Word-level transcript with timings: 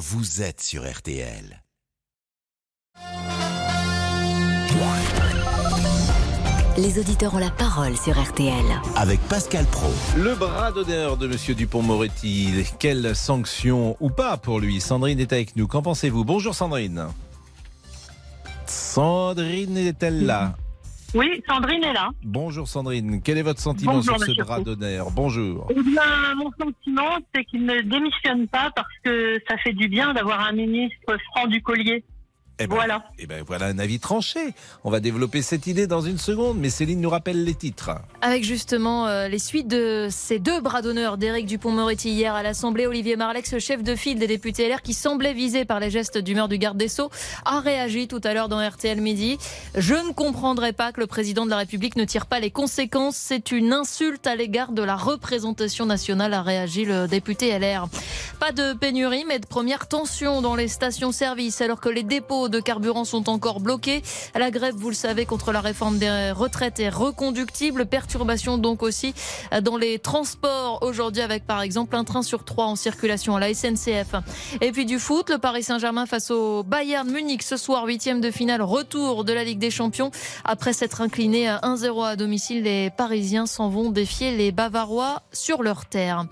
vous 0.00 0.40
êtes 0.40 0.62
sur 0.62 0.90
RTL. 0.90 1.62
Les 6.78 6.98
auditeurs 6.98 7.34
ont 7.34 7.38
la 7.38 7.50
parole 7.50 7.94
sur 7.98 8.18
RTL. 8.18 8.64
Avec 8.96 9.20
Pascal 9.28 9.66
Pro. 9.66 9.90
Le 10.16 10.34
bras 10.34 10.72
d'honneur 10.72 11.18
de 11.18 11.26
Monsieur 11.26 11.54
Dupont-Moretti. 11.54 12.64
Quelle 12.78 13.14
sanction 13.14 13.98
ou 14.00 14.08
pas 14.08 14.38
pour 14.38 14.58
lui? 14.58 14.80
Sandrine 14.80 15.20
est 15.20 15.34
avec 15.34 15.54
nous. 15.56 15.66
Qu'en 15.66 15.82
pensez-vous? 15.82 16.24
Bonjour 16.24 16.54
Sandrine. 16.54 17.08
Sandrine 18.64 19.76
est-elle 19.76 20.24
là? 20.24 20.56
Oui, 21.14 21.42
Sandrine 21.48 21.82
est 21.82 21.92
là. 21.92 22.10
Bonjour 22.22 22.68
Sandrine. 22.68 23.20
Quel 23.22 23.36
est 23.38 23.42
votre 23.42 23.58
sentiment 23.60 23.94
Bonjour, 23.94 24.16
sur 24.16 24.24
ce 24.24 24.30
monsieur 24.30 24.44
bras 24.44 24.56
Pro. 24.56 24.64
d'honneur 24.64 25.10
Bonjour. 25.10 25.66
Eh 25.70 25.74
bien, 25.82 26.34
mon 26.36 26.50
sentiment, 26.52 27.18
c'est 27.34 27.44
qu'il 27.46 27.64
ne 27.64 27.80
démissionne 27.80 28.46
pas 28.46 28.70
parce 28.76 28.88
que 29.02 29.40
ça 29.48 29.56
fait 29.58 29.72
du 29.72 29.88
bien 29.88 30.12
d'avoir 30.14 30.40
un 30.46 30.52
ministre 30.52 31.16
franc 31.32 31.48
du 31.48 31.60
collier. 31.62 32.04
Eh 32.62 32.66
ben, 32.66 32.74
Voilà. 32.74 33.04
eh 33.18 33.26
ben, 33.26 33.42
voilà 33.46 33.66
un 33.66 33.78
avis 33.78 33.98
tranché. 33.98 34.52
On 34.84 34.90
va 34.90 35.00
développer 35.00 35.40
cette 35.40 35.66
idée 35.66 35.86
dans 35.86 36.02
une 36.02 36.18
seconde, 36.18 36.58
mais 36.58 36.68
Céline 36.68 37.00
nous 37.00 37.08
rappelle 37.08 37.42
les 37.42 37.54
titres. 37.54 37.92
Avec 38.20 38.44
justement 38.44 39.06
euh, 39.06 39.28
les 39.28 39.38
suites 39.38 39.66
de 39.66 40.08
ces 40.10 40.38
deux 40.38 40.60
bras 40.60 40.82
d'honneur 40.82 41.16
d'Éric 41.16 41.46
Dupont-Moretti 41.46 42.10
hier 42.10 42.34
à 42.34 42.42
l'Assemblée, 42.42 42.86
Olivier 42.86 43.16
Marlex, 43.16 43.50
le 43.54 43.60
chef 43.60 43.82
de 43.82 43.94
file 43.96 44.18
des 44.18 44.26
députés 44.26 44.68
LR, 44.68 44.82
qui 44.82 44.92
semblait 44.92 45.32
visé 45.32 45.64
par 45.64 45.80
les 45.80 45.88
gestes 45.90 46.18
d'humeur 46.18 46.48
du 46.48 46.58
garde 46.58 46.76
des 46.76 46.88
Sceaux, 46.88 47.10
a 47.46 47.60
réagi 47.60 48.08
tout 48.08 48.20
à 48.24 48.34
l'heure 48.34 48.50
dans 48.50 48.60
RTL 48.60 49.00
Midi. 49.00 49.38
Je 49.74 49.94
ne 49.94 50.12
comprendrai 50.12 50.74
pas 50.74 50.92
que 50.92 51.00
le 51.00 51.06
président 51.06 51.46
de 51.46 51.50
la 51.50 51.56
République 51.56 51.96
ne 51.96 52.04
tire 52.04 52.26
pas 52.26 52.40
les 52.40 52.50
conséquences. 52.50 53.16
C'est 53.16 53.52
une 53.52 53.72
insulte 53.72 54.26
à 54.26 54.36
l'égard 54.36 54.72
de 54.72 54.82
la 54.82 54.96
représentation 54.96 55.86
nationale, 55.86 56.34
a 56.34 56.42
réagi 56.42 56.84
le 56.84 57.08
député 57.08 57.58
LR. 57.58 57.88
Pas 58.38 58.52
de 58.52 58.74
pénurie, 58.74 59.24
mais 59.26 59.38
de 59.38 59.46
première 59.46 59.88
tension 59.88 60.42
dans 60.42 60.56
les 60.56 60.68
stations-service, 60.68 61.62
alors 61.62 61.80
que 61.80 61.88
les 61.88 62.02
dépôts 62.02 62.49
de 62.50 62.60
carburant 62.60 63.04
sont 63.04 63.28
encore 63.28 63.60
bloqués. 63.60 64.02
La 64.34 64.50
grève, 64.50 64.74
vous 64.76 64.90
le 64.90 64.94
savez, 64.94 65.26
contre 65.26 65.52
la 65.52 65.60
réforme 65.60 65.98
des 65.98 66.32
retraites 66.32 66.80
est 66.80 66.88
reconductible. 66.88 67.86
Perturbation 67.86 68.58
donc 68.58 68.82
aussi 68.82 69.14
dans 69.62 69.76
les 69.76 69.98
transports 69.98 70.82
aujourd'hui, 70.82 71.22
avec 71.22 71.46
par 71.46 71.62
exemple 71.62 71.96
un 71.96 72.04
train 72.04 72.22
sur 72.22 72.44
trois 72.44 72.66
en 72.66 72.76
circulation 72.76 73.36
à 73.36 73.40
la 73.40 73.54
SNCF. 73.54 74.14
Et 74.60 74.72
puis 74.72 74.84
du 74.84 74.98
foot, 74.98 75.30
le 75.30 75.38
Paris 75.38 75.62
Saint-Germain 75.62 76.06
face 76.06 76.30
au 76.30 76.62
Bayern 76.62 77.10
Munich 77.10 77.42
ce 77.42 77.56
soir, 77.56 77.84
huitième 77.86 78.20
de 78.20 78.30
finale, 78.30 78.62
retour 78.62 79.24
de 79.24 79.32
la 79.32 79.44
Ligue 79.44 79.58
des 79.58 79.70
Champions. 79.70 80.10
Après 80.44 80.72
s'être 80.72 81.00
incliné 81.00 81.48
à 81.48 81.58
1-0 81.58 82.04
à 82.04 82.16
domicile, 82.16 82.64
les 82.64 82.90
Parisiens 82.90 83.46
s'en 83.46 83.68
vont 83.68 83.90
défier 83.90 84.36
les 84.36 84.52
Bavarois 84.52 85.22
sur 85.32 85.62
leur 85.62 85.86
terre. 85.86 86.26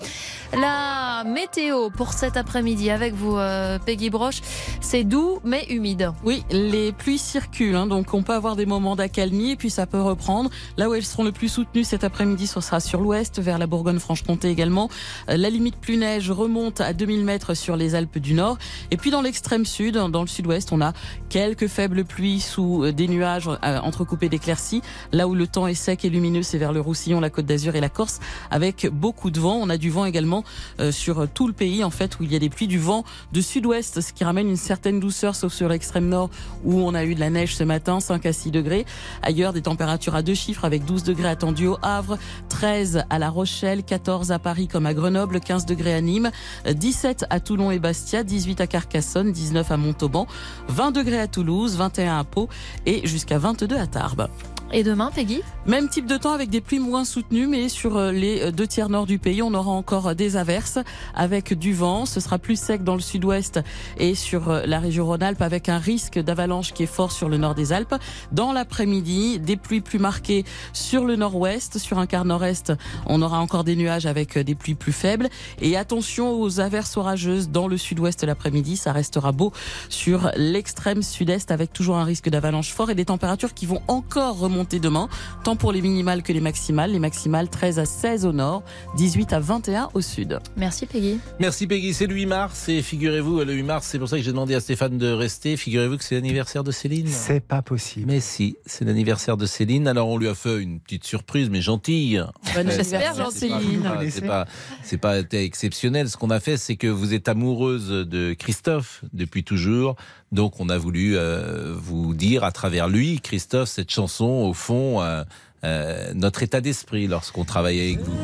La 0.53 1.25
météo 1.25 1.91
pour 1.91 2.13
cet 2.13 2.37
après-midi 2.37 2.91
avec 2.91 3.15
vous, 3.15 3.37
euh, 3.37 3.79
Peggy 3.79 4.11
Broche, 4.11 4.41
c'est 4.81 5.05
doux 5.05 5.41
mais 5.45 5.65
humide. 5.69 5.98
Oui, 6.25 6.45
les 6.51 6.93
pluies 6.93 7.19
circulent, 7.19 7.75
hein, 7.75 7.87
donc 7.87 8.15
on 8.15 8.23
peut 8.23 8.33
avoir 8.33 8.55
des 8.55 8.67
moments 8.67 8.95
d'accalmie 8.95 9.51
et 9.51 9.57
puis 9.57 9.71
ça 9.71 9.87
peut 9.87 10.01
reprendre. 10.01 10.51
Là 10.77 10.89
où 10.89 10.95
elles 10.95 11.05
seront 11.05 11.25
le 11.25 11.33
plus 11.33 11.49
soutenues 11.49 11.85
cet 11.85 12.05
après-midi, 12.05 12.47
ce 12.47 12.61
sera 12.61 12.79
sur 12.79 13.01
l'ouest, 13.01 13.41
vers 13.41 13.59
la 13.59 13.67
Bourgogne-Franche-Comté 13.67 14.49
également. 14.49 14.89
Euh, 15.29 15.37
La 15.37 15.51
limite 15.51 15.77
plus 15.77 15.97
neige 15.97 16.31
remonte 16.31 16.81
à 16.81 16.93
2000 16.93 17.25
mètres 17.25 17.55
sur 17.55 17.77
les 17.77 17.95
Alpes 17.95 18.19
du 18.19 18.35
Nord. 18.35 18.59
Et 18.91 18.97
puis 18.97 19.11
dans 19.11 19.23
l'extrême 19.23 19.67
sud, 19.67 19.95
dans 19.97 20.21
le 20.21 20.29
sud-ouest, 20.29 20.71
on 20.73 20.81
a 20.81 20.93
quelques 21.29 21.67
faibles 21.67 22.05
pluies 22.05 22.41
sous 22.41 22.85
euh, 22.85 22.93
des 22.93 23.09
nuages 23.09 23.49
euh, 23.49 23.79
entrecoupés 23.81 24.29
d'éclaircies. 24.29 24.83
Là 25.13 25.27
où 25.27 25.35
le 25.35 25.47
temps 25.47 25.67
est 25.67 25.75
sec 25.75 26.05
et 26.05 26.11
lumineux, 26.11 26.43
c'est 26.43 26.59
vers 26.59 26.73
le 26.73 26.81
Roussillon, 26.81 27.21
la 27.21 27.31
Côte 27.31 27.47
d'Azur 27.47 27.75
et 27.75 27.81
la 27.81 27.89
Corse, 27.89 28.21
avec 28.51 28.87
beaucoup 28.93 29.31
de 29.31 29.41
vent. 29.41 29.59
On 29.61 29.69
a 29.69 29.77
du 29.77 29.91
vent 29.91 30.05
également 30.05 30.45
sur 30.91 31.29
tout 31.29 31.47
le 31.47 31.53
pays, 31.53 31.83
en 31.83 31.91
fait, 31.91 32.19
où 32.21 32.23
il 32.23 32.33
y 32.33 32.37
a 32.37 32.39
des 32.39 32.49
pluies, 32.49 32.67
du 32.67 32.79
vent 32.79 33.05
de 33.33 33.41
sud-ouest, 33.41 34.01
ce 34.01 34.13
qui 34.13 34.25
ramène 34.25 34.49
une 34.49 34.57
certaine 34.57 35.01
douceur, 35.01 35.35
sauf 35.35 35.53
sur 35.53 35.69
l'extrême 35.69 35.88
nord, 35.97 36.31
où 36.65 36.81
on 36.81 36.95
a 36.95 37.05
eu 37.05 37.15
de 37.15 37.21
la 37.21 37.31
neige 37.31 37.57
ce 37.57 37.65
matin, 37.65 38.01
5 38.01 38.27
à 38.27 38.33
6 38.33 38.51
degrés. 38.51 38.85
Ailleurs, 39.23 39.53
des 39.53 39.63
températures 39.63 40.15
à 40.15 40.23
deux 40.23 40.35
chiffres, 40.35 40.65
avec 40.65 40.85
12 40.85 41.03
degrés 41.03 41.29
attendus 41.29 41.67
au 41.67 41.79
Havre, 41.83 42.19
13 42.49 43.05
à 43.11 43.19
La 43.19 43.31
Rochelle, 43.31 43.83
14 43.83 44.33
à 44.33 44.39
Paris 44.39 44.69
comme 44.69 44.87
à 44.87 44.95
Grenoble, 44.95 45.41
15 45.41 45.67
degrés 45.67 45.95
à 45.95 46.01
Nîmes, 46.01 46.31
17 46.67 47.27
à 47.31 47.41
Toulon 47.41 47.71
et 47.71 47.79
Bastia, 47.79 48.23
18 48.23 48.61
à 48.61 48.67
Carcassonne, 48.67 49.33
19 49.33 49.71
à 49.71 49.77
Montauban, 49.77 50.27
20 50.69 50.93
degrés 50.93 51.21
à 51.21 51.27
Toulouse, 51.27 51.77
21 51.77 52.19
à 52.19 52.25
Pau 52.25 52.49
et 52.87 53.07
jusqu'à 53.07 53.39
22 53.39 53.77
à 53.77 53.87
Tarbes. 53.87 54.29
Et 54.71 54.83
demain, 54.83 55.11
Peggy? 55.11 55.41
Même 55.65 55.89
type 55.89 56.05
de 56.05 56.19
temps 56.19 56.33
avec 56.33 56.51
des 56.51 56.61
pluies 56.61 56.79
moins 56.79 57.07
soutenues, 57.07 57.47
mais 57.47 57.71
sur 57.71 57.97
euh, 57.97 58.13
les 58.13 58.43
euh, 58.43 58.51
deux 58.51 58.67
tiers 58.67 58.91
nord 58.91 59.07
du 59.07 59.19
pays, 59.19 59.41
on 59.41 59.55
aura 59.55 59.71
encore 59.71 60.09
euh, 60.09 60.15
des 60.15 60.37
averses 60.37 60.79
avec 61.15 61.55
du 61.55 61.73
vent. 61.73 62.05
Ce 62.05 62.21
sera 62.21 62.39
plus 62.39 62.61
sec 62.61 62.85
dans 62.85 62.95
le 62.95 63.01
sud-ouest 63.01 63.61
et 63.97 64.15
sur 64.15 64.53
la 64.67 64.79
région 64.79 65.07
Rhône-Alpes 65.07 65.41
avec 65.41 65.71
un 65.71 65.78
risque 65.79 66.19
d'avalanche 66.19 66.73
qui 66.73 66.83
est 66.83 66.87
fort 66.87 67.13
sur 67.13 67.29
le 67.29 67.37
nord 67.37 67.55
des 67.55 67.73
Alpes. 67.73 67.95
Dans 68.33 68.53
l'après-midi, 68.53 69.39
des 69.39 69.57
pluies 69.57 69.81
plus 69.81 69.99
marquées 69.99 70.45
sur 70.73 71.05
le 71.05 71.17
nord-ouest, 71.17 71.79
sur 71.79 71.99
un 71.99 72.07
quart 72.07 72.25
nord-est, 72.25 72.73
on 73.07 73.23
aura 73.23 73.41
encore 73.41 73.65
des 73.65 73.77
nuages 73.77 74.07
avec 74.07 74.37
euh, 74.37 74.45
des 74.45 74.55
pluies 74.55 74.75
plus 74.75 74.93
faibles. 74.93 75.29
Et 75.61 75.77
attention 75.77 76.41
aux 76.41 76.61
averses 76.61 76.97
orageuses 76.97 77.51
dans 77.51 77.69
le 77.69 77.77
sud-ouest 77.77 78.25
l'après-midi, 78.25 78.77
ça 78.77 78.93
restera 78.93 79.33
beau 79.33 79.53
sur 79.89 80.31
l'extrême 80.37 81.03
sud-est 81.03 81.51
avec 81.51 81.73
toujours 81.73 81.97
un 81.97 82.05
risque 82.05 82.29
d'avalanche 82.29 82.73
fort 82.73 82.91
et 82.91 82.95
des 82.95 83.05
températures 83.05 83.55
qui 83.55 83.67
vont 83.67 83.83
encore 83.89 84.39
remonter 84.39 84.79
demain, 84.79 85.09
tant 85.45 85.57
pour 85.57 85.73
les 85.73 85.81
minimales 85.81 86.23
que 86.23 86.33
les 86.33 86.41
maximales. 86.41 86.93
Les 86.93 86.99
maximales 86.99 87.49
13 87.49 87.79
à 87.79 87.85
16 87.85 88.27
au 88.27 88.33
nord, 88.33 88.63
18 88.97 89.33
à 89.33 89.41
21 89.41 89.89
au 89.95 90.01
sud. 90.01 90.39
Merci 90.57 90.87
Peggy. 90.87 91.19
Merci 91.39 91.67
Peggy, 91.67 91.95
c'est 91.95 92.07
le 92.07 92.15
8 92.15 92.27
mars 92.27 92.69
et 92.69 92.83
figurez-vous, 92.83 93.41
le 93.41 93.53
8 93.53 93.63
mars, 93.63 93.87
c'est 93.91 93.99
pour 93.99 94.09
ça 94.09 94.17
que 94.17 94.23
j'ai 94.23 94.33
demandé 94.33 94.55
à 94.55 94.61
Stéphane 94.61 94.99
de 94.99 95.11
rester. 95.11 95.57
Figurez-vous 95.69 95.99
que 95.99 96.05
c'est 96.05 96.15
l'anniversaire 96.15 96.65
de 96.65 96.71
Céline. 96.71 97.07
C'est 97.09 97.41
pas 97.47 97.61
possible. 97.61 98.07
Mais 98.07 98.21
si, 98.21 98.57
c'est 98.65 98.87
l'anniversaire 98.87 99.37
de 99.37 99.45
Céline. 99.45 99.87
Alors 99.87 100.09
on 100.09 100.17
lui 100.17 100.27
a 100.27 100.35
fait 100.35 100.63
une 100.63 100.81
petite 100.81 101.05
surprise, 101.05 101.51
mais 101.51 101.61
gentille. 101.61 102.17
Bon 102.55 102.67
J'espère, 102.71 103.11
anniversaire, 103.11 103.31
C'est 103.31 103.49
pas- 103.51 103.61
Céline. 103.61 103.83
c'est 103.83 103.89
pas- 103.91 104.09
C'est 104.11 104.27
pas, 104.27 104.47
c'est 104.83 104.97
pas 104.97 105.19
été 105.19 105.45
exceptionnel. 105.45 106.09
Ce 106.09 106.17
qu'on 106.17 106.31
a 106.31 106.41
fait, 106.41 106.57
c'est 106.57 106.77
que 106.77 106.87
vous 106.87 107.13
êtes 107.13 107.29
amoureuse 107.29 107.91
de 107.91 108.33
Christophe 108.33 109.03
depuis 109.13 109.45
toujours. 109.45 109.97
Donc, 110.33 110.59
on 110.59 110.71
a 110.71 110.79
voulu 110.79 111.19
euh, 111.19 111.75
vous 111.77 112.15
dire 112.15 112.45
à 112.45 112.51
travers 112.53 112.89
lui, 112.89 113.21
Christophe, 113.21 113.69
cette 113.69 113.91
chanson, 113.91 114.25
au 114.25 114.55
fond, 114.55 115.03
euh, 115.03 115.23
euh, 115.65 116.13
notre 116.15 116.43
état 116.43 116.63
d'esprit 116.63 117.09
lorsqu'on 117.09 117.45
travaille 117.45 117.79
avec 117.79 117.99
vous. 118.01 118.17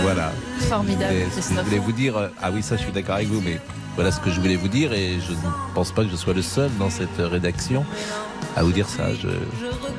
Voilà. 0.00 0.32
Formidable, 0.70 1.14
je 1.26 1.32
Christophe. 1.32 1.64
voulais 1.66 1.78
vous 1.80 1.92
dire, 1.92 2.30
ah 2.40 2.50
oui, 2.50 2.62
ça, 2.62 2.78
je 2.78 2.82
suis 2.84 2.92
d'accord 2.92 3.16
avec 3.16 3.28
vous, 3.28 3.42
mais 3.42 3.60
voilà 3.96 4.12
ce 4.12 4.20
que 4.20 4.30
je 4.30 4.40
voulais 4.40 4.56
vous 4.56 4.68
dire, 4.68 4.92
et 4.92 5.18
je 5.20 5.32
ne 5.32 5.74
pense 5.74 5.90
pas 5.90 6.04
que 6.04 6.10
je 6.10 6.16
sois 6.16 6.34
le 6.34 6.42
seul 6.42 6.70
dans 6.78 6.90
cette 6.90 7.18
rédaction 7.18 7.84
à 8.56 8.62
vous 8.62 8.72
dire 8.72 8.88
ça. 8.88 9.12
Je, 9.14 9.28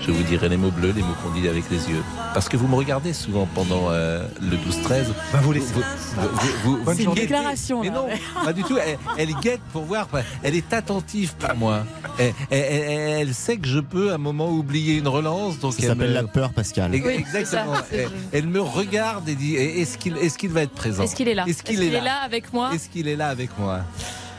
je 0.01 0.11
vous 0.11 0.23
dirai 0.23 0.49
les 0.49 0.57
mots 0.57 0.71
bleus, 0.71 0.91
les 0.95 1.01
mots 1.03 1.13
qu'on 1.23 1.29
dit 1.39 1.47
avec 1.47 1.69
les 1.69 1.89
yeux. 1.89 2.03
Parce 2.33 2.49
que 2.49 2.57
vous 2.57 2.67
me 2.67 2.75
regardez 2.75 3.13
souvent 3.13 3.47
pendant 3.53 3.89
euh, 3.91 4.23
le 4.41 4.57
12-13. 4.57 5.05
Bah, 5.31 5.39
vous 5.41 5.51
laissez. 5.53 5.73
Vous- 5.73 5.81
vous- 5.81 6.27
vous- 6.63 6.77
vous- 6.77 6.83
Bonne 6.83 6.95
vous 6.97 7.03
journée. 7.03 7.21
guettez. 7.21 7.33
Déclaration, 7.33 7.81
Mais 7.81 7.89
là. 7.89 7.93
non, 7.95 8.07
pas 8.43 8.53
du 8.53 8.63
tout. 8.63 8.77
Elle, 8.77 8.97
elle 9.17 9.33
guette 9.41 9.61
pour 9.71 9.83
voir. 9.83 10.07
Elle 10.43 10.55
est 10.55 10.73
attentive, 10.73 11.33
pas 11.35 11.53
moi. 11.53 11.83
Elle, 12.19 12.33
elle- 12.49 12.59
elle- 12.59 13.19
elle 13.27 13.33
sait 13.33 13.57
que 13.57 13.67
je 13.67 13.79
peux 13.79 14.11
à 14.11 14.15
un 14.15 14.17
moment 14.17 14.49
oublier 14.49 14.95
une 14.97 15.07
relance. 15.07 15.59
Donc 15.59 15.73
Ça 15.73 15.79
elle 15.83 15.87
s'appelle 15.89 16.09
me- 16.09 16.13
la 16.15 16.23
peur, 16.23 16.51
Pascal. 16.53 16.91
Oui, 16.91 17.01
Exactement. 17.05 17.73
c'est 17.89 17.97
ça, 17.97 18.07
c'est 18.07 18.07
elle, 18.31 18.47
me 18.47 18.61
regarde 18.61 19.27
et 19.29 19.35
dit 19.35 19.55
est-ce 19.55 19.97
qu'il 19.97 20.17
est 20.17 20.35
qu'il 20.37 20.49
va 20.49 20.61
être 20.63 20.71
présent? 20.73 21.03
Est-ce 21.03 21.15
qu'il 21.15 21.27
est 21.27 21.33
là? 21.33 21.45
Est-ce 21.47 21.63
qu'il 21.63 21.81
est, 21.81 21.89
là, 22.01 22.17
avec 22.23 22.53
moi? 22.53 22.69
Est-ce 22.73 22.89
qu'il 22.89 23.07
est 23.07 23.15
là 23.15 23.29
avec 23.29 23.49
moi? 23.57 23.79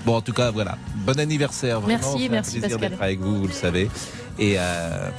Bon, 0.09 0.17
en 0.17 0.23
tout 0.23 0.33
cas, 0.33 0.51
voilà. 0.51 0.79
Bon 1.05 1.21
anniversaire. 1.21 1.83
Vraiment, 1.83 1.99
Merci, 2.01 2.19
c'est 2.19 2.29
un 2.29 2.31
merci, 2.31 2.61
plaisir 2.61 2.79
d'être 2.79 3.03
avec 3.03 3.21
vous, 3.21 3.41
vous 3.41 3.47
le 3.47 3.53
savez. 3.53 3.91
Et 4.39 4.55
euh, 4.57 5.11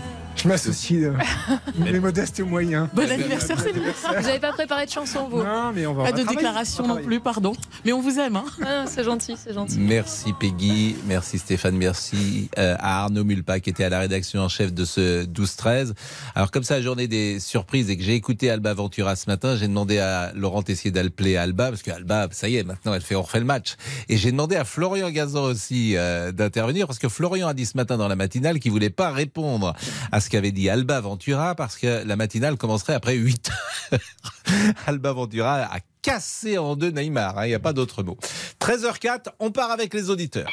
Je 0.41 0.47
m'associe 0.47 1.03
euh, 1.03 1.13
mes 1.77 1.99
modestes 1.99 2.39
moyens. 2.39 2.87
Bon 2.93 3.09
anniversaire, 3.09 3.59
Céline. 3.59 3.83
Vous 3.83 4.23
n'avez 4.23 4.39
pas 4.39 4.53
préparé 4.53 4.85
de 4.85 4.91
chanson, 4.91 5.27
vous 5.27 5.43
Non, 5.43 5.73
mais 5.75 5.85
on 5.85 5.93
va. 5.93 6.05
Pas 6.05 6.11
de 6.13 6.23
déclaration 6.23 6.87
non 6.87 7.01
plus, 7.01 7.19
pardon. 7.19 7.51
Mais 7.83 7.91
on 7.91 7.99
vous 7.99 8.19
aime, 8.19 8.37
hein. 8.37 8.45
Ah, 8.65 8.85
C'est 8.87 9.03
gentil, 9.03 9.35
c'est 9.37 9.53
gentil. 9.53 9.79
merci 9.79 10.31
Peggy, 10.39 10.95
merci 11.07 11.39
Stéphane, 11.39 11.75
merci 11.75 12.49
euh, 12.57 12.75
à 12.79 13.03
Arnaud 13.03 13.25
Mulpa 13.25 13.59
qui 13.59 13.69
était 13.69 13.83
à 13.83 13.89
la 13.89 13.99
rédaction 13.99 14.41
en 14.41 14.47
chef 14.47 14.73
de 14.73 14.85
ce 14.85 15.25
12-13. 15.25 15.93
Alors 16.35 16.51
comme 16.51 16.63
ça, 16.63 16.75
la 16.75 16.83
journée 16.83 17.07
des 17.07 17.41
surprises 17.41 17.89
et 17.89 17.97
que 17.97 18.03
j'ai 18.03 18.15
écouté 18.15 18.49
Alba 18.49 18.73
Ventura 18.73 19.17
ce 19.17 19.29
matin, 19.29 19.57
j'ai 19.57 19.67
demandé 19.67 19.99
à 19.99 20.31
Laurent 20.35 20.61
Tessier 20.61 20.93
à 20.95 21.41
Alba, 21.41 21.69
parce 21.69 21.81
qu'Alba, 21.81 22.29
ça 22.31 22.47
y 22.47 22.55
est, 22.55 22.63
maintenant 22.63 22.93
elle 22.93 23.01
fait 23.01 23.15
on 23.15 23.23
refait 23.23 23.39
le 23.39 23.45
match. 23.45 23.75
Et 24.07 24.15
j'ai 24.15 24.31
demandé 24.31 24.55
à 24.55 24.63
Florian 24.63 25.09
Gazan 25.09 25.43
aussi 25.43 25.97
euh, 25.97 26.31
d'intervenir, 26.31 26.87
parce 26.87 26.99
que 26.99 27.09
Florian 27.09 27.49
a 27.49 27.53
dit 27.53 27.65
ce 27.65 27.75
matin 27.75 27.97
dans 27.97 28.07
la 28.07 28.15
matinale 28.15 28.59
qu'il 28.59 28.71
voulait 28.71 28.89
pas 28.89 29.11
répondre 29.11 29.75
à 30.11 30.21
ce 30.21 30.28
qu'avait 30.29 30.51
dit 30.51 30.69
Alba 30.69 31.01
Ventura, 31.01 31.55
parce 31.55 31.77
que 31.77 32.05
la 32.05 32.15
matinale 32.15 32.57
commencerait 32.57 32.93
après 32.93 33.15
8 33.15 33.51
heures. 33.51 33.99
Alba 34.87 35.13
Ventura 35.13 35.63
a 35.63 35.79
cassé 36.01 36.57
en 36.57 36.75
deux 36.75 36.91
Neymar, 36.91 37.37
hein, 37.37 37.45
il 37.45 37.49
n'y 37.49 37.55
a 37.55 37.59
pas 37.59 37.73
d'autre 37.73 38.03
mot. 38.03 38.17
13h04, 38.61 39.29
on 39.39 39.51
part 39.51 39.71
avec 39.71 39.93
les 39.93 40.09
auditeurs. 40.09 40.49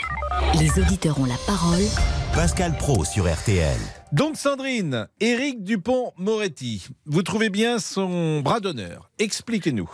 Les 0.59 0.79
auditeurs 0.81 1.19
ont 1.21 1.27
la 1.27 1.39
parole. 1.47 1.85
Pascal 2.35 2.77
Pro 2.77 3.05
sur 3.05 3.33
RTL. 3.33 3.79
Donc 4.13 4.37
Sandrine, 4.37 5.09
Éric 5.21 5.63
Dupont-Moretti, 5.63 6.89
vous 7.07 7.23
trouvez 7.23 7.51
bien 7.51 7.79
son 7.79 8.41
bras 8.41 8.61
d'honneur. 8.61 9.11
Expliquez-nous. 9.19 9.91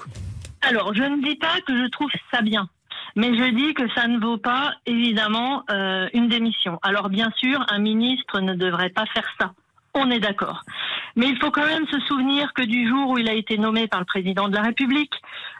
Alors, 0.62 0.94
je 0.94 1.02
ne 1.02 1.22
dis 1.22 1.36
pas 1.36 1.60
que 1.66 1.76
je 1.76 1.90
trouve 1.90 2.10
ça 2.30 2.40
bien. 2.40 2.68
Mais 3.16 3.36
je 3.36 3.54
dis 3.54 3.74
que 3.74 3.88
ça 3.94 4.08
ne 4.08 4.18
vaut 4.18 4.38
pas, 4.38 4.72
évidemment, 4.86 5.64
euh, 5.70 6.08
une 6.14 6.28
démission. 6.28 6.78
Alors 6.82 7.10
bien 7.10 7.30
sûr, 7.36 7.64
un 7.68 7.78
ministre 7.78 8.40
ne 8.40 8.54
devrait 8.54 8.90
pas 8.90 9.04
faire 9.12 9.28
ça. 9.38 9.52
On 9.94 10.10
est 10.10 10.20
d'accord. 10.20 10.64
Mais 11.16 11.28
il 11.28 11.38
faut 11.38 11.50
quand 11.50 11.66
même 11.66 11.86
se 11.88 12.00
souvenir 12.00 12.54
que 12.54 12.62
du 12.62 12.88
jour 12.88 13.10
où 13.10 13.18
il 13.18 13.28
a 13.28 13.34
été 13.34 13.58
nommé 13.58 13.88
par 13.88 14.00
le 14.00 14.06
président 14.06 14.48
de 14.48 14.56
la 14.56 14.62
République, 14.62 15.12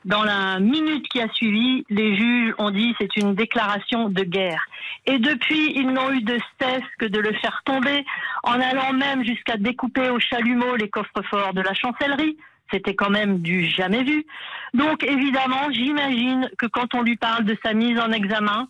dans 0.06 0.23
la 0.23 0.58
minute 0.58 1.06
qui 1.08 1.20
a 1.20 1.29
suivi, 1.34 1.84
les 1.90 2.17
juges 2.17 2.55
ont 2.56 2.70
dit 2.70 2.94
c'est 2.99 3.14
une 3.19 3.34
déclaration 3.34 4.08
de 4.08 4.23
guerre. 4.23 4.64
Et 5.05 5.19
depuis, 5.19 5.73
ils 5.75 5.90
n'ont 5.93 6.11
eu 6.11 6.23
de 6.23 6.38
cesse 6.58 6.82
que 6.99 7.05
de 7.05 7.19
le 7.19 7.34
faire 7.34 7.61
tomber, 7.67 8.06
en 8.43 8.58
allant 8.58 8.94
même 8.94 9.23
jusqu'à 9.23 9.58
découper 9.58 10.08
au 10.08 10.19
chalumeau 10.19 10.76
les 10.76 10.88
coffres 10.88 11.23
forts 11.29 11.52
de 11.52 11.61
la 11.61 11.75
chancellerie. 11.75 12.38
C'était 12.73 12.94
quand 12.94 13.11
même 13.11 13.40
du 13.40 13.67
jamais 13.67 14.02
vu. 14.02 14.25
Donc 14.73 15.05
évidemment, 15.05 15.70
j'imagine 15.70 16.49
que 16.56 16.64
quand 16.64 16.94
on 16.94 17.02
lui 17.02 17.17
parle 17.17 17.44
de 17.44 17.58
sa 17.62 17.75
mise 17.75 18.00
en 18.00 18.12
examen, 18.12 18.67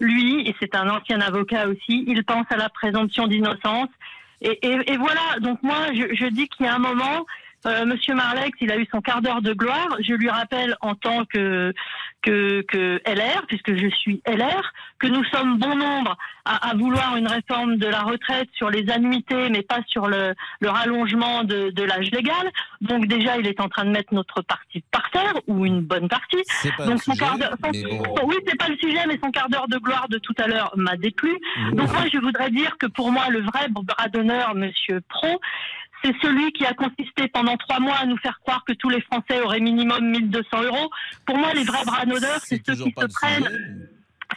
lui, 0.00 0.40
et 0.40 0.56
c'est 0.58 0.74
un 0.74 0.90
ancien 0.90 1.20
avocat 1.20 1.68
aussi, 1.68 2.04
il 2.08 2.24
pense 2.24 2.46
à 2.50 2.56
la 2.56 2.68
présomption 2.68 3.28
d'innocence 3.28 3.90
et, 4.44 4.96
voilà, 4.96 5.38
donc 5.40 5.62
moi, 5.62 5.92
je 5.92 6.26
dis 6.26 6.48
qu'il 6.48 6.66
y 6.66 6.68
a 6.68 6.74
un 6.74 6.78
moment, 6.78 7.26
euh, 7.66 7.84
Monsieur 7.86 8.14
Marlex, 8.14 8.56
il 8.60 8.70
a 8.70 8.76
eu 8.78 8.86
son 8.90 9.00
quart 9.00 9.22
d'heure 9.22 9.42
de 9.42 9.52
gloire. 9.52 9.88
Je 10.00 10.14
lui 10.14 10.28
rappelle 10.28 10.76
en 10.80 10.94
tant 10.94 11.24
que, 11.24 11.72
que, 12.22 12.62
que 12.62 13.00
LR, 13.06 13.44
puisque 13.48 13.74
je 13.76 13.88
suis 13.88 14.22
LR, 14.26 14.72
que 14.98 15.06
nous 15.06 15.24
sommes 15.24 15.58
bon 15.58 15.74
nombre 15.76 16.16
à, 16.44 16.70
à, 16.70 16.74
vouloir 16.74 17.16
une 17.16 17.26
réforme 17.26 17.76
de 17.76 17.86
la 17.86 18.00
retraite 18.02 18.48
sur 18.54 18.68
les 18.70 18.90
annuités, 18.90 19.48
mais 19.50 19.62
pas 19.62 19.80
sur 19.86 20.06
le, 20.08 20.34
le 20.60 20.68
rallongement 20.68 21.42
de, 21.44 21.70
de 21.70 21.82
l'âge 21.82 22.10
légal. 22.10 22.50
Donc 22.82 23.06
déjà, 23.06 23.38
il 23.38 23.46
est 23.46 23.60
en 23.60 23.68
train 23.68 23.84
de 23.84 23.90
mettre 23.90 24.12
notre 24.12 24.42
parti 24.42 24.82
par 24.90 25.10
terre, 25.10 25.32
ou 25.46 25.64
une 25.64 25.80
bonne 25.80 26.08
partie. 26.08 26.42
Pas 26.76 26.86
Donc 26.86 27.02
son 27.02 27.14
quart 27.14 27.34
sujet, 27.34 27.48
d'heure- 27.48 27.56
bon. 27.62 28.14
oui, 28.26 28.36
c'est 28.46 28.58
pas 28.58 28.68
le 28.68 28.76
sujet, 28.76 29.00
mais 29.08 29.18
son 29.22 29.30
quart 29.30 29.48
d'heure 29.48 29.68
de 29.68 29.78
gloire 29.78 30.08
de 30.08 30.18
tout 30.18 30.34
à 30.38 30.46
l'heure 30.46 30.72
m'a 30.76 30.96
déplu. 30.96 31.32
Donc 31.72 31.90
moi, 31.92 32.02
je 32.12 32.18
voudrais 32.18 32.50
dire 32.50 32.76
que 32.78 32.86
pour 32.86 33.10
moi, 33.10 33.24
le 33.30 33.40
vrai 33.40 33.68
bras 33.70 34.08
d'honneur, 34.08 34.54
Monsieur 34.54 35.00
Pro, 35.08 35.40
c'est 36.04 36.14
celui 36.20 36.52
qui 36.52 36.66
a 36.66 36.74
consisté 36.74 37.28
pendant 37.28 37.56
trois 37.56 37.80
mois 37.80 37.96
à 37.96 38.06
nous 38.06 38.18
faire 38.18 38.38
croire 38.40 38.62
que 38.66 38.74
tous 38.74 38.90
les 38.90 39.00
Français 39.02 39.40
auraient 39.40 39.60
minimum 39.60 40.10
1200 40.10 40.62
euros. 40.64 40.90
Pour 41.24 41.38
moi, 41.38 41.52
les 41.54 41.64
vrais 41.64 41.84
bras 41.84 42.04
d'honneur, 42.04 42.40
c'est 42.44 42.60
ceux 42.64 42.74
qui 42.74 42.92
se 42.96 43.06
prennent. 43.06 43.88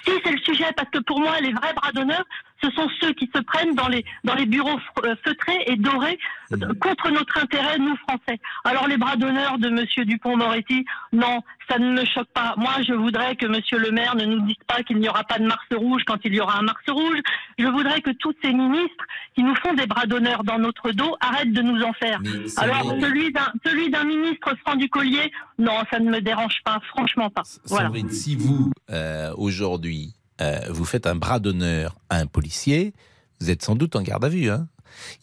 Si, 0.06 0.12
c'est 0.24 0.32
le 0.32 0.40
sujet, 0.40 0.72
parce 0.76 0.90
que 0.90 1.00
pour 1.00 1.20
moi, 1.20 1.40
les 1.42 1.52
vrais 1.52 1.74
bras 1.74 1.92
d'honneur, 1.92 2.24
ce 2.64 2.70
sont 2.72 2.88
ceux 3.02 3.14
qui 3.14 3.30
se 3.34 3.42
prennent 3.42 3.76
dans 3.76 3.88
les, 3.88 4.04
dans 4.24 4.36
les 4.36 4.46
bureaux 4.46 4.80
euh, 5.06 5.16
feutrés 5.24 5.64
et 5.68 5.76
dorés 5.76 6.18
Mhm. 6.50 6.76
contre 6.80 7.12
notre 7.12 7.38
intérêt, 7.44 7.78
nous, 7.78 7.96
Français. 8.08 8.40
Alors, 8.64 8.88
les 8.88 8.96
bras 8.96 9.18
d'honneur 9.18 9.58
de 9.58 9.68
Monsieur 9.70 10.06
Dupont-Moretti, 10.06 10.86
non, 11.12 11.42
ça 11.70 11.78
ne 11.78 11.92
me 11.92 12.06
choque 12.06 12.30
pas. 12.34 12.54
Moi, 12.56 12.72
je 12.88 12.94
voudrais 12.94 13.36
que 13.36 13.46
Monsieur 13.48 13.78
le 13.80 13.92
maire 13.92 14.16
ne 14.16 14.24
nous 14.24 14.40
dise 14.42 14.56
pas 14.66 14.82
qu'il 14.84 14.98
n'y 15.00 15.10
aura 15.10 15.26
pas 15.26 15.40
de 15.40 15.46
Mars 15.46 15.66
rouge 15.76 16.04
quand 16.08 16.18
il 16.24 16.34
y 16.34 16.40
aura 16.40 16.60
un 16.60 16.62
Mars 16.62 16.82
rouge. 16.88 17.20
Je 17.60 17.66
voudrais 17.68 18.00
que 18.00 18.12
tous 18.12 18.34
ces 18.42 18.54
ministres 18.54 19.04
qui 19.36 19.44
nous 19.44 19.56
font 19.56 19.74
des 19.74 19.88
bras 19.88 20.06
d'honneur 20.06 20.46
dans 20.46 20.58
notre 20.58 20.92
dos 20.92 21.18
arrêtent 21.20 21.52
de 21.52 21.62
nous 21.62 21.82
en 21.84 21.92
faire. 21.92 22.22
Alors, 22.56 22.94
celui 23.02 23.34
d'un, 23.34 23.52
celui 23.66 23.90
d'un 23.90 24.06
ministre 24.06 24.56
franc 24.66 24.76
du 24.78 24.88
collier, 24.90 25.30
non, 25.60 25.74
ça 25.92 26.00
ne 26.00 26.10
me 26.10 26.22
dérange 26.22 26.62
pas, 26.64 26.80
franchement 26.88 27.30
pas. 27.30 27.44
Voilà. 27.66 27.88
Sandrine, 27.88 28.10
si 28.10 28.38
vous, 28.38 28.72
euh, 28.90 29.34
aujourd'hui, 29.36 30.14
euh, 30.42 30.60
vous 30.70 30.86
faites 30.86 31.08
un 31.08 31.16
bras 31.16 31.40
d'honneur 31.40 31.96
à 32.10 32.18
un 32.18 32.26
policier, 32.26 32.94
vous 33.40 33.50
êtes 33.50 33.64
sans 33.64 33.76
doute 33.76 33.96
en 33.96 34.02
garde 34.02 34.26
à 34.26 34.30
vue. 34.30 34.50
Hein 34.50 34.68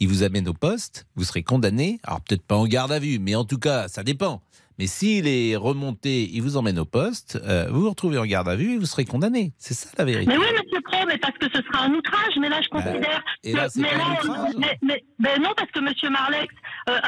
il 0.01 0.09
vous 0.09 0.23
amène 0.23 0.49
au 0.49 0.55
poste, 0.55 1.07
vous 1.17 1.25
serez 1.25 1.43
condamné. 1.43 2.01
Alors 2.05 2.21
peut-être 2.21 2.43
pas 2.43 2.57
en 2.57 2.67
garde 2.67 2.93
à 2.93 2.99
vue, 2.99 3.19
mais 3.19 3.35
en 3.35 3.45
tout 3.45 3.59
cas, 3.59 3.89
ça 3.89 4.03
dépend. 4.03 4.43
Mais 4.79 4.87
s'il 4.87 5.29
est 5.29 5.55
remonté, 5.57 6.29
il 6.33 6.43
vous 6.43 6.57
emmène 6.57 6.79
au 6.79 6.85
poste, 6.85 7.39
euh, 7.45 7.69
vous 7.71 7.83
vous 7.83 7.91
retrouvez 7.91 8.19
en 8.19 8.25
garde 8.27 8.49
à 8.49 8.57
vue 8.57 8.75
et 8.75 8.79
vous 8.79 8.87
serez 8.87 9.05
condamné. 9.05 9.53
C'est 9.59 9.75
ça 9.75 9.89
la 9.99 10.05
vérité. 10.05 10.27
Mais 10.27 10.37
oui, 10.37 10.47
monsieur 10.51 10.81
Pro, 10.85 10.99
mais 11.07 11.17
parce 11.19 11.37
que 11.39 11.47
ce 11.55 11.63
sera 11.63 11.85
un 11.85 11.93
outrage. 11.95 12.35
Mais 12.41 12.49
là, 12.49 12.61
je 12.63 12.69
Bah, 12.71 12.83
considère. 12.83 13.23
et 13.45 13.53
là, 13.53 13.69
mais 13.77 13.89
pas 13.89 13.95
un 13.95 13.99
là, 13.99 14.21
outrage. 14.25 14.53
mais, 14.59 14.79
mais- 14.83 15.05
mais 15.21 15.39
non, 15.39 15.51
parce 15.57 15.71
que 15.71 15.81
monsieur 15.81 16.11
Marlex 16.11 16.53
euh, 16.89 16.99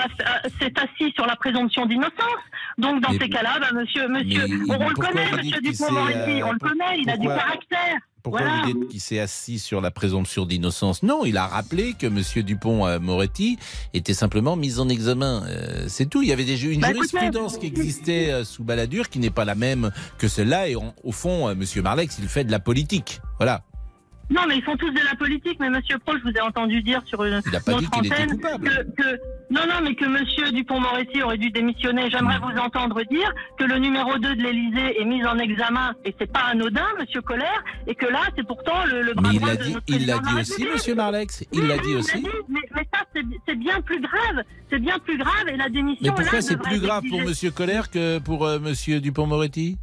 s'est 0.60 0.72
assis 0.76 1.12
sur 1.14 1.26
la 1.26 1.36
présomption 1.36 1.86
d'innocence. 1.86 2.42
Donc, 2.78 3.02
dans 3.02 3.12
ces 3.12 3.28
cas-là, 3.28 3.58
bah, 3.60 3.70
monsieur, 3.74 4.06
monsieur, 4.08 4.44
on, 4.68 4.74
on 4.80 4.88
le 4.88 4.94
connaît, 4.94 5.30
monsieur 5.32 5.60
Dupont-Moretti, 5.60 6.42
euh, 6.42 6.46
on 6.46 6.52
le 6.52 6.58
connaît, 6.58 7.00
il 7.02 7.10
a 7.10 7.16
du 7.16 7.26
caractère. 7.26 7.96
Pourquoi 8.22 8.40
Voilà. 8.42 8.62
vous 8.64 8.72
dites 8.80 8.88
qu'il 8.88 9.00
s'est 9.00 9.20
assis 9.20 9.60
sur 9.60 9.80
la 9.80 9.92
présomption 9.92 10.46
d'innocence? 10.46 11.04
Non, 11.04 11.24
il 11.24 11.36
a 11.36 11.46
rappelé 11.46 11.94
que 11.94 12.06
M. 12.06 12.20
Dupont-Moretti 12.44 13.56
était 13.94 14.14
simplement 14.14 14.56
mis 14.56 14.80
en 14.80 14.88
examen. 14.88 15.44
Euh, 15.48 15.84
c'est 15.88 16.06
tout. 16.10 16.22
Il 16.22 16.28
y 16.28 16.32
avait 16.32 16.44
déjà 16.44 16.66
une 16.68 16.80
Bah, 16.80 16.90
écoutez, 16.90 17.30
jurisprudence 17.56 17.58
qui 17.58 17.66
existait 17.66 18.30
euh, 18.30 18.44
sous 18.44 18.64
Balladur 18.64 19.08
qui 19.08 19.18
n'est 19.18 19.30
pas 19.30 19.44
la 19.44 19.54
même 19.54 19.90
que 20.18 20.28
celle-là. 20.28 20.68
Et 20.68 20.76
au 20.76 21.12
fond, 21.12 21.48
euh, 21.48 21.52
M. 21.52 21.82
Marlex, 21.82 22.18
il 22.18 22.28
fait 22.28 22.44
de 22.44 22.50
la 22.50 22.60
politique. 22.60 23.20
Voilà. 23.38 23.62
Non, 24.28 24.40
mais 24.48 24.56
ils 24.56 24.62
font 24.64 24.76
tous 24.76 24.90
de 24.90 25.00
la 25.08 25.14
politique. 25.16 25.58
Mais 25.60 25.70
monsieur 25.70 25.98
Pro, 25.98 26.14
je 26.18 26.22
vous 26.22 26.36
ai 26.36 26.40
entendu 26.40 26.82
dire 26.82 27.00
sur 27.06 27.24
une 27.24 27.38
était 27.38 27.56
antenne 27.58 28.40
que, 28.40 28.82
que- 29.00 29.20
non, 29.50 29.60
non, 29.68 29.80
mais 29.84 29.94
que 29.94 30.04
monsieur 30.04 30.50
Dupont-Moretti 30.50 31.22
aurait 31.22 31.38
dû 31.38 31.50
démissionner. 31.50 32.10
J'aimerais 32.10 32.38
vous 32.40 32.58
entendre 32.58 33.00
dire 33.08 33.32
que 33.58 33.64
le 33.64 33.78
numéro 33.78 34.18
2 34.18 34.34
de 34.34 34.42
l'Élysée 34.42 35.00
est 35.00 35.04
mis 35.04 35.24
en 35.24 35.38
examen 35.38 35.94
et 36.04 36.12
c'est 36.18 36.30
pas 36.30 36.40
anodin, 36.50 36.84
monsieur 36.98 37.22
Colère, 37.22 37.62
et 37.86 37.94
que 37.94 38.06
là, 38.06 38.22
c'est 38.36 38.44
pourtant 38.46 38.84
le, 38.86 39.02
le 39.02 39.14
bras 39.14 39.28
Mais 39.30 39.36
il 39.36 39.46
l'a 39.46 39.56
de 39.56 39.62
dit, 39.62 39.76
il 39.86 40.06
l'a 40.06 40.18
dit 40.18 40.34
aussi, 40.40 40.64
République. 40.64 40.88
M. 40.88 40.96
Marlex. 40.96 41.44
Il 41.52 41.60
Oui, 41.60 41.68
l'a 41.68 41.78
dit 41.78 41.94
aussi. 41.94 42.26
mais, 42.48 42.58
mais 42.74 42.88
ça, 42.92 43.04
c'est 43.46 43.54
bien 43.56 43.80
plus 43.82 44.00
grave. 44.00 44.42
C'est 44.70 44.80
bien 44.80 44.98
plus 44.98 45.16
grave 45.16 45.48
et 45.48 45.56
la 45.56 45.68
démission. 45.68 46.02
Mais 46.02 46.10
pourquoi 46.22 46.40
c'est 46.42 46.56
plus 46.60 46.80
grave 46.80 47.04
pour 47.08 47.20
exigée. 47.20 47.46
M. 47.46 47.52
Colère 47.52 47.90
que 47.90 48.18
pour 48.18 48.44
euh, 48.44 48.58
M. 48.58 49.00
Dupont-Moretti? 49.00 49.78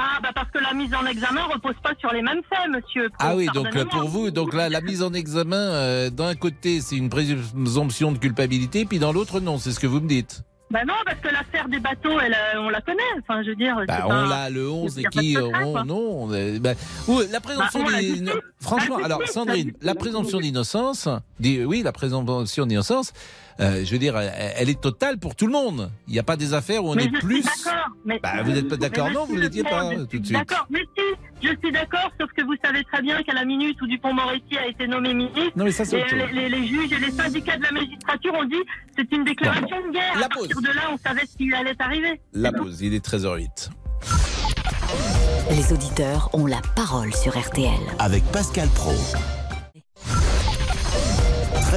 Ah, 0.00 0.20
bah 0.22 0.28
parce 0.32 0.48
que 0.52 0.58
la 0.58 0.74
mise 0.74 0.94
en 0.94 1.04
examen 1.06 1.42
repose 1.52 1.74
pas 1.82 1.90
sur 1.98 2.12
les 2.12 2.22
mêmes 2.22 2.40
faits, 2.48 2.70
monsieur. 2.70 3.10
Ah 3.18 3.34
oui, 3.34 3.48
donc 3.52 3.74
euh, 3.74 3.84
pour 3.84 4.04
vous, 4.08 4.30
donc 4.30 4.54
là, 4.54 4.68
la 4.68 4.80
mise 4.80 5.02
en 5.02 5.12
examen, 5.12 5.56
euh, 5.56 6.08
d'un 6.10 6.36
côté, 6.36 6.80
c'est 6.80 6.94
une 6.96 7.08
présomption 7.10 8.12
de 8.12 8.18
culpabilité, 8.18 8.84
puis 8.84 9.00
dans 9.00 9.12
l'autre, 9.12 9.40
non. 9.40 9.58
C'est 9.58 9.72
ce 9.72 9.80
que 9.80 9.88
vous 9.88 10.00
me 10.00 10.06
dites. 10.08 10.42
Bah 10.70 10.80
non, 10.86 10.94
parce 11.06 11.18
que 11.18 11.28
l'affaire 11.28 11.66
des 11.68 11.80
bateaux, 11.80 12.20
elle, 12.20 12.34
euh, 12.34 12.60
on 12.60 12.68
la 12.68 12.80
connaît. 12.82 12.98
Enfin, 13.20 13.42
je 13.42 13.48
veux 13.48 13.56
dire. 13.56 13.74
Bah, 13.88 14.04
on 14.06 14.28
l'a 14.28 14.50
le 14.50 14.70
11 14.70 14.98
y 14.98 15.00
et 15.00 15.04
qui 15.04 15.36
on- 15.38 15.82
non 15.84 16.28
bah, 16.60 16.74
ou, 17.08 17.20
la 17.32 17.40
présomption 17.40 17.80
Bah, 17.80 17.86
on 17.88 17.90
l'a 17.90 18.02
d'in- 18.02 18.12
dit. 18.14 18.20
non, 18.20 18.32
franchement 18.60 18.98
alors 19.02 19.20
Sandrine 19.26 19.72
la 19.80 19.94
présomption 19.94 20.38
d'innocence 20.40 21.08
oui 21.42 21.82
la 21.82 21.92
présomption 21.92 22.66
d'innocence 22.66 23.12
euh, 23.60 23.84
je 23.84 23.90
veux 23.92 23.98
dire 23.98 24.16
elle, 24.18 24.68
est 24.70 24.80
totale 24.80 25.18
pour 25.18 25.34
tout 25.34 25.46
le 25.46 25.52
monde 25.52 25.90
il 26.06 26.12
n'y 26.12 26.18
a 26.18 26.22
pas 26.22 26.36
des 26.36 26.54
affaires 26.54 26.84
où 26.84 26.90
on 26.92 26.94
mais 26.94 27.04
est 27.04 27.14
je 27.14 27.20
plus. 27.20 27.44
Mais... 28.04 28.20
Bah, 28.22 28.42
vous 28.44 28.52
n'êtes 28.52 28.68
pas 28.68 28.76
d'accord, 28.76 29.10
non, 29.10 29.24
vous 29.26 29.36
l'étiez 29.36 29.62
le 29.62 29.68
pas, 29.68 29.90
je 29.92 30.02
tout 30.04 30.18
de 30.18 30.26
suite. 30.26 30.38
D'accord, 30.38 30.66
mais 30.70 30.80
si, 30.96 31.04
je 31.42 31.48
suis 31.62 31.72
d'accord, 31.72 32.10
sauf 32.20 32.30
que 32.36 32.42
vous 32.44 32.54
savez 32.64 32.82
très 32.84 33.02
bien 33.02 33.22
qu'à 33.22 33.34
la 33.34 33.44
minute 33.44 33.80
où 33.82 33.86
Dupont-Moretti 33.86 34.56
a 34.58 34.66
été 34.68 34.86
nommé 34.86 35.12
ministre, 35.14 35.52
non 35.56 35.64
mais 35.64 35.72
ça 35.72 35.84
les, 35.84 36.32
les- 36.32 36.48
les 36.48 36.66
juges 36.66 36.92
et 36.92 36.98
les 36.98 37.10
syndicats 37.10 37.56
de 37.56 37.62
la 37.64 37.72
magistrature 37.72 38.34
ont 38.34 38.44
dit 38.44 38.62
c'est 38.96 39.10
une 39.12 39.24
déclaration 39.24 39.76
de 39.86 39.92
guerre. 39.92 40.18
La 40.18 40.26
à 40.26 40.28
partir 40.28 40.54
pause. 40.56 40.62
de 40.64 40.72
là, 40.74 40.82
on 40.92 40.98
savait 40.98 41.26
ce 41.26 41.36
qui 41.36 41.52
allait 41.54 41.74
arriver. 41.80 42.20
la 42.32 42.52
pause 42.52 42.80
il 42.80 42.94
est 42.94 43.04
13h08 43.04 43.70
Les 45.50 45.72
auditeurs 45.72 46.30
ont 46.32 46.46
la 46.46 46.60
parole 46.76 47.12
sur 47.14 47.36
RTL. 47.38 47.70
Avec 47.98 48.22
Pascal 48.32 48.68
Pro. 48.68 48.92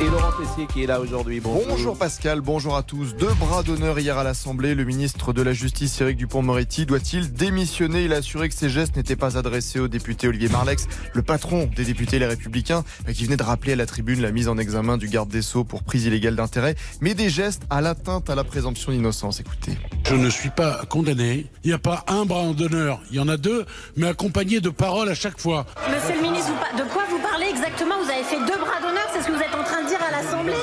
Et 0.00 0.08
Laurent 0.08 0.32
Tessier 0.32 0.66
qui 0.66 0.82
est 0.82 0.86
là 0.86 1.00
aujourd'hui 1.00 1.40
bonjour, 1.40 1.66
Bonjour 1.68 1.98
Pascal, 1.98 2.40
bonjour 2.40 2.76
à 2.76 2.82
tous. 2.82 3.14
Deux 3.14 3.32
bras 3.34 3.62
d'honneur 3.62 3.98
hier 3.98 4.16
à 4.16 4.24
l'Assemblée. 4.24 4.74
Le 4.74 4.84
ministre 4.84 5.32
de 5.32 5.42
la 5.42 5.52
Justice, 5.52 6.00
Éric 6.00 6.16
Dupont-Moretti, 6.16 6.86
doit-il 6.86 7.32
démissionner? 7.32 8.04
Il 8.04 8.12
a 8.12 8.16
assuré 8.16 8.48
que 8.48 8.54
ses 8.54 8.68
gestes 8.68 8.96
n'étaient 8.96 9.16
pas 9.16 9.36
adressés 9.36 9.78
au 9.78 9.88
député 9.88 10.28
Olivier 10.28 10.48
Marlex, 10.48 10.86
le 11.12 11.22
patron 11.22 11.68
des 11.76 11.84
députés 11.84 12.18
Les 12.18 12.26
Républicains, 12.26 12.84
qui 13.12 13.24
venait 13.24 13.36
de 13.36 13.42
rappeler 13.42 13.72
à 13.72 13.76
la 13.76 13.86
tribune 13.86 14.22
la 14.22 14.30
mise 14.30 14.48
en 14.48 14.56
examen 14.56 14.96
du 14.96 15.08
garde 15.08 15.28
des 15.28 15.42
Sceaux 15.42 15.64
pour 15.64 15.82
prise 15.82 16.06
illégale 16.06 16.36
d'intérêt, 16.36 16.76
mais 17.00 17.14
des 17.14 17.28
gestes 17.28 17.62
à 17.68 17.80
l'atteinte 17.80 18.30
à 18.30 18.34
la 18.34 18.44
présomption 18.44 18.92
d'innocence. 18.92 19.40
Écoutez. 19.40 19.72
Je 20.08 20.14
ne 20.14 20.30
suis 20.30 20.50
pas 20.50 20.80
condamné. 20.88 21.46
Il 21.64 21.68
n'y 21.68 21.74
a 21.74 21.78
pas 21.78 22.04
un 22.08 22.24
bras 22.24 22.52
d'honneur. 22.52 23.00
Il 23.10 23.16
y 23.16 23.20
en 23.20 23.28
a 23.28 23.36
deux, 23.36 23.66
mais 23.96 24.08
accompagnés 24.08 24.60
de 24.60 24.70
paroles 24.70 25.08
à 25.08 25.14
chaque 25.14 25.38
fois. 25.38 25.66
Monsieur 25.90 26.14
le 26.14 26.22
ministre, 26.22 26.52
de 26.76 26.84
quoi 26.90 27.02
vous 27.10 27.18
parlez 27.18 27.46
exactement? 27.46 27.96
Vous 28.02 28.10
avez 28.10 28.24
fait 28.24 28.38
deux 28.40 28.58
bras 28.58 28.80
d'honneur, 28.80 29.06
c'est 29.12 29.22
ce 29.22 29.26
que 29.26 29.32
vous 29.32 29.40
êtes 29.40 29.54
en 29.54 29.64
train 29.64 29.82
de 29.84 29.89
dire 29.90 30.02
à 30.04 30.10
l'Assemblée 30.12 30.54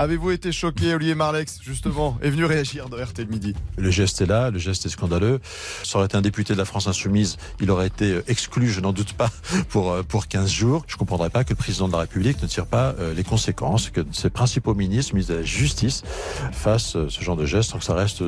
Avez-vous 0.00 0.30
été 0.30 0.52
choqué 0.52 0.94
Olivier 0.94 1.16
Marlex, 1.16 1.58
justement, 1.60 2.16
est 2.22 2.30
venu 2.30 2.44
réagir 2.44 2.88
dans 2.88 2.96
RT 2.98 3.18
le 3.18 3.24
midi? 3.24 3.54
Le 3.76 3.90
geste 3.90 4.20
est 4.20 4.26
là, 4.26 4.48
le 4.52 4.58
geste 4.60 4.86
est 4.86 4.90
scandaleux. 4.90 5.40
Ça 5.82 5.98
aurait 5.98 6.06
été 6.06 6.16
un 6.16 6.20
député 6.20 6.52
de 6.52 6.58
la 6.58 6.64
France 6.64 6.86
Insoumise, 6.86 7.36
il 7.60 7.68
aurait 7.72 7.88
été 7.88 8.12
euh, 8.12 8.22
exclu, 8.28 8.68
je 8.70 8.80
n'en 8.80 8.92
doute 8.92 9.14
pas, 9.14 9.28
pour, 9.70 9.90
euh, 9.90 10.04
pour 10.04 10.28
15 10.28 10.48
jours. 10.52 10.84
Je 10.86 10.94
ne 10.94 10.98
comprendrais 11.00 11.30
pas 11.30 11.42
que 11.42 11.50
le 11.50 11.56
président 11.56 11.88
de 11.88 11.92
la 11.94 11.98
République 11.98 12.40
ne 12.40 12.46
tire 12.46 12.66
pas 12.66 12.94
euh, 13.00 13.12
les 13.12 13.24
conséquences, 13.24 13.90
que 13.90 14.02
ses 14.12 14.30
principaux 14.30 14.72
ministres, 14.72 15.14
ministres 15.14 15.32
de 15.34 15.38
la 15.40 15.44
Justice, 15.44 16.04
fassent 16.52 16.96
ce 17.08 17.20
genre 17.20 17.36
de 17.36 17.44
geste 17.44 17.70
sans 17.70 17.78
que 17.78 17.84
ça 17.84 17.94
reste 17.94 18.22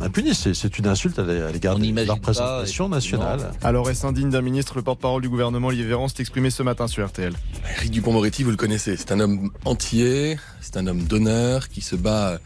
impuni. 0.00 0.34
C'est 0.34 0.78
une 0.78 0.86
insulte 0.86 1.18
à 1.18 1.24
l'é- 1.24 1.42
à 1.42 1.52
l'égard 1.52 1.78
de 1.78 1.84
représentation 2.10 2.86
effectivement. 2.86 2.88
nationale. 2.88 3.52
Alors, 3.62 3.90
est-ce 3.90 4.06
indigne 4.06 4.30
d'un 4.30 4.40
ministre 4.40 4.76
Le 4.76 4.82
porte-parole 4.82 5.20
du 5.20 5.28
gouvernement, 5.28 5.68
Olivier 5.68 5.84
Véran, 5.84 6.08
s'est 6.08 6.20
exprimé 6.20 6.48
ce 6.48 6.62
matin 6.62 6.86
sur 6.86 7.06
RTL. 7.06 7.34
Eric 7.76 7.90
Dupond-Moretti, 7.90 8.44
vous 8.44 8.50
le 8.50 8.56
connaissez, 8.56 8.96
c'est 8.96 9.12
un 9.12 9.20
homme 9.20 9.50
entier, 9.66 10.38
c'est 10.62 10.78
un 10.78 10.86
homme 10.86 11.01
d'honneur 11.06 11.68
qui 11.68 11.80
se 11.80 11.96
bat 11.96 12.38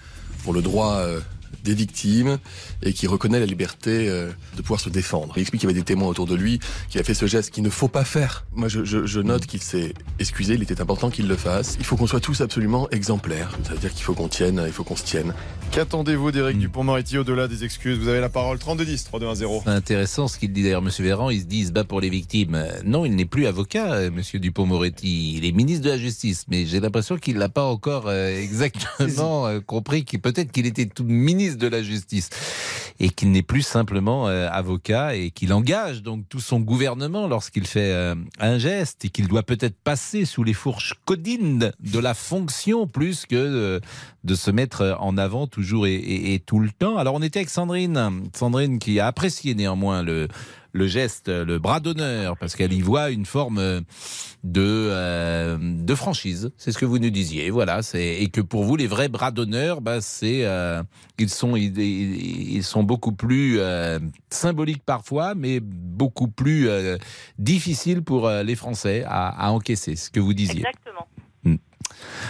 pour 0.43 0.53
le 0.53 0.63
droit 0.63 0.97
euh, 0.97 1.21
des 1.67 1.75
victimes 1.75 2.39
et 2.83 2.93
qui 2.93 3.07
reconnaît 3.07 3.41
la 3.41 3.47
liberté 3.47 4.09
euh, 4.09 4.31
de 4.57 4.63
pouvoir 4.63 4.81
se 4.81 4.89
défendre. 4.89 5.35
Il 5.37 5.41
explique 5.41 5.61
qu'il 5.61 5.69
y 5.69 5.73
avait 5.73 5.79
des 5.81 5.85
témoins 5.85 6.09
autour 6.09 6.27
de 6.27 6.35
lui, 6.35 6.61
qu'il 6.89 7.01
a 7.01 7.05
fait 7.05 7.15
ce 7.15 7.27
geste 7.27 7.51
qu'il 7.51 7.65
ne 7.65 7.71
faut 7.71 7.89
pas 7.89 8.05
faire. 8.05 8.47
Moi, 8.55 8.69
je, 8.69 8.85
je, 8.85 9.05
je 9.05 9.21
note 9.21 9.47
qu'il 9.47 9.61
s'est 9.61 9.93
excusé, 10.19 10.55
il 10.55 10.63
était 10.63 10.81
important 10.81 11.11
qu'il 11.11 11.27
le 11.29 11.37
fasse. 11.37 11.77
Il 11.79 11.85
faut 11.85 11.97
qu'on 11.97 12.07
soit 12.07 12.21
tous 12.21 12.41
absolument 12.41 12.89
exemplaires. 12.91 13.51
Ça 13.65 13.73
veut 13.73 13.79
dire 13.79 13.93
qu'il 13.93 14.05
faut 14.05 14.15
qu'on 14.15 14.29
tienne, 14.29 14.63
il 14.67 14.73
faut 14.73 14.85
qu'on 14.85 14.97
se 14.97 15.05
tienne. 15.05 15.35
Qu'attendez-vous 15.73 16.31
d'Éric 16.31 16.59
Dupont-Moretti 16.59 17.19
au-delà 17.19 17.49
des 17.49 17.65
excuses? 17.65 17.99
Vous 17.99 18.09
avez 18.09 18.21
la 18.21 18.29
parole 18.29 18.59
3210 18.59 19.05
3210. 19.05 19.63
C'est 19.65 19.71
intéressant 19.71 20.29
ce 20.29 20.39
qu'il 20.39 20.53
dit 20.53 20.63
d'ailleurs, 20.63 20.83
Monsieur 20.83 21.05
Véran. 21.05 21.31
Il 21.31 21.41
se 21.41 21.47
dit, 21.47 21.59
il 21.59 21.67
se 21.67 21.73
bat 21.73 21.85
pour 21.85 22.01
les 22.01 22.09
victimes. 22.09 22.55
Euh, 22.55 22.71
Non, 22.85 23.05
il 23.05 23.15
n'est 23.17 23.25
plus 23.25 23.47
avocat, 23.47 23.93
euh, 23.93 24.11
Monsieur 24.11 24.39
Dupont-Moretti. 24.39 25.35
Il 25.37 25.45
est 25.45 25.53
ministre 25.53 25.85
de 25.85 25.91
la 25.91 25.99
Justice, 25.99 26.45
mais 26.49 26.65
j'ai 26.67 26.79
l'impression 26.81 27.17
qu'il 27.19 27.37
l'a 27.37 27.49
pas 27.49 27.65
encore 27.65 28.11
exactement 28.71 29.49
compris. 29.67 30.05
Qu'il 30.05 30.21
peut-être 30.21 30.53
qu'il 30.53 30.67
était 30.67 30.87
tout 30.87 31.05
ministre 31.05 31.56
de 31.57 31.67
la 31.69 31.83
Justice 31.83 32.31
et 32.99 33.11
qu'il 33.11 33.31
n'est 33.31 33.43
plus 33.43 33.63
simplement 33.63 34.29
euh, 34.29 34.49
avocat 34.51 35.15
et 35.17 35.31
qu'il 35.31 35.53
engage 35.53 36.03
donc 36.03 36.25
tout 36.29 36.41
son 36.41 36.61
gouvernement 36.61 37.27
lorsqu'il 37.27 37.67
fait 37.67 37.93
euh, 37.93 38.15
un 38.39 38.59
geste 38.59 39.05
et 39.05 39.09
qu'il 39.11 39.29
doit 39.29 39.43
peut-être 39.43 39.77
passer 39.85 40.25
sous 40.25 40.45
les 40.45 40.55
fourches 40.55 40.95
codines 41.05 41.73
de 41.81 41.99
la 41.99 42.15
fonction 42.15 42.87
plus 42.87 43.27
que 43.27 43.37
euh, 43.37 43.81
de 44.25 44.35
se 44.35 44.51
mettre 44.51 44.97
en 45.01 45.19
avant 45.19 45.47
toujours 45.47 45.87
et, 45.87 45.95
et- 45.95 46.35
et 46.35 46.39
tout 46.41 46.59
le 46.59 46.71
temps. 46.71 46.97
Alors 46.97 47.15
on 47.15 47.23
était 47.23 47.41
avec 47.41 47.51
Sandrine, 47.51 48.23
Sandrine 48.35 48.79
qui 48.79 48.99
a 48.99 49.07
apprécié 49.07 49.55
néanmoins 49.55 50.03
le 50.03 50.29
le 50.77 50.87
geste, 50.87 51.29
le 51.29 51.59
bras 51.59 51.81
d'honneur, 51.81 52.37
parce 52.37 52.55
qu'elle 52.55 52.73
y 52.73 52.81
voit 52.81 53.11
une 53.11 53.27
forme 53.27 53.59
euh, 53.59 53.81
de, 54.45 54.63
euh, 54.63 55.59
de 55.61 55.95
franchise. 55.95 56.53
C'est 56.57 56.71
ce 56.71 56.79
que 56.79 56.85
vous 56.85 56.99
nous 56.99 57.11
disiez, 57.11 57.51
voilà. 57.51 57.81
Et 57.95 58.29
que 58.29 58.41
pour 58.41 58.65
vous, 58.65 58.77
les 58.77 58.87
vrais 58.87 59.09
bras 59.09 59.31
d'honneur, 59.31 59.81
bah, 59.81 60.01
c'est 60.01 60.45
euh, 60.45 60.83
ils 61.19 61.31
sont 61.31 61.57
ils, 61.57 62.63
sont 62.63 62.83
beaucoup 62.83 63.13
plus 63.13 63.59
symboliques 64.31 64.85
parfois, 64.85 65.35
mais 65.35 65.61
beaucoup 65.61 66.29
plus 66.29 66.69
difficiles 67.39 68.03
pour 68.03 68.29
les 68.29 68.55
Français 68.55 69.05
à, 69.07 69.29
à 69.29 69.51
encaisser. 69.51 69.97
Ce 69.97 70.11
que 70.11 70.21
vous 70.21 70.35
disiez. 70.35 70.59
Exactement. 70.61 71.07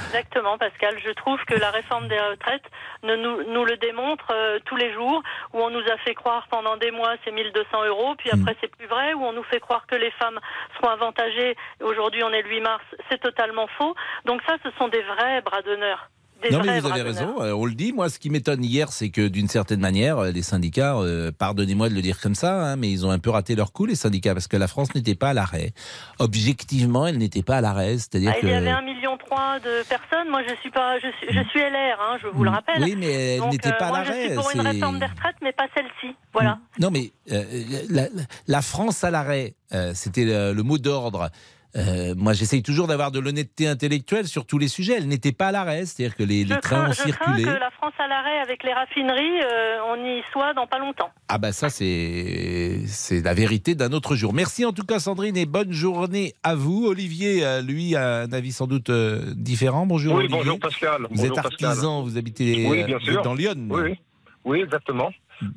Exactement, 0.07 0.59
Pascal. 0.59 0.99
Je 1.05 1.11
trouve 1.11 1.39
que 1.45 1.55
la 1.55 1.71
réforme 1.71 2.09
des 2.09 2.19
retraites 2.19 2.65
ne 3.03 3.17
nous, 3.17 3.43
nous 3.53 3.65
le 3.65 3.77
démontre 3.77 4.27
euh, 4.31 4.59
tous 4.65 4.77
les 4.77 4.93
jours, 4.93 5.23
où 5.53 5.61
on 5.61 5.71
nous 5.71 5.87
a 5.93 5.97
fait 5.99 6.15
croire 6.15 6.47
pendant 6.49 6.77
des 6.77 6.91
mois 6.91 7.15
c'est 7.25 7.33
1200 7.33 7.85
euros, 7.87 8.15
puis 8.17 8.31
Mm. 8.33 8.41
après 8.41 8.57
c'est 8.61 8.75
plus 8.77 8.87
vrai, 8.87 9.15
où 9.15 9.25
on 9.25 9.33
nous 9.33 9.43
fait 9.45 9.61
croire 9.61 9.87
que 9.87 9.97
les 9.97 10.11
femmes 10.13 10.39
seront 10.77 10.91
avantagées. 10.91 11.57
Aujourd'hui, 11.83 12.23
on 12.25 12.33
est 12.33 12.43
le 12.43 12.49
8 12.49 12.61
mars, 12.61 12.85
c'est 13.11 13.21
totalement 13.21 13.67
faux. 13.79 13.95
Donc 14.25 14.43
ça, 14.47 14.57
ce 14.63 14.71
sont 14.79 14.89
des 14.89 15.03
vrais 15.03 15.41
bras 15.43 15.63
d'honneur. 15.63 16.09
Des 16.43 16.51
Non, 16.51 16.63
mais 16.65 16.81
vous 16.81 16.89
avez 16.91 17.03
raison, 17.03 17.41
euh, 17.41 17.53
on 17.53 17.65
le 17.65 17.73
dit. 17.75 17.93
Moi, 17.93 18.11
ce 18.11 18.19
qui 18.19 18.29
m'étonne 18.31 18.63
hier, 18.63 18.93
c'est 18.93 19.09
que 19.11 19.27
d'une 19.29 19.49
certaine 19.49 19.81
manière, 19.81 20.19
euh, 20.19 20.31
les 20.31 20.43
syndicats, 20.43 20.97
euh, 20.97 21.33
pardonnez-moi 21.37 21.89
de 21.89 21.95
le 21.95 22.03
dire 22.03 22.21
comme 22.21 22.35
ça, 22.35 22.55
hein, 22.63 22.77
mais 22.77 22.91
ils 22.91 23.07
ont 23.07 23.11
un 23.11 23.19
peu 23.19 23.31
raté 23.31 23.55
leur 23.55 23.73
coup, 23.73 23.87
les 23.87 23.95
syndicats, 23.95 24.35
parce 24.35 24.47
que 24.47 24.57
la 24.57 24.69
France 24.69 24.95
n'était 24.95 25.15
pas 25.15 25.31
à 25.31 25.35
l'arrêt. 25.35 25.73
Objectivement, 26.19 27.07
elle 27.07 27.19
n'était 27.19 27.43
pas 27.43 27.57
à 27.59 27.61
l'arrêt. 27.61 27.99
C'est-à-dire 27.99 28.33
Ah, 28.37 28.41
que. 28.41 28.47
Il 28.47 28.51
y 28.53 28.55
avait 28.55 28.71
un 28.71 28.83
million 28.83 29.17
trois 29.17 29.59
de 29.61 29.83
personnes. 29.89 30.29
Moi, 30.31 30.43
je 30.49 30.55
suis 30.61 30.71
pas, 30.71 30.99
je 30.99 31.09
suis, 31.19 31.29
je 31.35 31.49
suis 31.49 31.61
LR, 31.61 31.99
hein, 32.01 32.19
je 32.23 32.29
vous 32.29 32.45
le 32.45 32.51
rappelle. 32.51 32.83
Oui, 32.83 32.97
mais 32.99 33.37
elle 33.37 33.49
n'était 33.49 33.69
euh, 33.71 33.79
pas 33.79 33.87
à 33.87 33.89
moi, 33.89 34.05
je 34.05 34.11
l'arrêt. 34.11 34.27
suis 34.27 34.35
pour 34.35 34.51
une 34.55 34.61
réforme 34.61 34.99
des 34.99 35.07
retraites, 35.07 35.37
mais 35.43 35.53
pas 35.53 35.67
celle-ci. 35.75 36.15
Voilà. 36.33 36.59
Non, 36.79 36.91
mais 36.91 37.13
euh, 37.33 37.45
la, 37.89 38.09
la 38.47 38.63
France 38.63 39.05
à 39.05 39.11
l'arrêt, 39.11 39.55
c'était 39.95 40.25
le, 40.25 40.53
le 40.53 40.63
mot 40.63 40.79
d'ordre. 40.79 41.31
Euh, 41.77 42.15
moi, 42.17 42.33
j'essaye 42.33 42.63
toujours 42.63 42.87
d'avoir 42.87 43.11
de 43.11 43.19
l'honnêteté 43.19 43.69
intellectuelle 43.69 44.27
sur 44.27 44.47
tous 44.47 44.57
les 44.59 44.69
sujets. 44.69 44.95
Elle 44.97 45.09
n'était 45.09 45.33
pas 45.33 45.49
à 45.49 45.53
l'arrêt, 45.53 45.85
c'est-à-dire 45.85 46.17
que 46.17 46.23
les, 46.23 46.45
les 46.45 46.55
Je 46.55 46.61
trains 46.61 46.77
crains, 46.85 46.89
ont 46.89 46.93
je 46.93 47.03
crains 47.13 47.35
circulé. 47.35 47.43
que 47.45 47.51
la 47.61 47.71
France 47.73 47.93
à 47.99 48.09
l'arrêt 48.09 48.39
avec 48.41 48.63
les 48.65 48.73
raffineries, 48.73 49.41
euh, 49.43 49.79
on 49.93 49.97
y 50.05 50.23
soit 50.33 50.55
dans 50.55 50.67
pas 50.67 50.79
longtemps. 50.79 51.11
Ah 51.29 51.39
bah 51.39 51.53
ça 51.53 51.69
c'est 51.69 52.81
c'est 52.87 53.21
la 53.21 53.35
vérité 53.35 53.75
d'un 53.75 53.93
autre 53.93 54.17
jour. 54.17 54.33
Merci 54.33 54.65
en 54.65 54.73
tout 54.73 54.85
cas 54.87 55.01
Sandrine 55.01 55.37
et 55.37 55.45
bonne 55.45 55.73
journée 55.73 56.33
à 56.43 56.55
vous. 56.55 56.87
Olivier, 56.87 57.45
euh, 57.45 57.61
lui, 57.63 57.95
a 57.95 58.21
un 58.23 58.33
avis 58.33 58.53
sans 58.53 58.67
doute 58.67 58.91
différent. 58.91 59.85
Bonjour 59.87 60.15
Oui, 60.15 60.21
Olivier. 60.21 60.39
bonjour 60.39 60.59
Pascal. 60.59 61.03
Vous 61.03 61.09
Bonjour, 61.17 61.25
êtes 61.39 61.43
Pascal. 61.45 61.69
artisan, 61.69 62.03
vous 62.03 62.17
habitez 62.17 62.67
Oui, 62.69 62.85
bien 62.85 62.99
sûr. 63.01 63.23
dans 63.23 63.35
Lyon. 63.35 63.55
Oui, 63.71 63.81
oui. 63.83 63.99
Oui, 64.45 64.61
exactement. 64.61 65.11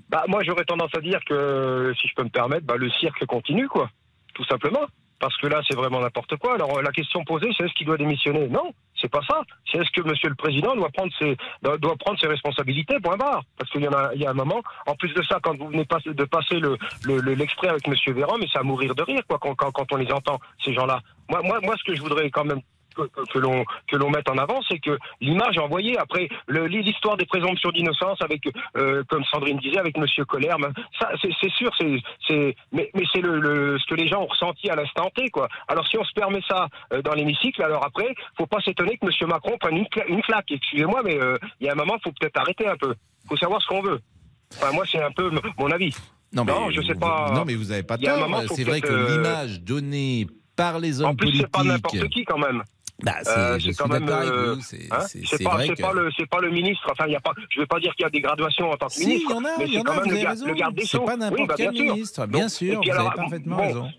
Bah, 0.09 0.25
moi, 0.27 0.41
j'aurais 0.43 0.65
tendance 0.65 0.89
à 0.97 0.99
dire 0.99 1.19
que, 1.25 1.93
si 2.01 2.07
je 2.07 2.13
peux 2.15 2.23
me 2.23 2.29
permettre, 2.29 2.65
bah, 2.65 2.75
le 2.75 2.89
cirque 2.99 3.23
continue, 3.27 3.67
quoi. 3.67 3.89
Tout 4.33 4.43
simplement. 4.45 4.81
Parce 5.19 5.35
que 5.37 5.47
là, 5.47 5.61
c'est 5.67 5.75
vraiment 5.75 5.99
n'importe 5.99 6.37
quoi. 6.37 6.55
Alors, 6.55 6.81
la 6.81 6.91
question 6.91 7.23
posée, 7.25 7.49
c'est 7.57 7.65
est-ce 7.65 7.73
qu'il 7.73 7.85
doit 7.87 7.97
démissionner? 7.97 8.47
Non, 8.47 8.73
c'est 8.99 9.11
pas 9.11 9.21
ça. 9.27 9.41
C'est 9.69 9.79
est-ce 9.79 9.89
que 9.91 10.07
Monsieur 10.07 10.29
le 10.29 10.35
Président 10.35 10.75
doit 10.75 10.89
prendre 10.89 11.11
ses 11.19 11.35
doit, 11.61 11.77
prendre 11.97 12.19
ses 12.19 12.27
responsabilités, 12.27 12.99
point 13.01 13.17
barre. 13.17 13.43
Parce 13.57 13.69
qu'il 13.71 13.81
y 13.81 13.87
en 13.87 13.93
a, 13.93 14.11
il 14.15 14.21
y 14.21 14.25
a 14.25 14.29
un 14.31 14.33
moment. 14.33 14.61
En 14.87 14.95
plus 14.95 15.13
de 15.13 15.21
ça, 15.23 15.39
quand 15.43 15.57
vous 15.57 15.67
venez 15.67 15.85
pas- 15.85 15.99
de 16.05 16.23
passer 16.23 16.59
le 16.59 16.77
le- 17.03 17.19
avec 17.69 17.87
Monsieur 17.87 18.13
Véran, 18.13 18.37
mais 18.39 18.47
c'est 18.51 18.59
à 18.59 18.63
mourir 18.63 18.95
de 18.95 19.03
rire, 19.03 19.21
quoi, 19.27 19.37
quand, 19.39 19.55
quand, 19.55 19.71
quand 19.71 19.91
on 19.91 19.97
les 19.97 20.11
entend 20.11 20.39
ces 20.63 20.73
gens-là. 20.73 20.99
Moi, 21.29 21.41
moi, 21.43 21.59
moi, 21.61 21.75
ce 21.77 21.83
que 21.83 21.95
je 21.95 22.01
voudrais 22.01 22.29
quand 22.29 22.45
même 22.45 22.61
que, 22.95 23.01
que- 23.03 23.31
que 23.31 23.39
l'on 23.39 23.63
que 23.87 23.95
l'on 23.97 24.09
mette 24.09 24.29
en 24.29 24.37
avant, 24.37 24.59
c'est 24.69 24.79
que 24.79 24.97
l'image 25.21 25.57
envoyée 25.57 25.97
après 25.97 26.29
l'histoire 26.47 27.17
des 27.17 27.25
présomptions 27.25 27.71
d'innocence 27.71 28.21
avec, 28.21 28.41
euh, 28.77 29.03
comme 29.09 29.23
Sandrine 29.25 29.57
disait, 29.59 29.77
avec 29.79 29.97
Monsieur 29.97 30.25
Colère, 30.25 30.57
ben, 30.59 30.71
ça 30.99 31.09
c'est 31.21 31.51
sûr, 31.51 31.71
c'est 32.27 32.55
mais, 32.71 32.89
mais 32.93 33.03
c'est 33.13 33.21
le, 33.21 33.39
le- 33.39 33.77
ce 33.79 33.85
que 33.87 33.95
les 33.95 34.07
gens 34.07 34.21
ont 34.23 34.27
ressenti 34.27 34.69
à 34.69 34.75
l'instant 34.75 35.09
T 35.15 35.29
quoi. 35.29 35.47
Alors 35.67 35.87
si 35.87 35.97
on 35.97 36.03
se 36.03 36.13
permet 36.13 36.41
ça 36.47 36.67
euh, 36.93 37.01
dans 37.01 37.13
l'hémicycle, 37.13 37.61
alors 37.63 37.85
après, 37.85 38.13
faut 38.37 38.45
pas 38.47 38.61
s'étonner 38.61 38.97
que 38.97 39.05
Monsieur 39.05 39.27
Macron 39.27 39.57
prenne 39.59 39.77
une, 39.77 39.85
cla- 39.85 40.07
une 40.07 40.21
claque. 40.21 40.51
Excusez-moi, 40.51 41.01
mais 41.03 41.19
euh, 41.21 41.37
il 41.59 41.67
y 41.67 41.69
a 41.69 41.73
un 41.73 41.75
moment, 41.75 41.97
faut 42.03 42.11
peut-être 42.19 42.37
arrêter 42.39 42.67
un 42.67 42.75
peu. 42.77 42.93
Faut 43.27 43.37
savoir 43.37 43.61
ce 43.61 43.67
qu'on 43.67 43.81
veut. 43.81 43.99
Enfin, 44.55 44.71
moi, 44.73 44.83
c'est 44.89 45.01
un 45.01 45.11
peu 45.11 45.29
mon 45.57 45.71
avis. 45.71 45.93
Non, 46.33 46.43
mais, 46.43 46.53
je 46.71 46.81
sais 46.81 46.95
pas. 46.95 47.31
Non 47.33 47.43
mais 47.45 47.55
vous 47.55 47.65
n'avez 47.65 47.83
pas 47.83 47.97
tort. 47.97 48.27
C'est 48.55 48.63
vrai 48.63 48.81
que 48.81 48.93
l'image 49.11 49.61
donnée 49.61 50.27
par 50.55 50.77
les 50.79 51.01
hommes 51.01 51.09
En 51.11 51.15
plus, 51.15 51.27
politiques. 51.27 51.45
c'est 51.45 51.51
pas 51.51 51.63
n'importe 51.63 52.09
qui 52.09 52.25
quand 52.25 52.37
même. 52.37 52.63
Bah, 53.03 53.13
c'est- 53.23 53.29
Euh, 53.37 53.57
quand 53.77 53.87
même, 53.87 54.09
euh. 54.09 54.55
C'est 54.61 54.87
hein, 54.91 54.97
pas, 55.43 55.65
que. 55.65 55.81
pas 55.81 55.93
le, 55.93 56.25
pas 56.29 56.39
le 56.41 56.49
ministre. 56.51 56.87
Enfin, 56.91 57.05
il 57.07 57.13
y 57.13 57.15
a 57.15 57.19
pas. 57.21 57.33
Je 57.49 57.61
vais 57.61 57.65
pas 57.65 57.79
dire 57.79 57.93
qu'il 57.95 58.03
y 58.03 58.07
a 58.07 58.09
des 58.09 58.19
graduations 58.21 58.69
en 58.69 58.75
tant 58.77 58.87
que 58.87 58.93
Si, 58.93 59.05
ministre. 59.07 59.29
il 59.29 59.33
y 59.33 59.37
en 59.37 59.45
a, 59.45 59.57
mais 59.57 59.65
il 59.67 59.73
y 59.73 59.79
en 59.79 59.83
quand 59.83 59.91
a, 59.91 59.95
même 59.95 60.03
vous 60.05 60.11
avez 60.11 60.27
raison. 60.27 60.45
C'est 60.85 61.05
pas 61.05 61.15
n'importe 61.17 61.39
oui, 61.41 61.47
bah, 61.47 61.53
quel 61.57 61.71
bien 61.71 61.93
ministre, 61.93 62.25
bien 62.27 62.49
sûr, 62.49 62.75
vous 62.81 62.89
avez 62.89 62.91
alors, 62.99 63.13
parfaitement 63.13 63.55
bon, 63.55 63.63
raison. 63.63 63.89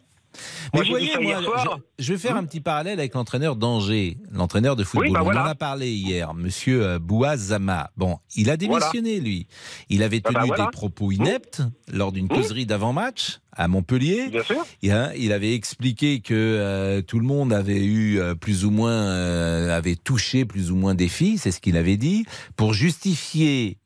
Moi, 0.72 0.82
Mais 0.84 0.90
voyez, 0.90 1.10
moi, 1.20 1.80
je, 1.98 2.04
je 2.04 2.12
vais 2.12 2.18
faire 2.18 2.36
un 2.36 2.44
petit 2.44 2.60
parallèle 2.60 2.98
avec 2.98 3.14
l'entraîneur 3.14 3.56
d'Angers, 3.56 4.18
l'entraîneur 4.30 4.76
de 4.76 4.84
football. 4.84 5.08
Oui, 5.08 5.12
bah 5.12 5.20
On 5.22 5.24
voilà. 5.24 5.44
en 5.44 5.46
a 5.46 5.54
parlé 5.54 5.90
hier, 5.92 6.34
monsieur 6.34 6.84
euh, 6.84 6.98
Bouazama. 6.98 7.90
Bon, 7.96 8.18
il 8.36 8.50
a 8.50 8.56
démissionné, 8.56 9.20
lui. 9.20 9.46
Il 9.88 10.02
avait 10.02 10.20
Ah 10.24 10.28
tenu 10.28 10.40
bah 10.40 10.44
voilà. 10.46 10.64
des 10.66 10.70
propos 10.70 11.10
ineptes 11.10 11.62
lors 11.92 12.12
d'une 12.12 12.28
causerie 12.28 12.66
d'avant-match 12.66 13.38
à 13.52 13.66
Montpellier. 13.68 14.28
Bien 14.28 14.44
sûr. 14.44 14.64
Hein, 14.90 15.10
il 15.18 15.32
avait 15.32 15.54
expliqué 15.54 16.20
que 16.20 16.34
euh, 16.34 17.02
tout 17.02 17.18
le 17.18 17.26
monde 17.26 17.52
avait 17.52 17.84
eu 17.84 18.18
euh, 18.20 18.34
plus 18.34 18.64
ou 18.64 18.70
moins 18.70 18.92
euh, 18.92 19.76
avait 19.76 19.96
touché 19.96 20.44
plus 20.44 20.70
ou 20.70 20.76
moins 20.76 20.94
des 20.94 21.08
filles, 21.08 21.36
c'est 21.38 21.50
ce 21.50 21.60
qu'il 21.60 21.76
avait 21.76 21.96
dit, 21.96 22.24
pour 22.56 22.74
justifier 22.74 23.78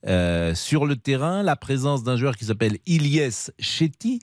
sur 0.54 0.86
le 0.86 0.96
terrain 0.96 1.42
la 1.42 1.56
présence 1.56 2.02
d'un 2.04 2.16
joueur 2.16 2.36
qui 2.36 2.44
s'appelle 2.44 2.78
Ilyes 2.86 3.50
Chetty, 3.58 4.20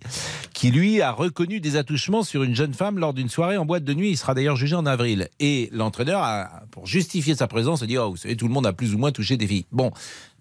qui 0.54 0.72
lui 0.72 1.02
a 1.02 1.12
reconnu 1.12 1.60
des 1.60 1.76
attouchements 1.76 2.11
sur 2.24 2.44
une 2.44 2.56
jeune 2.56 2.74
femme 2.74 3.00
lors 3.00 3.14
d'une 3.14 3.30
soirée 3.30 3.58
en 3.58 3.66
boîte 3.66 3.84
de 3.84 3.94
nuit. 3.94 4.12
Il 4.12 4.18
sera 4.18 4.34
d'ailleurs 4.34 4.56
jugé 4.56 4.76
en 4.76 4.86
avril. 4.86 5.30
Et 5.40 5.70
l'entraîneur, 5.72 6.22
a, 6.22 6.64
pour 6.72 6.86
justifier 6.86 7.36
sa 7.36 7.48
présence, 7.48 7.82
a 7.82 7.88
dit 7.88 7.98
oh, 7.98 8.12
vous 8.12 8.18
savez, 8.18 8.36
tout 8.36 8.48
le 8.48 8.54
monde 8.54 8.68
a 8.68 8.74
plus 8.74 8.94
ou 8.94 8.98
moins 8.98 9.12
touché 9.12 9.38
des 9.38 9.48
filles. 9.48 9.66
Bon, 9.72 9.92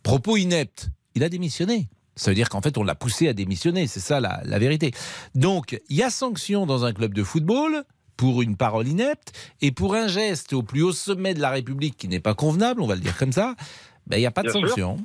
propos 0.03 0.37
ineptes. 0.37 0.89
Il 1.15 1.25
a 1.25 1.29
démissionné. 1.29 1.89
Ça 2.17 2.31
veut 2.31 2.35
dire 2.35 2.49
qu'en 2.49 2.61
fait, 2.61 2.77
on 2.77 2.83
l'a 2.83 2.95
poussé 2.95 3.29
à 3.29 3.33
démissionner. 3.33 3.87
C'est 3.87 4.01
ça 4.01 4.21
la, 4.21 4.41
la 4.45 4.59
vérité. 4.59 4.93
Donc, 5.35 5.81
il 5.89 5.97
y 5.97 6.03
a 6.03 6.11
sanction 6.11 6.67
dans 6.67 6.85
un 6.85 6.93
club 6.93 7.15
de 7.15 7.23
football 7.23 7.85
pour 8.17 8.43
une 8.43 8.57
parole 8.57 8.87
inepte 8.87 9.33
et 9.63 9.73
pour 9.73 9.95
un 9.95 10.07
geste 10.07 10.53
au 10.53 10.63
plus 10.63 10.83
haut 10.83 10.93
sommet 10.93 11.33
de 11.33 11.41
la 11.41 11.51
République 11.51 11.97
qui 11.97 12.09
n'est 12.09 12.21
pas 12.21 12.35
convenable, 12.35 12.83
on 12.83 12.87
va 12.87 12.95
le 12.95 13.01
dire 13.01 13.17
comme 13.17 13.33
ça, 13.33 13.55
ben, 14.07 14.19
il 14.19 14.21
n'y 14.21 14.27
a 14.27 14.31
pas 14.31 14.43
de 14.43 14.53
Bien 14.53 14.69
sûr. 14.75 14.97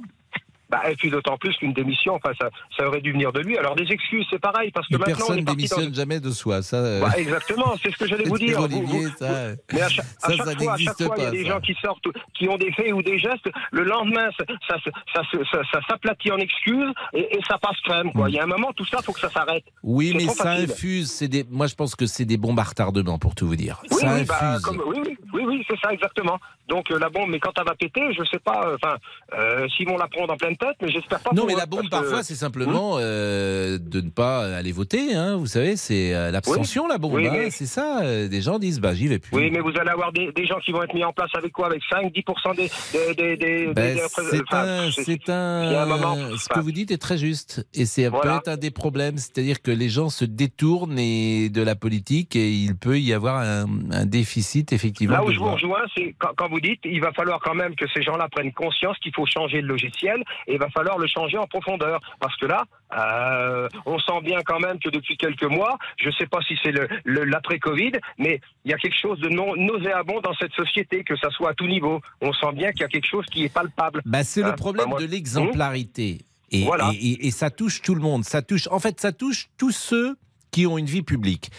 Bah, 0.70 0.82
et 0.90 0.96
puis 0.96 1.10
d'autant 1.12 1.38
plus 1.38 1.56
qu'une 1.58 1.74
démission, 1.74 2.16
enfin, 2.16 2.34
ça, 2.42 2.50
ça 2.78 2.88
aurait 2.88 3.02
dû 3.02 3.12
venir 3.12 3.32
de 3.32 3.40
lui. 3.42 3.58
Alors 3.58 3.76
des 3.76 3.84
excuses, 3.92 4.26
c'est 4.32 4.40
pareil, 4.40 4.72
parce 4.72 4.88
que 4.88 4.94
Mais 4.96 5.00
maintenant 5.00 5.14
on 5.14 5.18
personne 5.18 5.40
est 5.40 5.44
parti 5.46 5.68
dans... 5.68 5.76
démissionne 5.78 5.96
jamais 5.96 6.20
de 6.20 6.32
soi. 6.32 6.62
Ça, 6.64 6.78
euh, 6.78 7.02
Bah, 7.02 7.12
exactement, 7.18 7.76
c'est 7.84 7.92
ce 7.92 7.98
que 7.98 8.08
j'allais 8.08 8.24
vous 8.26 8.38
dire. 8.40 8.58
Vous- 8.58 8.64
Olivier, 8.66 9.06
vous- 9.06 9.18
ça, 9.20 9.26
euh, 9.26 9.56
Mais 9.74 9.82
à 9.82 9.90
chaque, 9.90 10.06
à 10.06 10.28
ça, 10.30 10.36
chaque 10.36 10.38
ça 10.38 10.44
fois, 10.44 10.52
à 10.52 10.56
chaque 10.56 10.70
n'existe 10.80 11.04
fois, 11.06 11.16
il 11.18 11.24
y 11.24 11.26
a 11.28 11.32
des 11.32 11.44
ça. 11.44 11.50
gens 11.50 11.60
qui 11.60 11.74
sortent, 11.82 12.08
qui 12.34 12.50
ont 12.50 12.58
des 12.58 12.72
faits 12.72 12.92
ou 12.94 13.02
des 13.04 13.20
gestes. 13.20 13.50
Le 13.72 13.84
lendemain, 13.84 14.28
ça, 14.40 14.46
ça, 14.68 14.78
ça, 14.84 14.92
ça, 15.14 15.22
ça- 15.52 15.62
ça 15.72 15.80
s'aplatit 15.88 16.32
en 16.32 16.38
excuses 16.38 16.92
et, 17.14 17.36
et 17.36 17.40
ça 17.48 17.58
passe 17.60 17.80
crème. 17.84 18.12
Quoi. 18.12 18.30
Il 18.30 18.36
y 18.36 18.40
a 18.40 18.44
un 18.44 18.48
moment, 18.48 18.72
tout 18.74 18.86
ça, 18.86 19.02
faut 19.04 19.14
que 19.14 19.20
ça 19.20 19.30
s'arrête. 19.30 19.64
Oui, 19.84 20.14
mais 20.16 20.26
ça 20.28 20.44
facile. 20.46 20.72
infuse. 20.72 21.12
C'est 21.12 21.28
des. 21.28 21.46
Moi, 21.50 21.68
je 21.68 21.76
pense 21.76 21.96
que 21.96 22.06
c'est 22.08 22.26
des 22.26 22.38
bombes 22.38 22.60
à 22.60 22.64
retardement, 22.64 23.20
pour 23.20 23.36
tout 23.36 23.46
vous 23.48 23.56
dire. 23.56 23.82
Oui, 23.92 23.98
ça 24.00 24.08
oui, 24.08 24.14
infuse. 24.14 24.28
bah, 24.28 24.58
comme- 24.64 24.82
oui, 24.88 24.98
oui, 25.06 25.18
oui, 25.34 25.44
oui, 25.46 25.66
c'est 25.70 25.80
ça 25.80 25.94
exactement. 25.94 26.40
Donc 26.68 26.90
euh, 26.90 26.98
la 26.98 27.10
bombe, 27.10 27.30
mais 27.30 27.40
quand 27.40 27.52
elle 27.60 27.66
va 27.66 27.76
péter, 27.76 28.02
je 28.18 28.24
sais 28.26 28.40
pas. 28.40 28.74
Enfin, 28.74 28.96
euh, 29.38 29.68
s'ils 29.70 29.88
vont 29.88 29.98
la 29.98 30.08
prendre 30.08 30.34
en 30.34 30.38
pleine 30.38 30.55
bonne 30.60 30.70
tête, 30.70 30.78
mais 30.82 30.90
j'espère 30.92 31.20
pas. 31.20 31.32
Non, 31.34 31.46
mais 31.46 31.56
la 31.56 31.66
bombe, 31.66 31.84
que- 31.84 31.90
parfois, 31.90 32.24
c'est 32.24 32.36
simplement 32.36 32.98
euh, 33.00 33.78
de 33.80 34.02
ne 34.02 34.10
pas 34.10 34.56
aller 34.56 34.72
voter. 34.72 35.14
Hein, 35.16 35.36
vous 35.38 35.46
savez, 35.48 35.76
c'est 35.76 36.14
euh, 36.14 36.32
l'abstention, 36.32 36.84
Oui. 36.84 36.90
la 36.92 36.98
bombe. 36.98 37.14
Oui, 37.14 37.28
hein, 37.28 37.32
mais- 37.34 37.50
C'est 37.50 37.66
ça. 37.66 38.02
euh, 38.04 38.28
des 38.28 38.42
gens 38.42 38.60
disent, 38.60 38.80
bah, 38.80 38.94
j'y 38.94 39.08
vais 39.08 39.20
plus. 39.20 39.36
Oui, 39.36 39.50
mais 39.52 39.60
vous 39.60 39.72
allez 39.80 39.90
avoir 39.90 40.12
des, 40.12 40.32
des 40.32 40.46
gens 40.46 40.60
qui 40.60 40.72
vont 40.72 40.84
être 40.84 40.94
mis 40.94 41.04
en 41.04 41.14
place 41.14 41.30
avec 41.38 41.52
quoi? 41.52 41.68
Avec 41.68 41.82
5-10% 41.92 42.56
des. 42.56 42.70
des, 42.94 43.16
des, 43.16 43.38
des, 43.38 43.74
Ben, 43.74 43.96
des- 43.96 44.02
c'est 44.10 44.42
enfin, 44.42 44.86
un, 44.88 44.92
c'est- 44.92 45.30
un 45.30 45.86
moment, 45.86 46.16
ce 46.38 46.50
que 46.50 46.60
vous 46.60 46.72
dites 46.72 46.92
est 46.92 46.98
très 46.98 47.18
juste, 47.18 47.66
et 47.74 47.86
c'est 47.86 48.08
Voilà. 48.08 48.34
peut-être 48.34 48.48
un 48.50 48.58
des 48.58 48.72
problèmes, 48.72 49.18
c'est-à-dire 49.18 49.62
que 49.62 49.72
les 49.72 49.90
gens 49.90 50.10
se 50.10 50.26
détournent 50.26 51.00
et 51.00 51.50
de 51.50 51.62
la 51.62 51.76
politique, 51.76 52.36
et 52.36 52.52
il 52.52 52.76
peut 52.76 53.00
y 53.00 53.14
avoir 53.14 53.38
un, 53.40 53.66
un 53.92 54.06
déficit 54.06 54.74
effectivement. 54.74 55.16
Là 55.18 55.24
où 55.24 55.32
je 55.32 55.40
vous 55.40 55.52
rejoins, 55.52 55.84
c'est 55.96 56.16
quand, 56.20 56.30
quand 56.38 56.50
vous 56.50 56.60
dites 56.60 56.80
il 56.86 57.02
va 57.02 57.12
falloir 57.14 57.40
quand 57.40 57.56
même 57.56 57.76
que 57.76 57.86
ces 57.94 58.02
gens-là 58.02 58.28
prennent 58.30 58.54
conscience 58.54 58.98
qu'il 59.00 59.14
faut 59.14 59.26
changer 59.26 59.62
le 59.62 59.68
logiciel 59.68 60.24
et 60.48 60.54
il 60.54 60.60
va 60.60 60.70
falloir 60.70 60.98
le 60.98 61.08
changer 61.08 61.38
en 61.38 61.48
profondeur. 61.48 62.00
Parce 62.20 62.36
que 62.38 62.46
là, 62.46 62.64
euh, 62.98 63.68
on 63.86 63.98
sent 64.00 64.22
bien 64.24 64.40
quand 64.46 64.60
même 64.60 64.80
que 64.80 64.90
depuis 64.90 65.18
quelques 65.18 65.44
mois, 65.44 65.78
je 65.98 66.08
ne 66.08 66.14
sais 66.14 66.28
pas 66.28 66.40
si 66.48 66.56
c'est 66.64 66.72
le, 66.72 66.88
le- 67.04 67.24
l'après-Covid, 67.26 67.94
mais 68.18 68.40
il 68.64 68.72
y 68.72 68.74
a 68.74 68.78
quelque 68.78 68.98
chose 69.00 69.20
de 69.20 69.30
non, 69.30 69.56
nauséabond 69.56 70.22
dans 70.22 70.34
cette 70.36 70.54
société, 70.54 71.04
que 71.04 71.16
ça 71.18 71.30
soit 71.32 71.52
à 71.52 71.54
tout 71.54 71.68
niveau. 71.68 72.02
On 72.22 72.32
sent 72.34 72.54
bien 72.54 72.72
qu'il 72.72 72.82
y 72.82 72.86
a 72.86 72.88
quelque 72.90 73.08
chose 73.08 73.26
qui 73.28 73.44
est 73.44 73.50
palpable. 73.54 74.02
Bah, 74.06 74.24
c'est 74.24 74.44
Hein, 74.44 74.50
le 74.50 74.56
problème 74.56 74.86
bah, 74.86 74.90
moi- 74.92 75.00
de 75.02 75.06
l'exemplarité. 75.06 76.20
Et, 76.52 76.64
Voilà. 76.64 76.92
et- 76.94 76.96
et- 77.14 77.28
et 77.28 77.32
ça 77.32 77.50
touche 77.50 77.82
tout 77.82 77.96
le 77.96 78.02
monde. 78.02 78.24
Ça 78.24 78.42
touche, 78.42 78.68
en 78.72 78.80
fait, 78.80 79.00
ça 79.00 79.12
touche 79.12 79.48
tous 79.58 79.72
ceux 79.72 80.16
qui 80.52 80.68
ont 80.68 80.78
une 80.78 80.86
vie 80.86 81.02
publique. 81.02 81.50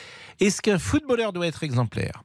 Est-ce 0.40 0.62
qu'un 0.62 0.78
footballeur 0.78 1.32
doit 1.32 1.46
être 1.46 1.64
exemplaire? 1.64 2.22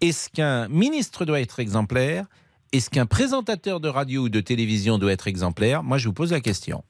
Est-ce 0.00 0.30
qu'un 0.30 0.66
ministre 0.68 1.24
doit 1.24 1.40
être 1.40 1.60
exemplaire? 1.60 2.24
Est-ce 2.72 2.88
qu'un 2.88 3.06
présentateur 3.06 3.80
de 3.80 3.88
radio 3.88 4.22
ou 4.22 4.28
de 4.28 4.40
télévision 4.40 4.98
doit 4.98 5.12
être 5.12 5.26
exemplaire? 5.26 5.82
Moi, 5.82 5.98
je 5.98 6.06
vous 6.06 6.14
pose 6.14 6.30
la 6.30 6.40
question. 6.40 6.84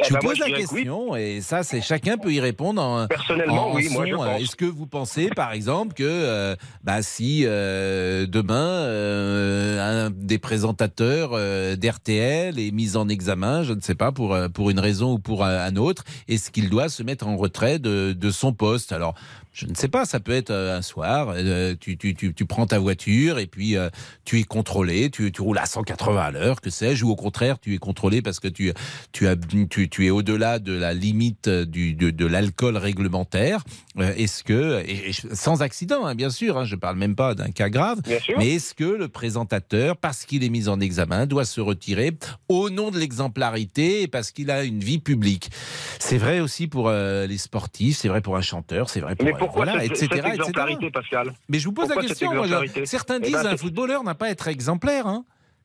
Eh 0.00 0.04
Je 0.04 0.08
vous 0.08 0.14
moi, 0.16 0.20
pose 0.20 0.34
je 0.36 0.40
la 0.40 0.46
oui. 0.48 0.52
question 0.54 1.16
et 1.16 1.40
ça, 1.40 1.62
c'est 1.62 1.80
chacun 1.80 2.18
peut 2.18 2.32
y 2.32 2.40
répondre. 2.40 2.82
En, 2.82 3.06
Personnellement, 3.06 3.70
en 3.70 3.74
oui, 3.74 3.88
moi, 3.90 4.04
je 4.06 4.12
euh, 4.12 4.16
pense. 4.16 4.42
Est-ce 4.42 4.56
que 4.56 4.64
vous 4.66 4.86
pensez, 4.86 5.28
par 5.30 5.52
exemple, 5.52 5.94
que 5.94 6.02
euh, 6.04 6.56
bah, 6.84 7.00
si 7.02 7.44
euh, 7.46 8.26
demain 8.26 8.54
euh, 8.56 10.06
un 10.06 10.10
des 10.10 10.38
présentateurs 10.38 11.30
d'RTL 11.76 12.58
est 12.58 12.70
mis 12.70 12.96
en 12.96 13.08
examen, 13.08 13.62
je 13.62 13.72
ne 13.72 13.80
sais 13.80 13.94
pas 13.94 14.12
pour 14.12 14.36
pour 14.52 14.68
une 14.70 14.80
raison 14.80 15.12
ou 15.14 15.18
pour 15.18 15.44
un, 15.44 15.56
un 15.58 15.76
autre, 15.76 16.04
est-ce 16.28 16.50
qu'il 16.50 16.68
doit 16.68 16.88
se 16.90 17.02
mettre 17.02 17.26
en 17.26 17.36
retrait 17.36 17.78
de, 17.78 18.12
de 18.12 18.30
son 18.30 18.52
poste? 18.52 18.92
Alors. 18.92 19.14
Je 19.60 19.66
ne 19.66 19.74
sais 19.74 19.88
pas, 19.88 20.04
ça 20.04 20.20
peut 20.20 20.30
être 20.32 20.50
euh, 20.50 20.78
un 20.78 20.82
soir, 20.82 21.32
euh, 21.34 21.74
tu, 21.80 21.96
tu, 21.98 22.14
tu, 22.14 22.32
tu 22.32 22.46
prends 22.46 22.66
ta 22.66 22.78
voiture 22.78 23.40
et 23.40 23.46
puis 23.48 23.76
euh, 23.76 23.90
tu 24.24 24.38
es 24.38 24.44
contrôlé, 24.44 25.10
tu, 25.10 25.32
tu 25.32 25.42
roules 25.42 25.58
à 25.58 25.66
180 25.66 26.20
à 26.22 26.30
l'heure, 26.30 26.60
que 26.60 26.70
sais-je, 26.70 27.04
ou 27.04 27.10
au 27.10 27.16
contraire, 27.16 27.58
tu 27.58 27.74
es 27.74 27.78
contrôlé 27.78 28.22
parce 28.22 28.38
que 28.38 28.46
tu, 28.46 28.72
tu, 29.10 29.26
as, 29.26 29.34
tu, 29.68 29.88
tu 29.88 30.06
es 30.06 30.10
au-delà 30.10 30.60
de 30.60 30.72
la 30.72 30.94
limite 30.94 31.48
du, 31.48 31.94
de, 31.94 32.10
de 32.10 32.24
l'alcool 32.26 32.76
réglementaire. 32.76 33.64
Euh, 33.98 34.12
est-ce 34.16 34.44
que, 34.44 34.80
et- 34.86 35.10
et 35.10 35.12
sans 35.34 35.60
accident, 35.60 36.06
hein, 36.06 36.14
bien 36.14 36.30
sûr, 36.30 36.56
hein, 36.56 36.64
je 36.64 36.76
ne 36.76 36.80
parle 36.80 36.96
même 36.96 37.16
pas 37.16 37.34
d'un 37.34 37.50
cas 37.50 37.68
grave, 37.68 37.98
mais 38.38 38.50
est-ce 38.54 38.74
que 38.74 38.84
le 38.84 39.08
présentateur, 39.08 39.96
parce 39.96 40.24
qu'il 40.24 40.44
est 40.44 40.50
mis 40.50 40.68
en 40.68 40.78
examen, 40.78 41.26
doit 41.26 41.44
se 41.44 41.60
retirer 41.60 42.12
au 42.48 42.70
nom 42.70 42.92
de 42.92 42.98
l'exemplarité 42.98 44.02
et 44.02 44.06
parce 44.08 44.30
qu'il 44.30 44.52
a 44.52 44.62
une 44.62 44.78
vie 44.80 45.00
publique? 45.00 45.50
C'est 45.98 46.18
vrai 46.18 46.38
aussi 46.38 46.68
pour 46.68 46.88
euh, 46.88 47.26
les 47.26 47.38
sportifs, 47.38 47.96
c'est 47.98 48.08
vrai 48.08 48.20
pour 48.20 48.36
un 48.36 48.40
chanteur, 48.42 48.88
c'est 48.88 49.00
vrai 49.00 49.16
pour 49.16 49.24
Mais 49.24 49.32
euh, 49.32 49.38
pourquoi 49.48 49.64
voilà, 49.64 49.80
cette, 49.80 49.90
etc., 49.92 50.06
cette 50.10 50.18
etc. 50.18 50.34
exemplarité, 50.34 50.90
Pascal 50.90 51.32
Mais 51.48 51.58
je 51.58 51.64
vous 51.64 51.72
pose 51.72 51.86
Pourquoi 51.86 52.02
la 52.02 52.08
question. 52.08 52.34
moi, 52.34 52.46
certains 52.84 53.16
Eh 53.18 53.26
disent 53.26 53.32
ben, 53.32 53.46
un 53.46 53.50
c'est- 53.52 53.56
footballeur 53.58 54.04
n'a 54.04 54.14
pas 54.14 54.26
à 54.26 54.30
être 54.30 54.48
exemplaire. 54.48 55.06
hein. 55.06 55.24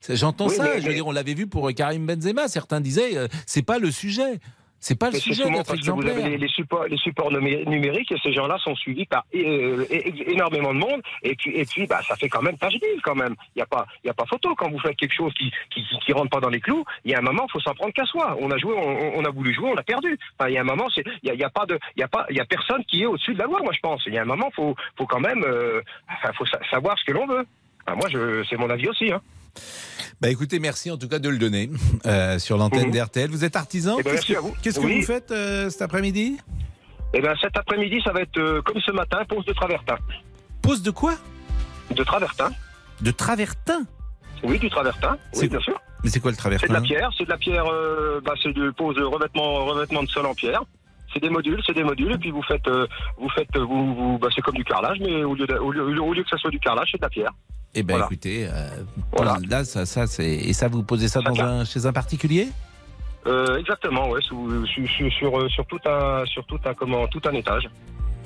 J'entends 0.09 0.47
Oui, 0.49 0.55
ça. 0.55 0.63
mais- 0.63 0.75
je 0.77 0.81
veux 0.83 0.87
mais- 0.89 0.93
dire, 0.95 1.07
on 1.07 1.11
l'avait 1.11 1.33
vu 1.33 1.47
pour 1.47 1.71
Karim 1.73 2.05
Benzema. 2.05 2.47
Certains 2.49 2.81
disaient, 2.81 3.15
euh, 3.17 3.27
c'est 3.45 3.61
pas 3.61 3.79
le 3.79 3.89
sujet. 3.91 4.39
C'est 4.85 4.99
pas 4.99 5.09
le 5.09 5.17
sujet 5.17 5.43
d'être 5.45 5.65
parce 5.67 5.79
que 5.79 5.91
vous 5.91 6.01
exemplaire. 6.01 6.17
avez 6.25 6.29
les, 6.31 6.37
les 6.37 6.47
supports, 6.49 6.83
les 6.87 6.97
supports 6.97 7.31
numé- 7.31 7.63
numériques 7.65 8.11
et 8.11 8.17
ces 8.21 8.33
gens-là 8.33 8.57
sont 8.57 8.75
suivis 8.75 9.05
par 9.05 9.23
euh, 9.33 9.85
énormément 10.27 10.73
de 10.73 10.79
monde. 10.79 11.01
Et 11.21 11.35
puis, 11.35 11.51
et 11.55 11.63
puis 11.63 11.87
bah, 11.87 12.01
ça 12.05 12.17
fait 12.17 12.27
quand 12.27 12.41
même 12.41 12.57
tâche 12.57 12.73
d'huile 12.73 12.99
quand 13.01 13.15
même. 13.15 13.33
Il 13.55 13.59
n'y 13.59 13.61
a, 13.61 13.65
pas- 13.65 13.85
y 14.03 14.09
a 14.09 14.13
pas 14.13 14.25
photo. 14.25 14.53
Quand 14.55 14.69
vous 14.69 14.79
faites 14.79 14.97
quelque 14.97 15.13
chose 15.15 15.33
qui 15.35 15.49
qui, 15.73 15.85
qui, 15.87 15.97
qui 15.99 16.11
rentre 16.11 16.29
pas 16.31 16.41
dans 16.41 16.49
les 16.49 16.59
clous, 16.59 16.83
il 17.05 17.11
y 17.11 17.15
a 17.15 17.19
un 17.19 17.21
moment, 17.21 17.45
il 17.47 17.51
faut 17.53 17.61
s'en 17.61 17.73
prendre 17.73 17.93
qu'à 17.93 18.05
soi. 18.05 18.35
On 18.41 18.51
a 18.51 18.57
joué, 18.57 18.73
on, 18.75 19.19
on 19.19 19.23
a 19.23 19.29
voulu 19.29 19.53
jouer, 19.53 19.69
on 19.73 19.77
a 19.77 19.83
perdu. 19.83 20.19
Enfin, 20.37 20.49
il 20.49 20.55
y 20.55 20.57
a 20.57 20.61
un 20.61 20.65
moment, 20.65 20.87
il 20.97 21.03
y 21.23 21.29
a, 21.29 21.33
y 21.33 21.43
a 21.45 21.49
pas 21.49 21.65
de, 21.65 21.79
il 21.95 22.01
y 22.01 22.03
a 22.03 22.09
pas, 22.09 22.25
il 22.29 22.35
y 22.35 22.41
a 22.41 22.45
personne 22.45 22.83
qui 22.83 23.03
est 23.03 23.05
au-dessus 23.05 23.33
de 23.35 23.39
la 23.39 23.45
loi, 23.45 23.61
moi 23.63 23.71
je 23.73 23.79
pense. 23.79 24.03
Il 24.05 24.13
y 24.13 24.17
a 24.17 24.21
un 24.23 24.25
moment, 24.25 24.51
faut, 24.53 24.75
faut 24.97 25.05
quand 25.05 25.21
même, 25.21 25.45
euh, 25.47 25.81
faut 26.37 26.45
sa- 26.45 26.59
savoir 26.69 26.99
ce 26.99 27.05
que 27.05 27.13
l'on 27.13 27.25
veut. 27.25 27.45
Enfin, 27.87 27.95
moi, 27.95 28.43
c'est 28.49 28.57
mon 28.57 28.69
avis 28.69 28.89
aussi. 28.89 29.13
Hein. 29.13 29.21
Bah 30.23 30.29
écoutez, 30.29 30.57
merci 30.59 30.89
en 30.89 30.95
tout 30.97 31.09
cas 31.09 31.19
de 31.19 31.27
le 31.27 31.37
donner 31.37 31.69
euh, 32.05 32.39
sur 32.39 32.57
l'antenne 32.57 32.85
Mhm. 32.87 32.91
d'RTL. 32.93 33.29
Vous 33.29 33.43
êtes 33.43 33.57
artisan? 33.57 33.97
Eh 33.99 34.03
ben, 34.03 34.11
Qu'est-ce 34.11 34.13
merci 34.13 34.33
que, 34.33 34.37
à 34.37 34.41
vous. 34.41 34.55
qu'est-ce 34.63 34.79
que 34.79 34.87
vous 34.87 35.01
faites 35.05 35.31
euh, 35.31 35.69
cet 35.69 35.81
après-midi? 35.81 36.37
Et 37.13 37.19
ben 37.19 37.35
cet 37.41 37.57
après-midi, 37.57 37.99
ça 38.05 38.13
va 38.13 38.21
être 38.21 38.37
euh, 38.37 38.61
comme 38.61 38.79
ce 38.79 38.91
matin, 38.93 39.19
pause 39.27 39.43
de 39.43 39.51
travertin. 39.51 39.97
Pause 40.61 40.81
de 40.81 40.91
quoi? 40.91 41.15
De 41.93 42.03
travertin. 42.05 42.51
De 43.01 43.11
travertin? 43.11 43.81
Oui, 44.43 44.57
du 44.59 44.69
travertin. 44.69 45.17
C'est 45.33 45.41
Oui, 45.41 45.49
bien 45.49 45.59
sûr. 45.59 45.77
Mais 46.05 46.09
c'est 46.09 46.21
quoi 46.21 46.31
le 46.31 46.37
travertin? 46.37 46.67
C'est 46.67 46.73
de 46.73 46.77
la 46.77 46.81
pierre, 46.81 47.09
c'est 47.17 47.25
de 47.25 47.29
la 47.29 47.37
pierre, 47.37 47.65
bah, 48.23 48.33
c'est 48.41 48.53
de 48.53 48.71
pose 48.71 48.97
revêtement, 48.97 49.65
revêtement 49.65 50.03
de 50.03 50.09
sol 50.09 50.25
en 50.25 50.33
pierre. 50.33 50.63
C'est 51.13 51.19
des 51.19 51.29
modules, 51.29 51.61
c'est 51.67 51.73
des 51.75 51.83
modules, 51.83 52.13
et 52.13 52.17
puis 52.17 52.31
vous 52.31 52.41
faites, 52.43 52.67
vous 53.17 53.29
faites, 53.35 53.55
vous, 53.57 53.93
vous- 53.93 54.17
bah, 54.19 54.29
c'est 54.33 54.41
comme 54.41 54.55
du 54.55 54.63
carrelage, 54.63 54.97
mais 55.01 55.23
au 55.25 55.35
lieu, 55.35 55.45
de- 55.45 55.55
au, 55.57 55.71
lieu, 55.71 56.01
au 56.01 56.13
lieu 56.13 56.23
que 56.23 56.29
ça 56.29 56.37
soit 56.37 56.49
du 56.49 56.59
carrelage, 56.59 56.87
c'est 56.93 56.97
de 56.97 57.03
la 57.03 57.09
pierre. 57.09 57.31
Eh 57.75 57.81
ben 57.83 57.93
Voilà. 57.93 58.05
écoutez, 58.05 58.47
euh, 58.47 58.69
Voilà. 59.15 59.37
là 59.49 59.65
ça, 59.65 59.85
ça 59.85 60.05
c'est 60.05 60.29
et 60.31 60.53
ça 60.53 60.67
vous 60.67 60.83
posez 60.83 61.07
ça 61.07 61.21
dans 61.21 61.39
un, 61.41 61.65
chez 61.65 61.85
un 61.85 61.93
particulier? 61.93 62.49
Euh, 63.25 63.57
exactement, 63.57 64.09
ouais, 64.09 64.21
sur, 64.21 64.37
sur, 64.67 65.11
sur, 65.13 65.39
euh, 65.39 65.47
sur 65.49 65.65
tout 65.65 65.79
un, 65.85 66.23
sur 66.25 66.45
tout 66.45 66.59
un, 66.65 66.73
comment, 66.73 67.07
tout 67.07 67.21
un 67.25 67.31
étage. 67.33 67.69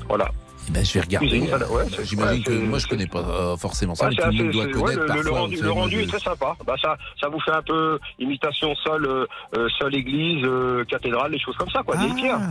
Voilà. 0.10 0.30
Eh 0.68 0.72
ben, 0.72 0.84
je 0.84 0.94
vais 0.96 1.00
regarder. 1.02 1.48
Ça- 1.48 1.58
ouais, 1.72 1.84
Euh, 1.84 2.04
J'imagine 2.04 2.40
ouais, 2.40 2.44
que 2.44 2.66
moi 2.66 2.80
je 2.80 2.88
connais 2.88 3.08
pas 3.08 3.20
euh, 3.20 3.56
forcément 3.58 3.96
ça, 3.96 4.10
mais 4.10 4.16
tout 4.16 4.22
le 4.32 4.44
monde 4.44 4.52
doit 4.52 4.66
connaître 4.68 5.00
le, 5.00 5.06
le 5.06 5.06
parfois. 5.24 5.40
rendu, 5.40 5.56
vous 5.56 5.64
le 5.64 5.72
rendu 5.72 5.96
moi, 5.96 6.02
est 6.02 6.06
je- 6.06 6.10
très 6.10 6.20
sympa. 6.20 6.56
Bah, 6.66 6.76
ça, 6.82 6.98
ça 7.22 7.30
vous 7.30 7.40
fait 7.40 7.52
un 7.52 7.62
peu 7.62 8.00
imitation 8.20 8.76
sol, 8.84 9.06
euh, 9.08 9.70
sol 9.80 9.96
église, 9.96 10.46
cathédrale, 10.90 11.32
des 11.32 11.40
choses 11.40 11.56
comme 11.56 11.70
ça, 11.70 11.84
quoi. 11.84 11.96
Ah. 11.98 12.06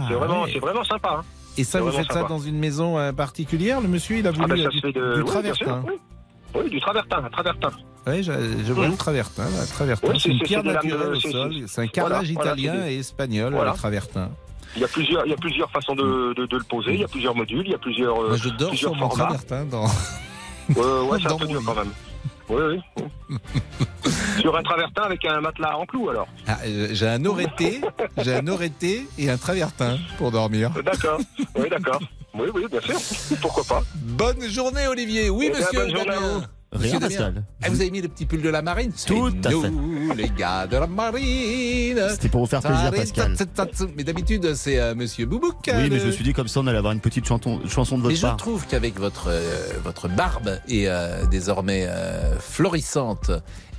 C'est 0.09 0.15
vraiment, 0.15 0.47
c'est 0.51 0.59
vraiment 0.61 0.85
sympa. 0.85 1.17
hein. 1.21 1.25
Et 1.59 1.65
ça, 1.65 1.81
vous 1.81 1.91
faites 1.91 2.07
ça 2.07 2.15
sympa. 2.21 2.29
dans 2.29 2.39
une 2.39 2.59
maison 2.59 3.13
particulière? 3.15 3.81
Le 3.83 3.89
monsieur, 3.89 4.17
il 4.19 4.27
a 4.27 4.31
Ah, 4.31 4.33
voulu 4.33 4.49
bah, 4.49 4.57
ça 4.57 4.63
euh, 4.63 4.71
se 4.71 4.77
du, 4.77 4.81
fait 4.81 4.93
de, 4.93 5.15
du 5.17 5.23
oui, 5.23 5.43
bien 5.43 5.55
sûr, 5.55 5.83
oui. 5.87 5.95
Oui, 6.55 6.71
du 6.71 6.81
travertin, 6.81 7.25
un 7.25 7.29
travertin. 7.31 7.71
Oui, 8.07 8.23
je, 8.23 8.33
je 8.67 8.73
vois 8.73 8.89
le 8.89 8.97
travertin. 8.97 9.45
le 9.45 9.67
travertin. 9.67 10.09
Oui, 10.09 10.21
c'est 10.21 10.31
une 10.31 10.39
pierre 10.41 10.63
naturelle 10.65 11.09
au 11.15 11.21
sol. 11.21 11.55
c'est- 11.67 11.81
un 11.83 11.87
carrelage 11.89 12.31
voilà, 12.33 12.53
italien 12.55 12.87
et 12.87 12.99
espagnol, 12.99 13.53
Voilà. 13.55 13.73
le 13.73 13.77
travertin. 13.77 14.31
Il 14.77 14.83
y 14.83 14.85
a 14.85 14.89
plusieurs, 14.89 15.25
il 15.27 15.31
y 15.31 15.33
a 15.33 15.37
plusieurs 15.37 15.71
façons 15.71 15.95
de, 15.95 16.35
de, 16.35 16.47
de 16.47 16.57
le 16.57 16.65
poser. 16.65 16.95
Il 16.95 17.01
y 17.01 17.05
a 17.05 17.09
plusieurs 17.09 17.35
modules, 17.35 17.63
il 17.65 17.73
y 17.73 17.75
a 17.75 17.79
plusieurs, 17.79 18.17
Moi, 18.17 18.37
je 18.37 18.49
dors 18.51 18.75
sur 18.75 18.95
mon 18.95 19.09
formats. 19.09 19.25
travertin 19.25 19.65
dans. 19.65 19.87
Ouais, 19.87 21.09
ouais, 21.11 21.19
c'est 21.23 21.33
un 21.33 21.37
peu 21.37 21.47
dur 21.47 21.63
quand 21.65 21.75
même. 21.75 21.91
Oui, 22.49 22.63
oui. 23.29 23.37
Sur 24.41 24.57
un 24.57 24.63
travertin 24.63 25.03
avec 25.03 25.25
un 25.25 25.41
matelas 25.41 25.77
en 25.77 25.85
clou, 25.87 26.11
alors. 26.11 26.29
Ah, 26.47 26.59
euh, 26.65 26.89
j'ai 26.93 27.09
un 27.09 27.25
oreiller, 27.25 27.81
j'ai 28.19 28.35
un 28.37 28.47
oreiller 28.47 29.09
et 29.19 29.31
un 29.31 29.37
travertin 29.37 29.99
pour 30.19 30.31
dormir. 30.31 30.71
D'accord. 30.85 31.19
Oui, 31.57 31.69
d'accord. 31.69 32.01
Oui, 32.39 32.47
oui, 32.55 32.67
bien 32.71 32.81
sûr. 32.81 33.37
Pourquoi 33.41 33.65
pas? 33.65 33.83
Bonne 33.95 34.43
journée, 34.49 34.87
Olivier. 34.87 35.31
Oui, 35.31 35.47
Eh 35.49 35.51
bien, 35.51 35.61
monsieur 35.61 35.79
bonne 35.81 35.91
journée 35.97 36.11
à 36.11 36.15
Damien. 36.21 36.45
Monsieur. 36.79 36.99
Ah, 37.63 37.71
vous 37.71 37.81
avez 37.81 37.91
mis 37.91 38.03
le 38.03 38.09
petit 38.09 38.27
pull 38.27 38.43
de 38.43 38.49
la 38.51 38.61
marine? 38.61 38.93
Tout 39.07 39.31
à 39.45 39.51
nous, 39.51 39.63
fait. 40.11 40.15
les 40.17 40.29
gars 40.37 40.67
de 40.67 40.77
la 40.77 40.87
marine. 40.87 42.01
C'était 42.11 42.29
pour 42.29 42.41
vous 42.43 42.47
faire 42.47 42.61
plaisir, 42.61 42.91
Pascal. 42.93 43.35
Mais 43.97 44.05
d'habitude, 44.05 44.55
c'est 44.55 44.79
euh, 44.79 44.95
monsieur 44.95 45.25
Boubouk. 45.27 45.55
Oui, 45.69 45.73
euh, 45.73 45.81
mais 45.85 45.89
le- 45.89 45.99
je 46.01 46.07
me 46.07 46.11
suis 46.11 46.25
dit 46.25 46.33
comme 46.35 46.49
ça, 46.49 46.61
on 46.61 46.67
allait 46.67 46.77
avoir 46.77 46.93
une 46.93 47.01
petite 47.01 47.25
chanson, 47.27 47.61
chanson 47.69 47.97
de 47.97 48.03
Mais 48.03 48.09
votre 48.09 48.17
je 48.17 48.23
part. 48.23 48.37
trouve 48.37 48.67
qu'avec 48.67 48.99
votre, 48.99 49.29
euh, 49.29 49.73
votre 49.85 50.09
barbe 50.09 50.59
et 50.69 50.89
euh, 50.89 51.25
désormais 51.27 51.87
euh, 51.89 52.39
florissante 52.41 53.31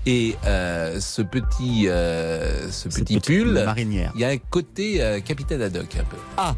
et 0.07 0.35
euh, 0.45 0.99
ce 0.99 1.21
petit, 1.21 1.87
euh, 1.89 2.71
ce 2.71 2.87
petit 2.89 3.19
pull, 3.19 3.51
marinière. 3.65 4.11
il 4.15 4.21
y 4.21 4.25
a 4.25 4.29
un 4.29 4.37
côté 4.37 5.03
euh, 5.03 5.19
capitaine 5.19 5.61
Haddock 5.61 5.97
un 5.99 6.03
peu. 6.05 6.17
Ah 6.37 6.55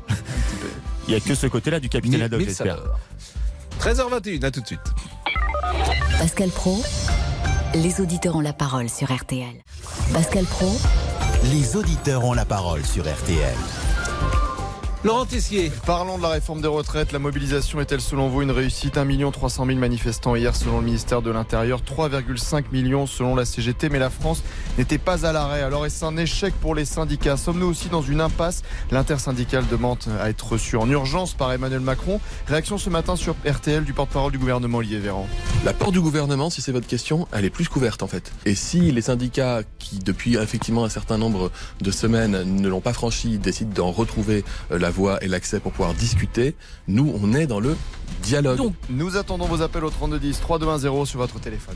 Il 1.10 1.14
n'y 1.14 1.18
a 1.18 1.22
que 1.22 1.34
ce 1.34 1.48
côté-là 1.48 1.80
du 1.80 1.90
capitaine 1.90 2.22
Haddock, 2.22 2.42
j'espère. 2.42 2.78
saveurs. 2.78 3.00
13h21, 3.82 4.46
à 4.46 4.52
tout 4.52 4.62
de 4.62 4.68
suite. 4.68 4.80
Pascal 6.20 6.50
Pro, 6.50 6.84
les 7.74 8.00
auditeurs 8.00 8.36
ont 8.36 8.42
la 8.42 8.54
parole 8.54 8.90
sur 8.90 9.12
RTL. 9.12 9.56
Pascal 10.14 10.46
Pro, 10.46 10.72
Les 11.52 11.76
auditeurs 11.76 12.24
ont 12.26 12.34
la 12.34 12.46
parole 12.46 12.86
sur 12.86 13.06
RTL. 13.12 13.56
Laurent 15.06 15.26
Tessier. 15.26 15.72
Parlons 15.86 16.18
de 16.18 16.24
la 16.24 16.28
réforme 16.28 16.62
des 16.62 16.68
retraites. 16.68 17.14
La 17.14 17.20
mobilisation 17.20 17.80
est-elle 17.80 18.02
selon 18.02 18.28
vous 18.28 18.42
une 18.42 18.52
réussite? 18.52 18.98
1 18.98 19.32
300 19.32 19.66
000 19.66 19.80
manifestants 19.80 20.36
hier 20.36 20.54
selon 20.54 20.80
le 20.80 20.86
ministère 20.86 21.22
de 21.22 21.32
l'Intérieur, 21.32 21.80
3,5 21.82 22.66
millions 22.74 23.08
selon 23.08 23.34
la 23.34 23.46
CGT. 23.46 23.88
Mais 23.88 24.00
la 24.00 24.10
France 24.10 24.44
n'était 24.78 24.98
pas 24.98 25.26
à 25.26 25.32
l'arrêt. 25.32 25.62
Alors 25.62 25.86
est-ce 25.86 26.04
un 26.04 26.18
échec 26.18 26.54
pour 26.54 26.76
les 26.76 26.84
syndicats? 26.84 27.38
Sommes-nous 27.38 27.68
aussi 27.68 27.88
dans 27.88 28.02
une 28.02 28.20
impasse? 28.20 28.62
L'intersyndicale 28.92 29.64
demande 29.72 30.00
à 30.20 30.30
être 30.30 30.52
reçue 30.52 30.76
en 30.76 30.90
urgence 30.90 31.34
par 31.34 31.54
Emmanuel 31.54 31.80
Macron. 31.80 32.20
Réaction 32.48 32.78
ce 32.78 32.90
matin 32.90 33.16
sur 33.16 33.36
RTL 33.50 33.86
du 33.86 33.94
porte-parole 33.94 34.34
du 34.34 34.38
gouvernement 34.38 34.80
Olivier 34.80 35.00
Véran. 35.00 35.28
La 35.64 35.72
porte 35.72 35.94
du 35.94 36.02
gouvernement, 36.02 36.50
si 36.50 36.62
c'est 36.62 36.74
votre 36.74 36.88
question, 36.88 37.26
elle 37.32 37.46
est 37.46 37.50
plus 37.50 37.70
couverte 37.70 38.04
en 38.04 38.08
fait. 38.08 38.34
Et 38.46 38.54
si 38.54 38.92
les 38.92 39.02
syndicats 39.02 39.62
qui 39.78 40.00
depuis 40.00 40.36
effectivement 40.36 40.84
un 40.84 40.90
certain 40.90 41.18
nombre 41.18 41.52
de 41.80 41.92
semaines 41.92 42.44
ne 42.44 42.68
l'ont 42.68 42.82
pas 42.82 42.94
franchi 42.94 43.38
décident 43.38 43.72
d'en 43.74 43.92
retrouver 43.92 44.44
euh, 44.74 44.89
la 44.90 44.96
voie 44.96 45.24
et 45.24 45.28
l'accès 45.28 45.60
pour 45.60 45.72
pouvoir 45.72 45.94
discuter, 45.94 46.56
nous 46.88 47.14
on 47.22 47.36
est 47.36 47.46
dans 47.46 47.60
le 47.60 47.78
dialogue. 48.24 48.58
Donc, 48.58 48.74
nous 48.90 49.18
attendons 49.18 49.46
vos 49.46 49.62
appels 49.62 49.86
au 49.86 49.92
3210 49.92 50.40
3210 50.42 51.06
sur 51.06 51.20
votre 51.20 51.40
téléphone. 51.40 51.76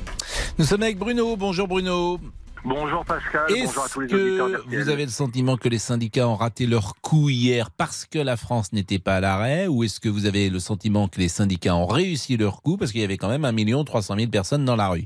Nous 0.57 0.65
sommes 0.65 0.81
avec 0.81 0.97
Bruno. 0.97 1.37
Bonjour 1.37 1.67
Bruno. 1.67 2.19
Bonjour 2.65 3.05
Pascal, 3.05 3.43
bonjour 3.49 3.83
à 3.83 3.89
tous 3.89 3.99
les 3.99 4.07
Est-ce 4.07 4.41
auditeurs 4.41 4.65
que 4.65 4.81
vous 4.81 4.89
avez 4.89 5.05
le 5.05 5.11
sentiment 5.11 5.57
que 5.57 5.69
les 5.69 5.77
syndicats 5.77 6.27
ont 6.27 6.35
raté 6.35 6.65
leur 6.65 6.95
coup 7.01 7.29
hier 7.29 7.69
parce 7.69 8.05
que 8.05 8.17
la 8.17 8.35
France 8.35 8.73
n'était 8.73 8.99
pas 8.99 9.17
à 9.17 9.19
l'arrêt? 9.19 9.67
Ou 9.67 9.83
est-ce 9.83 9.99
que 9.99 10.09
vous 10.09 10.25
avez 10.25 10.49
le 10.49 10.59
sentiment 10.59 11.07
que 11.07 11.19
les 11.19 11.29
syndicats 11.29 11.75
ont 11.75 11.85
réussi 11.85 12.35
leur 12.35 12.63
coup 12.63 12.77
parce 12.77 12.91
qu'il 12.91 13.01
y 13.01 13.03
avait 13.03 13.17
quand 13.17 13.29
même 13.29 13.45
1 13.45 13.83
300 13.83 14.15
000 14.17 14.31
personnes 14.31 14.65
dans 14.65 14.75
la 14.75 14.87
rue? 14.87 15.05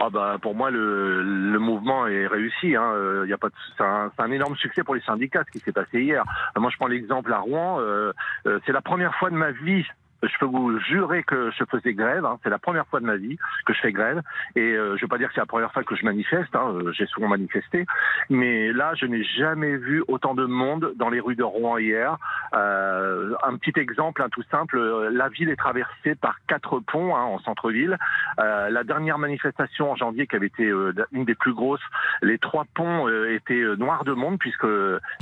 Ah 0.00 0.10
bah, 0.10 0.38
pour 0.40 0.54
moi, 0.54 0.70
le, 0.70 1.22
le 1.22 1.58
mouvement 1.58 2.06
est 2.06 2.26
réussi. 2.26 2.74
Hein. 2.76 2.92
Euh, 2.94 3.26
y 3.28 3.32
a 3.32 3.38
pas 3.38 3.48
c'est, 3.76 3.84
un, 3.84 4.10
un 4.18 4.30
énorme 4.30 4.56
succès 4.56 4.82
pour 4.82 4.94
les 4.94 5.00
syndicats, 5.02 5.44
ce 5.46 5.50
qui 5.52 5.60
s'est 5.60 5.72
passé 5.72 6.02
hier. 6.02 6.24
Moi, 6.56 6.70
je 6.70 6.76
prends 6.76 6.88
l'exemple 6.88 7.32
à 7.32 7.38
Rouen. 7.38 7.80
euh, 7.80 8.12
euh, 8.46 8.58
c'est 8.66 8.72
la 8.72 8.82
première 8.82 9.14
fois 9.16 9.30
de 9.30 9.36
ma 9.36 9.50
vie. 9.50 9.86
Je 10.26 10.38
peux 10.38 10.46
vous 10.46 10.78
jurer 10.80 11.22
que 11.22 11.50
je 11.50 11.64
faisais 11.70 11.94
grève. 11.94 12.24
hein. 12.24 12.38
C'est 12.42 12.50
la 12.50 12.58
première 12.58 12.86
fois 12.86 13.00
de 13.00 13.06
ma 13.06 13.16
vie 13.16 13.36
que 13.66 13.72
je 13.72 13.80
fais 13.80 13.92
grève. 13.92 14.22
Et 14.56 14.72
euh, 14.72 14.96
je 14.96 15.02
veux 15.02 15.08
pas 15.08 15.18
dire 15.18 15.28
que 15.28 15.34
c'est 15.34 15.40
la 15.40 15.46
première 15.46 15.72
fois 15.72 15.84
que 15.84 15.94
je 15.96 16.04
manifeste. 16.04 16.54
Hein. 16.54 16.72
Euh, 16.74 16.92
J'ai 16.92 17.06
souvent 17.06 17.28
manifesté. 17.28 17.86
Mais 18.30 18.72
là, 18.72 18.92
je 18.94 19.06
n'ai 19.06 19.24
jamais 19.24 19.76
vu 19.76 20.02
autant 20.08 20.34
de 20.34 20.44
monde 20.44 20.92
dans 20.96 21.10
les 21.10 21.20
rues 21.20 21.36
de 21.36 21.42
Rouen 21.42 21.78
hier. 21.78 22.16
Euh, 22.54 23.34
un 23.44 23.56
petit 23.56 23.78
exemple, 23.78 24.22
hein, 24.22 24.28
tout 24.30 24.44
simple. 24.50 24.78
La 25.10 25.28
ville 25.28 25.50
est 25.50 25.56
traversée 25.56 26.14
par 26.14 26.36
quatre 26.46 26.80
ponts 26.80 27.14
hein, 27.16 27.22
en 27.22 27.38
centre-ville. 27.40 27.98
La 28.38 28.84
dernière 28.84 29.18
manifestation 29.18 29.90
en 29.90 29.96
janvier, 29.96 30.26
qui 30.26 30.36
avait 30.36 30.46
été 30.46 30.72
une 31.12 31.24
des 31.24 31.34
plus 31.34 31.52
grosses, 31.52 31.82
les 32.22 32.38
trois 32.38 32.64
ponts 32.74 33.08
étaient 33.28 33.62
noirs 33.76 34.04
de 34.04 34.12
monde 34.12 34.38
puisque 34.38 34.66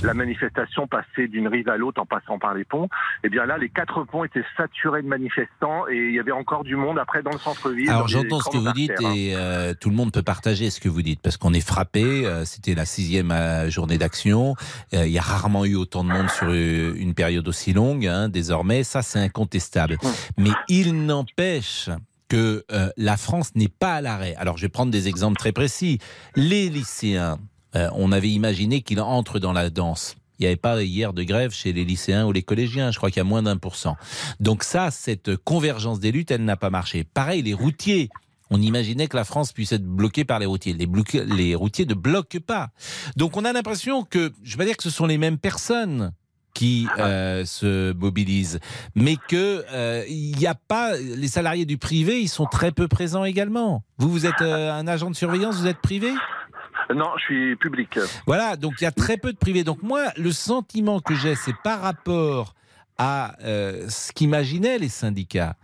la 0.03 0.15
manifestation 0.15 0.87
passait 0.87 1.29
d'une 1.29 1.49
rive 1.49 1.69
à 1.69 1.77
l'autre 1.77 2.01
en 2.01 2.07
passant 2.07 2.39
par 2.39 2.55
les 2.55 2.65
ponts. 2.65 2.89
Et 3.25 3.29
bien 3.29 3.47
là, 3.47 3.59
les 3.59 3.69
quatre 3.69 4.05
ponts 4.05 4.25
étaient 4.25 4.45
saturés 4.57 4.92
de 5.01 5.07
manifestants 5.09 5.89
et 5.89 5.97
il 5.97 6.15
y 6.15 6.19
avait 6.21 6.33
encore 6.33 6.65
du 6.65 6.77
monde 6.77 6.99
après 6.99 7.23
dans 7.23 7.31
le 7.31 7.39
centre-ville. 7.39 7.89
Alors 7.89 8.09
j'entends 8.09 8.41
ce 8.41 8.51
que 8.51 8.59
vous 8.59 8.73
dites 8.73 8.91
artères, 8.91 9.09
hein. 9.09 9.15
et 9.17 9.35
euh, 9.35 9.73
tout 9.81 9.89
le 9.89 9.97
monde 9.97 10.13
peut 10.13 10.23
partager 10.23 10.69
ce 10.69 10.81
que 10.81 10.89
vous 10.91 11.01
dites 11.01 11.21
parce 11.23 11.39
qu'on 11.39 11.55
est 11.55 11.67
frappé. 11.67 12.03
euh, 12.27 12.45
C'était 12.45 12.75
la 12.75 12.85
sixième 12.85 13.31
euh, 13.31 13.71
journée 13.71 13.97
d'action. 13.97 14.55
Il 14.93 15.09
y 15.09 15.19
a 15.19 15.23
rarement 15.23 15.65
eu 15.65 15.77
autant 15.77 16.05
de 16.05 16.11
monde 16.11 16.29
sur 16.29 16.53
une 16.53 17.15
période 17.15 17.47
aussi 17.49 17.73
longue. 17.73 18.07
hein, 18.07 18.29
désormais, 18.29 18.83
ça 18.85 19.01
c'est 19.01 19.21
incontestable. 19.21 19.97
Mais 20.37 20.51
il 20.69 21.07
n'empêche 21.07 21.89
que 22.29 22.65
la 22.97 23.17
France 23.17 23.55
n'est 23.55 23.69
pas 23.69 23.95
à 23.95 24.01
l'arrêt. 24.01 24.35
Alors 24.37 24.57
je 24.57 24.63
vais 24.63 24.69
prendre 24.69 24.91
des 24.91 25.07
exemples 25.09 25.39
très 25.39 25.53
précis. 25.53 25.99
Les 26.35 26.69
lycéens, 26.69 27.39
on 27.75 28.11
avait 28.13 28.31
imaginé 28.31 28.83
qu'ils 28.83 29.01
entrent 29.01 29.39
dans 29.39 29.53
la 29.53 29.71
danse. 29.71 30.17
Il 30.43 30.47
n'y 30.47 30.49
avait 30.49 30.57
pas 30.57 30.83
hier 30.83 31.13
de 31.13 31.23
grève 31.23 31.53
chez 31.53 31.73
les 31.73 31.85
lycéens 31.85 32.27
ou 32.27 32.33
les 32.33 32.43
collégiens. 32.43 32.91
Je 32.91 32.97
crois 32.97 33.11
qu'il 33.11 33.19
y 33.19 33.21
a 33.21 33.25
moins 33.25 33.45
d'un 33.45 33.59
pour 33.59 33.77
cent. 33.77 33.97
Donc 34.41 34.65
ça, 34.65 34.91
cette 34.91 35.37
convergence 35.37 36.01
des 36.01 36.11
luttes, 36.11 36.33
elle 36.33 36.45
n'a 36.45 36.57
pas 36.57 36.69
marché. 36.69 37.05
Pareil, 37.05 37.43
les 37.43 37.55
routiers. 37.55 38.09
On 38.51 38.61
imaginait 38.61 39.07
que 39.07 39.17
la 39.17 39.23
France 39.23 39.53
puisse 39.53 39.71
être 39.71 39.87
bloquée 39.87 40.25
par 40.25 40.41
les 40.41 40.47
routiers. 40.47 40.75
Les, 40.75 41.55
routiers 41.55 41.87
ne 41.87 41.95
bloquent 41.95 42.41
pas. 42.45 42.71
Donc 43.17 43.37
on 43.37 43.45
a 43.45 43.53
l'impression 43.53 44.03
que, 44.03 44.33
je 44.43 44.55
ne 44.55 44.59
vais 44.59 44.67
dire 44.67 44.77
que 44.77 44.83
ce 44.83 44.91
sont 44.91 45.07
les 45.07 45.17
mêmes 45.17 45.39
personnes 45.39 46.13
qui 46.55 46.89
euh, 46.99 47.45
se 47.45 47.93
mobilisent, 47.93 48.59
mais 48.97 49.15
que 49.29 49.65
euh, 49.73 50.05
il 50.09 50.37
n'y 50.37 50.47
a 50.49 50.57
pas 50.57 50.97
les 50.97 51.29
salariés 51.29 51.67
du 51.67 51.79
privé, 51.79 52.21
ils 52.21 52.29
sont 52.29 52.47
très 52.47 52.73
peu 52.73 52.89
présents 52.89 53.25
également. 53.25 53.85
Vous, 53.97 54.11
vous 54.11 54.27
êtes 54.27 54.43
euh, 54.43 54.73
un 54.73 54.89
agent 54.89 55.09
de 55.09 55.17
surveillance, 55.17 55.55
vous 55.55 55.69
êtes 55.69 55.81
privé? 55.81 56.13
Non, 56.95 57.11
je 57.19 57.23
suis 57.25 57.57
public. 57.57 57.99
voilà, 58.27 58.57
donc 58.57 58.75
il 58.81 58.85
y 58.85 58.87
a 58.87 58.93
très 58.93 59.17
peu 59.17 59.33
de 59.33 59.39
privés. 59.39 59.65
Donc 59.65 59.83
moi, 59.83 60.13
le 60.17 60.33
sentiment 60.33 61.01
que 61.01 61.15
j'ai, 61.15 61.35
c'est 61.35 61.57
par 61.63 61.81
rapport 61.81 62.55
à 62.99 63.37
euh, 63.43 63.89
ce 63.89 64.13
qu'imaginaient 64.13 64.79
les 64.79 64.89
syndicats. 64.89 65.57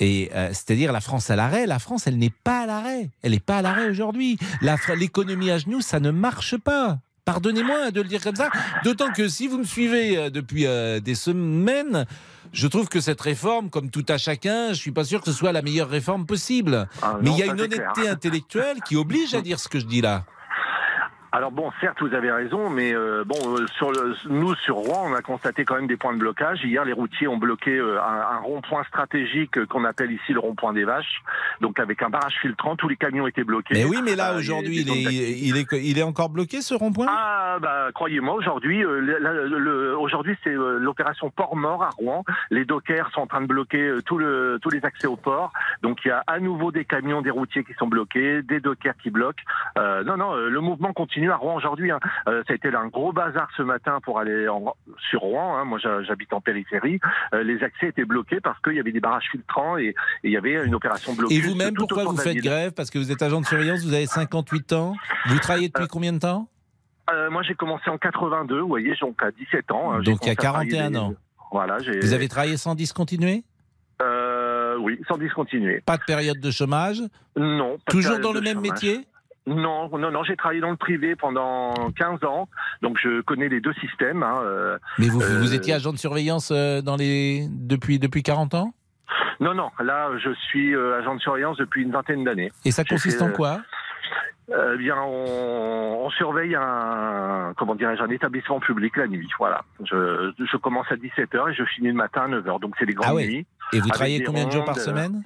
Et 0.00 0.30
euh, 0.34 0.48
c'est-à-dire 0.48 0.92
la 0.92 1.00
France 1.00 1.30
à 1.30 1.36
l'arrêt, 1.36 1.66
la 1.66 1.78
France, 1.78 2.06
elle 2.06 2.18
n'est 2.18 2.32
pas 2.42 2.60
à 2.62 2.66
l'arrêt. 2.66 3.10
Elle 3.22 3.32
n'est 3.32 3.40
pas 3.40 3.58
à 3.58 3.62
l'arrêt 3.62 3.88
aujourd'hui. 3.88 4.38
La 4.60 4.76
L'économie 4.96 5.50
à 5.50 5.58
genoux, 5.58 5.80
ça 5.80 6.00
ne 6.00 6.10
marche 6.10 6.56
pas. 6.56 6.98
Pardonnez-moi 7.24 7.92
de 7.92 8.00
le 8.02 8.08
dire 8.08 8.20
comme 8.20 8.34
ça. 8.34 8.50
D'autant 8.82 9.12
que 9.12 9.28
si 9.28 9.46
vous 9.46 9.58
me 9.58 9.64
suivez 9.64 10.16
euh, 10.16 10.30
depuis 10.30 10.66
euh, 10.66 10.98
des 10.98 11.14
semaines, 11.14 12.04
je 12.52 12.66
trouve 12.66 12.88
que 12.88 13.00
cette 13.00 13.20
réforme, 13.20 13.70
comme 13.70 13.90
tout 13.90 14.04
à 14.08 14.18
chacun, 14.18 14.70
je 14.70 14.74
suis 14.78 14.90
pas 14.90 15.04
sûr 15.04 15.20
que 15.20 15.26
ce 15.26 15.32
soit 15.32 15.52
la 15.52 15.62
meilleure 15.62 15.88
réforme 15.88 16.26
possible. 16.26 16.88
Ah, 17.00 17.18
Mais 17.22 17.30
non, 17.30 17.36
il 17.36 17.38
y 17.38 17.42
a 17.42 17.46
une 17.46 17.54
clair. 17.54 17.66
honnêteté 17.66 18.08
intellectuelle 18.08 18.78
qui 18.84 18.96
oblige 18.96 19.34
à 19.34 19.40
dire 19.40 19.60
ce 19.60 19.68
que 19.68 19.78
je 19.78 19.86
dis 19.86 20.00
là. 20.00 20.24
Alors 21.34 21.50
bon, 21.50 21.70
certes, 21.80 22.02
vous 22.02 22.14
avez 22.14 22.30
raison, 22.30 22.68
mais 22.68 22.94
euh, 22.94 23.24
bon, 23.24 23.36
euh, 23.56 23.66
sur 23.78 23.90
le, 23.90 24.14
nous 24.28 24.54
sur 24.56 24.76
Rouen, 24.76 25.10
on 25.10 25.14
a 25.14 25.22
constaté 25.22 25.64
quand 25.64 25.76
même 25.76 25.86
des 25.86 25.96
points 25.96 26.12
de 26.12 26.18
blocage. 26.18 26.62
Hier, 26.62 26.84
les 26.84 26.92
routiers 26.92 27.26
ont 27.26 27.38
bloqué 27.38 27.70
euh, 27.78 27.98
un, 28.02 28.36
un 28.36 28.38
rond-point 28.40 28.84
stratégique 28.84 29.56
euh, 29.56 29.64
qu'on 29.64 29.84
appelle 29.84 30.12
ici 30.12 30.34
le 30.34 30.40
rond-point 30.40 30.74
des 30.74 30.84
Vaches, 30.84 31.22
donc 31.62 31.80
avec 31.80 32.02
un 32.02 32.10
barrage 32.10 32.34
filtrant, 32.42 32.76
tous 32.76 32.88
les 32.88 32.96
camions 32.96 33.26
étaient 33.26 33.44
bloqués. 33.44 33.72
Mais 33.74 33.84
oui, 33.84 34.00
mais 34.04 34.14
là 34.14 34.34
Euh, 34.34 34.38
aujourd'hui, 34.38 34.82
il 34.82 34.88
il 35.48 35.56
est, 35.56 35.66
il 35.72 35.98
est 35.98 36.02
encore 36.02 36.28
bloqué 36.28 36.60
ce 36.60 36.74
rond-point? 36.74 37.06
Ah 37.08 37.58
bah 37.60 37.88
croyez-moi 37.94 38.34
aujourd'hui 38.34 38.84
euh, 38.84 39.96
aujourd'hui 39.98 40.36
c'est 40.44 40.52
l'opération 40.52 41.30
port 41.30 41.56
mort 41.56 41.82
à 41.82 41.90
Rouen. 41.90 42.24
Les 42.50 42.64
dockers 42.64 43.10
sont 43.12 43.20
en 43.20 43.26
train 43.26 43.40
de 43.40 43.46
bloquer 43.46 43.80
euh, 43.82 44.02
tout 44.02 44.18
le, 44.18 44.58
tous 44.62 44.70
les 44.70 44.84
accès 44.84 45.06
au 45.06 45.16
port. 45.16 45.52
Donc 45.82 46.04
il 46.04 46.08
y 46.08 46.10
a 46.10 46.22
à 46.26 46.40
nouveau 46.40 46.72
des 46.72 46.84
camions, 46.84 47.22
des 47.22 47.30
routiers 47.30 47.64
qui 47.64 47.74
sont 47.74 47.86
bloqués, 47.86 48.42
des 48.42 48.60
dockers 48.60 48.96
qui 49.02 49.10
bloquent. 49.10 49.42
Euh, 49.78 50.02
non 50.04 50.16
non, 50.16 50.34
euh, 50.34 50.48
le 50.48 50.60
mouvement 50.60 50.92
continue 50.92 51.21
à 51.30 51.36
Rouen 51.36 51.54
aujourd'hui. 51.56 51.90
hein. 51.90 52.00
Euh, 52.28 52.42
ça 52.46 52.52
a 52.52 52.56
été 52.56 52.68
un 52.74 52.86
gros 52.88 53.12
bazar 53.12 53.48
ce 53.56 53.62
matin 53.62 53.98
pour 54.02 54.18
aller 54.18 54.48
en- 54.48 54.74
sur 55.10 55.20
Rouen. 55.20 55.56
hein. 55.58 55.64
Moi 55.64 55.78
j'ha- 55.78 56.02
j'habite 56.02 56.32
en 56.32 56.40
périphérie. 56.40 57.00
Euh, 57.34 57.42
les 57.42 57.62
accès 57.62 57.88
étaient 57.88 58.04
bloqués 58.04 58.40
parce 58.40 58.58
qu'il 58.60 58.74
y 58.74 58.80
avait 58.80 58.92
des 58.92 59.00
barrages 59.00 59.28
filtrants 59.30 59.78
et 59.78 59.94
il 60.24 60.30
y 60.30 60.36
avait 60.36 60.64
une 60.64 60.74
opération 60.74 61.12
bloquée. 61.14 61.34
Et 61.36 61.40
vous-même, 61.40 61.74
pourquoi 61.74 62.04
vous 62.04 62.16
faites 62.16 62.36
grève 62.38 62.72
Parce 62.72 62.90
que 62.90 62.98
vous 62.98 63.10
êtes 63.12 63.22
agent 63.22 63.40
de 63.40 63.46
surveillance, 63.46 63.84
vous 63.84 63.94
avez 63.94 64.06
58 64.06 64.72
ans. 64.72 64.94
Vous 65.26 65.38
travaillez 65.38 65.68
depuis 65.68 65.88
combien 65.88 66.12
de 66.12 66.18
temps? 66.18 66.48
Euh, 67.12 67.30
moi, 67.30 67.42
j'ai 67.42 67.54
commencé 67.54 67.90
en 67.90 67.98
82, 67.98 68.60
vous 68.60 68.68
voyez, 68.68 68.94
donc 69.00 69.20
à 69.22 69.30
17 69.32 69.70
ans. 69.72 69.92
hein, 69.92 70.00
Donc 70.02 70.18
il 70.22 70.28
y 70.28 70.30
a 70.30 70.34
commencé 70.36 70.46
à 70.48 70.50
travailler 70.52 70.70
41 70.70 70.90
des- 70.90 70.98
ans. 70.98 71.14
Voilà. 71.50 71.76
Vous 72.00 72.12
avez 72.14 72.28
travaillé 72.28 72.56
sans 72.56 72.74
discontinuer? 72.74 73.42
Euh, 74.00 74.76
oui, 74.78 74.98
sans 75.08 75.18
discontinuer. 75.18 75.82
Pas 75.84 75.96
de 75.96 76.02
période 76.04 76.40
de 76.40 76.50
chômage? 76.50 77.02
Non. 77.36 77.76
pas 77.84 77.92
Toujours 77.92 78.18
dans 78.20 78.32
le 78.32 78.40
même 78.40 78.54
chômage. 78.56 78.70
métier? 78.72 79.06
Non, 79.46 79.88
non, 79.98 80.10
non, 80.12 80.22
j'ai 80.22 80.36
travaillé 80.36 80.60
dans 80.60 80.70
le 80.70 80.76
privé 80.76 81.16
pendant 81.16 81.74
15 81.96 82.22
ans, 82.24 82.48
donc 82.80 82.96
je 83.02 83.22
connais 83.22 83.48
les 83.48 83.60
deux 83.60 83.72
systèmes. 83.74 84.22
hein, 84.22 84.40
euh, 84.44 84.78
Mais 84.98 85.08
vous, 85.08 85.20
euh, 85.20 85.38
vous 85.40 85.52
étiez 85.54 85.74
agent 85.74 85.92
de 85.92 85.98
surveillance 85.98 86.50
euh, 86.52 86.80
dans 86.80 86.94
les... 86.96 87.48
depuis, 87.50 87.98
depuis 87.98 88.22
40 88.22 88.54
ans? 88.54 88.72
Non, 89.40 89.54
non, 89.54 89.70
là, 89.82 90.10
je 90.22 90.32
suis 90.32 90.74
euh, 90.76 90.98
agent 91.00 91.16
de 91.16 91.20
surveillance 91.20 91.56
depuis 91.56 91.82
une 91.82 91.90
vingtaine 91.90 92.22
d'années. 92.22 92.52
Et 92.64 92.70
ça 92.70 92.84
consiste 92.84 93.18
fait, 93.18 93.24
en 93.24 93.30
euh, 93.30 93.32
quoi? 93.32 93.60
euh, 94.52 94.76
bien, 94.76 94.94
on, 95.02 96.04
on 96.04 96.10
surveille 96.10 96.54
un, 96.54 97.52
comment 97.56 97.74
dirais-je, 97.74 98.00
un 98.02 98.10
établissement 98.10 98.60
public 98.60 98.96
la 98.96 99.08
nuit. 99.08 99.28
Voilà. 99.40 99.62
Je, 99.84 100.30
je 100.38 100.56
commence 100.56 100.86
à 100.90 100.94
17h 100.94 101.50
et 101.50 101.54
je 101.54 101.64
finis 101.64 101.88
le 101.88 101.94
matin 101.94 102.22
à 102.26 102.28
9h. 102.28 102.60
Donc 102.60 102.74
c'est 102.78 102.84
les 102.86 102.94
grandes 102.94 103.08
Ah 103.10 103.14
ouais. 103.16 103.26
nuits. 103.26 103.46
Et 103.72 103.80
vous 103.80 103.88
travaillez 103.88 104.22
combien 104.22 104.46
de 104.46 104.52
jours 104.52 104.64
par 104.64 104.78
semaine? 104.78 105.24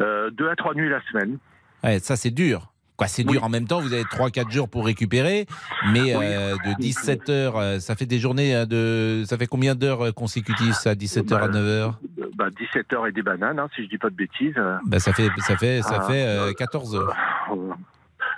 euh, 0.00 0.30
Deux 0.30 0.48
à 0.48 0.54
trois 0.54 0.74
nuits 0.74 0.88
la 0.88 1.00
semaine. 1.10 1.38
Ouais, 1.82 1.98
ça 1.98 2.14
c'est 2.14 2.30
dur. 2.30 2.72
Quoi, 2.98 3.06
c'est 3.06 3.22
dur 3.22 3.44
en 3.44 3.48
même 3.48 3.68
temps, 3.68 3.80
vous 3.80 3.92
avez 3.92 4.02
3-4 4.02 4.50
jours 4.50 4.68
pour 4.68 4.84
récupérer, 4.84 5.46
mais 5.92 6.16
euh, 6.16 6.56
de 6.56 6.74
17 6.82 7.28
heures, 7.28 7.56
euh, 7.56 7.78
ça 7.78 7.94
fait 7.94 8.06
des 8.06 8.18
journées 8.18 8.56
euh, 8.56 8.66
de. 8.66 9.22
Ça 9.24 9.38
fait 9.38 9.46
combien 9.46 9.76
d'heures 9.76 10.06
euh, 10.06 10.10
consécutives 10.10 10.72
ça, 10.72 10.96
17 10.96 11.30
heures 11.30 11.44
à 11.44 11.48
9 11.48 11.64
heures? 11.64 12.00
Bah, 12.34 12.46
17h 12.50 13.08
et 13.08 13.12
des 13.12 13.22
bananes, 13.22 13.60
hein, 13.60 13.68
si 13.76 13.84
je 13.84 13.88
dis 13.88 13.98
pas 13.98 14.10
de 14.10 14.16
bêtises. 14.16 14.56
bah, 14.84 14.98
Ça 14.98 15.12
fait, 15.12 15.28
ça 15.38 15.56
fait, 15.56 15.80
ça 15.82 15.98
Ah, 16.00 16.06
fait 16.08 16.26
euh, 16.26 16.52
14 16.54 16.96
heures. 16.96 17.14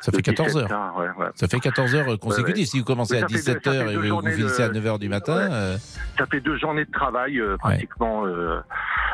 Ça 0.03 0.13
fait 0.13 0.19
De 0.19 0.23
14 0.23 0.53
17 0.55 0.71
heures. 0.73 0.97
ouais, 0.99 1.09
ouais. 1.25 1.31
Ça 1.37 1.49
fait 1.49 1.59
14 1.59 1.95
heures 1.95 2.19
consécutives. 2.19 2.65
Ouais. 2.65 2.67
Si 2.67 2.79
vous 2.81 2.85
commencez 2.85 3.17
à 3.17 3.21
ça 3.21 3.29
fait 3.29 3.33
deux- 3.33 3.39
17 3.39 3.61
ça 3.65 3.71
fait 3.73 3.77
heures 3.79 3.91
et 3.91 3.97
vous, 4.11 4.21
vous 4.21 4.31
finissez 4.31 4.63
à 4.63 4.69
de- 4.69 4.75
9 4.75 4.87
heures 4.87 4.99
du 4.99 5.09
matin, 5.09 5.39
euh, 5.51 5.77
Ça 6.19 6.27
fait 6.27 6.41
deux 6.41 6.59
journées 6.59 6.85
de 6.85 6.93
travail 6.93 7.41
euh, 7.41 7.57
pratiquement 7.57 8.27
euh, 8.27 8.61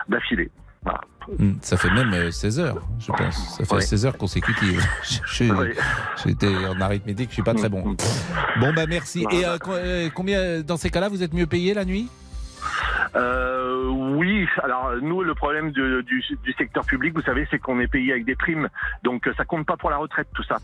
d'affilée. 0.08 0.50
Voilà. 0.82 1.00
Hmm, 1.38 1.52
ça 1.62 1.76
fait 1.76 1.90
même 1.90 2.12
euh, 2.12 2.30
16 2.30 2.60
heures, 2.60 2.82
je 2.98 3.12
pense. 3.12 3.56
Ça 3.58 3.64
fait 3.64 3.74
Ouais. 3.74 3.80
16 3.80 4.06
heures 4.06 4.18
consécutives. 4.18 4.82
J'étais 5.32 6.54
en 6.66 6.80
arithmétique, 6.80 7.28
je 7.30 7.34
suis 7.34 7.42
pas 7.42 7.54
très 7.54 7.68
bon. 7.68 7.96
Bon, 8.60 8.72
bah 8.74 8.86
merci. 8.88 9.26
Et 9.30 9.44
euh, 9.46 9.56
euh, 9.68 10.08
combien, 10.14 10.60
dans 10.60 10.76
ces 10.76 10.90
cas-là, 10.90 11.08
vous 11.08 11.22
êtes 11.22 11.34
mieux 11.34 11.46
payé 11.46 11.74
la 11.74 11.84
nuit? 11.84 12.08
Euh, 13.14 13.88
oui, 13.88 14.46
alors 14.62 14.92
nous 15.00 15.22
le 15.22 15.34
problème 15.34 15.70
du, 15.70 16.02
du, 16.02 16.22
du 16.42 16.52
secteur 16.52 16.84
public, 16.84 17.14
vous 17.14 17.22
savez, 17.22 17.46
c'est 17.50 17.58
qu'on 17.58 17.80
est 17.80 17.86
payé 17.86 18.12
avec 18.12 18.24
des 18.24 18.34
primes, 18.34 18.68
donc 19.04 19.26
euh, 19.26 19.32
ça 19.36 19.44
compte 19.44 19.64
pas 19.64 19.76
pour 19.76 19.90
la 19.90 19.96
retraite 19.96 20.28
tout 20.34 20.42
ça. 20.42 20.58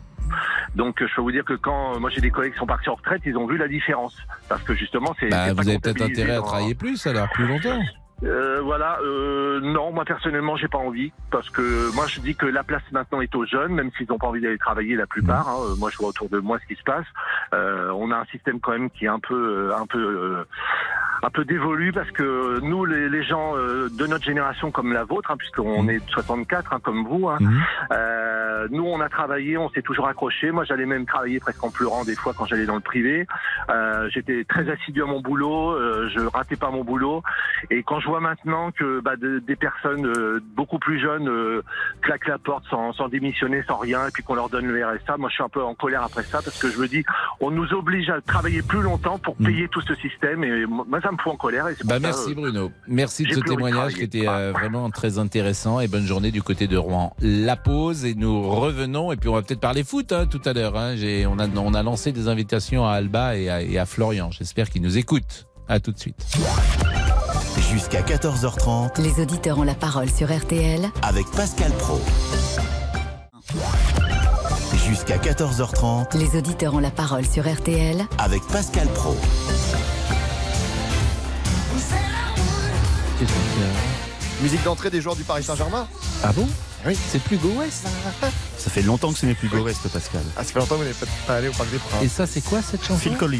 Donc 0.74 1.00
euh, 1.00 1.06
je 1.08 1.14
peux 1.14 1.22
vous 1.22 1.32
dire 1.32 1.44
que 1.44 1.54
quand 1.54 1.98
moi 2.00 2.10
j'ai 2.10 2.20
des 2.20 2.30
collègues 2.30 2.52
qui 2.52 2.58
sont 2.58 2.66
partis 2.66 2.88
en 2.90 2.94
retraite, 2.94 3.22
ils 3.24 3.36
ont 3.36 3.46
vu 3.46 3.56
la 3.56 3.68
différence 3.68 4.16
parce 4.48 4.62
que 4.62 4.74
justement 4.74 5.14
c'est. 5.18 5.28
Bah, 5.28 5.46
pas 5.48 5.62
vous 5.62 5.68
avez 5.68 5.78
peut-être 5.78 6.02
intérêt 6.02 6.32
à 6.36 6.40
travailler 6.42 6.74
plus 6.74 7.06
alors, 7.06 7.28
plus 7.30 7.46
longtemps. 7.46 7.80
Euh, 8.24 8.60
voilà, 8.62 8.98
euh, 9.02 9.60
non, 9.60 9.90
moi 9.92 10.04
personnellement, 10.04 10.56
j'ai 10.56 10.68
pas 10.68 10.78
envie 10.78 11.12
parce 11.30 11.50
que 11.50 11.92
moi 11.94 12.06
je 12.06 12.20
dis 12.20 12.36
que 12.36 12.46
la 12.46 12.62
place 12.62 12.82
maintenant 12.92 13.20
est 13.20 13.34
aux 13.34 13.44
jeunes, 13.46 13.72
même 13.74 13.90
s'ils 13.96 14.06
n'ont 14.08 14.18
pas 14.18 14.28
envie 14.28 14.40
d'aller 14.40 14.58
travailler 14.58 14.94
la 14.94 15.06
plupart. 15.06 15.48
hein. 15.48 15.56
Euh, 15.72 15.76
moi, 15.78 15.90
je 15.90 15.98
vois 15.98 16.08
autour 16.08 16.28
de 16.28 16.38
moi 16.38 16.58
ce 16.62 16.66
qui 16.66 16.78
se 16.78 16.84
passe. 16.84 17.06
Euh, 17.52 17.90
on 17.96 18.10
a 18.12 18.16
un 18.16 18.24
système 18.26 18.60
quand 18.60 18.72
même 18.72 18.90
qui 18.90 19.06
est 19.06 19.08
un 19.08 19.18
peu, 19.18 19.34
euh, 19.70 19.76
un 19.76 19.86
peu, 19.86 19.98
euh, 19.98 20.44
un 21.24 21.30
peu 21.30 21.44
dévolu 21.44 21.92
parce 21.92 22.10
que 22.12 22.60
nous, 22.60 22.84
les, 22.84 23.08
les 23.08 23.22
gens 23.24 23.56
euh, 23.56 23.88
de 23.90 24.06
notre 24.06 24.24
génération 24.24 24.70
comme 24.70 24.92
la 24.92 25.04
vôtre, 25.04 25.30
hein, 25.30 25.36
puisqu'on 25.36 25.88
est 25.88 26.04
de 26.04 26.10
64 26.10 26.72
hein, 26.74 26.80
comme 26.82 27.04
vous, 27.06 27.28
hein, 27.28 27.38
euh, 27.92 28.68
nous 28.70 28.84
on 28.84 29.00
a 29.00 29.08
travaillé, 29.08 29.56
on 29.58 29.68
s'est 29.70 29.82
toujours 29.82 30.06
accroché. 30.08 30.50
Moi, 30.52 30.64
j'allais 30.64 30.86
même 30.86 31.06
travailler 31.06 31.40
presque 31.40 31.62
en 31.64 31.70
pleurant 31.70 32.04
des 32.04 32.14
fois 32.14 32.32
quand 32.36 32.44
j'allais 32.46 32.66
dans 32.66 32.74
le 32.76 32.80
privé. 32.80 33.26
Euh, 33.70 34.08
J'étais 34.10 34.44
très 34.44 34.68
assidu 34.70 35.02
à 35.02 35.06
mon 35.06 35.20
boulot, 35.20 35.70
euh, 35.72 36.08
je 36.14 36.20
ratais 36.20 36.56
pas 36.56 36.70
mon 36.70 36.84
boulot. 36.84 37.22
Et 37.70 37.82
quand 37.82 38.00
je 38.00 38.08
maintenant 38.20 38.70
que 38.72 39.00
bah, 39.00 39.16
de- 39.16 39.38
des 39.40 39.56
personnes 39.56 40.06
euh, 40.06 40.40
beaucoup 40.56 40.78
plus 40.78 41.00
jeunes 41.00 41.28
euh, 41.28 41.62
claquent 42.00 42.28
la 42.28 42.38
porte 42.38 42.64
sans, 42.70 42.92
sans 42.92 43.08
démissionner, 43.08 43.62
sans 43.66 43.76
rien, 43.76 44.06
et 44.08 44.10
puis 44.12 44.22
qu'on 44.22 44.34
leur 44.34 44.48
donne 44.48 44.66
le 44.66 44.84
RSA, 44.84 45.16
moi 45.18 45.28
je 45.28 45.34
suis 45.34 45.42
un 45.44 45.48
peu 45.48 45.62
en 45.62 45.74
colère 45.74 46.02
après 46.02 46.22
ça 46.22 46.40
parce 46.42 46.58
que 46.60 46.70
je 46.70 46.78
me 46.78 46.88
dis, 46.88 47.04
on 47.40 47.50
nous 47.50 47.72
oblige 47.72 48.08
à 48.10 48.20
travailler 48.20 48.62
plus 48.62 48.82
longtemps 48.82 49.18
pour 49.18 49.36
payer 49.36 49.68
tout 49.68 49.80
ce 49.82 49.94
système. 49.96 50.44
Et 50.44 50.66
moi, 50.66 51.00
ça 51.02 51.10
me 51.12 51.16
fout 51.18 51.32
en 51.32 51.36
colère. 51.36 51.68
Et 51.68 51.74
Bah, 51.84 51.94
ça, 51.94 52.00
merci 52.00 52.30
euh, 52.30 52.34
Bruno. 52.34 52.72
Merci 52.88 53.24
de 53.24 53.32
ce 53.34 53.40
témoignage 53.40 53.94
qui 53.94 54.02
était 54.02 54.28
euh, 54.28 54.52
vraiment 54.52 54.90
très 54.90 55.18
intéressant 55.18 55.80
et 55.80 55.88
bonne 55.88 56.06
journée 56.06 56.30
du 56.30 56.42
côté 56.42 56.66
de 56.66 56.76
Rouen. 56.76 57.14
La 57.20 57.56
pause 57.56 58.04
et 58.04 58.14
nous 58.14 58.42
revenons 58.50 59.12
et 59.12 59.16
puis 59.16 59.28
on 59.28 59.34
va 59.34 59.42
peut-être 59.42 59.60
parler 59.60 59.84
foot 59.84 60.12
hein, 60.12 60.26
tout 60.26 60.40
à 60.44 60.52
l'heure. 60.52 60.76
Hein. 60.76 60.96
J'ai- 60.96 61.26
On, 61.26 61.38
a, 61.38 61.48
on 61.48 61.74
a 61.74 61.82
lancé 61.82 62.12
des 62.12 62.28
invitations 62.28 62.86
à 62.86 62.92
Alba 62.92 63.36
et 63.36 63.48
à, 63.50 63.62
et 63.62 63.78
à 63.78 63.86
Florian. 63.86 64.30
J'espère 64.30 64.68
qu'ils 64.70 64.82
nous 64.82 64.98
écoutent. 64.98 65.46
À 65.68 65.78
tout 65.80 65.92
de 65.92 65.98
suite. 65.98 66.26
Jusqu'à 67.58 68.02
14h30 68.02 69.00
Les 69.00 69.20
auditeurs 69.22 69.58
ont 69.58 69.62
la 69.62 69.74
parole 69.74 70.10
sur 70.10 70.34
RTL 70.34 70.90
avec 71.02 71.26
Pascal 71.30 71.70
Pro. 71.72 72.00
Jusqu'à 74.88 75.18
14h30 75.18 76.16
Les 76.16 76.36
auditeurs 76.38 76.74
ont 76.74 76.78
la 76.80 76.90
parole 76.90 77.26
sur 77.26 77.50
RTL 77.50 78.04
avec 78.18 78.42
Pascal 78.48 78.88
Pro. 78.88 79.16
Musique 84.42 84.62
d'entrée 84.64 84.90
des 84.90 85.00
joueurs 85.00 85.16
du 85.16 85.22
Paris 85.22 85.44
Saint-Germain 85.44 85.86
Ah 86.24 86.32
bon? 86.32 86.48
Oui. 86.84 86.96
C'est 87.10 87.22
plus 87.22 87.36
Go 87.36 87.48
West 87.58 87.86
Ça 88.58 88.70
fait 88.70 88.82
longtemps 88.82 89.12
que 89.12 89.18
ce 89.18 89.26
n'est 89.26 89.34
plus 89.34 89.48
Go 89.48 89.58
West, 89.58 89.86
Pascal. 89.88 90.22
Ah, 90.36 90.42
ça 90.42 90.52
fait 90.52 90.58
longtemps 90.58 90.74
que 90.76 90.80
vous 90.82 90.88
n'êtes 90.88 90.96
pas 91.26 91.36
allé 91.36 91.48
au 91.48 91.52
Parc 91.52 91.70
des 91.70 91.78
Princes. 91.78 92.02
Et 92.02 92.08
ça 92.08 92.26
c'est 92.26 92.40
quoi 92.40 92.60
cette 92.60 92.82
chanson? 92.82 92.98
Phil 92.98 93.16
Collins. 93.16 93.38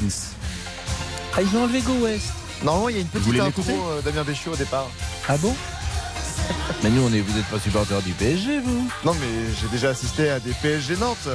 Ah 1.36 1.42
ils 1.42 1.56
ont 1.56 1.64
enlevé 1.64 1.80
Go 1.80 1.92
West. 2.04 2.26
Normalement, 2.64 2.88
il 2.88 2.96
y 2.96 2.98
a 2.98 3.02
une 3.02 3.08
petite 3.08 3.40
intro 3.40 3.62
euh, 3.90 4.00
Damien 4.02 4.22
Béchiot 4.24 4.52
au 4.52 4.56
départ. 4.56 4.88
Ah 5.28 5.36
bon? 5.38 5.54
Mais 6.82 6.90
nous 6.90 7.02
on 7.02 7.12
est, 7.12 7.20
vous 7.20 7.32
n'êtes 7.36 7.46
pas 7.46 7.58
supporter 7.60 8.00
du 8.02 8.10
PSG 8.12 8.60
vous 8.60 8.88
Non, 9.04 9.14
mais 9.14 9.52
j'ai 9.60 9.68
déjà 9.68 9.90
assisté 9.90 10.28
à 10.30 10.40
des 10.40 10.50
PSG 10.52 10.96
Nantes. 10.96 11.28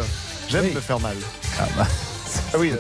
J'aime 0.50 0.66
Oui. 0.66 0.74
me 0.76 0.82
faire 0.82 1.00
mal. 1.00 1.16
Ah 1.60 1.68
bah 1.78 1.88
Ah 2.54 2.58
oui. 2.58 2.74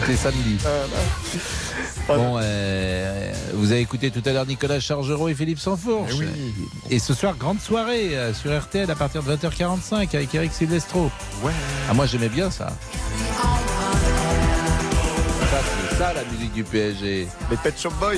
c'était 0.00 0.16
samedi. 0.16 0.56
euh, 0.66 0.86
Bon, 2.08 2.38
euh, 2.40 3.32
vous 3.54 3.72
avez 3.72 3.80
écouté 3.80 4.10
tout 4.10 4.22
à 4.26 4.32
l'heure 4.32 4.46
Nicolas 4.46 4.78
Chargerot 4.80 5.28
et 5.28 5.34
Philippe 5.34 5.58
Sansfourche. 5.58 6.12
Eh 6.14 6.18
oui. 6.20 6.26
Et 6.90 6.98
ce 6.98 7.12
soir, 7.14 7.34
grande 7.36 7.60
soirée 7.60 8.16
euh, 8.16 8.32
sur 8.32 8.56
RTL 8.58 8.90
à 8.90 8.94
partir 8.94 9.22
de 9.22 9.34
20h45 9.36 9.94
avec 10.14 10.34
Eric 10.34 10.52
Silvestro. 10.52 11.10
Ouais. 11.42 11.52
Ah, 11.90 11.94
moi 11.94 12.06
j'aimais 12.06 12.28
bien 12.30 12.50
ça. 12.50 12.68
Ça, 15.50 15.58
c'est 15.90 15.96
ça 15.96 16.12
la 16.12 16.24
musique 16.24 16.52
du 16.52 16.64
PSG. 16.64 17.28
Les 17.50 17.56
Pet 17.56 17.78
Shop 17.80 17.90
Boys. 18.00 18.16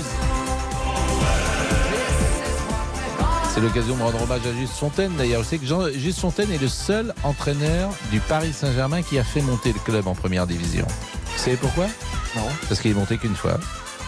C'est 3.54 3.60
l'occasion 3.60 3.96
de 3.96 4.02
rendre 4.02 4.22
hommage 4.22 4.40
à 4.46 4.52
Juste 4.58 4.74
Fontaine 4.74 5.12
d'ailleurs. 5.16 5.42
Vous 5.42 5.48
savez 5.48 5.58
que 5.58 5.66
Jean- 5.66 5.90
Juste 5.92 6.20
Fontaine 6.20 6.50
est 6.52 6.60
le 6.60 6.68
seul 6.68 7.12
entraîneur 7.24 7.90
du 8.10 8.20
Paris 8.20 8.52
Saint-Germain 8.52 9.02
qui 9.02 9.18
a 9.18 9.24
fait 9.24 9.40
monter 9.42 9.72
le 9.72 9.80
club 9.80 10.06
en 10.06 10.14
première 10.14 10.46
division. 10.46 10.86
Vous 11.36 11.42
savez 11.44 11.56
pourquoi? 11.56 11.86
Non. 12.36 12.46
Parce 12.68 12.80
qu'il 12.80 12.92
est 12.92 12.94
monté 12.94 13.18
qu'une 13.18 13.34
fois. 13.34 13.58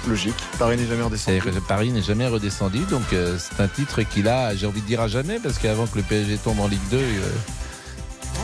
Logique. 0.09 0.35
Paris 0.59 0.77
n'est 0.79 0.87
jamais 0.87 1.03
redescendu. 1.03 1.41
Paris 1.69 1.91
n'est 1.91 2.01
jamais 2.03 2.27
redescendu, 2.27 2.79
donc 2.91 3.03
euh, 3.13 3.37
c'est 3.39 3.63
un 3.63 3.69
titre 3.69 4.03
qu'il 4.03 4.29
a, 4.29 4.55
j'ai 4.57 4.67
envie 4.67 4.81
de 4.81 4.87
dire 4.87 5.01
à 5.03 5.09
jamais, 5.09 5.39
parce 5.41 5.59
qu'avant 5.59 5.87
que 5.87 5.99
le 5.99 6.03
PSG 6.05 6.39
tombe 6.39 6.59
en 6.61 6.69
Ligue 6.69 6.81
2, 6.91 6.97
euh, 6.97 7.01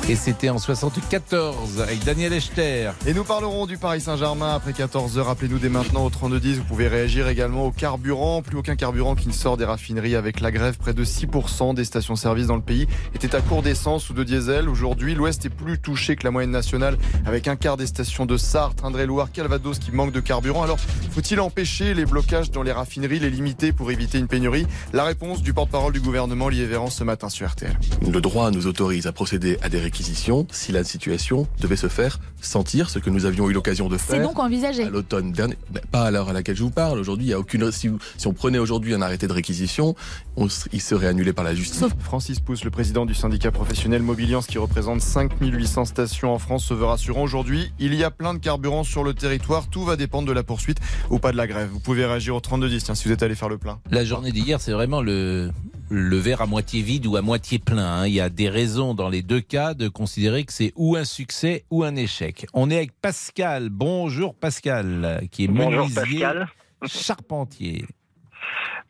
et 0.08 0.14
c'était 0.14 0.50
en 0.50 0.58
74 0.58 1.80
avec 1.80 2.04
Daniel 2.04 2.32
Echter. 2.32 2.92
Et 3.06 3.14
nous 3.14 3.24
parlerons 3.24 3.66
du 3.66 3.76
Paris 3.76 4.00
Saint-Germain 4.00 4.54
après 4.54 4.70
14h. 4.70 5.18
Rappelez-nous 5.20 5.58
dès 5.58 5.68
maintenant 5.68 6.04
au 6.04 6.10
3210. 6.10 6.58
Vous 6.58 6.64
pouvez 6.64 6.86
réagir 6.86 7.26
également 7.26 7.66
au 7.66 7.72
carburant. 7.72 8.40
Plus 8.40 8.56
aucun 8.56 8.76
carburant 8.76 9.16
qui 9.16 9.26
ne 9.26 9.32
sort 9.32 9.56
des 9.56 9.64
raffineries 9.64 10.14
avec 10.14 10.40
la 10.40 10.52
grève. 10.52 10.78
Près 10.78 10.94
de 10.94 11.04
6% 11.04 11.74
des 11.74 11.84
stations-service 11.84 12.46
dans 12.46 12.54
le 12.54 12.62
pays 12.62 12.86
étaient 13.14 13.34
à 13.34 13.40
court 13.40 13.62
d'essence 13.62 14.08
ou 14.08 14.12
de 14.12 14.22
diesel. 14.22 14.68
Aujourd'hui, 14.68 15.16
l'Ouest 15.16 15.44
est 15.44 15.50
plus 15.50 15.78
touché 15.78 16.14
que 16.14 16.22
la 16.22 16.30
moyenne 16.30 16.52
nationale 16.52 16.98
avec 17.24 17.48
un 17.48 17.56
quart 17.56 17.76
des 17.76 17.88
stations 17.88 18.26
de 18.26 18.36
Sarthe, 18.36 18.84
Indre-et-Loire, 18.84 19.32
Calvados 19.32 19.80
qui 19.80 19.90
manquent 19.90 20.12
de 20.12 20.20
carburant. 20.20 20.62
Alors, 20.62 20.78
faut-il 21.10 21.40
empêcher 21.40 21.94
les 21.94 22.04
blocages 22.04 22.52
dans 22.52 22.62
les 22.62 22.72
raffineries, 22.72 23.18
les 23.18 23.30
limiter 23.30 23.72
pour 23.72 23.90
éviter 23.90 24.18
une 24.18 24.28
pénurie? 24.28 24.68
La 24.92 25.02
réponse 25.02 25.42
du 25.42 25.52
porte-parole 25.52 25.92
du 25.92 26.00
gouvernement, 26.00 26.48
Lié 26.48 26.66
Véran, 26.66 26.90
ce 26.90 27.02
matin 27.02 27.28
sur 27.28 27.48
RTL. 27.48 27.76
Le 28.08 28.20
droit 28.20 28.52
nous 28.52 28.68
autorise 28.68 29.08
à 29.08 29.12
procéder 29.12 29.58
à 29.62 29.68
des 29.68 29.80
si 30.02 30.72
la 30.72 30.84
situation 30.84 31.46
devait 31.60 31.76
se 31.76 31.88
faire 31.88 32.20
sentir, 32.40 32.90
ce 32.90 32.98
que 32.98 33.10
nous 33.10 33.24
avions 33.26 33.48
eu 33.50 33.52
l'occasion 33.52 33.88
de 33.88 33.96
C'est 33.98 34.16
faire. 34.16 34.22
donc 34.22 34.38
envisagé. 34.38 34.84
à 34.84 34.90
l'automne 34.90 35.32
dernier, 35.32 35.56
Ben, 35.70 35.80
pas 35.90 36.02
à 36.04 36.10
l'heure 36.10 36.28
à 36.28 36.32
laquelle 36.32 36.56
je 36.56 36.62
vous 36.62 36.70
parle. 36.70 36.98
Aujourd'hui, 36.98 37.26
il 37.26 37.30
y 37.30 37.32
a 37.32 37.38
aucune. 37.38 37.70
Si, 37.72 37.90
si 38.16 38.26
on 38.26 38.32
prenait 38.32 38.58
aujourd'hui 38.58 38.94
un 38.94 39.02
arrêté 39.02 39.26
de 39.26 39.32
réquisition, 39.32 39.94
on 40.36 40.46
il 40.72 40.80
serait 40.80 41.06
annulé 41.08 41.32
par 41.32 41.44
la 41.44 41.54
justice. 41.54 41.82
Francis 42.00 42.40
Pousse, 42.40 42.64
le 42.64 42.70
président 42.70 43.04
du 43.06 43.14
syndicat 43.14 43.50
professionnel 43.50 44.02
Mobiliance 44.02 44.46
qui 44.46 44.58
représente 44.58 45.00
5800 45.00 45.86
stations 45.86 46.32
en 46.32 46.38
France, 46.38 46.64
se 46.66 46.74
veut 46.74 46.84
rassurant. 46.84 47.22
Aujourd'hui, 47.22 47.72
il 47.78 47.94
y 47.94 48.04
a 48.04 48.10
plein 48.10 48.34
de 48.34 48.38
carburant 48.38 48.84
sur 48.84 49.02
le 49.02 49.14
territoire. 49.14 49.68
Tout 49.68 49.84
va 49.84 49.96
dépendre 49.96 50.28
de 50.28 50.32
la 50.32 50.42
poursuite 50.42 50.78
ou 51.10 51.18
pas 51.18 51.32
de 51.32 51.36
la 51.36 51.46
grève. 51.46 51.70
Vous 51.72 51.80
pouvez 51.80 52.04
réagir 52.06 52.36
au 52.36 52.40
3210 52.40 52.84
tiens, 52.84 52.94
si 52.94 53.08
vous 53.08 53.14
êtes 53.14 53.22
allé 53.22 53.34
faire 53.34 53.48
le 53.48 53.58
plein. 53.58 53.78
La 53.90 54.04
journée 54.04 54.30
d'hier, 54.32 54.60
c'est 54.60 54.72
vraiment 54.72 55.00
le, 55.02 55.50
le 55.90 56.16
verre 56.18 56.42
à 56.42 56.46
moitié 56.46 56.82
vide 56.82 57.06
ou 57.06 57.16
à 57.16 57.22
moitié 57.22 57.58
plein. 57.58 58.00
hein. 58.02 58.06
Il 58.06 58.12
y 58.14 58.20
a 58.20 58.28
des 58.28 58.48
raisons 58.48 58.94
dans 58.94 59.08
les 59.08 59.22
deux 59.22 59.40
cas 59.40 59.74
de 59.86 59.92
considérer 59.92 60.44
que 60.44 60.52
c'est 60.52 60.72
ou 60.76 60.96
un 60.96 61.04
succès 61.04 61.64
ou 61.70 61.84
un 61.84 61.94
échec. 61.94 62.46
On 62.52 62.70
est 62.70 62.76
avec 62.76 62.92
Pascal. 63.00 63.68
Bonjour 63.70 64.34
Pascal, 64.34 65.20
qui 65.30 65.44
est 65.44 65.48
Bonjour, 65.48 65.86
menuisier 65.88 66.20
Pascal. 66.20 66.48
charpentier. 66.84 67.84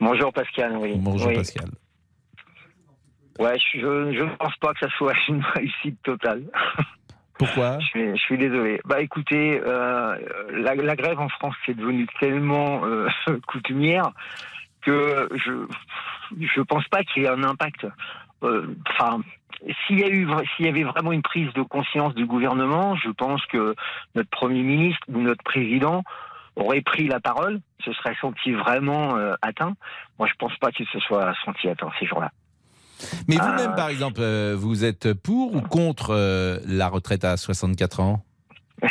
Bonjour 0.01 0.33
Pascal, 0.33 0.77
oui. 0.79 0.95
Bonjour 0.97 1.29
Oui. 1.29 1.37
Pascal. 1.37 1.71
Ouais, 3.39 3.59
je, 3.75 3.79
ne 4.23 4.37
pense 4.37 4.57
pas 4.57 4.73
que 4.73 4.81
ça 4.81 4.89
soit 4.97 5.13
une 5.29 5.43
réussite 5.55 6.03
totale. 6.03 6.45
Pourquoi 7.39 7.79
je, 7.81 7.87
suis, 7.87 8.11
je 8.13 8.23
suis 8.23 8.39
désolé. 8.39 8.81
Bah 8.87 9.03
écoutez, 9.03 9.61
euh, 9.63 10.17
la, 10.53 10.75
la 10.75 10.97
grève 10.97 11.19
en 11.21 11.29
France 11.29 11.55
c'est 11.67 11.77
devenu 11.77 12.07
tellement 12.21 12.85
euh, 12.87 13.09
coutumière 13.47 14.11
que 14.81 15.29
je 15.45 15.67
je 16.41 16.61
pense 16.63 16.87
pas 16.89 17.03
qu'il 17.05 17.23
y 17.23 17.27
ait 17.27 17.31
un 17.31 17.45
impact. 17.45 17.87
Euh, 18.43 18.75
Enfin, 18.91 19.21
s'il 19.87 20.01
y 20.01 20.05
a 20.05 20.09
eu 20.09 20.29
s'il 20.57 20.67
y 20.67 20.69
avait 20.69 20.85
vraiment 20.85 21.13
une 21.13 21.23
prise 21.23 21.53
de 21.55 21.63
conscience 21.63 22.15
du 22.15 22.27
gouvernement, 22.27 22.97
je 22.97 23.11
pense 23.11 23.45
que 23.47 23.75
notre 24.15 24.31
premier 24.31 24.63
ministre 24.63 25.03
ou 25.09 25.21
notre 25.21 25.43
président 25.43 26.03
aurait 26.57 26.81
pris 26.81 27.07
la 27.09 27.21
parole, 27.21 27.61
se 27.85 27.93
serait 27.93 28.17
senti 28.21 28.53
vraiment 28.53 29.17
euh, 29.17 29.35
atteint. 29.43 29.75
Moi, 30.19 30.29
je 30.29 30.35
pense 30.39 30.57
pas 30.57 30.71
qu'il 30.71 30.87
se 30.87 30.99
soit 31.01 31.35
senti 31.45 31.69
atteint 31.69 31.91
ces 31.99 32.07
jours-là. 32.07 32.31
Mais 33.29 33.37
vous-même, 33.37 33.75
par 33.75 33.89
exemple, 33.89 34.21
euh, 34.21 34.55
vous 34.57 34.85
êtes 34.85 35.13
pour 35.13 35.55
ou 35.55 35.61
contre 35.61 36.11
euh, 36.11 36.59
la 36.67 36.89
retraite 36.89 37.25
à 37.25 37.37
64 37.37 38.01
ans? 38.01 38.25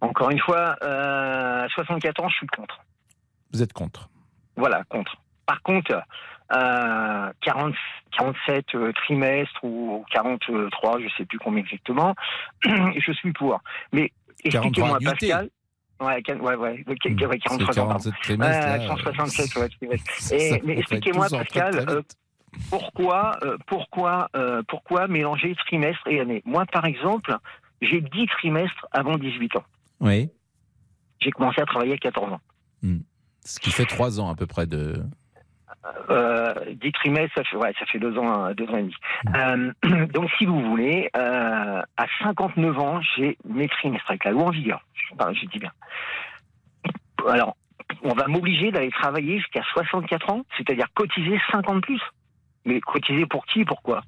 Encore 0.00 0.30
une 0.30 0.38
fois, 0.38 0.76
euh, 0.82 1.64
à 1.64 1.68
64 1.68 2.22
ans, 2.22 2.28
je 2.28 2.36
suis 2.36 2.46
contre. 2.48 2.80
Vous 3.52 3.62
êtes 3.62 3.72
contre? 3.72 4.08
Voilà, 4.56 4.84
contre. 4.88 5.16
Par 5.46 5.62
contre, 5.62 6.02
euh, 6.54 7.30
40, 7.40 7.74
47 8.16 8.64
euh, 8.74 8.92
trimestres 8.92 9.62
ou 9.64 10.04
43, 10.12 11.00
je 11.00 11.08
sais 11.16 11.24
plus 11.24 11.38
combien 11.38 11.62
exactement, 11.62 12.14
je 12.64 13.12
suis 13.12 13.32
pour. 13.32 13.60
Mais 13.92 14.12
43 14.44 14.98
expliquez-moi. 14.98 14.98
Pascal. 15.00 15.50
Ouais, 16.00 16.22
ouais, 16.26 16.56
ouais, 16.56 16.56
ouais, 16.56 16.94
quin- 16.96 17.26
ouais, 17.26 17.38
43 17.38 17.50
ans, 17.50 17.58
C'est 17.58 17.64
pardon. 17.76 17.88
47 17.88 18.14
trimestres, 18.22 18.66
Ouais, 18.66 18.78
là, 18.78 18.86
167, 18.88 19.56
ouais, 19.56 19.68
trimestres. 19.68 20.32
Et- 20.32 20.60
mais 20.64 20.78
expliquez-moi, 20.78 21.28
Pascal, 21.30 21.84
euh, 21.88 22.02
pourquoi, 22.70 23.38
euh, 23.44 23.56
pourquoi, 23.66 24.28
euh, 24.36 24.62
pourquoi 24.66 25.06
mélanger 25.06 25.54
trimestre 25.66 26.06
et 26.08 26.20
année? 26.20 26.42
Moi, 26.44 26.66
par 26.66 26.84
exemple, 26.86 27.36
j'ai 27.80 28.00
10 28.00 28.26
trimestres 28.26 28.86
avant 28.92 29.16
18 29.16 29.56
ans. 29.56 29.64
Oui. 30.00 30.28
J'ai 31.20 31.30
commencé 31.30 31.60
à 31.60 31.66
travailler 31.66 31.94
à 31.94 31.98
14 31.98 32.32
ans. 32.32 32.40
Hmm. 32.82 32.98
Ce 33.44 33.60
qui 33.60 33.70
fait 33.70 33.84
trois 33.86 34.20
ans 34.20 34.28
à 34.28 34.34
peu 34.34 34.46
près 34.46 34.66
de. 34.66 35.04
Euh, 36.10 36.54
10 36.74 36.92
trimestres, 36.92 37.34
ça 37.34 37.42
fait, 37.44 37.56
ouais, 37.56 37.72
ça 37.78 37.84
fait 37.86 37.98
deux 37.98 38.16
ans, 38.16 38.46
euh, 38.46 38.54
deux 38.54 38.66
ans 38.68 38.76
et 38.76 38.82
demi. 38.82 38.94
Euh, 39.34 40.06
donc, 40.14 40.30
si 40.38 40.46
vous 40.46 40.60
voulez, 40.70 41.10
euh, 41.16 41.82
à 41.96 42.06
59 42.22 42.78
ans, 42.78 43.00
j'ai 43.16 43.36
mes 43.44 43.68
trimestres 43.68 44.08
avec 44.10 44.24
la 44.24 44.30
loi 44.30 44.44
en 44.44 44.50
vigueur. 44.50 44.84
Enfin, 45.12 45.32
je 45.32 45.44
dis 45.46 45.58
bien. 45.58 45.72
Alors, 47.28 47.56
on 48.02 48.14
va 48.14 48.26
m'obliger 48.28 48.70
d'aller 48.70 48.90
travailler 48.90 49.38
jusqu'à 49.38 49.62
64 49.72 50.30
ans, 50.30 50.42
c'est-à-dire 50.56 50.86
cotiser 50.94 51.40
50 51.50 51.76
de 51.76 51.80
plus. 51.80 52.00
Mais 52.64 52.80
cotiser 52.80 53.26
pour 53.26 53.44
qui, 53.46 53.64
pourquoi 53.64 54.02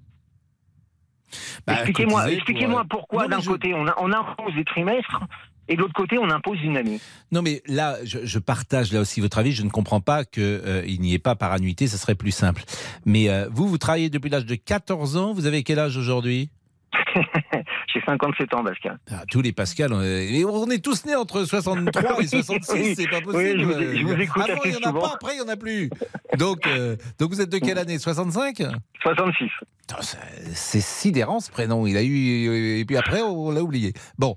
Bah, 1.67 1.73
Expliquez-moi, 1.75 2.21
cotiser 2.23 2.37
pour, 2.37 2.49
expliquez-moi 2.49 2.81
euh, 2.83 2.85
pourquoi 2.89 3.27
d'un 3.29 3.41
je- 3.41 3.49
côté 3.51 3.75
on, 3.75 3.87
a- 3.89 3.95
on 3.99 4.13
impose 4.13 4.55
des 4.55 4.65
trimestres 4.65 5.21
et 5.69 5.77
de 5.77 5.81
l'autre 5.81 5.95
côté 5.95 6.19
on 6.19 6.31
impose 6.31 6.59
une 6.63 6.77
année. 6.77 7.01
Non, 7.33 7.43
mais 7.43 7.63
là, 7.67 7.97
je, 8.05 8.39
partage 8.39 8.93
là 8.93 9.01
aussi 9.01 9.21
votre 9.21 9.39
avis. 9.39 9.53
Je 9.53 9.63
ne 9.63 9.71
comprends 9.71 10.01
pas 10.01 10.25
qu'il 10.25 11.01
n'y 11.01 11.15
ait 11.15 11.19
pas 11.19 11.35
par 11.35 11.53
annuité, 11.53 11.87
ça 11.87 11.97
serait 11.97 12.15
plus 12.15 12.33
simple. 12.33 12.63
Mais 13.05 13.29
euh, 13.29 13.49
vous, 13.51 13.69
vous 13.69 13.79
travaillez 13.79 14.11
depuis 14.11 14.31
l'âge 14.31 14.47
de 14.47 14.55
14 14.55 15.17
ans. 15.17 15.33
Vous 15.33 15.47
avez 15.47 15.63
quel 15.63 15.79
âge 15.79 15.97
aujourd'hui? 15.97 16.51
J'ai 17.93 18.01
57 18.05 18.55
ans, 18.55 18.65
Pascal. 18.65 18.99
Ah, 19.11 19.23
Tous 19.31 19.41
les 19.43 19.53
Pascal, 19.53 19.93
on 19.93 20.03
est, 20.03 20.27
et 20.33 20.45
on 20.45 20.67
est 20.71 20.83
tous 20.83 21.05
nés 21.07 21.15
entre 21.15 21.45
63 21.45 22.21
et 22.23 22.27
66, 22.43 22.95
c'est 22.97 23.09
pas 23.09 23.21
possible. 23.21 23.35
Oui, 23.37 23.55
je 23.59 23.65
vous- 23.65 23.97
je 23.99 24.05
vous 24.15 24.21
écoute 24.21 24.43
Avant, 24.49 24.61
il 24.65 24.71
n'y 24.73 24.77
en 24.77 24.81
a 24.81 24.87
souvent. 24.89 25.01
pas, 25.03 25.13
après, 25.15 25.33
il 25.35 25.41
n'y 25.43 25.49
en 25.49 25.53
a 25.53 25.57
plus. 25.57 25.91
Donc, 26.39 26.67
euh, 26.67 26.97
donc 27.19 27.31
vous 27.31 27.41
êtes 27.41 27.51
de 27.51 27.59
quelle 27.59 27.79
année? 27.79 27.99
65 27.99 28.63
66. 29.03 29.51
Putain, 29.87 30.03
c'est- 30.03 30.81
sidérant 30.81 31.41
ce 31.41 31.51
prénom. 31.51 31.87
Il 31.87 31.97
a 31.97 32.03
eu. 32.03 32.79
Et 32.81 32.85
puis 32.85 32.97
après, 32.97 33.21
on 33.23 33.51
l'a 33.51 33.63
oublié. 33.63 33.93
Bon, 34.19 34.35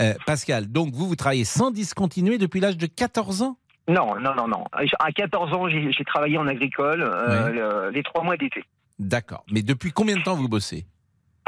euh, 0.00 0.14
Pascal, 0.26 0.66
donc 0.72 0.94
vous, 0.94 1.06
vous 1.06 1.16
travaillez 1.16 1.44
sans 1.44 1.70
discontinuer 1.70 2.38
depuis 2.38 2.60
l'âge 2.60 2.76
de 2.78 2.86
14 2.86 3.42
ans? 3.42 3.58
Non, 3.88 4.18
non, 4.20 4.34
non, 4.34 4.48
non. 4.48 4.64
À 4.72 5.12
14 5.12 5.52
ans, 5.52 5.68
j'ai 5.68 6.04
travaillé 6.04 6.38
en 6.38 6.46
agricole 6.48 7.02
euh, 7.02 7.50
le- 7.50 7.90
les 7.90 8.02
trois 8.02 8.24
mois 8.24 8.36
d'été. 8.36 8.64
D'accord. 8.98 9.44
Mais 9.52 9.62
depuis 9.62 9.92
combien 9.92 10.16
de 10.16 10.22
temps 10.22 10.34
vous 10.34 10.48
bossez? 10.48 10.86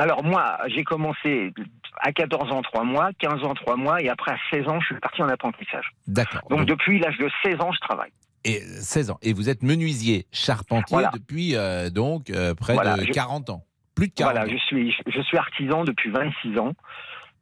Alors 0.01 0.23
moi, 0.25 0.59
j'ai 0.69 0.85
commencé 0.85 1.53
à 2.01 2.13
14 2.13 2.53
ans, 2.53 2.63
3 2.63 2.85
mois, 2.85 3.11
15 3.19 3.43
ans, 3.45 3.55
3 3.55 3.77
mois, 3.77 4.01
et 4.01 4.09
après 4.09 4.31
à 4.31 4.37
16 4.53 4.69
ans, 4.69 4.79
je 4.81 4.87
suis 4.87 4.95
parti 5.01 5.21
en 5.23 5.29
apprentissage. 5.29 5.91
D'accord. 6.07 6.43
Donc 6.49 6.67
depuis 6.67 7.01
l'âge 7.01 7.19
de 7.19 7.29
16 7.45 7.61
ans, 7.61 7.73
je 7.73 7.81
travaille. 7.81 8.11
Et 8.45 8.61
16 8.61 9.11
ans. 9.11 9.19
Et 9.23 9.33
vous 9.33 9.49
êtes 9.51 9.65
menuisier, 9.65 10.27
charpentier 10.33 10.95
Voilà. 10.95 11.11
depuis 11.13 11.57
euh, 11.57 11.91
donc 11.91 12.31
euh, 12.31 12.55
près 12.55 12.75
Voilà, 12.75 12.97
de 12.97 13.03
je- 13.07 13.13
40 13.13 13.51
ans. 13.51 13.65
Plus 13.97 14.07
de 14.09 14.13
40 14.15 14.33
Voilà, 14.33 14.47
ans. 14.49 14.53
je 14.57 14.59
suis, 14.67 14.95
je 15.07 15.21
suis 15.21 15.37
artisan 15.37 15.83
depuis 15.83 16.11
26 16.11 16.57
ans. 16.61 16.73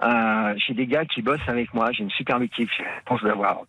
Euh, 0.02 0.54
j'ai 0.66 0.72
des 0.72 0.86
gars 0.86 1.04
qui 1.04 1.20
bossent 1.20 1.46
avec 1.48 1.72
moi, 1.74 1.90
j'ai 1.92 2.02
une 2.04 2.10
superbe 2.10 2.42
équipe, 2.42 2.70
je 2.76 2.82
pense 3.04 3.22
d'avoir. 3.22 3.60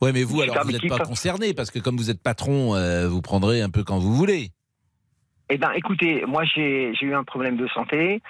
Ouais, 0.00 0.12
mais 0.12 0.24
vous, 0.24 0.40
alors, 0.42 0.56
vous 0.64 0.72
n'êtes 0.72 0.88
pas 0.88 0.98
concerné 0.98 1.54
parce 1.54 1.70
que 1.70 1.78
comme 1.78 1.96
vous 1.96 2.10
êtes 2.10 2.20
patron, 2.22 2.74
vous 3.08 3.22
prendrez 3.22 3.62
un 3.62 3.70
peu 3.70 3.84
quand 3.84 3.98
vous 3.98 4.14
voulez. 4.14 4.50
Eh 5.50 5.58
ben, 5.58 5.70
écoutez, 5.72 6.24
moi 6.26 6.44
j'ai 6.44 6.92
eu 7.02 7.14
un 7.14 7.24
problème 7.24 7.56
de 7.56 7.66
santé. 7.68 8.22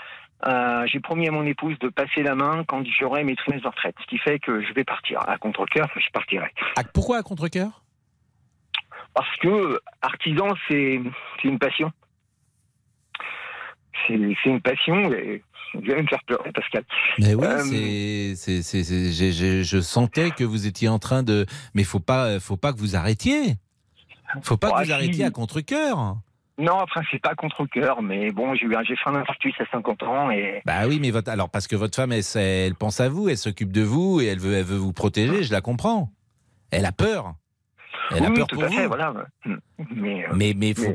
Euh, 0.46 0.85
j'ai 0.87 1.00
promis 1.00 1.27
à 1.29 1.31
mon 1.31 1.44
épouse 1.46 1.79
de 1.79 1.88
passer 1.88 2.22
la 2.22 2.35
main 2.35 2.64
quand 2.66 2.85
j'aurai 2.98 3.24
mes 3.24 3.35
trimestres 3.37 3.64
de 3.64 3.68
retraite, 3.70 3.94
ce 4.03 4.07
qui 4.07 4.18
fait 4.18 4.38
que 4.38 4.61
je 4.62 4.72
vais 4.74 4.85
partir. 4.85 5.20
À 5.27 5.38
contre-cœur, 5.38 5.88
je 5.96 6.11
partirai. 6.12 6.50
Ah, 6.77 6.83
pourquoi 6.92 7.18
à 7.18 7.22
contre-cœur 7.22 7.83
Parce 9.14 9.35
que 9.40 9.79
artisan, 10.03 10.48
c'est 10.68 11.00
une 11.44 11.59
passion. 11.59 11.90
C'est 14.07 14.14
une 14.44 14.61
passion 14.61 15.12
et 15.12 15.42
vous 15.74 15.90
allez 15.90 16.03
me 16.03 16.09
faire 16.09 16.22
pleurer, 16.24 16.53
Pascal. 16.53 16.85
Mais 17.18 17.35
oui, 17.35 17.44
Euh, 17.46 18.35
c'est, 18.37 19.62
je 19.64 19.81
sentais 19.81 20.31
que 20.31 20.44
vous 20.44 20.66
étiez 20.66 20.88
en 20.88 20.98
train 20.98 21.22
de. 21.22 21.46
Mais 21.74 21.85
faut 21.85 22.00
pas, 22.00 22.38
faut 22.38 22.57
pas 22.59 22.72
que 22.72 22.79
vous 22.79 22.96
arrêtiez. 22.96 23.55
Faut 24.42 24.57
pas 24.57 24.68
Ah, 24.72 24.74
que 24.74 24.79
vous 24.81 24.85
si. 24.87 24.92
arrêtiez 24.92 25.24
à 25.24 25.31
contre-cœur. 25.31 26.16
Non, 26.56 26.74
enfin, 26.80 27.00
c'est 27.10 27.20
pas 27.20 27.34
contre-cœur, 27.34 28.00
mais 28.00 28.30
bon, 28.30 28.54
j'ai 28.54 28.66
eu 28.66 28.76
un- 28.76 28.82
j'ai 28.84 28.94
fait 28.94 29.10
un 29.10 29.16
infarctus 29.16 29.54
à 29.60 29.64
50 29.72 30.02
ans 30.04 30.30
et 30.30 30.62
Bah 30.64 30.86
oui, 30.86 30.98
mais 31.00 31.10
votre, 31.10 31.28
alors 31.30 31.50
parce 31.50 31.66
que 31.66 31.74
votre 31.74 31.96
femme, 31.96 32.12
elle, 32.12 32.22
elle 32.36 32.74
pense 32.76 33.00
à 33.00 33.08
vous, 33.08 33.28
elle 33.28 33.36
s'occupe 33.38 33.72
de 33.72 33.82
vous 33.82 34.20
et 34.20 34.26
elle 34.26 34.38
veut, 34.38 34.54
elle 34.54 34.64
veut 34.64 34.76
vous 34.76 34.92
protéger. 34.92 35.42
Je 35.42 35.52
la 35.52 35.60
comprends. 35.60 36.10
Elle 36.70 36.86
a 36.86 36.92
peur. 36.92 37.34
Elle 38.11 38.24
a 38.24 38.28
oui, 38.28 38.35
peur 38.37 38.46
tout 38.46 38.57
pour 38.57 38.64
à 38.64 38.68
fait, 38.68 38.87
voilà. 38.87 39.14
Mais, 39.94 40.24
euh, 40.24 40.33
Mais 40.35 40.54
mais 40.57 40.74
faut 40.74 40.94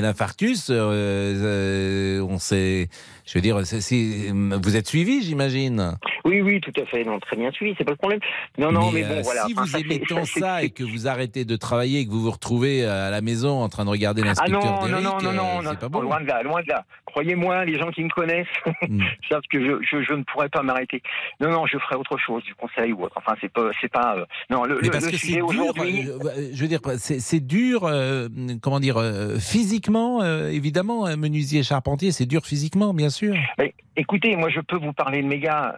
l'infarctus, 0.00 0.70
euh, 0.70 0.74
euh, 0.80 2.20
on 2.28 2.38
sait. 2.38 2.88
Je 3.26 3.34
veux 3.38 3.42
dire, 3.42 3.58
vous 3.58 4.76
êtes 4.76 4.86
suivi, 4.86 5.22
j'imagine. 5.22 5.96
oui, 6.24 6.40
oui, 6.40 6.60
tout 6.60 6.72
à 6.80 6.86
fait. 6.86 7.04
Non, 7.04 7.18
très 7.20 7.36
bien 7.36 7.50
suivi, 7.50 7.74
c'est 7.76 7.84
pas 7.84 7.92
le 7.92 7.96
problème. 7.96 8.20
Non, 8.58 8.72
non, 8.72 8.90
mais, 8.92 9.02
bon, 9.02 9.14
euh, 9.14 9.20
voilà. 9.22 9.44
Si 9.46 9.54
vous 9.54 9.76
aimez 9.76 10.00
tant 10.08 10.24
ça 10.24 10.62
et 10.62 10.70
que 10.70 10.84
vous 10.84 11.06
arrêtez 11.08 11.44
de 11.44 11.56
travailler 11.56 12.00
et 12.00 12.06
que 12.06 12.10
vous 12.10 12.22
vous 12.22 12.30
retrouvez 12.30 12.84
à 12.84 13.10
la 13.10 13.20
maison 13.20 13.62
en 13.62 13.68
train 13.68 13.84
de 13.84 13.90
regarder 13.90 14.22
Ah 14.24 14.26
l'inspecteur 14.28 14.62
non, 14.62 14.88
non, 14.88 15.00
non, 15.00 15.18
non, 15.22 15.32
non, 15.32 15.62
non, 15.62 15.74
pas 15.74 15.88
bon. 15.88 16.00
loin 16.00 16.20
de 16.20 16.26
là, 16.26 16.42
loin 16.42 16.62
de 16.62 16.68
là. 16.68 16.84
Croyez-moi, 17.06 17.64
les 17.64 17.78
gens 17.78 17.90
qui 17.90 18.02
me 18.04 18.08
connaissent 18.10 18.46
Hmm. 18.88 19.00
savent 19.28 19.42
que 19.50 19.60
je, 19.60 19.78
je, 19.90 20.02
je 20.02 20.12
ne 20.14 20.22
pourrais 20.24 20.48
pas 20.48 20.62
m'arrêter. 20.62 21.02
Non, 21.40 21.50
non, 21.50 21.66
je 21.66 21.78
ferai 21.78 21.96
autre 21.96 22.16
chose, 22.18 22.42
du 22.44 22.54
conseil 22.54 22.92
ou 22.92 23.04
autre. 23.04 23.14
Enfin, 23.16 23.34
c'est 23.40 23.52
pas, 23.52 23.70
c'est 23.80 23.90
pas. 23.90 24.16
non, 24.50 24.64
le, 24.64 24.80
le, 24.80 24.88
le 24.90 25.00
sujet 25.16 25.40
aujourd'hui. 25.40 26.08
Je 26.52 26.60
veux 26.62 26.68
dire, 26.68 26.80
c'est 26.98 27.40
dur, 27.40 27.84
euh, 27.84 28.28
comment 28.62 28.80
dire, 28.80 28.96
euh, 28.96 29.38
physiquement, 29.38 30.22
euh, 30.22 30.48
évidemment, 30.50 31.04
un 31.06 31.16
menuisier 31.16 31.62
charpentier, 31.62 32.12
c'est 32.12 32.26
dur 32.26 32.44
physiquement, 32.46 32.92
bien 32.94 33.10
sûr. 33.10 33.34
Mais, 33.58 33.74
écoutez, 33.96 34.36
moi, 34.36 34.48
je 34.50 34.60
peux 34.60 34.76
vous 34.76 34.92
parler 34.92 35.22
de 35.22 35.26
méga. 35.28 35.76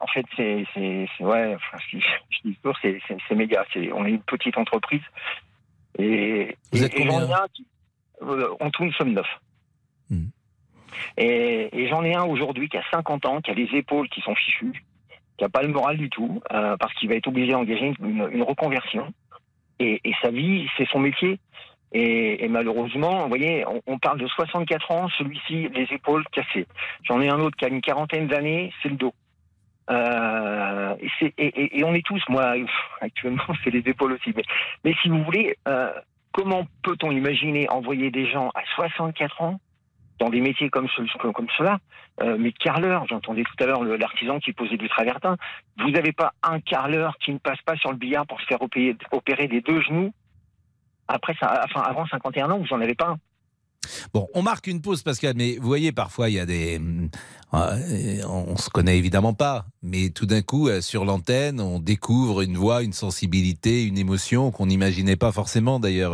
en 0.00 0.06
fait, 0.06 0.24
c'est, 0.36 0.64
ouais. 1.20 1.54
Enfin, 1.54 1.78
je, 1.90 1.96
dis- 1.96 2.04
je 2.30 2.48
dis 2.48 2.56
toujours, 2.56 2.76
c'est, 2.82 3.00
méga. 3.34 3.64
C'est, 3.72 3.92
on 3.92 4.04
est 4.06 4.10
une 4.10 4.22
petite 4.22 4.56
entreprise. 4.58 5.02
Et, 5.98 6.56
Vous 6.72 6.82
et- 6.82 6.86
êtes 6.86 6.94
et 6.94 7.06
combien 7.06 7.22
un 7.32 7.46
qui, 7.52 7.66
en 8.60 8.70
tout, 8.70 8.84
nous 8.84 8.92
sommes 8.92 9.12
neuf. 9.12 9.26
Hmm. 10.10 10.26
Et, 11.16 11.68
et 11.72 11.88
j'en 11.88 12.04
ai 12.04 12.14
un 12.14 12.24
aujourd'hui 12.24 12.68
qui 12.68 12.76
a 12.76 12.82
50 12.90 13.26
ans, 13.26 13.40
qui 13.40 13.50
a 13.50 13.54
les 13.54 13.68
épaules 13.74 14.08
qui 14.08 14.20
sont 14.20 14.34
fichues, 14.34 14.84
qui 15.38 15.44
a 15.44 15.48
pas 15.48 15.62
le 15.62 15.68
moral 15.68 15.96
du 15.96 16.10
tout, 16.10 16.40
euh, 16.52 16.76
parce 16.76 16.92
qu'il 16.94 17.08
va 17.08 17.14
être 17.14 17.26
obligé 17.28 17.52
d'engager 17.52 17.94
une, 18.00 18.28
une 18.32 18.42
reconversion. 18.42 19.12
Et, 19.80 20.12
sa 20.22 20.30
vie, 20.30 20.68
c'est 20.76 20.88
son 20.88 21.00
métier. 21.00 21.38
Et, 21.92 22.46
malheureusement, 22.48 23.22
vous 23.22 23.28
voyez, 23.28 23.64
on, 23.86 23.98
parle 23.98 24.20
de 24.20 24.26
64 24.28 24.90
ans, 24.92 25.08
celui-ci, 25.18 25.68
les 25.74 25.88
épaules 25.90 26.24
cassées. 26.30 26.66
J'en 27.02 27.20
ai 27.20 27.28
un 27.28 27.40
autre 27.40 27.56
qui 27.56 27.64
a 27.64 27.68
une 27.68 27.80
quarantaine 27.80 28.28
d'années, 28.28 28.72
c'est 28.82 28.90
le 28.90 28.96
dos. 28.96 29.14
Euh, 29.90 30.94
et, 31.38 31.82
on 31.82 31.94
est 31.94 32.04
tous, 32.04 32.22
moi, 32.28 32.54
actuellement, 33.00 33.42
c'est 33.64 33.70
les 33.70 33.88
épaules 33.88 34.12
aussi. 34.12 34.32
Mais, 34.36 34.44
mais 34.84 34.94
si 35.02 35.08
vous 35.08 35.24
voulez, 35.24 35.56
euh, 35.66 35.90
comment 36.32 36.66
peut-on 36.82 37.10
imaginer 37.10 37.68
envoyer 37.70 38.10
des 38.10 38.30
gens 38.30 38.50
à 38.54 38.62
64 38.76 39.42
ans 39.42 39.60
dans 40.20 40.28
des 40.28 40.40
métiers 40.40 40.70
comme, 40.70 40.86
ce, 40.88 41.02
comme, 41.18 41.48
cela 41.56 41.78
euh, 42.22 42.36
Mais 42.38 42.52
carleur, 42.52 43.06
j'entendais 43.08 43.42
tout 43.42 43.64
à 43.64 43.66
l'heure 43.66 43.82
l'artisan 43.82 44.38
qui 44.38 44.52
posait 44.52 44.76
du 44.76 44.88
travertin. 44.88 45.36
Vous 45.78 45.90
n'avez 45.90 46.12
pas 46.12 46.32
un 46.42 46.60
carleur 46.60 47.16
qui 47.18 47.32
ne 47.32 47.38
passe 47.38 47.60
pas 47.62 47.76
sur 47.76 47.90
le 47.90 47.96
billard 47.96 48.26
pour 48.26 48.40
se 48.40 48.46
faire 48.46 48.62
opérer, 48.62 49.48
des 49.48 49.60
deux 49.60 49.80
genoux 49.82 50.12
après 51.08 51.34
avant 51.42 52.06
51 52.06 52.50
ans, 52.50 52.58
vous 52.58 52.76
n'en 52.76 52.80
avez 52.80 52.94
pas 52.94 53.08
un. 53.08 53.16
Bon, 54.12 54.28
on 54.34 54.42
marque 54.42 54.66
une 54.66 54.80
pause, 54.80 55.02
Pascal, 55.02 55.34
mais 55.36 55.56
vous 55.56 55.66
voyez, 55.66 55.90
parfois, 55.90 56.28
il 56.28 56.34
y 56.34 56.38
a 56.38 56.46
des... 56.46 56.80
euh, 57.54 58.22
on 58.28 58.56
se 58.56 58.70
connaît 58.70 58.98
évidemment 58.98 59.34
pas, 59.34 59.64
mais 59.82 60.10
tout 60.10 60.26
d'un 60.26 60.42
coup, 60.42 60.68
euh, 60.68 60.80
sur 60.80 61.04
l'antenne, 61.04 61.60
on 61.60 61.80
découvre 61.80 62.42
une 62.42 62.56
voix, 62.56 62.82
une 62.82 62.92
sensibilité, 62.92 63.84
une 63.84 63.98
émotion 63.98 64.50
qu'on 64.50 64.66
n'imaginait 64.66 65.16
pas 65.16 65.32
forcément, 65.32 65.80
d'ailleurs, 65.80 66.12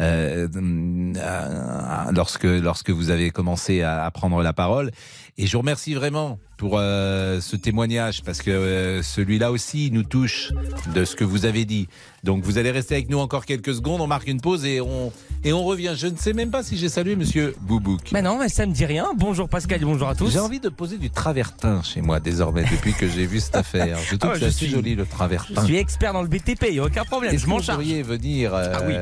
euh, 0.00 0.48
euh, 0.56 1.12
euh, 1.16 2.12
lorsque, 2.14 2.44
lorsque 2.44 2.90
vous 2.90 3.10
avez 3.10 3.30
commencé 3.30 3.82
à, 3.82 4.04
à 4.04 4.10
prendre 4.10 4.42
la 4.42 4.52
parole. 4.52 4.90
Et 5.38 5.46
je 5.46 5.52
vous 5.52 5.60
remercie 5.60 5.94
vraiment 5.94 6.38
pour 6.58 6.76
euh, 6.78 7.40
ce 7.40 7.56
témoignage, 7.56 8.22
parce 8.22 8.40
que 8.40 8.50
euh, 8.50 9.02
celui-là 9.02 9.50
aussi 9.50 9.90
nous 9.90 10.04
touche 10.04 10.52
de 10.94 11.04
ce 11.04 11.16
que 11.16 11.24
vous 11.24 11.44
avez 11.46 11.64
dit. 11.64 11.88
Donc 12.22 12.44
vous 12.44 12.56
allez 12.58 12.70
rester 12.70 12.94
avec 12.94 13.08
nous 13.10 13.18
encore 13.18 13.46
quelques 13.46 13.74
secondes, 13.74 14.00
on 14.00 14.06
marque 14.06 14.28
une 14.28 14.40
pause 14.40 14.64
et 14.64 14.80
on, 14.80 15.10
et 15.42 15.52
on 15.52 15.64
revient. 15.64 15.94
Je 15.96 16.06
ne 16.06 16.16
sais 16.16 16.34
même 16.34 16.50
pas 16.50 16.62
si 16.62 16.76
j'ai 16.76 16.88
salué 16.90 17.16
Monsieur 17.16 17.56
Boubouk. 17.62 18.12
Mais 18.12 18.22
non, 18.22 18.38
mais 18.38 18.48
ça 18.48 18.64
me 18.66 18.72
dit 18.72 18.84
rien. 18.84 19.08
Bonjour 19.16 19.48
Pascal, 19.48 19.80
bonjour 19.82 20.08
à 20.08 20.14
tous. 20.14 20.30
J'ai 20.30 20.38
envie 20.38 20.60
de 20.60 20.68
poser 20.68 20.98
du 20.98 21.10
travertin 21.10 21.82
chez 21.82 22.00
moi 22.02 22.20
désormais, 22.20 22.62
depuis 22.70 22.92
que 22.92 23.08
j'ai 23.08 23.26
vu 23.26 23.40
cette 23.40 23.56
affaire. 23.56 23.98
Je 24.08 24.14
trouve 24.16 24.32
Ah, 24.36 24.38
que 24.38 24.44
je 24.44 24.50
c'est 24.50 24.68
joli 24.68 24.94
le 24.94 25.04
Je 25.04 25.10
travertin. 25.10 25.64
suis 25.64 25.76
expert 25.78 26.12
dans 26.12 26.22
le 26.22 26.28
BTP, 26.28 26.66
il 26.68 26.72
n'y 26.74 26.78
a 26.78 26.84
aucun 26.84 27.04
problème, 27.04 27.36
je 27.36 27.46
m'en 27.48 27.56
vous 27.56 27.62
charge. 27.62 27.78
pourriez 27.78 28.02
venir 28.02 28.54
Ah 28.54 28.82
oui. 28.86 28.94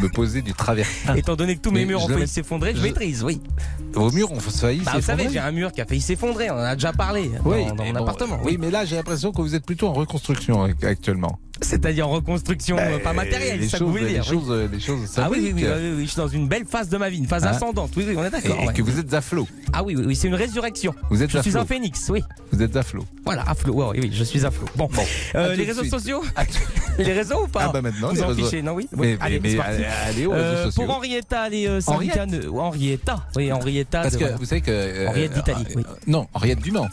me 0.00 0.08
poser 0.08 0.31
du 0.40 0.54
travertin 0.54 1.14
Étant 1.16 1.36
donné 1.36 1.56
que 1.56 1.60
tous 1.60 1.70
mes 1.70 1.84
murs 1.84 2.02
ont 2.04 2.08
failli 2.08 2.26
s'effondrer, 2.28 2.74
je, 2.74 2.80
maîtrise, 2.80 3.22
oui. 3.22 3.40
Vos 3.92 4.10
murs 4.10 4.32
ont 4.32 4.40
failli 4.40 4.80
Bah, 4.80 4.92
vous 4.94 5.02
savez, 5.02 5.24
s'effondrer 5.24 5.28
j'ai 5.34 5.38
un 5.40 5.52
mur 5.52 5.72
qui 5.72 5.80
a 5.82 5.84
failli 5.84 6.00
s'effondrer, 6.00 6.50
on 6.50 6.54
en 6.54 6.58
a 6.58 6.74
déjà 6.74 6.92
parlé 6.92 7.28
dans, 7.28 7.50
Oui, 7.50 7.66
dans 7.66 7.74
mais 7.74 7.92
mon 7.92 7.98
bon, 7.98 8.02
appartement. 8.04 8.40
Oui, 8.44 8.56
mais 8.58 8.70
là, 8.70 8.86
j'ai 8.86 8.96
l'impression 8.96 9.32
que 9.32 9.42
vous 9.42 9.54
êtes 9.54 9.66
plutôt 9.66 9.88
en 9.88 9.92
reconstruction 9.92 10.62
actuellement. 10.82 11.38
C'est-à-dire 11.62 12.08
en 12.08 12.12
reconstruction, 12.12 12.76
Bah, 12.76 12.82
euh, 12.82 12.98
pas 12.98 13.12
matérielle, 13.12 13.60
les 13.60 13.68
ça 13.68 13.78
vous 13.78 13.84
choses- 13.84 13.90
voulez 13.92 14.04
les 14.04 14.12
dire. 14.14 14.24
oui. 14.30 14.38
choses, 14.38 14.50
euh, 14.50 14.68
les 14.72 14.80
choses 14.80 15.08
Ah 15.16 15.28
oui, 15.30 15.38
oui, 15.40 15.52
oui, 15.54 15.64
oui, 15.64 15.92
oui, 15.96 16.02
je 16.04 16.10
suis 16.10 16.16
dans 16.16 16.28
une 16.28 16.48
belle 16.48 16.64
phase 16.66 16.88
de 16.88 16.96
ma 16.96 17.08
vie, 17.08 17.18
une 17.18 17.26
phase 17.26 17.44
Hein 17.44 17.48
ascendante. 17.50 17.90
Oui, 17.96 18.04
oui, 18.08 18.14
on 18.16 18.24
est 18.24 18.30
d'accord. 18.30 18.56
et 18.62 18.66
ouais. 18.66 18.72
que 18.72 18.82
vous 18.82 18.98
êtes 18.98 19.12
à 19.14 19.20
flot. 19.20 19.46
Ah 19.72 19.82
oui, 19.82 19.94
oui, 19.96 20.04
oui, 20.06 20.16
c'est 20.16 20.28
une 20.28 20.34
résurrection. 20.34 20.94
Vous 21.10 21.22
êtes 21.22 21.30
je 21.30 21.38
à 21.38 21.42
suis 21.42 21.50
flot. 21.52 21.60
un 21.60 21.64
phénix, 21.66 22.08
oui. 22.10 22.22
Vous 22.52 22.62
êtes 22.62 22.76
à 22.76 22.82
flot. 22.82 23.04
Voilà, 23.24 23.44
à 23.48 23.54
flot. 23.54 23.72
Ouais, 23.74 23.86
oui, 23.92 23.98
oui, 24.02 24.10
je 24.12 24.24
suis 24.24 24.44
à 24.44 24.50
flot. 24.50 24.66
Bon, 24.76 24.88
Euh, 25.34 25.52
tout 25.52 25.58
les 25.60 25.64
réseaux 25.66 25.80
suite. 25.82 25.92
sociaux 25.92 26.22
Les 26.98 27.12
réseaux 27.12 27.44
ou 27.44 27.48
pas 27.48 27.66
Ah 27.68 27.72
bah 27.72 27.80
maintenant, 27.80 28.08
Vous 28.08 28.14
les 28.16 28.22
en 28.22 28.28
réseaux- 28.28 28.44
fichez, 28.44 28.60
non 28.62 28.72
oui 28.72 28.88
Mais- 28.96 29.16
Allez, 29.20 29.40
mais- 29.40 29.58
allez- 29.58 29.84
allez 30.06 30.26
aux 30.26 30.32
réseaux 30.32 30.44
Euh, 30.44 30.64
sociaux. 30.64 30.84
Pour 30.84 30.96
Henrietta, 30.96 31.48
les 31.48 31.66
euh, 31.68 31.80
syndicats... 31.80 32.26
Henrietta, 32.52 33.26
oui, 33.36 33.52
Henrietta. 33.52 34.02
Parce 34.02 34.16
que 34.16 34.36
vous 34.36 34.44
savez 34.44 34.60
que. 34.60 34.70
euh, 34.70 35.08
Henriette 35.08 35.32
d'Italie, 35.32 35.64
euh. 35.76 35.82
Non, 36.06 36.26
Henriette 36.34 36.60
du 36.60 36.70
Mans. 36.72 36.88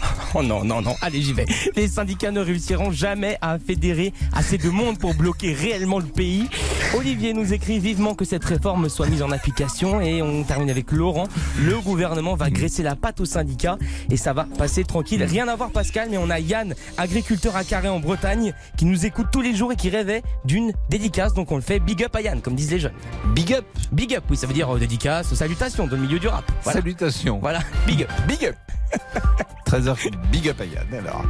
Oh 0.34 0.42
non, 0.42 0.64
non, 0.64 0.80
non, 0.80 0.94
allez, 1.00 1.20
j'y 1.22 1.32
vais. 1.32 1.44
Les 1.74 1.88
syndicats 1.88 2.30
ne 2.30 2.40
réussiront 2.40 2.92
jamais 2.92 3.36
à 3.40 3.58
fédérer 3.58 4.12
assez 4.32 4.58
de 4.58 4.70
monde 4.70 4.96
pour 4.96 5.14
bloquer 5.14 5.52
réellement 5.52 5.98
le 5.98 6.06
pays. 6.06 6.48
Olivier 6.94 7.34
nous 7.34 7.52
écrit 7.52 7.80
vivement 7.80 8.14
que 8.14 8.24
cette 8.24 8.44
réforme 8.44 8.88
soit 8.88 9.08
mise 9.08 9.22
en 9.22 9.32
application 9.32 10.00
et 10.00 10.22
on 10.22 10.44
termine 10.44 10.70
avec 10.70 10.92
Laurent. 10.92 11.26
Le 11.58 11.80
gouvernement 11.80 12.36
va 12.36 12.48
graisser 12.50 12.84
la 12.84 12.94
patte 12.94 13.20
aux 13.20 13.24
syndicats 13.24 13.76
et 14.08 14.16
ça 14.16 14.32
va 14.32 14.46
passer 14.56 14.84
tranquille. 14.84 15.22
Rien 15.24 15.48
à 15.48 15.56
voir 15.56 15.70
Pascal, 15.70 16.08
mais 16.10 16.18
on 16.18 16.30
a 16.30 16.38
Yann, 16.38 16.74
agriculteur 16.96 17.56
à 17.56 17.64
Carré 17.64 17.88
en 17.88 17.98
Bretagne, 17.98 18.54
qui 18.76 18.84
nous 18.84 19.06
écoute 19.06 19.26
tous 19.32 19.40
les 19.40 19.54
jours 19.54 19.72
et 19.72 19.76
qui 19.76 19.90
rêvait 19.90 20.22
d'une 20.44 20.72
dédicace. 20.88 21.34
Donc 21.34 21.50
on 21.50 21.56
le 21.56 21.62
fait 21.62 21.80
big 21.80 22.04
up 22.04 22.14
à 22.14 22.22
Yann, 22.22 22.40
comme 22.40 22.54
disent 22.54 22.70
les 22.70 22.80
jeunes. 22.80 22.94
Big 23.34 23.52
up 23.52 23.64
Big 23.92 24.14
up, 24.14 24.24
oui, 24.30 24.36
ça 24.36 24.46
veut 24.46 24.54
dire 24.54 24.72
euh, 24.74 24.78
dédicace, 24.78 25.34
salutations 25.34 25.86
dans 25.86 25.96
le 25.96 26.02
milieu 26.02 26.20
du 26.20 26.28
rap. 26.28 26.44
Voilà. 26.62 26.80
Salutations. 26.80 27.38
Voilà, 27.40 27.60
big 27.86 28.02
up. 28.02 28.10
Big 28.28 28.44
up 28.44 28.54
13h, 29.66 30.10
big 30.32 30.48
up 30.48 30.60
à 30.60 30.64
Yann, 30.64 30.86
alors. 30.98 31.22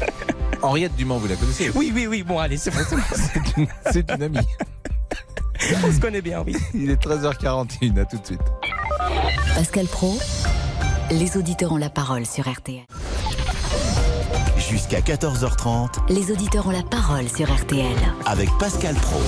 Henriette 0.62 0.96
Dumont, 0.96 1.18
vous 1.18 1.28
la 1.28 1.36
connaissez 1.36 1.70
Oui, 1.74 1.92
oui, 1.94 2.06
oui, 2.06 2.22
bon, 2.22 2.38
allez, 2.38 2.56
c'est 2.56 2.70
bon, 2.70 2.80
c'est 2.88 2.96
bon. 2.96 3.02
C'est 3.14 3.56
une, 3.56 3.66
c'est 3.92 4.10
une 4.10 4.22
amie. 4.22 4.38
On 5.84 5.92
se 5.92 6.00
connaît 6.00 6.22
bien, 6.22 6.42
oui. 6.44 6.56
Il 6.74 6.90
est 6.90 7.00
13h41, 7.02 7.98
à 8.00 8.04
tout 8.04 8.18
de 8.18 8.26
suite. 8.26 8.40
Pascal 9.54 9.86
Pro, 9.86 10.18
les 11.10 11.36
auditeurs 11.36 11.72
ont 11.72 11.76
la 11.76 11.90
parole 11.90 12.26
sur 12.26 12.50
RTL. 12.50 12.84
Jusqu'à 14.58 15.00
14h30 15.00 16.08
Les 16.08 16.30
auditeurs 16.32 16.66
ont 16.66 16.70
la 16.72 16.82
parole 16.82 17.28
sur 17.28 17.52
RTL. 17.54 17.94
avec 18.26 18.48
Pascal 18.58 18.94
Pro. 18.96 19.20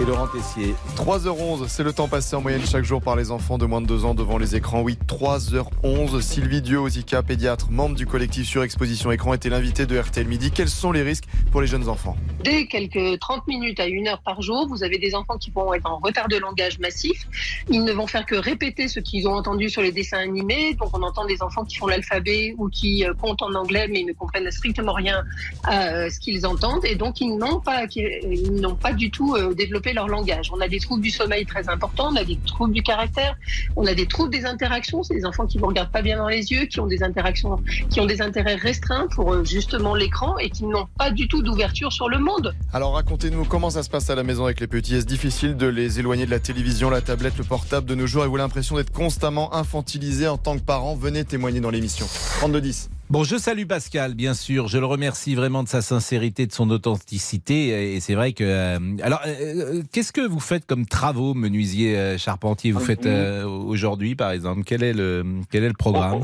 Et 0.00 0.04
Laurent 0.04 0.26
Tessier. 0.26 0.74
3h11, 0.96 1.68
c'est 1.68 1.84
le 1.84 1.92
temps 1.92 2.08
passé 2.08 2.34
en 2.34 2.40
moyenne 2.40 2.62
chaque 2.66 2.82
jour 2.84 3.00
par 3.00 3.14
les 3.14 3.30
enfants 3.30 3.58
de 3.58 3.64
moins 3.64 3.80
de 3.80 3.86
2 3.86 4.04
ans 4.04 4.14
devant 4.14 4.38
les 4.38 4.56
écrans. 4.56 4.82
Oui, 4.82 4.98
3h11. 5.06 6.20
Sylvie 6.20 6.62
Dieu-Ozika, 6.62 7.22
pédiatre, 7.22 7.70
membre 7.70 7.94
du 7.94 8.04
collectif 8.04 8.44
Surexposition 8.44 9.12
Écran, 9.12 9.34
était 9.34 9.50
l'invité 9.50 9.86
de 9.86 9.96
RTL 9.96 10.26
Midi. 10.26 10.50
Quels 10.50 10.68
sont 10.68 10.90
les 10.90 11.02
risques 11.02 11.24
pour 11.52 11.60
les 11.60 11.68
jeunes 11.68 11.88
enfants? 11.88 12.16
Dès 12.42 12.66
quelques 12.66 13.20
30 13.20 13.46
minutes 13.46 13.78
à 13.78 13.86
une 13.86 14.08
heure 14.08 14.20
par 14.24 14.42
jour, 14.42 14.66
vous 14.68 14.82
avez 14.82 14.98
des 14.98 15.14
enfants 15.14 15.38
qui 15.38 15.52
vont 15.52 15.72
être 15.72 15.86
en 15.88 15.98
retard 15.98 16.26
de 16.26 16.38
langage 16.38 16.80
massif. 16.80 17.28
Ils 17.70 17.84
ne 17.84 17.92
vont 17.92 18.08
faire 18.08 18.26
que 18.26 18.34
répéter 18.34 18.88
ce 18.88 18.98
qu'ils 18.98 19.28
ont 19.28 19.34
entendu 19.34 19.70
sur 19.70 19.80
les 19.80 19.92
dessins 19.92 20.18
animés. 20.18 20.74
Donc 20.74 20.88
on 20.98 21.02
entend 21.04 21.24
des 21.24 21.40
enfants 21.40 21.64
qui 21.64 21.76
font 21.76 21.86
l'alphabet 21.86 22.56
ou 22.58 22.68
qui 22.68 23.04
euh, 23.06 23.14
comptent 23.14 23.42
en 23.42 23.54
anglais 23.54 23.86
mais 23.88 24.02
ne 24.02 24.12
comprennent 24.12 24.50
strictement 24.50 24.92
rien 24.94 25.22
à 25.62 25.86
euh, 25.94 26.10
ce 26.10 26.18
qu'ils 26.18 26.44
entendent. 26.46 26.84
Et 26.84 26.96
donc 26.96 27.20
ils 27.20 27.36
n'ont 27.36 27.60
pas, 27.60 27.86
qui- 27.86 28.02
ils 28.28 28.60
n'ont 28.60 28.74
pas 28.74 28.92
du 28.92 29.12
tout 29.12 29.36
euh, 29.36 29.54
leur 29.92 30.08
langage. 30.08 30.50
On 30.52 30.60
a 30.60 30.68
des 30.68 30.78
troubles 30.78 31.02
du 31.02 31.10
sommeil 31.10 31.44
très 31.46 31.68
importants, 31.68 32.10
on 32.12 32.16
a 32.16 32.24
des 32.24 32.38
troubles 32.46 32.72
du 32.72 32.82
caractère, 32.82 33.36
on 33.76 33.86
a 33.86 33.94
des 33.94 34.06
troubles 34.06 34.30
des 34.30 34.46
interactions. 34.46 35.02
C'est 35.02 35.14
des 35.14 35.24
enfants 35.24 35.46
qui 35.46 35.58
ne 35.58 35.64
regardent 35.64 35.90
pas 35.92 36.02
bien 36.02 36.16
dans 36.16 36.28
les 36.28 36.52
yeux, 36.52 36.66
qui 36.66 36.80
ont 36.80 36.86
des 36.86 37.02
interactions, 37.02 37.60
qui 37.90 38.00
ont 38.00 38.06
des 38.06 38.22
intérêts 38.22 38.54
restreints 38.54 39.06
pour 39.14 39.32
euh, 39.32 39.44
justement 39.44 39.94
l'écran 39.94 40.38
et 40.38 40.50
qui 40.50 40.64
n'ont 40.64 40.86
pas 40.98 41.10
du 41.10 41.28
tout 41.28 41.42
d'ouverture 41.42 41.92
sur 41.92 42.08
le 42.08 42.18
monde. 42.18 42.54
Alors 42.72 42.94
racontez-nous 42.94 43.44
comment 43.44 43.70
ça 43.70 43.82
se 43.82 43.90
passe 43.90 44.10
à 44.10 44.14
la 44.14 44.22
maison 44.22 44.44
avec 44.44 44.60
les 44.60 44.66
petits. 44.66 44.96
Est-ce 44.96 45.06
difficile 45.06 45.56
de 45.56 45.66
les 45.66 45.98
éloigner 45.98 46.26
de 46.26 46.30
la 46.30 46.40
télévision, 46.40 46.90
la 46.90 47.00
tablette, 47.00 47.36
le 47.38 47.44
portable 47.44 47.86
de 47.86 47.94
nos 47.94 48.06
jours 48.06 48.24
et 48.24 48.28
vous 48.28 48.34
avez 48.34 48.42
l'impression 48.42 48.76
d'être 48.76 48.92
constamment 48.92 49.54
infantilisé 49.54 50.28
en 50.28 50.38
tant 50.38 50.56
que 50.56 50.62
parent? 50.62 50.94
Venez 50.94 51.24
témoigner 51.24 51.60
dans 51.60 51.70
l'émission. 51.70 52.06
3210. 52.38 52.90
Bon, 53.10 53.22
je 53.22 53.36
salue 53.36 53.66
Pascal, 53.66 54.14
bien 54.14 54.34
sûr. 54.34 54.66
Je 54.66 54.78
le 54.78 54.86
remercie 54.86 55.34
vraiment 55.34 55.62
de 55.62 55.68
sa 55.68 55.82
sincérité, 55.82 56.46
de 56.46 56.52
son 56.52 56.70
authenticité. 56.70 57.94
Et 57.94 58.00
c'est 58.00 58.14
vrai 58.14 58.32
que. 58.32 58.42
euh, 58.44 58.78
alors, 59.02 59.20
euh, 59.26 59.78
euh, 59.78 59.82
qu'est-ce 59.92 60.12
que 60.12 60.22
vous 60.26 60.40
faites 60.40 60.66
comme 60.66 60.86
travaux, 60.86 61.34
menuisier, 61.34 61.96
euh, 61.96 62.18
charpentier 62.18 62.72
Vous 62.72 62.80
faites 62.80 63.06
aujourd'hui, 63.06 64.14
par 64.16 64.30
exemple? 64.30 64.62
Quel 64.64 64.82
est 64.82 64.94
le 64.94 65.24
quel 65.50 65.64
est 65.64 65.68
le 65.68 65.74
programme? 65.74 66.22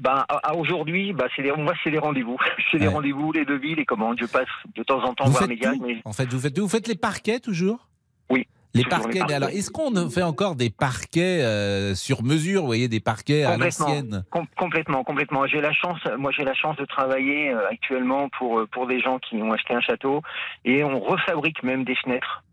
Ben, 0.00 0.24
à- 0.28 0.50
à 0.50 0.54
aujourd'hui, 0.54 1.12
bah, 1.12 1.26
c'est 1.34 1.42
les, 1.42 1.50
moi, 1.52 1.74
c'est 1.82 1.90
les 1.90 1.98
rendez-vous. 1.98 2.36
C'est 2.70 2.78
les 2.78 2.86
Ouais. 2.86 2.92
rendez-vous, 2.92 3.32
les 3.32 3.44
devis, 3.44 3.74
les 3.74 3.84
commandes. 3.86 4.16
Je 4.20 4.26
passe 4.26 4.46
de 4.76 4.82
temps 4.84 5.02
en 5.02 5.12
temps 5.14 5.24
Vous 5.24 5.32
voir 5.32 5.48
mes 5.48 5.56
gars. 5.56 5.72
Mais... 5.84 6.00
En 6.04 6.12
fait, 6.12 6.26
vous 6.32 6.38
faites 6.38 6.56
Vous 6.58 6.68
faites 6.68 6.86
les 6.86 6.94
parquets 6.94 7.40
toujours? 7.40 7.88
Oui. 8.30 8.46
Les 8.74 8.84
parquets. 8.84 9.20
Mais 9.26 9.34
alors, 9.34 9.48
est-ce 9.48 9.70
qu'on 9.70 10.10
fait 10.10 10.22
encore 10.22 10.54
des 10.54 10.70
parquets 10.70 11.42
euh, 11.42 11.94
sur 11.94 12.22
mesure 12.22 12.60
Vous 12.60 12.66
voyez, 12.66 12.88
des 12.88 13.00
parquets 13.00 13.44
à 13.44 13.56
l'ancienne 13.86 14.24
Com- 14.30 14.46
complètement, 14.56 15.04
complètement. 15.04 15.46
J'ai 15.46 15.60
la 15.60 15.72
chance, 15.72 15.98
moi 16.18 16.30
j'ai 16.36 16.44
la 16.44 16.54
chance 16.54 16.76
de 16.76 16.84
travailler 16.84 17.50
euh, 17.50 17.66
actuellement 17.70 18.28
pour 18.38 18.60
euh, 18.60 18.66
pour 18.70 18.86
des 18.86 19.00
gens 19.00 19.18
qui 19.18 19.36
ont 19.36 19.52
acheté 19.52 19.74
un 19.74 19.80
château 19.80 20.22
et 20.64 20.84
on 20.84 21.00
refabrique 21.00 21.62
même 21.62 21.84
des 21.84 21.94
fenêtres. 21.96 22.44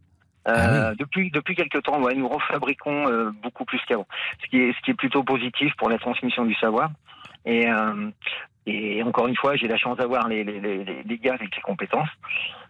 Euh, 0.47 0.91
Ah 0.91 0.93
Depuis 0.97 1.31
depuis 1.31 1.55
quelques 1.55 1.81
temps, 1.83 1.99
ouais, 2.01 2.13
nous 2.15 2.29
refabriquons 2.29 3.33
beaucoup 3.43 3.65
plus 3.65 3.79
qu'avant, 3.87 4.07
ce 4.43 4.47
qui 4.49 4.57
est 4.61 4.73
ce 4.73 4.79
qui 4.85 4.91
est 4.91 4.95
plutôt 4.95 5.23
positif 5.23 5.73
pour 5.77 5.89
la 5.89 5.97
transmission 5.97 6.45
du 6.45 6.55
savoir. 6.55 6.91
Et 7.45 7.65
et 8.67 9.03
encore 9.03 9.27
une 9.27 9.35
fois, 9.35 9.55
j'ai 9.55 9.67
la 9.67 9.77
chance 9.77 9.97
d'avoir 9.97 10.27
les, 10.27 10.43
les, 10.43 10.59
les, 10.59 10.83
les- 10.83 11.03
les 11.03 11.17
gars 11.19 11.33
avec 11.35 11.55
les 11.55 11.61
compétences. 11.61 12.09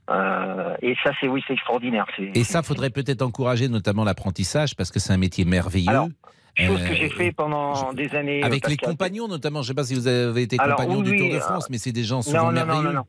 Euh, 0.10 0.76
et 0.82 0.96
ça, 1.04 1.12
c'est 1.20 1.28
oui, 1.28 1.44
c'est 1.48 1.54
extraordinaire. 1.54 2.06
Et 2.20 2.44
ça, 2.44 2.62
faudrait 2.64 2.90
peut-être 2.92 3.22
encourager 3.22 3.68
notamment 3.68 4.04
l'apprentissage 4.04 4.76
parce 4.76 4.92
que 4.92 5.00
c'est 5.00 5.14
un 5.14 5.18
métier 5.18 5.46
merveilleux. 5.46 5.90
Alors, 5.90 6.10
chose 6.58 6.82
que 6.84 6.92
Euh, 6.92 6.96
j'ai 6.96 7.10
fait 7.10 7.32
pendant 7.32 7.92
des 7.94 8.16
années. 8.16 8.42
euh, 8.44 8.46
Avec 8.46 8.68
les 8.68 8.76
Pascal. 8.78 8.90
compagnons 8.92 9.28
notamment, 9.28 9.62
je 9.62 9.66
ne 9.66 9.68
sais 9.70 9.74
pas 9.74 9.84
si 9.84 9.94
vous 9.96 10.08
avez 10.08 10.44
été 10.44 10.58
Alors, 10.60 10.78
compagnon 10.78 11.00
oui, 11.00 11.12
du 11.12 11.18
Tour 11.18 11.30
de 11.30 11.36
euh, 11.36 11.40
France, 11.42 11.70
mais 11.70 11.78
c'est 11.78 11.92
des 11.92 12.04
gens 12.04 12.22
souvent 12.22 12.38
non, 12.38 12.46
non, 12.46 12.52
non, 12.52 12.66
merveilleux. 12.66 12.84
non, 12.94 12.94
non. 12.94 13.06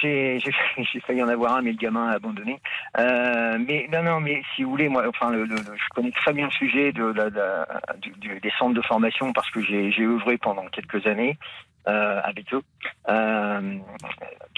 J'ai, 0.00 0.38
j'ai, 0.92 1.00
failli 1.00 1.22
en 1.22 1.28
avoir 1.28 1.56
un, 1.56 1.62
mais 1.62 1.72
le 1.72 1.76
gamin 1.78 2.08
a 2.08 2.12
abandonné. 2.14 2.60
Euh, 2.98 3.58
mais 3.66 3.88
non, 3.92 4.02
non, 4.02 4.20
mais 4.20 4.42
si 4.54 4.62
vous 4.62 4.70
voulez, 4.70 4.88
moi, 4.88 5.04
enfin, 5.08 5.30
le, 5.30 5.44
le- 5.44 5.54
le- 5.56 5.62
je 5.76 5.88
connais 5.94 6.10
très 6.12 6.32
bien 6.32 6.46
le 6.46 6.50
sujet 6.52 6.92
de 6.92 7.04
la, 7.04 7.28
la- 7.30 7.66
du- 8.00 8.12
du- 8.18 8.40
des 8.40 8.52
centres 8.58 8.74
de 8.74 8.82
formation 8.82 9.32
parce 9.32 9.50
que 9.50 9.60
j'ai, 9.62 9.90
œuvré 10.04 10.38
pendant 10.38 10.66
quelques 10.68 11.06
années 11.06 11.38
euh, 11.88 12.20
avec 12.22 12.52
eux. 12.54 12.62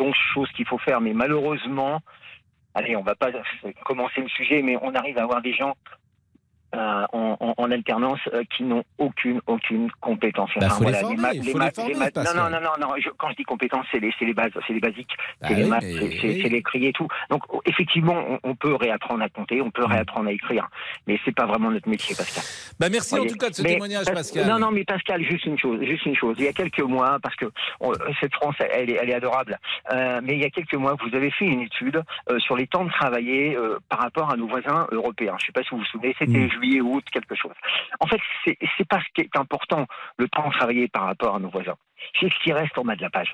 Donc, 0.01 0.15
chose 0.33 0.49
qu'il 0.53 0.67
faut 0.67 0.79
faire, 0.79 0.99
mais 1.03 1.13
malheureusement, 1.13 2.01
allez, 2.75 2.97
on 2.97 3.03
va 3.03 3.15
pas 3.15 3.31
commencer 3.85 4.23
le 4.23 4.29
sujet, 4.29 4.63
mais 4.63 4.79
on 4.81 4.95
arrive 4.95 5.19
à 5.19 5.25
avoir 5.25 5.43
des 5.43 5.53
gens. 5.53 5.75
Euh, 6.75 7.05
en, 7.13 7.37
en- 7.41 7.55
en 7.57 7.71
alternance 7.71 8.21
euh, 8.33 8.43
qui 8.57 8.63
n'ont 8.65 8.85
aucune 8.99 9.41
aucune 9.47 9.91
compétence. 10.01 10.51
Bah, 10.57 10.69
les 10.81 10.93
former, 10.93 11.33
les 11.35 11.55
ma- 11.55 11.71
non, 11.71 12.35
non, 12.35 12.51
non, 12.51 12.61
non, 12.61 12.71
non, 12.89 12.95
je- 12.99 13.11
quand 13.19 13.31
je 13.31 13.37
dis 13.37 13.43
compétences, 13.45 13.87
c'est 13.91 13.99
les, 14.01 14.13
c'est 14.19 14.25
les 14.25 14.35
bases, 14.35 14.51
c'est 14.67 14.73
les 14.73 14.81
basiques, 14.81 15.11
Bah 15.41 15.49
c'est 15.49 15.55
les 15.55 15.65
oui, 15.65 15.69
maths, 15.71 15.83
mais 15.85 16.11
c'est 16.21 16.49
l'écrit 16.49 16.87
et 16.87 16.93
tout. 16.93 17.09
Donc 17.29 17.43
oh, 17.49 17.61
effectivement, 17.67 18.15
on, 18.29 18.39
on 18.45 18.55
peut 18.55 18.75
réapprendre 18.75 19.23
à 19.23 19.29
compter, 19.29 19.61
on 19.61 19.71
peut 19.71 19.83
Mm. 19.83 19.93
réapprendre 19.93 20.29
à 20.29 20.33
écrire, 20.33 20.69
mais 21.07 21.19
c'est 21.25 21.35
pas 21.35 21.47
vraiment 21.47 21.71
notre 21.71 21.89
métier, 21.89 22.15
Pascal. 22.15 22.45
Bah, 22.79 22.89
merci 22.91 23.19
en 23.19 23.25
tout 23.27 23.37
cas 23.37 23.51
de 23.51 23.55
ce 23.55 23.63
Mais 23.63 23.71
témoignage, 23.75 24.05
Pas- 24.07 24.13
Pascal. 24.13 24.47
Non, 24.49 24.59
non, 24.59 24.71
mais 24.71 24.85
Pascal, 24.85 25.23
juste 25.25 25.45
une 25.47 25.59
chose, 25.59 25.81
juste 25.83 26.07
une 26.07 26.15
chose. 26.17 26.37
Il 26.39 26.45
y 26.45 26.49
a 26.49 26.53
quelques 26.53 26.81
mois, 26.83 27.19
parce 27.23 27.35
que 27.37 27.47
on- 27.81 27.93
cette 28.21 28.35
France, 28.35 28.55
elle 28.73 28.91
est, 28.91 28.99
elle 29.01 29.11
est 29.11 29.15
adorable, 29.15 29.59
euh, 29.93 30.21
mais 30.23 30.35
il 30.35 30.41
y 30.41 30.45
a 30.45 30.51
quelques 30.51 30.75
mois, 30.75 30.95
vous 31.03 31.15
avez 31.17 31.31
fait 31.31 31.47
une 31.47 31.61
étude 31.63 32.03
sur 32.39 32.57
les 32.57 32.67
temps 32.67 32.85
de 32.85 32.91
travailler 32.91 33.57
par 33.89 34.01
rapport 34.01 34.31
à 34.31 34.37
nos 34.37 34.47
voisins 34.47 34.87
européens. 34.93 35.35
Je 35.39 35.45
ne 35.45 35.47
sais 35.47 35.53
pas 35.53 35.63
si 35.63 35.71
vous 35.71 35.79
vous 35.79 35.85
souvenez, 35.87 36.15
c'était 36.19 36.39
Mm. 36.39 36.51
Juillet, 36.61 36.81
août, 36.81 37.05
quelque 37.13 37.35
chose. 37.35 37.55
En 38.01 38.07
fait, 38.07 38.21
c'est 38.45 38.89
pas 38.89 39.01
ce 39.01 39.07
qui 39.15 39.23
est 39.23 39.37
important, 39.37 39.87
le 40.19 40.29
temps 40.29 40.49
de 40.49 40.53
travailler 40.53 40.89
par 40.89 41.05
rapport 41.05 41.35
à 41.35 41.39
nos 41.39 41.51
voisins. 41.51 41.77
C'est 42.19 42.33
ce 42.33 42.39
qui 42.43 42.53
reste 42.53 42.77
en 42.79 42.85
bas 42.85 42.97
de 42.97 43.03
la 43.03 43.11
page. 43.11 43.33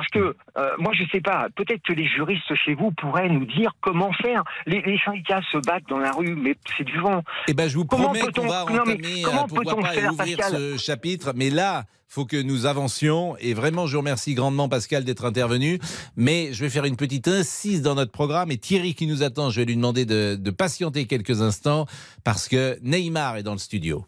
Parce 0.00 0.08
que 0.12 0.34
euh, 0.56 0.70
moi, 0.78 0.92
je 0.98 1.04
sais 1.12 1.20
pas. 1.20 1.48
Peut-être 1.54 1.82
que 1.82 1.92
les 1.92 2.08
juristes 2.08 2.54
chez 2.64 2.72
vous 2.74 2.90
pourraient 2.92 3.28
nous 3.28 3.44
dire 3.44 3.72
comment 3.82 4.10
faire. 4.14 4.42
Les, 4.64 4.80
les 4.80 4.98
syndicats 5.04 5.42
se 5.52 5.58
battent 5.58 5.86
dans 5.90 5.98
la 5.98 6.10
rue, 6.12 6.34
mais 6.36 6.56
c'est 6.74 6.84
du 6.84 6.98
vent. 7.00 7.22
Eh 7.48 7.52
ben, 7.52 7.68
je 7.68 7.76
vous 7.76 7.84
Comment 7.84 8.04
promets 8.04 8.20
peut-on- 8.20 8.42
qu'on 8.44 8.48
va 8.48 8.64
non, 8.64 8.80
entamer, 8.80 9.20
comment 9.22 9.44
euh, 9.44 9.46
pourquoi 9.46 9.74
peut-on 9.74 9.82
pas, 9.82 9.88
faire, 9.92 10.12
ouvrir 10.14 10.36
Pascal 10.38 10.58
ce 10.58 10.76
chapitre. 10.78 11.32
Mais 11.36 11.50
là, 11.50 11.84
faut 12.08 12.24
que 12.24 12.40
nous 12.40 12.64
avancions. 12.64 13.36
Et 13.40 13.52
vraiment, 13.52 13.86
je 13.86 13.92
vous 13.92 13.98
remercie 14.00 14.32
grandement, 14.32 14.70
Pascal, 14.70 15.04
d'être 15.04 15.26
intervenu. 15.26 15.78
Mais 16.16 16.54
je 16.54 16.64
vais 16.64 16.70
faire 16.70 16.86
une 16.86 16.96
petite 16.96 17.28
incise 17.28 17.82
dans 17.82 17.94
notre 17.94 18.10
programme. 18.12 18.50
Et 18.50 18.56
Thierry, 18.56 18.94
qui 18.94 19.06
nous 19.06 19.22
attend, 19.22 19.50
je 19.50 19.60
vais 19.60 19.66
lui 19.66 19.76
demander 19.76 20.06
de, 20.06 20.34
de 20.34 20.50
patienter 20.50 21.06
quelques 21.06 21.42
instants 21.42 21.84
parce 22.24 22.48
que 22.48 22.78
Neymar 22.82 23.36
est 23.36 23.42
dans 23.42 23.52
le 23.52 23.58
studio. 23.58 24.06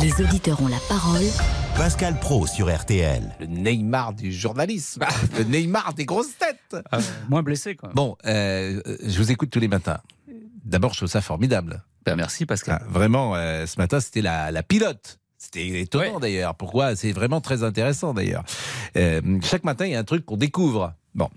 Les 0.00 0.12
auditeurs 0.24 0.62
ont 0.62 0.68
la 0.68 0.78
parole 0.88 1.26
Pascal 1.76 2.18
Pro 2.20 2.46
sur 2.46 2.74
RTL. 2.74 3.34
Le 3.40 3.46
Neymar 3.46 4.12
du 4.12 4.32
journalisme. 4.32 5.04
Le 5.38 5.44
Neymar 5.44 5.94
des 5.94 6.04
grosses 6.04 6.36
têtes. 6.38 6.76
moins 7.28 7.42
blessé, 7.42 7.74
quoi. 7.74 7.90
Bon, 7.94 8.16
euh, 8.26 8.80
je 9.02 9.18
vous 9.18 9.30
écoute 9.32 9.50
tous 9.50 9.60
les 9.60 9.68
matins. 9.68 9.98
D'abord, 10.64 10.92
je 10.92 10.98
trouve 10.98 11.08
ça 11.08 11.20
formidable. 11.20 11.82
Ben, 12.04 12.16
merci, 12.16 12.46
Pascal. 12.46 12.80
Ah, 12.82 12.86
vraiment, 12.88 13.34
euh, 13.34 13.66
ce 13.66 13.78
matin, 13.78 14.00
c'était 14.00 14.22
la, 14.22 14.50
la 14.50 14.62
pilote. 14.62 15.18
C'était 15.38 15.80
étonnant 15.80 16.20
d'ailleurs. 16.20 16.54
Pourquoi? 16.54 16.96
C'est 16.96 17.12
vraiment 17.12 17.40
très 17.40 17.62
intéressant 17.62 18.12
d'ailleurs. 18.12 18.44
Euh, 18.96 19.20
chaque 19.42 19.64
matin, 19.64 19.86
il 19.86 19.92
y 19.92 19.94
a 19.94 19.98
un 19.98 20.04
truc 20.04 20.26
qu'on 20.26 20.36
découvre. 20.36 20.92
Bon. 21.14 21.28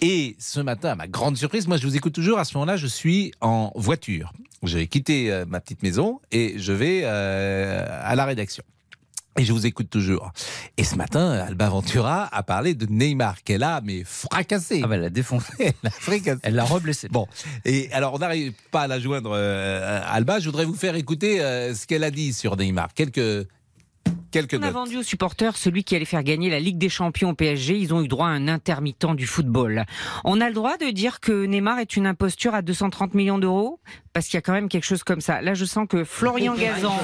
Et 0.00 0.36
ce 0.38 0.60
matin, 0.60 0.90
à 0.90 0.94
ma 0.94 1.08
grande 1.08 1.36
surprise, 1.36 1.66
moi 1.66 1.76
je 1.76 1.86
vous 1.86 1.96
écoute 1.96 2.14
toujours, 2.14 2.38
à 2.38 2.44
ce 2.44 2.54
moment-là, 2.56 2.76
je 2.76 2.86
suis 2.86 3.32
en 3.40 3.72
voiture. 3.74 4.32
J'ai 4.62 4.86
quitté 4.86 5.30
euh, 5.32 5.44
ma 5.46 5.60
petite 5.60 5.82
maison 5.82 6.20
et 6.30 6.54
je 6.58 6.72
vais 6.72 7.02
euh, 7.04 7.84
à 8.02 8.14
la 8.14 8.24
rédaction. 8.24 8.62
Et 9.38 9.44
je 9.44 9.52
vous 9.52 9.66
écoute 9.66 9.88
toujours. 9.88 10.32
Et 10.76 10.82
ce 10.82 10.96
matin, 10.96 11.30
Alba 11.30 11.68
Ventura 11.68 12.28
a 12.32 12.42
parlé 12.42 12.74
de 12.74 12.86
Neymar, 12.86 13.44
qu'elle 13.44 13.62
a 13.62 13.80
mais 13.80 14.02
fracassé. 14.04 14.80
Ah 14.82 14.88
bah, 14.88 14.96
elle 14.96 15.02
l'a 15.02 15.10
défoncé. 15.10 15.52
elle 15.60 15.74
l'a 15.84 15.90
fracassé. 15.90 16.40
Elle 16.42 16.56
l'a 16.56 16.64
reblessé. 16.64 17.08
Bon. 17.08 17.28
Et 17.64 17.88
alors, 17.92 18.14
on 18.14 18.18
n'arrive 18.18 18.52
pas 18.72 18.82
à 18.82 18.86
la 18.88 18.98
joindre, 18.98 19.30
euh, 19.32 20.00
Alba. 20.04 20.40
Je 20.40 20.46
voudrais 20.46 20.64
vous 20.64 20.74
faire 20.74 20.96
écouter 20.96 21.40
euh, 21.40 21.72
ce 21.72 21.86
qu'elle 21.86 22.02
a 22.02 22.10
dit 22.10 22.32
sur 22.32 22.56
Neymar. 22.56 22.92
Quelques. 22.94 23.46
Quelques 24.30 24.54
On 24.60 24.62
a 24.62 24.70
vendu 24.70 24.96
aux 24.98 25.02
supporters 25.02 25.56
celui 25.56 25.84
qui 25.84 25.96
allait 25.96 26.04
faire 26.04 26.22
gagner 26.22 26.50
la 26.50 26.60
Ligue 26.60 26.76
des 26.78 26.88
Champions 26.88 27.30
au 27.30 27.34
PSG. 27.34 27.76
Ils 27.78 27.94
ont 27.94 28.02
eu 28.02 28.08
droit 28.08 28.26
à 28.26 28.30
un 28.30 28.46
intermittent 28.48 29.06
du 29.14 29.26
football. 29.26 29.84
On 30.24 30.40
a 30.40 30.48
le 30.48 30.54
droit 30.54 30.76
de 30.76 30.90
dire 30.90 31.20
que 31.20 31.46
Neymar 31.46 31.78
est 31.78 31.96
une 31.96 32.06
imposture 32.06 32.54
à 32.54 32.62
230 32.62 33.14
millions 33.14 33.38
d'euros? 33.38 33.80
Parce 34.12 34.26
qu'il 34.26 34.34
y 34.34 34.38
a 34.38 34.42
quand 34.42 34.52
même 34.52 34.68
quelque 34.68 34.84
chose 34.84 35.04
comme 35.04 35.20
ça. 35.20 35.40
Là, 35.40 35.54
je 35.54 35.64
sens 35.64 35.86
que 35.88 36.02
Florian 36.04 36.54
Gazan 36.54 36.96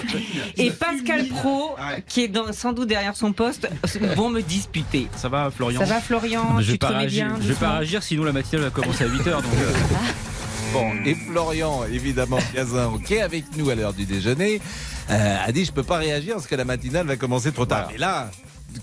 et 0.57 0.71
Pascal 0.71 1.27
Pro, 1.29 1.77
qui 2.09 2.23
est 2.25 2.29
dans- 2.29 2.53
sans 2.53 2.73
doute 2.73 2.89
derrière 2.89 3.17
son 3.17 3.33
poste, 3.33 3.69
vont 4.17 4.31
me 4.31 4.41
disputer. 4.43 5.09
Ça 5.17 5.29
va, 5.29 5.51
Florian 5.51 5.81
Ça 5.81 5.87
va, 5.87 6.01
Florian? 6.01 6.55
Non, 6.55 6.61
Je 6.61 6.73
vais 6.73 6.79
pas 6.79 6.89
remets 6.89 6.99
réagir. 7.01 7.27
bien 7.27 7.37
Je 7.41 7.49
vais 7.49 7.55
pas 7.55 7.77
réagir, 7.79 8.03
sinon 8.03 8.25
la 8.25 8.33
matinale 8.33 8.65
va 8.65 8.71
commencer 8.71 9.05
à 9.05 9.09
8h. 9.09 9.31
Donc, 9.43 9.45
euh, 9.45 9.73
Bon, 10.75 10.91
et 11.07 11.15
Florian, 11.15 11.85
évidemment, 11.85 12.39
Gazin, 12.55 12.93
qui 13.07 13.15
est 13.15 13.23
avec 13.23 13.45
nous 13.57 13.71
à 13.71 13.77
l'heure 13.77 13.93
du 13.95 14.07
déjeuner, 14.07 14.61
euh, 15.09 15.37
a 15.47 15.53
dit 15.53 15.65
je 15.65 15.71
peux 15.73 15.85
pas 15.85 15.99
réagir 15.99 16.35
parce 16.35 16.49
que 16.49 16.57
la 16.57 16.65
matinale 16.65 17.07
va 17.07 17.17
commencer 17.17 17.53
trop 17.53 17.65
tard. 17.65 17.89
Mais 17.93 17.99
là, 17.99 18.29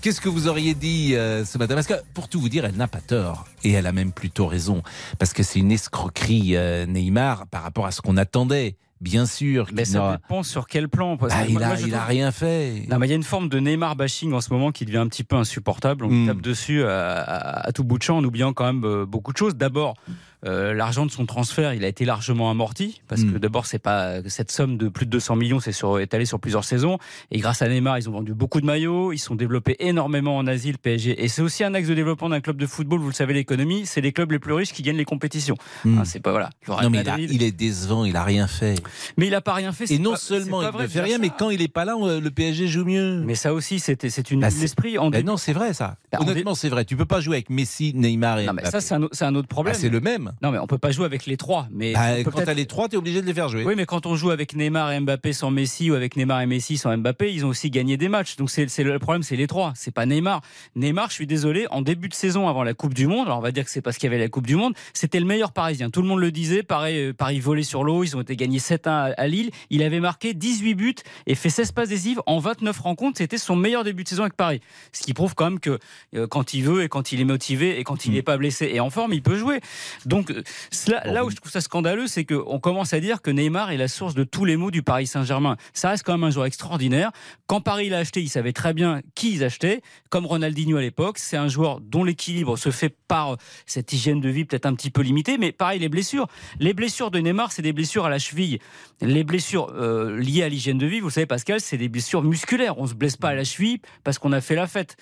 qu'est-ce 0.00 0.20
que 0.22 0.30
vous 0.30 0.48
auriez 0.48 0.72
dit 0.74 1.14
euh, 1.14 1.44
ce 1.44 1.58
matin? 1.58 1.74
Parce 1.74 1.86
que 1.86 1.94
pour 2.14 2.28
tout 2.30 2.40
vous 2.40 2.48
dire, 2.48 2.64
elle 2.64 2.76
n'a 2.76 2.88
pas 2.88 3.02
tort 3.02 3.46
et 3.62 3.72
elle 3.72 3.86
a 3.86 3.92
même 3.92 4.10
plutôt 4.12 4.46
raison 4.46 4.82
parce 5.18 5.34
que 5.34 5.42
c'est 5.42 5.58
une 5.58 5.70
escroquerie 5.70 6.56
euh, 6.56 6.86
Neymar 6.86 7.46
par 7.48 7.62
rapport 7.62 7.84
à 7.86 7.90
ce 7.90 8.00
qu'on 8.00 8.16
attendait. 8.16 8.76
Bien 9.02 9.26
sûr, 9.26 9.66
Mais 9.74 9.84
ça 9.84 10.12
dépend 10.22 10.44
sur 10.44 10.68
quel 10.68 10.88
plan. 10.88 11.16
parce 11.16 11.34
Ah, 11.36 11.44
il 11.46 11.54
moi- 11.54 11.62
a- 11.64 11.66
moi, 11.66 11.74
je 11.76 11.86
il 11.88 11.94
a 11.94 11.98
trouve- 11.98 12.08
rien 12.08 12.30
fait. 12.30 12.84
Non, 12.88 12.98
mais 13.00 13.08
il 13.08 13.10
y 13.10 13.12
a 13.12 13.16
une 13.16 13.24
forme 13.24 13.48
de 13.48 13.58
Neymar 13.58 13.96
bashing 13.96 14.32
en 14.32 14.40
ce 14.40 14.50
moment 14.52 14.70
qui 14.70 14.84
devient 14.86 14.98
un 14.98 15.08
petit 15.08 15.24
peu 15.24 15.34
insupportable. 15.34 16.04
On 16.04 16.08
lui 16.08 16.26
tape 16.28 16.40
dessus 16.40 16.84
à, 16.84 17.18
à- 17.20 17.66
à 17.66 17.72
tout 17.72 17.82
bout 17.82 17.98
de 17.98 18.02
champ 18.04 18.18
en 18.18 18.24
oubliant 18.24 18.52
quand 18.52 18.64
même 18.72 19.04
beaucoup 19.04 19.32
de 19.32 19.36
choses. 19.38 19.56
D'abord, 19.56 19.96
euh, 20.44 20.74
l'argent 20.74 21.06
de 21.06 21.10
son 21.10 21.24
transfert, 21.26 21.72
il 21.74 21.84
a 21.84 21.88
été 21.88 22.04
largement 22.04 22.50
amorti 22.50 23.00
parce 23.08 23.22
Hmm. 23.22 23.34
que 23.34 23.38
d'abord, 23.38 23.66
c'est 23.66 23.78
pas 23.78 24.22
cette 24.28 24.50
somme 24.50 24.76
de 24.76 24.88
plus 24.88 25.06
de 25.06 25.10
200 25.10 25.36
millions, 25.36 25.60
c'est 25.60 25.72
sur, 25.72 26.00
étalé 26.00 26.24
sur 26.24 26.40
plusieurs 26.40 26.64
saisons. 26.64 26.98
Et 27.30 27.38
grâce 27.38 27.62
à 27.62 27.68
Neymar, 27.68 27.98
ils 27.98 28.08
ont 28.08 28.12
vendu 28.12 28.34
beaucoup 28.34 28.60
de 28.60 28.66
maillots, 28.66 29.12
ils 29.12 29.18
sont 29.18 29.34
développés 29.34 29.76
énormément 29.78 30.36
en 30.36 30.46
Asie, 30.46 30.72
le 30.72 30.78
PSG. 30.78 31.22
Et 31.22 31.28
c'est 31.28 31.42
aussi 31.42 31.62
un 31.64 31.74
axe 31.74 31.88
de 31.88 31.94
développement 31.94 32.28
d'un 32.28 32.40
club 32.40 32.56
de 32.56 32.66
football. 32.66 32.98
Vous 33.00 33.08
le 33.08 33.12
savez, 33.14 33.34
l'économie, 33.34 33.86
c'est 33.86 34.00
les 34.00 34.12
clubs 34.12 34.32
les 34.32 34.38
plus 34.38 34.52
riches 34.52 34.72
qui 34.72 34.82
gagnent 34.82 34.96
les 34.96 35.04
compétitions. 35.04 35.56
Hmm. 35.84 35.98
Hein, 35.98 36.04
c'est 36.04 36.20
pas 36.20 36.30
voilà. 36.32 36.50
Non, 36.68 36.90
mais 36.90 36.98
il, 37.02 37.08
a- 37.08 37.12
Madrid- 37.12 37.30
il 37.32 37.42
est 37.42 37.52
décevant, 37.52 38.04
il 38.04 38.16
a 38.16 38.24
rien 38.24 38.46
fait. 38.48 38.74
mais 39.16 39.28
il 39.28 39.34
a 39.34 39.40
pas 39.40 39.54
rien 39.54 39.72
fait. 39.72 39.90
Et 39.90 39.98
non 39.98 40.12
pas- 40.12 40.16
seulement 40.16 40.62
il 40.62 40.76
ne 40.76 40.86
fait 40.88 41.00
rien, 41.02 41.16
ça. 41.16 41.18
mais 41.22 41.30
quand 41.36 41.50
il 41.50 41.62
est 41.62 41.68
pas 41.68 41.84
là, 41.84 41.96
on- 41.96 42.20
le 42.20 42.30
PSG 42.30 42.66
joue 42.66 42.84
mieux. 42.84 43.20
Mais 43.24 43.34
ça 43.36 43.54
aussi, 43.54 43.78
c'était 43.80 44.10
c'est 44.10 44.30
une 44.30 44.40
Bah, 44.40 44.48
l'esprit. 44.50 44.98
En 44.98 45.10
début- 45.10 45.24
non, 45.24 45.36
c'est 45.36 45.52
vrai 45.52 45.72
ça. 45.72 45.96
Bah, 46.12 46.18
dé- 46.24 46.30
Honnêtement, 46.32 46.54
c'est 46.54 46.68
vrai. 46.68 46.84
Tu 46.84 46.96
peux 46.96 47.04
pas 47.06 47.20
jouer 47.20 47.36
avec 47.36 47.50
Messi, 47.50 47.92
Neymar 47.94 48.40
et 48.40 48.46
Non, 48.46 48.52
mais 48.54 48.64
ça, 48.64 48.80
c'est 48.80 48.94
un, 48.94 49.34
autre 49.34 49.48
problème. 49.48 49.74
Ah, 49.76 49.78
c'est 49.78 49.88
le 49.88 50.00
même. 50.00 50.31
Non, 50.40 50.50
mais 50.50 50.58
on 50.58 50.66
peut 50.66 50.78
pas 50.78 50.90
jouer 50.90 51.04
avec 51.06 51.26
les 51.26 51.36
trois. 51.36 51.68
Mais 51.70 51.92
Bah, 51.92 52.22
quand 52.24 52.30
peut-être- 52.30 52.46
t'as 52.46 52.54
les 52.54 52.66
trois, 52.66 52.88
t'es 52.88 52.96
obligé 52.96 53.20
de 53.20 53.26
les 53.26 53.34
faire 53.34 53.48
jouer. 53.48 53.64
Oui, 53.64 53.74
mais 53.76 53.86
quand 53.86 54.06
on 54.06 54.14
joue 54.16 54.30
avec 54.30 54.54
Neymar 54.56 54.92
et 54.92 55.00
Mbappé 55.00 55.32
sans 55.32 55.50
Messi 55.50 55.90
ou 55.90 55.94
avec 55.94 56.16
Neymar 56.16 56.40
et 56.40 56.46
Messi 56.46 56.76
sans 56.78 56.96
Mbappé, 56.96 57.32
ils 57.32 57.44
ont 57.44 57.48
aussi 57.48 57.70
gagné 57.70 57.96
des 57.96 58.08
matchs. 58.08 58.36
Donc 58.36 58.50
c'est 58.50 58.66
le 58.82 58.98
problème, 58.98 59.22
c'est 59.22 59.36
les 59.36 59.46
trois. 59.46 59.72
C'est 59.76 59.90
pas 59.92 60.06
Neymar. 60.06 60.40
Neymar, 60.76 61.08
je 61.10 61.14
suis 61.14 61.26
désolé, 61.26 61.66
en 61.70 61.82
début 61.82 62.08
de 62.08 62.14
saison 62.14 62.48
avant 62.48 62.62
la 62.64 62.74
Coupe 62.74 62.94
du 62.94 63.06
Monde, 63.06 63.26
alors 63.26 63.38
on 63.38 63.42
va 63.42 63.52
dire 63.52 63.64
que 63.64 63.70
c'est 63.70 63.82
parce 63.82 63.96
qu'il 63.98 64.10
y 64.10 64.12
avait 64.14 64.22
la 64.22 64.28
Coupe 64.28 64.46
du 64.46 64.56
Monde, 64.56 64.74
c'était 64.92 65.20
le 65.20 65.26
meilleur 65.26 65.52
Parisien. 65.52 65.90
Tout 65.90 66.02
le 66.02 66.08
monde 66.08 66.20
le 66.20 66.30
disait. 66.32 66.62
Euh, 66.70 67.12
Paris 67.12 67.40
volé 67.40 67.62
sur 67.62 67.84
l'eau. 67.84 68.02
Ils 68.04 68.16
ont 68.16 68.20
été 68.20 68.36
gagnés 68.36 68.58
7-1 68.58 68.90
à- 68.90 69.20
à 69.20 69.26
Lille. 69.26 69.50
Il 69.70 69.82
avait 69.82 70.00
marqué 70.00 70.34
18 70.34 70.74
buts 70.74 70.94
et 71.26 71.34
fait 71.34 71.50
16 71.50 71.72
passes 71.72 71.88
décisives 71.90 72.20
en 72.26 72.38
29 72.38 72.78
rencontres. 72.80 73.18
C'était 73.18 73.38
son 73.38 73.56
meilleur 73.56 73.84
début 73.84 74.04
de 74.04 74.08
saison 74.08 74.22
avec 74.22 74.34
Paris. 74.34 74.60
Ce 74.92 75.02
qui 75.02 75.12
prouve 75.14 75.34
quand 75.34 75.44
même 75.44 75.60
que 75.60 75.78
euh, 76.14 76.26
quand 76.26 76.54
il 76.54 76.62
veut 76.64 76.82
et 76.82 76.88
quand 76.88 77.12
il 77.12 77.20
est 77.20 77.24
motivé 77.24 77.78
et 77.78 77.84
quand 77.84 78.04
il 78.06 78.12
n'est 78.12 78.22
pas 78.22 78.36
blessé 78.36 78.70
et 78.72 78.80
en 78.80 78.90
forme, 78.90 79.12
il 79.12 79.22
peut 79.22 79.36
jouer. 79.36 79.60
Donc 80.06 80.21
euh, 80.30 80.42
cela- 80.70 81.02
là 81.06 81.24
où 81.24 81.30
je 81.30 81.36
trouve 81.36 81.50
ça 81.50 81.60
scandaleux, 81.60 82.06
c'est 82.06 82.24
qu'on 82.24 82.60
commence 82.60 82.92
à 82.92 83.00
dire 83.00 83.20
que 83.22 83.30
Neymar 83.30 83.70
est 83.70 83.76
la 83.76 83.88
source 83.88 84.14
de 84.14 84.24
tous 84.24 84.44
les 84.44 84.56
maux 84.56 84.70
du 84.70 84.82
Paris 84.82 85.06
Saint-Germain. 85.06 85.56
Ça 85.72 85.90
reste 85.90 86.04
quand 86.04 86.12
même 86.12 86.24
un 86.24 86.30
joueur 86.30 86.46
extraordinaire. 86.46 87.10
Quand 87.46 87.60
Paris 87.60 87.88
l'a 87.88 87.98
acheté, 87.98 88.22
il 88.22 88.28
savait 88.28 88.52
très 88.52 88.72
bien 88.74 89.00
qui 89.14 89.32
ils 89.32 89.44
achetaient, 89.44 89.82
comme 90.10 90.26
Ronaldinho 90.26 90.76
à 90.76 90.80
l'époque. 90.80 91.18
C'est 91.18 91.36
un 91.36 91.48
joueur 91.48 91.80
dont 91.80 92.04
l'équilibre 92.04 92.56
se 92.56 92.70
fait 92.70 92.94
par 93.08 93.36
cette 93.66 93.92
hygiène 93.92 94.20
de 94.20 94.28
vie 94.28 94.44
peut-être 94.44 94.66
un 94.66 94.74
petit 94.74 94.90
peu 94.90 95.02
limitée, 95.02 95.38
mais 95.38 95.52
pareil, 95.52 95.78
les 95.80 95.88
blessures. 95.88 96.26
Les 96.60 96.72
blessures 96.74 97.10
de 97.10 97.18
Neymar, 97.18 97.52
c'est 97.52 97.62
des 97.62 97.72
blessures 97.72 98.06
à 98.06 98.10
la 98.10 98.18
cheville. 98.18 98.58
Les 99.00 99.24
blessures 99.24 99.72
euh, 99.74 100.18
liées 100.18 100.42
à 100.42 100.48
l'hygiène 100.48 100.78
de 100.78 100.86
vie, 100.86 101.00
vous 101.00 101.10
savez, 101.10 101.26
Pascal, 101.26 101.60
c'est 101.60 101.76
des 101.76 101.88
blessures 101.88 102.22
musculaires. 102.22 102.78
On 102.78 102.86
se 102.86 102.94
blesse 102.94 103.16
pas 103.16 103.28
à 103.30 103.34
la 103.34 103.44
cheville 103.44 103.80
parce 104.04 104.18
qu'on 104.18 104.32
a 104.32 104.40
fait 104.40 104.54
la 104.54 104.66
fête. 104.66 104.96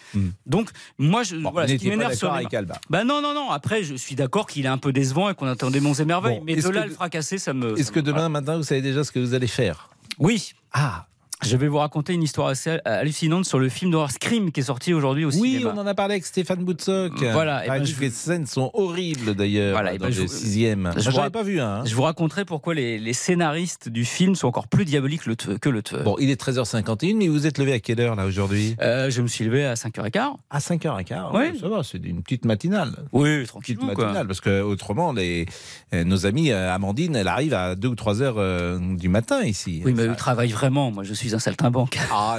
Donc, 0.47 0.71
moi, 0.99 1.23
je, 1.23 1.37
voilà, 1.53 1.69
ce 1.69 1.73
qui 1.75 1.85
m'énerve 1.91 2.11
Alba. 2.33 2.49
Bah 2.89 3.05
non, 3.05 3.21
non, 3.23 3.35
non. 3.35 3.51
Après, 3.51 3.83
je 3.83 3.95
suis 3.95 4.15
d'accord 4.15 4.47
qu'il 4.47 4.65
est 4.65 4.69
un 4.69 4.79
peu 4.79 4.93
et 5.31 5.35
qu'on 5.35 5.47
attendait 5.47 5.81
monts 5.81 5.95
et 5.95 6.05
merveilles. 6.05 6.39
Bon, 6.39 6.45
mais 6.45 6.55
de 6.55 6.75
là, 6.75 6.83
que- 6.85 6.89
le 6.89 6.95
fracasser, 6.95 7.39
ça 7.39 7.53
me. 7.53 7.79
Est-ce 7.79 7.93
que 7.93 8.01
demain 8.01 8.29
matin, 8.29 8.57
vous 8.57 8.63
savez 8.63 8.83
déjà 8.83 9.05
ce 9.05 9.13
que 9.13 9.19
vous 9.19 9.35
allez 9.35 9.47
faire? 9.47 9.91
Oui. 10.19 10.53
Ah. 10.73 11.07
Je 11.43 11.57
vais 11.57 11.69
vous 11.69 11.79
raconter 11.79 12.13
une 12.13 12.23
histoire 12.23 12.49
assez 12.49 12.79
hallucinante 12.85 13.47
sur 13.47 13.59
le 13.59 13.69
film 13.71 13.91
d'horreur 13.91 14.11
Scream 14.11 14.53
qui 14.53 14.61
est 14.61 14.65
sorti 14.65 14.93
aujourd'hui 14.93 15.25
au 15.25 15.31
Oui, 15.31 15.53
cinéma. 15.53 15.73
on 15.75 15.79
en 15.81 15.87
a 15.87 15.95
parlé 15.95 16.15
avec 16.15 16.27
Stéphane 16.27 16.65
Boutsock. 16.65 17.13
Voilà, 17.33 17.65
et 17.65 17.69
ben, 17.69 17.83
je- 17.85 17.99
les 17.99 18.11
scènes 18.11 18.47
sont 18.47 18.71
horribles 18.75 19.35
d'ailleurs. 19.35 19.73
Voilà, 19.73 19.97
dans 19.97 20.07
ben, 20.07 20.13
je 20.13 20.23
le 20.23 20.29
sixième. 20.29 20.93
Je 20.97 21.09
rac- 21.11 21.31
pas 21.31 21.43
vu 21.43 21.59
un. 21.61 21.67
hein. 21.81 21.85
Je 21.87 21.95
vous 21.95 22.03
raconterai 22.03 22.45
pourquoi 22.45 22.75
les, 22.75 22.99
les 22.99 23.13
scénaristes 23.15 23.89
du 23.89 24.05
film 24.05 24.35
sont 24.35 24.49
encore 24.49 24.69
plus 24.69 24.85
diaboliques 24.85 25.25
le 25.25 25.35
te- 25.35 25.53
que 25.57 25.69
le 25.71 25.83
tueur. 25.83 26.03
Bon, 26.03 26.17
il 26.21 26.29
est 26.31 26.39
13h51, 26.41 27.17
mais 27.17 27.29
vous 27.29 27.47
êtes 27.47 27.57
levé 27.57 27.73
à 27.73 27.81
quelle 27.81 28.01
heure 28.01 28.17
là 28.17 28.27
aujourd'hui? 28.27 28.77
Euh, 28.83 29.09
je 29.11 29.23
me 29.23 29.27
suis 29.27 29.45
levé 29.47 29.65
à 29.65 29.75
5h15. 29.77 30.35
À 30.51 30.59
5h15 30.59 31.31
Oui. 31.33 31.59
Ça 31.59 31.69
va, 31.69 31.83
c'est 31.83 31.99
une 32.05 32.23
petite 32.23 32.45
matinale. 32.45 32.93
Oui, 33.13 33.37
Petite 33.39 33.49
tranquillement. 33.49 33.87
matinale, 33.87 34.13
Quoi. 34.13 34.25
parce 34.27 34.41
que 34.43 34.61
autrement, 34.61 35.13
les, 35.13 35.47
euh, 35.95 36.05
nos 36.05 36.27
amis 36.27 36.51
euh, 36.51 36.75
Amandine, 36.75 37.17
elle 37.17 37.29
arrive 37.29 37.55
à 37.55 37.75
2 37.77 37.89
ou 37.89 37.95
3 37.95 38.21
heures 38.21 38.79
du 38.81 39.09
matin 39.09 39.43
ici. 39.43 39.81
Oui, 39.87 39.95
mais 39.97 40.05
eux 40.07 40.15
travaillent 40.17 40.53
vraiment. 40.53 40.91
Moi, 40.91 41.03
je 41.05 41.15
suis 41.15 41.30
un 41.35 41.39
saltimbanque. 41.39 41.99
Ah 42.13 42.39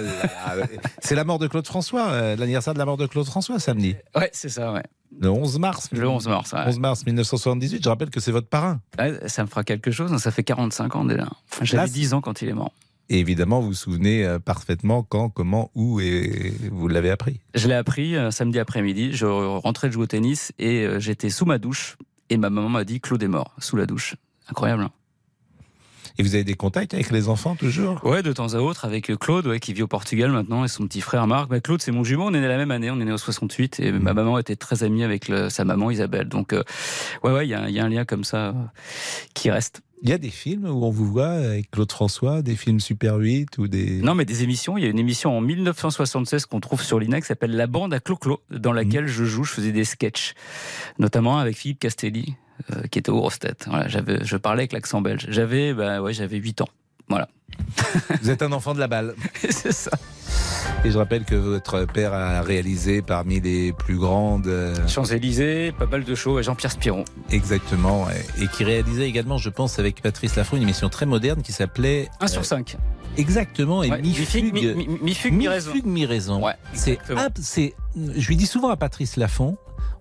c'est 1.02 1.16
la 1.16 1.24
mort 1.24 1.40
de 1.40 1.48
Claude 1.48 1.66
François, 1.68 2.08
euh, 2.10 2.36
l'anniversaire 2.36 2.74
de 2.74 2.80
la 2.80 2.86
mort 2.86 2.98
de 2.98 3.06
Claude 3.08 3.26
François 3.26 3.60
samedi. 3.60 3.96
Ouais, 4.16 4.30
c'est 4.34 4.50
ça, 4.50 4.74
ouais. 4.74 4.84
Le 5.20 5.30
11 5.30 5.60
mars. 5.60 5.90
Le 5.92 6.08
11 6.08 6.28
mars, 6.28 6.54
ouais. 6.54 6.60
11 6.68 6.80
mars 6.80 7.06
1978. 7.06 7.84
Je 7.84 7.90
rappelle 7.90 8.10
que 8.10 8.20
c'est 8.20 8.32
votre 8.32 8.48
parrain. 8.48 8.80
Ouais, 8.98 9.20
ça 9.28 9.44
me 9.44 9.48
fera 9.48 9.64
quelque 9.64 9.92
chose. 9.92 10.14
hein, 10.14 10.18
Ça 10.20 10.32
fait 10.32 10.44
45 10.44 10.96
ans 10.96 11.06
déjà. 11.06 11.28
J'avais 11.62 11.84
Là, 11.84 11.90
10 11.90 12.14
ans 12.14 12.22
quand 12.22 12.42
il 12.42 12.48
est 12.50 12.54
mort. 12.54 12.72
Et 13.10 13.20
évidemment, 13.20 13.60
vous 13.60 13.68
vous 13.68 13.74
souvenez 13.74 14.26
euh, 14.26 14.40
parfaitement 14.40 15.04
quand, 15.04 15.28
comment, 15.30 15.70
où 15.76 16.00
et 16.00 16.54
vous 16.72 16.88
l'avez 16.88 17.10
appris. 17.10 17.42
Je 17.56 17.68
l'ai 17.68 17.74
appris 17.74 18.16
euh, 18.16 18.32
samedi 18.32 18.58
après-midi. 18.58 19.12
Je 19.12 19.26
rentrais 19.26 19.90
de 19.90 19.94
jouer 19.94 20.04
au 20.04 20.08
tennis 20.08 20.54
et 20.60 20.86
euh, 20.86 21.00
j'étais 21.02 21.30
sous 21.30 21.46
ma 21.46 21.58
douche. 21.58 21.98
Et 22.30 22.38
ma 22.38 22.50
maman 22.50 22.70
m'a 22.70 22.86
dit 22.86 23.02
Claude 23.02 23.22
est 23.22 23.28
mort, 23.28 23.54
sous 23.58 23.76
la 23.76 23.86
douche. 23.86 24.16
Incroyable. 24.48 24.84
hein 24.84 24.92
Et 26.18 26.24
vous 26.24 26.36
avez 26.36 26.44
des 26.44 26.56
contacts 26.56 26.94
avec 26.94 27.10
les 27.12 27.30
enfants 27.30 27.56
toujours? 27.56 28.04
Ouais, 28.06 28.22
de 28.24 28.34
temps 28.34 28.54
à 28.54 28.58
autre, 28.60 28.86
avec 28.86 29.10
euh, 29.10 29.16
Claude, 29.18 29.48
ouais, 29.48 29.60
qui 29.60 29.74
vit 29.74 29.84
au 29.84 29.88
Portugal 29.88 30.32
maintenant, 30.32 30.64
et 30.66 30.68
son 30.68 30.86
petit 30.88 31.02
frère 31.02 31.26
Marc. 31.28 31.50
Bah, 31.50 31.60
Claude, 31.60 31.82
c'est 31.82 31.92
mon 31.92 32.04
jumeau, 32.04 32.26
on 32.26 32.34
est 32.34 32.42
né 32.42 32.48
la 32.48 32.58
même 32.58 32.72
année, 32.72 32.92
on 32.92 33.00
est 33.00 33.06
né 33.06 33.12
en 33.12 33.18
68, 33.18 33.80
et 33.80 33.92
ma 33.92 34.14
maman 34.14 34.38
était 34.40 34.56
très 34.56 34.84
amie 34.84 35.04
avec 35.04 35.28
le- 35.28 35.50
sa 35.50 35.66
maman 35.66 35.92
Isabelle. 35.92 36.28
Donc, 36.28 36.54
euh, 36.54 36.64
ouais, 37.24 37.32
ouais, 37.32 37.48
il 37.48 37.50
y, 37.50 37.54
a 37.54 37.62
un- 37.62 37.68
il 37.68 37.74
y 37.76 37.80
a 37.80 37.86
un 37.86 37.90
lien 37.90 38.06
comme 38.06 38.24
ça 38.24 38.48
euh, 38.50 38.54
qui 39.34 39.50
reste. 39.52 39.82
Il 40.04 40.10
y 40.10 40.14
a 40.14 40.18
des 40.18 40.32
films 40.32 40.66
où 40.66 40.84
on 40.84 40.90
vous 40.90 41.06
voit 41.06 41.30
avec 41.30 41.70
Claude 41.70 41.92
François, 41.92 42.42
des 42.42 42.56
films 42.56 42.80
Super 42.80 43.18
8 43.18 43.60
ou 43.60 43.68
des. 43.68 44.02
Non, 44.02 44.16
mais 44.16 44.26
des 44.26 44.42
émissions. 44.42 44.76
Il 44.76 44.84
y 44.84 44.88
a 44.88 44.90
une 44.90 44.98
émission 44.98 45.38
en 45.38 45.42
1976 45.42 46.48
qu'on 46.48 46.60
trouve 46.60 46.82
sur 46.82 47.00
l'INA 47.00 47.22
qui 47.22 47.28
s'appelle 47.28 47.56
La 47.56 47.68
Bande 47.68 47.94
à 47.94 48.00
Clo-Clo, 48.00 48.42
dans 48.50 48.74
laquelle 48.74 49.06
je 49.06 49.24
joue, 49.26 49.44
je 49.44 49.54
faisais 49.54 49.72
des 49.72 49.84
sketchs, 49.84 50.34
notamment 50.98 51.38
avec 51.38 51.56
Philippe 51.56 51.80
Castelli, 51.80 52.34
euh, 52.72 52.82
qui 52.90 52.98
était 52.98 53.12
au. 53.12 53.30
Voilà, 53.68 53.88
j'avais, 53.88 54.26
je 54.26 54.38
parlais 54.38 54.62
avec 54.62 54.74
l'accent 54.74 55.02
belge. 55.02 55.28
J'avais, 55.30 55.74
bah, 55.76 56.02
ouais, 56.02 56.14
j'avais 56.14 56.38
8 56.38 56.62
ans. 56.62 56.70
Voilà. 57.12 57.28
Vous 58.22 58.30
êtes 58.30 58.42
un 58.42 58.52
enfant 58.52 58.74
de 58.74 58.80
la 58.80 58.88
balle. 58.88 59.14
C'est 59.50 59.72
ça. 59.74 59.92
Et 60.84 60.92
je 60.92 60.98
rappelle 60.98 61.26
que 61.26 61.36
votre 61.36 61.86
père 61.86 62.14
a 62.14 62.42
réalisé 62.42 63.02
parmi 63.02 63.40
les 63.40 63.72
plus 63.74 63.98
grandes. 63.98 64.48
euh, 64.48 64.76
Champs-Élysées, 64.88 65.72
pas 65.78 65.86
mal 65.86 66.04
de 66.04 66.16
shows, 66.16 66.40
et 66.40 66.44
Jean-Pierre 66.44 66.72
Spiron. 66.72 67.06
Exactement. 67.30 68.08
Et 68.42 68.48
qui 68.48 68.64
réalisait 68.64 69.08
également, 69.08 69.38
je 69.38 69.50
pense, 69.50 69.78
avec 69.80 70.02
Patrice 70.02 70.36
Lafont, 70.36 70.58
une 70.58 70.64
émission 70.64 70.90
très 70.90 71.06
moderne 71.06 71.42
qui 71.42 71.52
s'appelait. 71.52 72.10
1 72.20 72.28
sur 72.28 72.42
euh, 72.42 72.46
5. 72.46 72.78
Exactement. 73.18 73.84
Et 73.84 73.92
Ouais, 73.92 74.02
mi-fugue. 74.02 74.54
mi-fugue, 74.54 74.76
mi- 74.76 74.88
mi- 74.88 75.32
mi-raison. 75.38 75.74
mi-raison. 75.84 76.44
Ouais, 76.44 76.54
c'est, 76.74 76.98
je 77.96 78.28
lui 78.28 78.36
dis 78.38 78.48
souvent 78.48 78.70
à 78.70 78.78
Patrice 78.78 79.18
Lafont, 79.18 79.58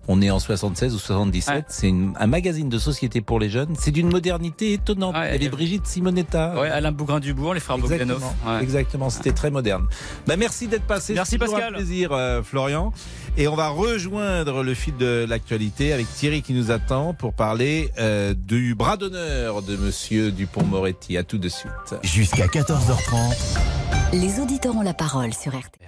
On 0.07 0.21
est 0.21 0.31
en 0.31 0.39
76 0.39 0.95
ou 0.95 0.99
77. 0.99 1.65
C'est 1.67 1.93
un 2.19 2.27
magazine 2.27 2.69
de 2.69 2.77
société 2.77 3.21
pour 3.21 3.39
les 3.39 3.49
jeunes. 3.49 3.75
C'est 3.77 3.91
d'une 3.91 4.09
modernité 4.09 4.73
étonnante. 4.73 5.15
Il 5.15 5.33
y 5.33 5.35
avait 5.35 5.49
Brigitte 5.49 5.85
Simonetta. 5.85 6.59
Ouais, 6.59 6.69
Alain 6.69 6.91
Bougrain-Dubourg, 6.91 7.53
les 7.53 7.59
frères 7.59 7.77
Bogdanov. 7.77 8.23
Exactement. 8.61 9.05
Ouais. 9.05 9.11
C'était 9.11 9.31
très 9.31 9.51
moderne. 9.51 9.87
Bah, 10.27 10.35
merci 10.37 10.67
d'être 10.67 10.85
passé. 10.85 11.13
Merci, 11.13 11.37
Pascal. 11.37 11.73
Un 11.73 11.77
plaisir, 11.77 12.11
euh, 12.11 12.41
Florian. 12.43 12.91
Et 13.37 13.47
on 13.47 13.55
va 13.55 13.69
rejoindre 13.69 14.63
le 14.63 14.73
fil 14.73 14.97
de 14.97 15.25
l'actualité 15.27 15.93
avec 15.93 16.11
Thierry 16.13 16.41
qui 16.41 16.53
nous 16.53 16.71
attend 16.71 17.13
pour 17.13 17.33
parler 17.33 17.91
euh, 17.99 18.33
du 18.33 18.75
bras 18.75 18.97
d'honneur 18.97 19.61
de 19.61 19.77
Monsieur 19.77 20.31
Dupont-Moretti. 20.31 21.17
À 21.17 21.23
tout 21.23 21.37
de 21.37 21.49
suite. 21.49 21.71
Jusqu'à 22.03 22.47
14h30. 22.47 23.59
Les 24.13 24.39
auditeurs 24.39 24.75
ont 24.75 24.81
la 24.81 24.93
parole 24.93 25.33
sur 25.33 25.51
RTL. 25.51 25.87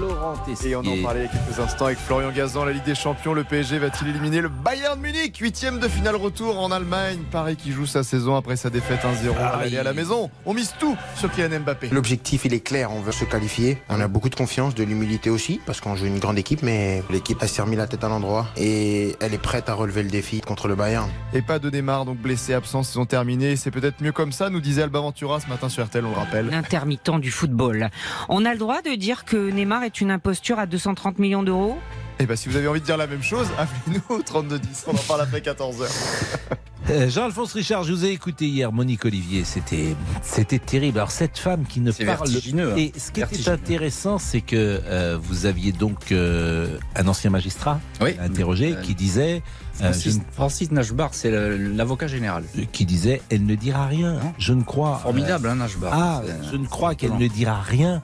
Et 0.63 0.75
on 0.75 0.79
en 0.81 1.01
parlait 1.01 1.21
il 1.21 1.23
y 1.23 1.25
a 1.25 1.29
quelques 1.29 1.59
instants 1.59 1.85
avec 1.85 1.97
Florian 1.97 2.31
Gazan, 2.31 2.65
la 2.65 2.73
Ligue 2.73 2.83
des 2.83 2.95
Champions. 2.95 3.33
Le 3.33 3.43
PSG 3.43 3.79
va-t-il 3.79 4.09
éliminer 4.09 4.41
le 4.41 4.49
Bayern 4.49 4.99
Munich? 4.99 5.37
Huitième 5.37 5.79
de 5.79 5.87
finale 5.87 6.15
retour 6.15 6.59
en 6.59 6.69
Allemagne. 6.71 7.19
Paris 7.31 7.55
qui 7.55 7.71
joue 7.71 7.87
sa 7.87 8.03
saison 8.03 8.35
après 8.35 8.55
sa 8.55 8.69
défaite 8.69 8.99
1-0 8.99 9.35
à 9.37 9.57
l'aller 9.57 9.77
à 9.79 9.83
la 9.83 9.93
maison. 9.93 10.29
On 10.45 10.53
mise 10.53 10.75
tout 10.79 10.95
sur 11.15 11.31
Kylian 11.31 11.61
Mbappé. 11.61 11.89
L'objectif, 11.89 12.45
il 12.45 12.53
est 12.53 12.59
clair, 12.59 12.91
on 12.91 13.01
veut 13.01 13.11
se 13.11 13.25
qualifier. 13.25 13.81
On 13.89 13.99
a 13.99 14.07
beaucoup 14.07 14.29
de 14.29 14.35
confiance, 14.35 14.75
de 14.75 14.83
l'humilité 14.83 15.31
aussi, 15.31 15.59
parce 15.65 15.81
qu'on 15.81 15.95
joue 15.95 16.05
une 16.05 16.19
grande 16.19 16.37
équipe, 16.37 16.61
mais 16.61 17.03
l'équipe 17.09 17.41
a 17.41 17.47
s'est 17.47 17.63
remis 17.63 17.75
la 17.75 17.87
tête 17.87 18.03
à 18.03 18.09
l'endroit 18.09 18.45
et 18.57 19.15
elle 19.21 19.33
est 19.33 19.41
prête 19.41 19.69
à 19.69 19.73
relever 19.73 20.03
le 20.03 20.09
défi 20.09 20.41
contre 20.41 20.67
le 20.67 20.75
Bayern. 20.75 21.09
Et 21.33 21.41
pas 21.41 21.57
de 21.57 21.69
Neymar, 21.69 22.05
donc 22.05 22.17
blessé, 22.17 22.53
absent, 22.53 22.83
saison 22.83 23.05
terminée. 23.05 23.55
C'est 23.55 23.71
peut-être 23.71 24.01
mieux 24.01 24.11
comme 24.11 24.31
ça, 24.31 24.51
nous 24.51 24.61
disait 24.61 24.83
Alba 24.83 24.99
Ventura 24.99 25.39
ce 25.39 25.47
matin 25.47 25.67
sur 25.67 25.83
RTL, 25.83 26.05
on 26.05 26.11
le 26.11 26.15
rappelle. 26.15 26.47
L'intermittent 26.47 27.19
du 27.19 27.31
football. 27.31 27.89
On 28.29 28.45
a 28.45 28.53
le 28.53 28.59
droit 28.59 28.83
de 28.83 28.93
dire 28.95 29.25
que 29.25 29.49
Neymar 29.49 29.83
est 29.83 29.99
une 29.99 30.10
imposture 30.11 30.59
à 30.59 30.65
230 30.65 31.19
millions 31.19 31.43
d'euros 31.43 31.77
Et 32.19 32.25
bah 32.25 32.35
si 32.35 32.49
vous 32.49 32.55
avez 32.55 32.67
envie 32.67 32.81
de 32.81 32.85
dire 32.85 32.97
la 32.97 33.07
même 33.07 33.23
chose, 33.23 33.47
appelez-nous 33.57 34.15
au 34.17 34.21
3210. 34.21 34.85
On 34.87 34.91
en 34.91 34.93
parle 35.07 35.21
après 35.21 35.39
14h. 35.39 35.85
Euh, 36.89 37.09
Jean-Alphonse 37.09 37.53
Richard, 37.53 37.83
je 37.83 37.93
vous 37.93 38.05
ai 38.05 38.09
écouté 38.09 38.47
hier, 38.47 38.71
Monique 38.71 39.05
Olivier, 39.05 39.43
c'était 39.43 39.95
c'était 40.23 40.57
terrible. 40.57 40.97
Alors 40.97 41.11
cette 41.11 41.37
femme 41.37 41.63
qui 41.65 41.79
ne 41.79 41.91
parle 41.91 42.07
vertigineux, 42.27 42.71
hein. 42.71 42.75
et 42.75 42.91
ce 42.97 43.11
qui 43.11 43.21
était 43.21 43.49
intéressant, 43.49 44.17
c'est 44.17 44.41
que 44.41 44.81
euh, 44.85 45.17
vous 45.21 45.45
aviez 45.45 45.73
donc 45.73 46.11
euh, 46.11 46.79
un 46.95 47.07
ancien 47.07 47.29
magistrat 47.29 47.79
interrogé 48.19 48.75
qui 48.81 48.95
disait 48.95 49.43
euh, 49.81 49.85
Francis, 49.93 50.13
je 50.13 50.17
ne- 50.17 50.23
Francis 50.31 50.71
Nashbar, 50.71 51.09
c'est 51.13 51.31
l'avocat 51.31 52.07
général. 52.07 52.43
qui 52.71 52.85
disait 52.85 53.21
elle 53.29 53.45
ne 53.45 53.55
dira 53.55 53.85
rien. 53.85 54.19
Je 54.39 54.53
ne 54.53 54.63
crois 54.63 54.99
Formidable, 55.03 55.47
euh, 55.47 55.51
hein, 55.51 55.55
Nashbar. 55.55 55.93
Ah, 55.93 56.21
je 56.51 56.57
ne 56.57 56.65
crois 56.65 56.95
qu'elle 56.95 57.15
ne 57.15 57.27
dira 57.27 57.61
rien. 57.61 58.01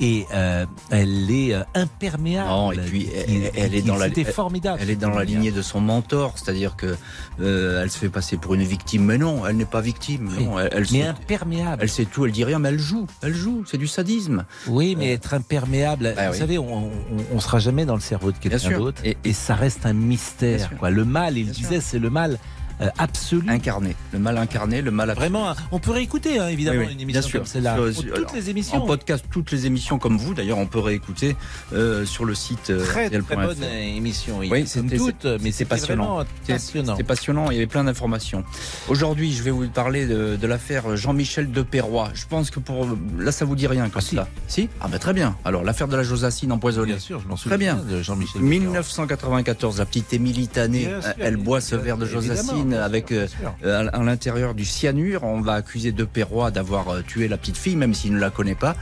Et 0.00 0.26
euh, 0.34 0.66
elle 0.90 1.30
est 1.30 1.54
euh, 1.54 1.62
imperméable. 1.74 2.48
Non, 2.48 2.72
et 2.72 2.78
puis 2.78 3.08
elle, 3.14 3.50
elle 3.54 3.74
est 3.76 3.82
dans 3.82 3.94
la 3.96 4.06
C'était 4.08 4.24
formidable. 4.24 4.80
Elle 4.82 4.90
est 4.90 4.96
dans 4.96 5.10
la 5.10 5.22
lignée 5.24 5.52
de 5.52 5.62
son 5.62 5.80
mentor, 5.80 6.34
c'est-à-dire 6.36 6.74
que 6.74 6.96
euh, 7.40 7.82
elle 7.82 7.90
se 7.90 7.98
fait 7.98 8.08
passer 8.08 8.36
pour 8.36 8.54
une 8.54 8.64
victime, 8.64 9.04
mais 9.04 9.18
non, 9.18 9.46
elle 9.46 9.56
n'est 9.56 9.64
pas 9.64 9.80
victime. 9.80 10.30
Non, 10.36 10.58
elle, 10.58 10.68
elle 10.72 10.80
mais 10.80 11.02
sait- 11.02 11.06
imperméable. 11.06 11.82
Elle 11.82 11.88
sait 11.88 12.06
tout, 12.06 12.26
elle 12.26 12.32
dit 12.32 12.42
rien, 12.44 12.58
mais 12.58 12.70
elle 12.70 12.78
joue, 12.78 13.06
elle 13.22 13.34
joue, 13.34 13.64
c'est 13.66 13.78
du 13.78 13.86
sadisme. 13.86 14.44
Oui, 14.66 14.96
mais 14.98 15.12
être 15.12 15.32
imperméable, 15.34 16.12
Ah 16.16 16.26
vous 16.26 16.32
oui. 16.32 16.38
savez, 16.38 16.58
on, 16.58 16.90
on 17.32 17.40
sera 17.40 17.60
jamais 17.60 17.84
dans 17.86 17.94
le 17.94 18.00
cerveau 18.00 18.32
de 18.32 18.38
quelqu'un 18.38 18.76
d'autre, 18.76 19.00
et, 19.04 19.16
et 19.24 19.32
ça 19.32 19.54
reste 19.54 19.86
un 19.86 19.92
mystère. 19.92 20.70
Quoi. 20.78 20.90
Le 20.90 21.04
mal, 21.04 21.38
il 21.38 21.50
disait, 21.50 21.80
c'est 21.80 21.98
le 22.00 22.10
mal 22.10 22.38
euh, 22.80 22.88
absolu. 22.98 23.48
Incarné, 23.48 23.94
le 24.12 24.18
mal 24.18 24.38
incarné, 24.38 24.82
le 24.82 24.90
mal 24.90 25.10
absolu. 25.10 25.28
Vraiment, 25.30 25.54
on 25.72 25.78
peut 25.78 25.90
réécouter 25.92 26.38
hein, 26.38 26.48
évidemment 26.48 26.80
Oui, 26.80 26.86
oui, 26.88 26.94
une 26.94 27.00
émission 27.00 27.20
bien 27.30 27.38
comme 27.40 27.46
celle-là. 27.46 27.76
Toutes 27.94 28.12
alors, 28.16 28.34
les 28.34 28.50
émissions. 28.50 28.82
En 28.82 28.86
podcast, 28.86 29.24
toutes 29.30 29.52
les 29.52 29.66
émissions 29.66 29.98
comme 29.98 30.16
vous, 30.16 30.34
d'ailleurs, 30.34 30.58
on 30.58 30.66
peut 30.66 30.78
réécouter 30.78 31.36
euh, 31.72 32.04
sur 32.04 32.24
le 32.24 32.34
site 32.34 32.70
euh, 32.70 32.84
Très 32.84 33.10
très 33.10 33.36
bonne 33.36 33.62
euh, 33.62 33.96
émission. 33.96 34.42
il 34.42 34.48
y 34.48 34.50
a 34.50 34.54
Oui, 34.54 34.66
somme 34.66 34.88
c'était 34.88 34.96
toute, 34.98 35.26
mais 35.42 35.52
c'est 35.52 35.64
passionnant. 35.64 36.16
vraiment 36.16 36.96
passionnant. 37.06 37.50
Il 37.50 37.54
y 37.54 37.58
avait 37.58 37.66
plein 37.66 37.84
d'informations. 37.84 38.44
Aujourd'hui, 38.88 39.32
je 39.32 39.42
vais 39.42 39.50
vous 39.50 39.68
parler 39.68 40.06
de, 40.06 40.36
de 40.36 40.46
l'affaire 40.46 40.96
Jean-Michel 40.96 41.52
de 41.52 41.62
Perrois. 41.62 42.10
Je 42.14 42.24
pense 42.28 42.50
que 42.50 42.60
pour 42.60 42.86
là, 43.18 43.32
ça 43.32 43.44
vous 43.44 43.56
dit 43.56 43.66
rien 43.66 43.88
comme 43.88 44.02
ça. 44.02 44.28
Si? 44.48 44.68
Ah 44.80 44.88
ben 44.88 44.98
très 44.98 45.12
bien. 45.12 45.36
Alors 45.44 45.64
l'affaire 45.64 45.88
de 45.88 45.96
la 45.96 46.02
Josacine 46.02 46.52
empoisonnée. 46.52 46.92
Bien 46.92 46.98
sûr, 46.98 47.20
je 47.20 47.28
m'en 47.28 47.36
Très 47.36 47.58
bien. 47.58 47.78
souviens 47.78 47.96
de 47.98 48.02
Jean-Michel. 48.02 48.42
1994, 48.42 49.78
la 49.78 49.86
petite 49.86 50.12
Émilie 50.12 50.48
Tané, 50.48 50.86
Bien 50.86 51.02
sûr, 51.02 51.10
elle 51.18 51.36
boit 51.36 51.60
ce 51.60 51.76
verre 51.76 51.96
de 51.98 52.06
Josacine 52.06 52.63
avec 52.72 53.12
euh, 53.12 53.26
euh, 53.64 53.88
à 53.92 54.02
l'intérieur 54.02 54.54
du 54.54 54.64
cyanure. 54.64 55.24
On 55.24 55.40
va 55.40 55.54
accuser 55.54 55.92
de 55.92 56.04
Perrois 56.04 56.50
d'avoir 56.50 56.88
euh, 56.88 57.02
tué 57.02 57.28
la 57.28 57.36
petite 57.36 57.56
fille, 57.56 57.76
même 57.76 57.94
s'il 57.94 58.14
ne 58.14 58.20
la 58.20 58.30
connaît 58.30 58.54
pas. 58.54 58.76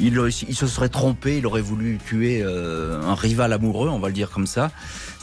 Il, 0.00 0.18
il 0.48 0.54
se 0.54 0.66
serait 0.66 0.88
trompé, 0.88 1.38
il 1.38 1.46
aurait 1.46 1.60
voulu 1.60 1.98
tuer 1.98 2.42
euh, 2.42 3.02
un 3.02 3.14
rival 3.14 3.52
amoureux, 3.52 3.88
on 3.88 3.98
va 3.98 4.08
le 4.08 4.14
dire 4.14 4.30
comme 4.30 4.46
ça. 4.46 4.70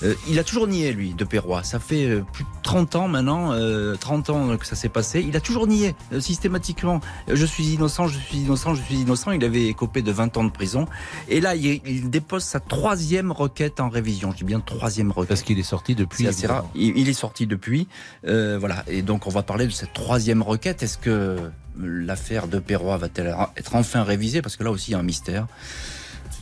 Euh, 0.04 0.16
il 0.28 0.40
a 0.40 0.44
toujours 0.44 0.68
nié, 0.68 0.92
lui, 0.92 1.14
de 1.14 1.24
Perrois. 1.24 1.64
Ça 1.64 1.80
fait 1.80 2.22
plus 2.34 2.44
de 2.44 2.50
30 2.64 2.96
ans 2.96 3.08
maintenant, 3.08 3.54
euh, 3.54 3.96
30 3.96 4.30
ans 4.30 4.58
que 4.58 4.66
ça 4.66 4.76
s'est 4.76 4.90
passé. 4.90 5.24
Il 5.26 5.36
a 5.38 5.40
toujours 5.40 5.68
nié, 5.68 5.96
euh, 6.12 6.20
systématiquement. 6.20 7.00
Je 7.32 7.46
suis 7.46 7.74
innocent, 7.74 8.08
je 8.08 8.18
suis 8.18 8.40
innocent, 8.40 8.76
je 8.76 8.82
suis 8.82 8.96
innocent. 8.96 9.32
Il 9.32 9.44
avait 9.44 9.68
écopé 9.68 10.02
de 10.02 10.12
20 10.12 10.38
ans 10.38 10.44
de 10.44 10.52
prison. 10.52 10.88
Et 11.30 11.40
là, 11.40 11.56
il, 11.56 11.82
il 11.86 12.10
dépose 12.10 12.44
sa 12.44 12.60
troisième 12.60 13.32
requête 13.32 13.80
en 13.80 13.90
révision. 13.90 14.32
Je 14.32 14.38
dis 14.38 14.44
bien 14.44 14.60
troisième 14.60 15.12
requête. 15.12 15.30
Parce 15.30 15.44
qu'il 15.44 15.60
est 15.60 15.64
sorti 15.64 15.96
depuis. 15.96 16.24
C'est 16.24 16.30
assez 16.30 16.48
rare. 16.48 16.66
Il, 16.76 16.98
il 16.98 17.08
est 17.08 17.14
sorti 17.14 17.48
depuis. 17.48 17.88
Euh, 18.28 18.58
voilà. 18.60 18.84
Et 18.88 19.02
donc, 19.02 19.28
on 19.28 19.30
va 19.30 19.44
parler 19.44 19.66
de 19.66 19.72
cette 19.72 19.94
troisième 19.94 20.42
requête. 20.42 20.84
Est-ce 20.84 20.98
que 20.98 21.38
l'affaire 21.80 22.48
de 22.48 22.60
Perrois 22.60 22.98
va-t-elle 22.98 23.36
être 23.58 23.76
enfin 23.76 24.04
révisée? 24.04 24.42
Parce 24.42 24.56
que 24.56 24.64
là 24.64 24.72
aussi, 24.72 24.92
il 24.92 24.94
y 24.94 24.96
a 24.96 25.00
un 25.00 25.04
mystère. 25.04 25.48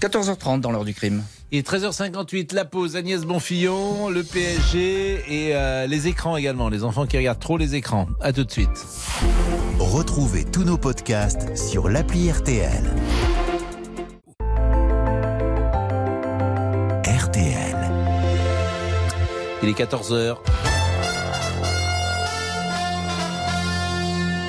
14h30 0.01 0.61
dans 0.61 0.71
l'heure 0.71 0.85
du 0.85 0.95
crime. 0.95 1.23
Et 1.51 1.61
13h58, 1.61 2.55
la 2.55 2.65
pause, 2.65 2.95
Agnès 2.95 3.21
Bonfillon, 3.23 4.09
le 4.09 4.23
PSG 4.23 5.21
et 5.27 5.55
euh, 5.55 5.85
les 5.85 6.07
écrans 6.07 6.37
également, 6.37 6.69
les 6.69 6.83
enfants 6.83 7.05
qui 7.05 7.17
regardent 7.17 7.39
trop 7.39 7.57
les 7.57 7.75
écrans. 7.75 8.07
À 8.21 8.33
tout 8.33 8.43
de 8.43 8.51
suite. 8.51 8.69
Retrouvez 9.79 10.45
tous 10.45 10.63
nos 10.63 10.77
podcasts 10.77 11.55
sur 11.55 11.89
l'appli 11.89 12.31
RTL. 12.31 12.83
RTL. 17.05 17.77
Il 19.61 19.69
est 19.69 19.77
14h. 19.77 20.37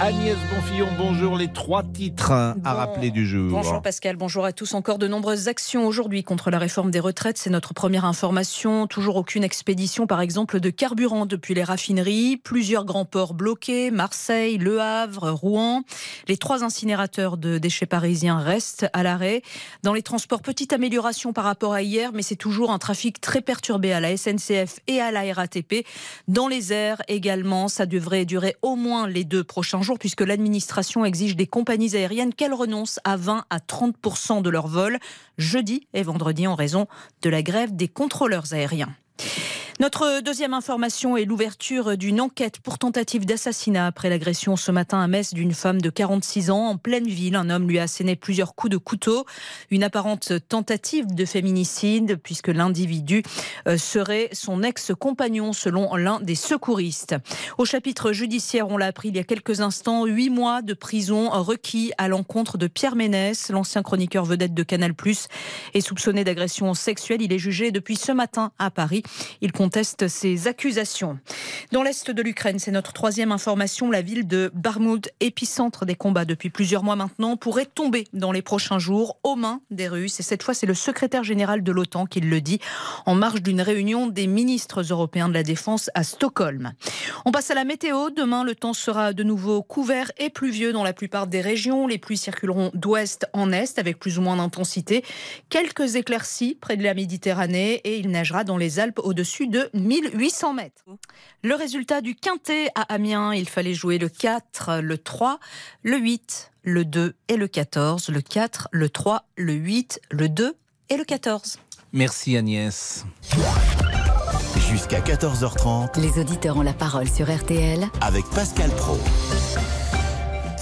Agnès 0.03 0.37
Bonfillon, 0.53 0.89
bonjour. 0.99 1.37
Les 1.37 1.47
trois 1.47 1.85
titres 1.85 2.33
à 2.33 2.75
rappeler 2.75 3.13
du 3.13 3.25
jour. 3.25 3.53
Bonjour 3.53 3.81
Pascal, 3.81 4.17
bonjour 4.17 4.45
à 4.45 4.53
tous. 4.53 4.75
Encore 4.75 4.99
de 4.99 5.07
nombreuses 5.07 5.47
actions 5.47 5.87
aujourd'hui 5.87 6.25
contre 6.25 6.51
la 6.51 6.59
réforme 6.59 6.91
des 6.91 6.99
retraites. 6.99 7.39
C'est 7.39 7.51
notre 7.51 7.73
première 7.73 8.05
information. 8.05 8.89
Toujours 8.89 9.15
aucune 9.15 9.45
expédition, 9.45 10.09
par 10.09 10.21
exemple, 10.21 10.59
de 10.59 10.71
carburant 10.71 11.25
depuis 11.25 11.55
les 11.55 11.63
raffineries. 11.63 12.37
Plusieurs 12.37 12.85
grands 12.85 13.05
ports 13.05 13.33
bloqués 13.33 13.93
Marseille, 13.93 14.59
Le 14.59 14.81
Havre, 14.81 15.31
Rouen. 15.31 15.85
Les 16.27 16.37
trois 16.37 16.65
incinérateurs 16.65 17.37
de 17.37 17.59
déchets 17.59 17.87
parisiens 17.87 18.41
restent 18.41 18.89
à 18.93 19.05
l'arrêt. 19.05 19.43
Dans 19.85 19.95
les 19.95 20.03
transports, 20.03 20.43
petite 20.43 20.73
amélioration 20.73 21.33
par 21.33 21.45
rapport 21.45 21.75
à 21.75 21.83
hier, 21.83 22.11
mais 22.13 22.23
c'est 22.23 22.35
toujours 22.35 22.73
un 22.73 22.81
trafic 22.81 23.21
très 23.21 23.41
perturbé 23.41 23.93
à 23.93 24.01
la 24.01 24.17
SNCF 24.17 24.81
et 24.89 25.01
à 25.01 25.13
la 25.13 25.33
RATP. 25.33 25.87
Dans 26.27 26.49
les 26.49 26.73
airs 26.73 27.03
également, 27.07 27.69
ça 27.69 27.87
devrait 27.87 28.25
durer 28.25 28.57
au 28.63 28.75
moins 28.75 29.07
les 29.07 29.23
deux 29.23 29.45
prochains 29.45 29.81
jours 29.81 29.92
puisque 29.99 30.21
l'administration 30.21 31.05
exige 31.05 31.37
des 31.37 31.47
compagnies 31.47 31.97
aériennes 31.97 32.35
qu'elles 32.35 32.55
renoncent 32.55 33.01
à 33.05 33.17
20 33.17 33.45
à 33.51 33.59
30% 33.59 34.43
de 34.43 34.51
leurs 34.51 34.69
vols 34.69 34.99
jeudi 35.39 35.87
et 35.95 36.03
vendredi 36.03 36.47
en 36.47 36.55
raison 36.55 36.87
de 37.23 37.31
la 37.31 37.43
grève 37.43 37.75
des 37.75 37.89
contrôleurs 37.89 38.53
aériens. 38.53 38.95
Notre 39.81 40.21
deuxième 40.21 40.53
information 40.53 41.17
est 41.17 41.25
l'ouverture 41.25 41.97
d'une 41.97 42.21
enquête 42.21 42.61
pour 42.61 42.79
tentative 42.79 43.25
d'assassinat 43.25 43.87
après 43.87 44.11
l'agression 44.11 44.57
ce 44.57 44.71
matin 44.71 45.01
à 45.01 45.09
Metz 45.09 45.33
d'une 45.33 45.55
femme 45.55 45.81
de 45.81 45.89
46 45.89 46.51
ans 46.51 46.67
en 46.67 46.77
pleine 46.77 47.09
ville. 47.09 47.37
Un 47.37 47.49
homme 47.49 47.67
lui 47.67 47.79
a 47.79 47.85
asséné 47.85 48.15
plusieurs 48.15 48.55
coups 48.55 48.71
de 48.71 48.77
couteau. 48.77 49.25
Une 49.71 49.83
apparente 49.83 50.35
tentative 50.49 51.15
de 51.15 51.25
féminicide 51.25 52.17
puisque 52.23 52.49
l'individu 52.49 53.23
euh, 53.67 53.79
serait 53.79 54.29
son 54.33 54.63
ex-compagnon 54.63 55.55
selon 55.55 55.97
l'un 55.97 56.21
des 56.21 56.35
secouristes. 56.35 57.17
Au 57.57 57.65
chapitre 57.65 58.13
judiciaire, 58.13 58.69
on 58.69 58.77
l'a 58.77 58.87
appris 58.87 59.09
il 59.09 59.17
y 59.17 59.21
a 59.21 59.25
quelques 59.25 59.63
instants, 59.63 60.05
huit 60.05 60.31
mois 60.31 60.61
de 60.61 60.75
prison 60.75 61.31
requis 61.31 61.93
à 61.97 62.09
l'encontre 62.09 62.59
de 62.59 62.67
Pierre 62.67 62.95
Ménès, 62.95 63.49
l'ancien 63.49 63.83
chroniqueur 63.83 64.27
vedette 64.27 64.55
de 64.55 64.63
Canal+, 64.63 64.93
est 65.75 65.81
soupçonné 65.81 66.25
d'agression 66.25 66.75
sexuelle. 66.75 67.23
Il 67.23 67.33
est 67.33 67.39
jugé 67.39 67.71
depuis 67.71 67.97
ce 67.97 68.13
matin 68.13 68.53
à 68.59 68.71
Paris. 68.71 69.03
Conteste 69.63 70.09
ces 70.09 70.49
accusations. 70.49 71.21
Dans 71.71 71.85
l'est 71.85 72.11
de 72.11 72.21
l'Ukraine, 72.21 72.59
c'est 72.59 72.73
notre 72.73 72.93
troisième 72.93 73.31
information, 73.31 73.93
la 73.93 74.03
ville 74.03 74.27
de 74.27 74.51
Barmoud, 74.55 75.09
épicentre 75.21 75.87
des 75.87 75.95
combats 75.95 76.25
depuis 76.25 76.51
plusieurs 76.51 76.83
mois 76.83 76.97
maintenant, 76.97 77.37
pourrait 77.37 77.69
tomber 77.73 78.09
dans 78.13 78.33
les 78.33 78.43
prochains 78.43 78.81
jours 78.81 79.21
aux 79.23 79.37
mains 79.37 79.61
des 79.71 79.87
Russes. 79.87 80.19
Et 80.19 80.25
cette 80.25 80.43
fois, 80.43 80.53
c'est 80.53 80.67
le 80.67 80.75
secrétaire 80.75 81.23
général 81.23 81.63
de 81.63 81.71
l'OTAN 81.71 82.07
qui 82.07 82.19
le 82.19 82.41
dit 82.41 82.59
en 83.07 83.15
marge 83.15 83.41
d'une 83.41 83.61
réunion 83.61 84.09
des 84.09 84.27
ministres 84.27 84.83
européens 84.91 85.29
de 85.29 85.35
la 85.35 85.45
Défense 85.45 85.91
à 85.95 86.03
Stockholm. 86.03 86.73
On 87.25 87.31
passe 87.31 87.53
à 87.53 87.55
la 87.55 87.63
météo. 87.63 88.11
Demain, 88.11 88.43
le 88.43 88.57
temps 88.57 88.73
sera 88.73 89.13
de 89.13 89.23
nouveau 89.23 89.63
couvert 89.63 90.11
et 90.19 90.29
pluvieux 90.29 90.73
dans 90.73 90.83
la 90.83 90.93
plupart 90.93 91.29
des 91.29 91.41
régions. 91.41 91.87
Les 91.87 91.99
pluies 91.99 92.17
circuleront 92.17 92.73
d'ouest 92.75 93.27
en 93.33 93.53
est 93.53 93.79
avec 93.79 94.01
plus 94.01 94.19
ou 94.19 94.23
moins 94.23 94.39
d'intensité. 94.39 95.05
Quelques 95.51 95.95
éclaircies 95.95 96.57
près 96.61 96.77
de 96.77 96.83
la 96.83 96.95
Méditerranée 96.95 97.75
et 97.85 97.99
il 97.99 98.11
neigera 98.11 98.43
dans 98.43 98.57
les 98.57 98.81
Alpes 98.81 98.99
au-dessus 98.99 99.47
de 99.47 99.52
1800 99.75 100.55
mètres. 100.55 100.85
Le 101.43 101.55
résultat 101.55 102.01
du 102.01 102.15
quintet 102.15 102.69
à 102.75 102.83
Amiens, 102.93 103.35
il 103.35 103.49
fallait 103.49 103.75
jouer 103.75 103.99
le 103.99 104.09
4, 104.09 104.81
le 104.81 104.99
3, 104.99 105.39
le 105.83 105.99
8, 105.99 106.53
le 106.63 106.85
2 106.85 107.15
et 107.29 107.37
le 107.37 107.49
14. 107.49 108.09
Le 108.09 108.21
4, 108.21 108.69
le 108.73 108.89
3, 108.89 109.27
le 109.37 109.53
8, 109.53 110.01
le 110.11 110.29
2 110.29 110.57
et 110.91 110.97
le 110.97 111.05
14. 111.05 111.59
Merci 111.93 112.37
Agnès. 112.37 113.05
Jusqu'à 114.71 115.01
14h30. 115.01 116.01
Les 116.01 116.19
auditeurs 116.21 116.57
ont 116.57 116.63
la 116.63 116.73
parole 116.73 117.09
sur 117.09 117.31
RTL 117.31 117.87
avec 118.01 118.25
Pascal 118.31 118.71
Pro. 118.71 118.99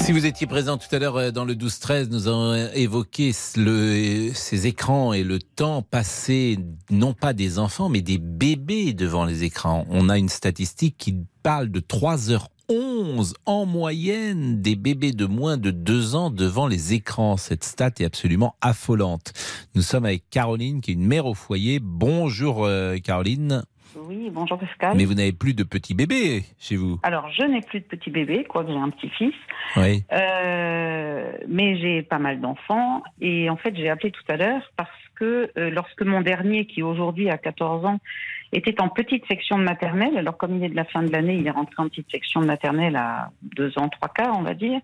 Si 0.02 0.12
vous 0.12 0.24
étiez 0.24 0.46
présent 0.46 0.78
tout 0.78 0.92
à 0.92 0.98
l'heure 0.98 1.16
euh, 1.18 1.30
dans 1.30 1.44
le 1.44 1.54
12-13, 1.54 2.08
nous 2.08 2.26
avons 2.26 2.54
évoqué 2.72 3.32
ces 3.32 4.66
écrans 4.66 5.12
et 5.12 5.22
le 5.22 5.38
temps 5.38 5.82
passé, 5.82 6.58
non 6.90 7.12
pas 7.12 7.34
des 7.34 7.58
enfants, 7.58 7.90
mais 7.90 8.00
des 8.00 8.16
bébés 8.16 8.94
devant 8.94 9.26
les 9.26 9.44
écrans. 9.44 9.86
On 9.90 10.08
a 10.08 10.16
une 10.16 10.30
statistique 10.30 10.96
qui 10.96 11.18
parle 11.42 11.68
de 11.68 11.80
3h11 11.80 13.34
en 13.44 13.66
moyenne 13.66 14.62
des 14.62 14.74
bébés 14.74 15.12
de 15.12 15.26
moins 15.26 15.58
de 15.58 15.70
2 15.70 16.14
ans 16.14 16.30
devant 16.30 16.66
les 16.66 16.94
écrans. 16.94 17.36
Cette 17.36 17.62
stat 17.62 17.90
est 18.00 18.04
absolument 18.04 18.56
affolante. 18.62 19.34
Nous 19.74 19.82
sommes 19.82 20.06
avec 20.06 20.24
Caroline, 20.30 20.80
qui 20.80 20.92
est 20.92 20.94
une 20.94 21.06
mère 21.06 21.26
au 21.26 21.34
foyer. 21.34 21.78
Bonjour 21.78 22.64
euh, 22.64 22.96
Caroline. 22.96 23.64
Oui, 23.96 24.30
bonjour 24.30 24.58
Pascal. 24.58 24.96
Mais 24.96 25.04
vous 25.04 25.14
n'avez 25.14 25.32
plus 25.32 25.54
de 25.54 25.64
petits 25.64 25.94
bébés 25.94 26.44
chez 26.58 26.76
vous 26.76 27.00
Alors, 27.02 27.28
je 27.30 27.42
n'ai 27.44 27.60
plus 27.60 27.80
de 27.80 27.84
petits 27.84 28.10
bébés, 28.10 28.44
quoique 28.44 28.70
j'ai 28.70 28.78
un 28.78 28.90
petit-fils. 28.90 29.34
Oui. 29.76 30.04
Euh, 30.12 31.32
mais 31.48 31.76
j'ai 31.78 32.02
pas 32.02 32.18
mal 32.18 32.40
d'enfants. 32.40 33.02
Et 33.20 33.50
en 33.50 33.56
fait, 33.56 33.74
j'ai 33.76 33.88
appelé 33.88 34.12
tout 34.12 34.22
à 34.28 34.36
l'heure 34.36 34.62
parce 34.76 34.90
que 35.16 35.50
euh, 35.56 35.70
lorsque 35.70 36.02
mon 36.02 36.20
dernier, 36.20 36.66
qui 36.66 36.82
aujourd'hui 36.82 37.30
a 37.30 37.38
14 37.38 37.84
ans, 37.84 37.98
était 38.52 38.80
en 38.80 38.88
petite 38.88 39.26
section 39.26 39.58
de 39.58 39.64
maternelle, 39.64 40.16
alors 40.16 40.36
comme 40.36 40.56
il 40.56 40.64
est 40.64 40.70
de 40.70 40.76
la 40.76 40.84
fin 40.84 41.02
de 41.02 41.12
l'année, 41.12 41.36
il 41.36 41.46
est 41.46 41.52
rentré 41.52 41.76
en 41.78 41.88
petite 41.88 42.10
section 42.10 42.40
de 42.40 42.46
maternelle 42.46 42.96
à 42.96 43.30
deux 43.42 43.78
ans, 43.78 43.88
trois 43.88 44.08
quarts, 44.08 44.36
on 44.36 44.42
va 44.42 44.54
dire, 44.54 44.80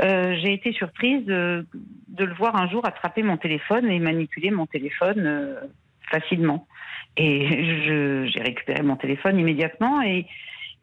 euh, 0.00 0.36
j'ai 0.40 0.52
été 0.52 0.72
surprise 0.72 1.24
de, 1.24 1.66
de, 2.08 2.24
le 2.24 2.34
voir 2.34 2.54
un 2.54 2.68
jour 2.68 2.86
attraper 2.86 3.22
mon 3.22 3.36
téléphone 3.36 3.86
et 3.86 3.98
manipuler 3.98 4.50
mon 4.50 4.66
téléphone 4.66 5.56
facilement. 6.10 6.66
Et 7.16 8.28
j'ai 8.28 8.40
récupéré 8.40 8.82
mon 8.82 8.96
téléphone 8.96 9.38
immédiatement 9.38 10.02
et, 10.02 10.26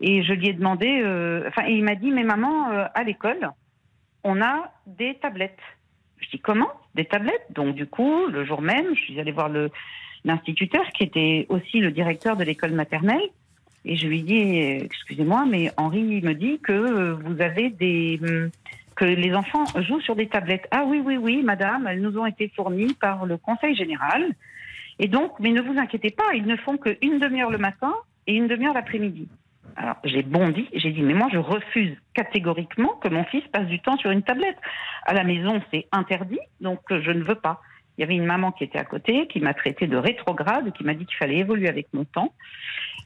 je 0.02 0.34
lui 0.34 0.48
ai 0.48 0.54
demandé, 0.54 1.02
euh, 1.04 1.48
enfin, 1.48 1.64
il 1.68 1.84
m'a 1.84 1.96
dit, 1.96 2.10
mais 2.10 2.24
maman, 2.24 2.72
euh, 2.72 2.86
à 2.96 3.04
l'école, 3.04 3.52
on 4.24 4.42
a 4.42 4.74
des 4.88 5.16
tablettes. 5.16 5.60
Je 6.20 6.30
dis, 6.30 6.40
comment? 6.40 6.72
Des 6.96 7.06
tablettes? 7.06 7.46
Donc, 7.52 7.76
du 7.76 7.86
coup, 7.86 8.26
le 8.28 8.44
jour 8.44 8.62
même, 8.62 8.96
je 8.96 9.02
suis 9.02 9.20
allée 9.20 9.32
voir 9.32 9.52
l'instituteur, 10.26 10.84
qui 10.94 11.04
était 11.04 11.46
aussi 11.50 11.80
le 11.80 11.92
directeur 11.92 12.36
de 12.36 12.44
l'école 12.44 12.72
maternelle, 12.72 13.22
et 13.86 13.96
je 13.96 14.08
lui 14.08 14.24
dis, 14.24 14.58
excusez-moi, 14.60 15.46
mais 15.48 15.72
Henri 15.78 16.22
me 16.22 16.34
dit 16.34 16.60
que 16.60 17.12
vous 17.12 17.42
avez 17.42 17.70
des 17.70 18.20
que 18.96 19.06
les 19.06 19.34
enfants 19.34 19.66
jouent 19.82 20.02
sur 20.02 20.16
des 20.16 20.28
tablettes. 20.28 20.68
Ah 20.70 20.84
oui, 20.86 21.02
oui, 21.04 21.18
oui, 21.18 21.42
madame, 21.42 21.88
elles 21.88 22.02
nous 22.02 22.18
ont 22.20 22.26
été 22.26 22.52
fournies 22.56 22.94
par 22.94 23.26
le 23.26 23.38
conseil 23.38 23.76
général. 23.76 24.32
Et 25.02 25.08
donc, 25.08 25.32
mais 25.40 25.52
ne 25.52 25.62
vous 25.62 25.78
inquiétez 25.78 26.12
pas, 26.12 26.34
ils 26.36 26.46
ne 26.46 26.56
font 26.56 26.78
qu'une 26.78 27.20
demi-heure 27.20 27.50
le 27.50 27.58
matin 27.58 27.94
et 28.28 28.36
une 28.36 28.48
demi-heure 28.48 28.76
l'après-midi. 28.76 29.28
Alors, 29.76 29.96
j'ai 30.04 30.22
bondi, 30.22 30.70
j'ai 30.74 30.92
dit, 30.92 31.02
mais 31.02 31.16
moi, 31.16 31.28
je 31.34 31.40
refuse 31.40 31.98
catégoriquement 32.14 32.94
que 33.02 33.08
mon 33.08 33.24
fils 33.26 33.44
passe 33.52 33.66
du 33.66 33.80
temps 33.80 33.98
sur 33.98 34.12
une 34.12 34.22
tablette. 34.22 34.58
À 35.06 35.14
la 35.14 35.24
maison, 35.24 35.60
c'est 35.74 35.88
interdit, 35.92 36.40
donc 36.60 36.82
je 36.90 37.12
ne 37.12 37.24
veux 37.24 37.36
pas. 37.36 37.62
Il 37.98 38.02
y 38.02 38.04
avait 38.04 38.16
une 38.16 38.26
maman 38.26 38.52
qui 38.52 38.64
était 38.64 38.78
à 38.78 38.86
côté, 38.86 39.28
qui 39.28 39.40
m'a 39.40 39.56
traité 39.56 39.88
de 39.88 39.98
rétrograde, 39.98 40.72
qui 40.74 40.84
m'a 40.84 40.94
dit 40.94 41.06
qu'il 41.06 41.18
fallait 41.18 41.38
évoluer 41.38 41.68
avec 41.68 41.88
mon 41.94 42.06
temps. 42.06 42.34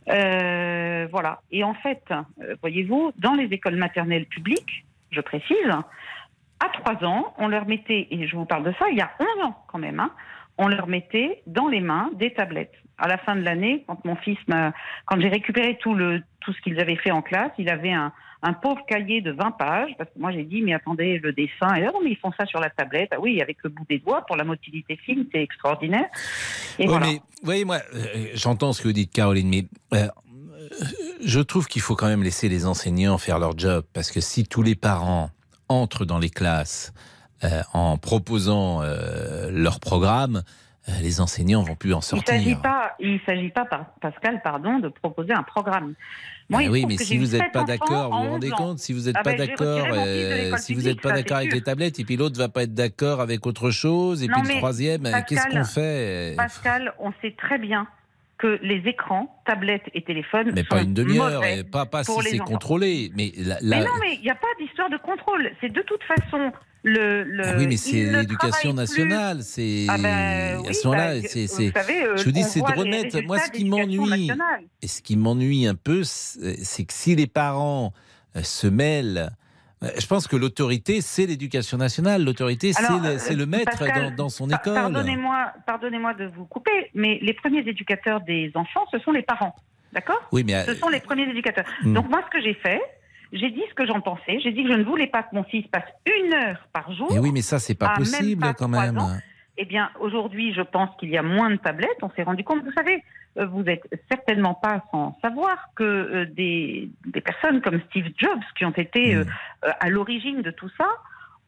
Euh, 0.10 1.08
voilà. 1.12 1.42
Et 1.52 1.64
en 1.64 1.76
fait, 1.76 2.04
euh, 2.12 2.56
voyez-vous, 2.62 3.14
dans 3.18 3.36
les 3.36 3.46
écoles 3.46 3.78
maternelles 3.78 4.26
publiques, 4.26 4.86
je 5.12 5.22
précise, 5.22 5.70
à 6.60 6.70
3 6.70 7.06
ans, 7.06 7.34
on 7.38 7.48
leur 7.48 7.66
mettait, 7.68 8.08
et 8.12 8.28
je 8.28 8.36
vous 8.36 8.46
parle 8.46 8.64
de 8.64 8.74
ça 8.80 8.86
il 8.92 8.98
y 8.98 9.02
a 9.02 9.12
11 9.20 9.46
ans 9.46 9.64
quand 9.68 9.80
même, 9.80 10.00
hein, 10.00 10.12
on 10.58 10.68
leur 10.68 10.88
mettait 10.88 11.42
dans 11.48 11.68
les 11.68 11.82
mains 11.82 12.10
des 12.14 12.34
tablettes. 12.34 12.74
À 12.98 13.08
la 13.08 13.18
fin 13.18 13.36
de 13.36 13.42
l'année, 13.42 13.84
quand 13.88 14.04
mon 14.06 14.16
fils 14.16 14.38
m'a, 14.48 14.74
quand 15.06 15.20
j'ai 15.20 15.28
récupéré 15.28 15.78
tout 15.82 15.94
le, 15.94 16.22
tout 16.40 16.54
ce 16.54 16.62
qu'ils 16.62 16.80
avaient 16.80 16.96
fait 16.96 17.12
en 17.12 17.22
classe, 17.22 17.52
il 17.58 17.70
avait 17.70 17.92
un, 17.92 18.14
un 18.42 18.54
pauvre 18.54 18.82
cahier 18.88 19.22
de 19.22 19.32
20 19.32 19.52
pages, 19.52 19.92
parce 19.98 20.10
que 20.12 20.20
moi 20.20 20.32
j'ai 20.32 20.44
dit, 20.44 20.62
mais 20.62 20.74
attendez, 20.74 21.20
le 21.20 21.34
dessin, 21.34 21.74
et 21.76 21.82
là, 21.82 21.92
non, 21.92 22.00
mais 22.04 22.12
ils 22.12 22.18
font 22.18 22.32
ça 22.40 22.46
sur 22.46 22.60
la 22.60 22.70
tablette. 22.70 23.10
Ah 23.12 23.20
oui, 23.20 23.42
avec 23.42 23.58
le 23.64 23.70
bout 23.70 23.86
des 23.90 24.00
doigts, 24.00 24.26
pour 24.26 24.38
la 24.38 24.44
motilité 24.44 24.98
fine, 24.98 25.26
c'est 25.34 25.42
extraordinaire. 25.42 26.06
Et 26.80 26.84
oui, 26.84 26.88
voilà. 26.88 27.08
mais, 27.08 27.22
voyez, 27.44 27.66
moi, 27.66 27.80
euh, 27.94 28.28
j'entends 28.34 28.72
ce 28.72 28.82
que 28.82 28.88
vous 28.88 28.94
dites, 28.94 29.12
Caroline, 29.12 29.50
mais 29.50 29.66
euh, 29.94 30.08
je 31.24 31.40
trouve 31.40 31.68
qu'il 31.68 31.82
faut 31.82 31.96
quand 31.96 32.08
même 32.08 32.24
laisser 32.24 32.48
les 32.48 32.66
enseignants 32.66 33.18
faire 33.18 33.40
leur 33.40 33.58
job, 33.58 33.84
parce 33.94 34.12
que 34.12 34.22
si 34.22 34.46
tous 34.46 34.62
les 34.62 34.76
parents 34.76 35.32
entrent 35.68 36.06
dans 36.06 36.20
les 36.20 36.30
classes 36.30 36.94
euh, 37.44 37.62
en 37.74 37.98
proposant 37.98 38.82
euh, 38.82 39.50
leur 39.52 39.80
programme, 39.80 40.44
euh, 40.88 40.92
les 41.02 41.20
enseignants 41.22 41.64
vont 41.64 41.76
plus 41.76 41.94
en 41.94 42.00
Il 42.00 42.04
sortir. 42.04 42.34
s'agit 42.36 42.56
pas, 42.56 42.96
il 43.00 43.20
s'agit 43.26 43.50
pas, 43.50 43.66
par- 43.66 43.86
Pascal, 44.02 44.42
pardon, 44.44 44.80
de 44.80 44.88
proposer 44.88 45.34
un 45.34 45.44
programme. 45.44 45.94
Moi, 46.50 46.62
il 46.64 46.70
oui, 46.70 46.86
mais 46.88 46.98
si 46.98 47.18
vous 47.18 47.36
n'êtes 47.36 47.52
pas 47.52 47.64
d'accord, 47.64 48.12
vous 48.12 48.24
vous 48.24 48.30
rendez 48.34 48.48
11 48.48 48.54
ans. 48.54 48.58
compte, 48.58 48.80
si 48.80 48.94
vous 48.94 49.02
n'êtes 49.02 49.16
Ah 49.18 49.24
pas 49.24 49.34
ben, 49.34 49.48
d'accord, 49.48 49.88
si 50.60 50.76
vous 50.76 50.82
n'êtes 50.84 51.02
pas 51.02 51.12
d'accord 51.14 51.38
avec 51.38 51.50
sûr. 51.50 51.56
les 51.56 51.64
tablettes, 51.64 52.00
et 52.00 52.06
puis 52.06 52.18
l'autre 52.18 52.38
va 52.38 52.50
pas 52.50 52.64
être 52.64 52.76
d'accord 52.76 53.20
avec 53.20 53.48
autre 53.48 53.72
chose, 53.72 54.22
et 54.24 54.28
Non, 54.28 54.42
puis 54.44 54.54
le 54.54 54.58
troisième, 54.60 55.04
qu'est-ce 55.28 55.48
qu'on 55.48 55.64
fait 55.64 56.36
Pascal, 56.38 56.94
on 57.00 57.12
sait 57.22 57.36
très 57.36 57.58
bien 57.58 57.88
que 58.38 58.60
les 58.62 58.84
écrans, 58.88 59.34
tablettes 59.48 59.90
et 59.94 60.04
téléphones 60.04 60.52
Mais 60.54 60.62
sont 60.62 60.68
pas 60.76 60.82
une 60.84 60.94
demi-heure, 60.94 61.42
pas, 61.72 61.86
pas 61.88 62.04
si 62.04 62.12
c'est 62.22 62.38
contrôlé. 62.38 63.12
Mais 63.16 63.32
la- 63.38 63.58
la- 63.62 63.78
Mais 63.80 63.84
non, 63.86 63.92
mais 64.02 64.14
il 64.16 64.22
n'y 64.22 64.30
a 64.30 64.36
pas 64.36 64.48
d'histoire 64.60 64.90
de 64.90 64.98
contrôle. 64.98 65.50
C'est 65.62 65.70
de 65.72 65.82
toute 65.82 66.04
façon 66.04 66.52
le. 66.86 67.24
le 67.24 67.44
Ah 67.46 67.54
oui, 67.58 67.68
mais 67.68 67.78
c'est 67.78 68.04
l'éducation 68.04 68.74
nationale. 68.74 69.42
C'est 69.44 69.86
Ah 69.90 69.98
ben, 69.98 70.64
à 70.68 70.74
ce 70.74 70.88
moment-là, 70.88 71.16
bah, 71.20 71.28
c'est. 71.28 71.48
euh, 71.78 72.16
Je 72.16 72.24
vous 72.24 72.32
dis, 72.32 72.44
c'est 72.44 72.62
de 72.62 72.80
remettre. 72.80 73.20
Moi, 73.24 73.40
ce 73.40 73.52
qui 73.52 73.66
m'ennuie, 73.66 74.32
et 74.82 74.88
ce 74.88 75.02
qui 75.02 75.18
m'ennuie 75.18 75.68
un 75.68 75.76
peu, 75.76 76.04
c'est 76.04 76.86
que 76.86 76.94
si 76.94 77.16
les 77.16 77.28
parents 77.28 77.92
euh, 78.36 78.44
se 78.44 78.68
mêlent. 78.68 79.32
euh, 79.84 79.90
Je 79.98 80.08
pense 80.08 80.28
que 80.28 80.36
l'autorité, 80.36 81.02
c'est 81.02 81.26
l'éducation 81.26 81.78
nationale. 81.78 82.24
L'autorité, 82.24 82.72
c'est 82.74 83.36
le, 83.36 83.46
maître 83.46 83.78
Pascal, 83.78 84.12
dans, 84.12 84.24
dans 84.26 84.30
son 84.30 84.48
école. 84.50 84.74
Pardonnez-moi, 84.76 85.52
pardonnez-moi 85.66 86.14
de 86.14 86.26
vous 86.26 86.46
couper, 86.46 86.92
mais 86.94 87.20
les 87.22 87.34
premiers 87.34 87.68
éducateurs 87.68 88.22
des 88.22 88.52
enfants, 88.56 88.86
ce 88.92 89.00
sont 89.00 89.12
les 89.12 89.24
parents, 89.24 89.56
d'accord? 89.92 90.22
Oui, 90.32 90.44
mais, 90.46 90.66
Ce 90.66 90.76
sont 90.76 90.90
les 90.90 91.00
premiers 91.02 91.30
éducateurs. 91.30 91.66
Hmm. 91.84 91.94
Donc 91.94 92.10
moi, 92.10 92.22
ce 92.26 92.38
que 92.38 92.44
j'ai 92.44 92.54
fait, 92.54 92.82
j'ai 93.32 93.50
dit 93.50 93.64
ce 93.70 93.74
que 93.74 93.86
j'en 93.86 94.02
pensais. 94.02 94.40
J'ai 94.40 94.52
dit 94.52 94.64
que 94.64 94.72
je 94.72 94.78
ne 94.78 94.84
voulais 94.84 95.08
pas 95.08 95.24
que 95.24 95.36
mon 95.36 95.44
fils 95.44 95.66
passe 95.68 95.84
une 96.06 96.34
heure 96.34 96.68
par 96.74 96.92
jour. 96.94 97.10
Mais 97.12 97.20
oui, 97.20 97.32
mais 97.34 97.42
ça, 97.42 97.60
c'est 97.60 97.76
pas 97.76 97.88
même 97.90 97.98
possible 97.98 98.42
pas 98.42 98.54
quand 98.54 98.68
même. 98.68 98.98
ans. 98.98 99.18
Eh 99.58 99.66
bien, 99.66 99.90
aujourd'hui, 100.00 100.54
je 100.54 100.62
pense 100.62 100.90
qu'il 101.00 101.10
y 101.10 101.18
a 101.18 101.24
moins 101.24 101.50
de 101.50 101.56
tablettes. 101.56 101.98
On 102.02 102.10
s'est 102.12 102.24
rendu 102.24 102.44
compte, 102.44 102.64
vous 102.64 102.74
savez, 102.74 103.04
euh, 103.38 103.46
vous 103.46 103.64
êtes 103.68 103.84
certainement 104.10 104.54
pas 104.54 104.84
sans 104.92 105.18
savoir 105.22 105.70
que 105.76 105.84
euh, 105.84 106.26
des, 106.26 106.90
des 107.06 107.22
personnes 107.22 107.62
comme 107.62 107.80
Steve 107.90 108.08
Jobs, 108.18 108.44
qui 108.58 108.66
ont 108.66 108.72
été 108.72 109.16
euh, 109.16 109.24
euh, 109.66 109.72
à 109.80 109.90
l'origine 109.90 110.42
de 110.42 110.52
tout 110.52 110.70
ça, 110.78 110.88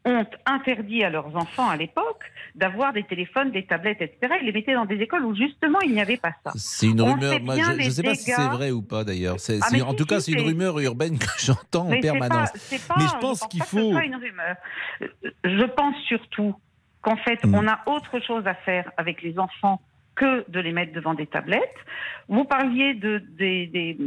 ont 0.07 0.25
interdit 0.45 1.03
à 1.03 1.09
leurs 1.09 1.35
enfants 1.35 1.69
à 1.69 1.75
l'époque 1.75 2.23
d'avoir 2.55 2.93
des 2.93 3.03
téléphones, 3.03 3.51
des 3.51 3.65
tablettes, 3.65 4.01
etc. 4.01 4.35
Ils 4.41 4.45
les 4.47 4.51
mettaient 4.51 4.73
dans 4.73 4.85
des 4.85 4.95
écoles 4.95 5.25
où 5.25 5.35
justement 5.35 5.79
il 5.81 5.91
n'y 5.93 6.01
avait 6.01 6.17
pas 6.17 6.31
ça. 6.43 6.51
C'est 6.55 6.87
une 6.87 7.01
On 7.01 7.13
rumeur. 7.13 7.39
Moi, 7.41 7.55
je 7.55 7.71
ne 7.85 7.89
sais 7.89 8.03
pas 8.03 8.15
si 8.15 8.31
c'est 8.31 8.47
vrai 8.47 8.71
ou 8.71 8.81
pas 8.81 9.03
d'ailleurs. 9.03 9.35
Ah, 9.49 9.83
en 9.85 9.89
si, 9.91 9.95
tout 9.95 10.05
cas, 10.05 10.19
c'est 10.19 10.31
une 10.31 10.41
rumeur 10.41 10.79
urbaine 10.79 11.19
que 11.19 11.25
j'entends 11.37 11.87
en 11.91 11.99
permanence. 11.99 12.51
pas- 12.51 12.57
pas- 12.87 12.95
Mais 12.99 13.05
je 13.05 13.11
pense 13.19 13.39
pense 13.39 13.47
qu'il 13.47 13.59
pas 13.59 13.65
faut. 13.65 13.91
soit 13.91 14.05
une 14.05 14.15
rumeur. 14.15 14.55
Euh, 15.01 15.07
Je 15.43 15.65
pense 15.65 15.95
surtout 16.07 16.55
qu'en 17.01 17.17
fait, 17.17 17.43
Mm. 17.45 17.55
on 17.55 17.67
a 17.67 17.79
autre 17.85 18.19
chose 18.25 18.45
à 18.47 18.55
faire 18.55 18.91
avec 18.97 19.21
les 19.21 19.37
enfants 19.37 19.81
que 20.17 20.49
de 20.49 20.59
les 20.59 20.71
mettre 20.73 20.93
devant 20.93 21.13
des 21.13 21.27
tablettes. 21.27 21.61
Vous 22.27 22.43
parliez 22.43 22.93
de, 22.95 23.21
des- 23.37 23.67
des- 23.67 23.97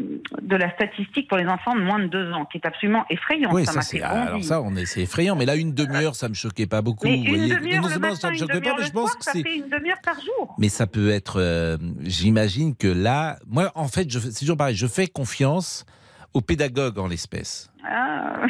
de 0.43 0.57
la 0.57 0.71
statistique 0.75 1.27
pour 1.29 1.39
les 1.39 1.47
enfants 1.47 1.75
de 1.75 1.81
moins 1.81 1.99
de 2.01 2.09
deux 2.09 2.31
ans, 2.33 2.45
qui 2.45 2.59
est 2.59 2.67
absolument 2.67 3.05
effrayante. 3.09 3.53
Oui, 3.55 3.65
ça 3.65 3.73
ça 3.73 3.81
c'est 3.83 3.99
fait 3.99 4.03
alors 4.05 4.45
ça 4.45 4.61
on 4.61 4.75
est 4.77 4.85
c'est 4.85 5.03
effrayant 5.03 5.37
mais 5.37 5.47
là 5.47 5.57
une 5.57 5.73
demi-heure 5.73 6.15
ça 6.15 6.29
me 6.29 6.35
choquait 6.35 6.67
pas 6.67 6.83
beaucoup 6.83 7.07
mais 7.07 7.15
une 7.17 7.49
demi-heure 7.49 7.81
non 7.83 7.87
le 7.89 7.93
seulement 7.95 8.09
matin, 8.09 8.17
ça 8.21 8.31
me 8.31 8.37
choquait 8.37 8.61
pas 8.61 8.75
mais 8.79 8.85
je 8.85 8.91
pense 8.93 9.11
soir, 9.13 9.19
que 9.19 9.25
ça 9.25 9.33
fait 9.33 9.57
une 9.57 9.69
demi-heure 9.71 10.01
par 10.05 10.17
jour. 10.21 10.55
mais 10.59 10.69
ça 10.69 10.87
peut 10.87 11.09
être 11.11 11.41
euh, 11.41 11.79
j'imagine 12.03 12.75
que 12.77 12.89
là 12.89 13.39
moi 13.47 13.71
en 13.75 13.89
fait 13.89 14.11
je 14.11 14.19
c'est 14.19 14.41
toujours 14.41 14.57
pareil 14.57 14.75
je 14.77 14.87
fais 14.87 15.07
confiance 15.07 15.87
aux 16.35 16.41
pédagogues 16.41 16.99
en 16.99 17.07
l'espèce. 17.09 17.71
Ah. 17.89 18.43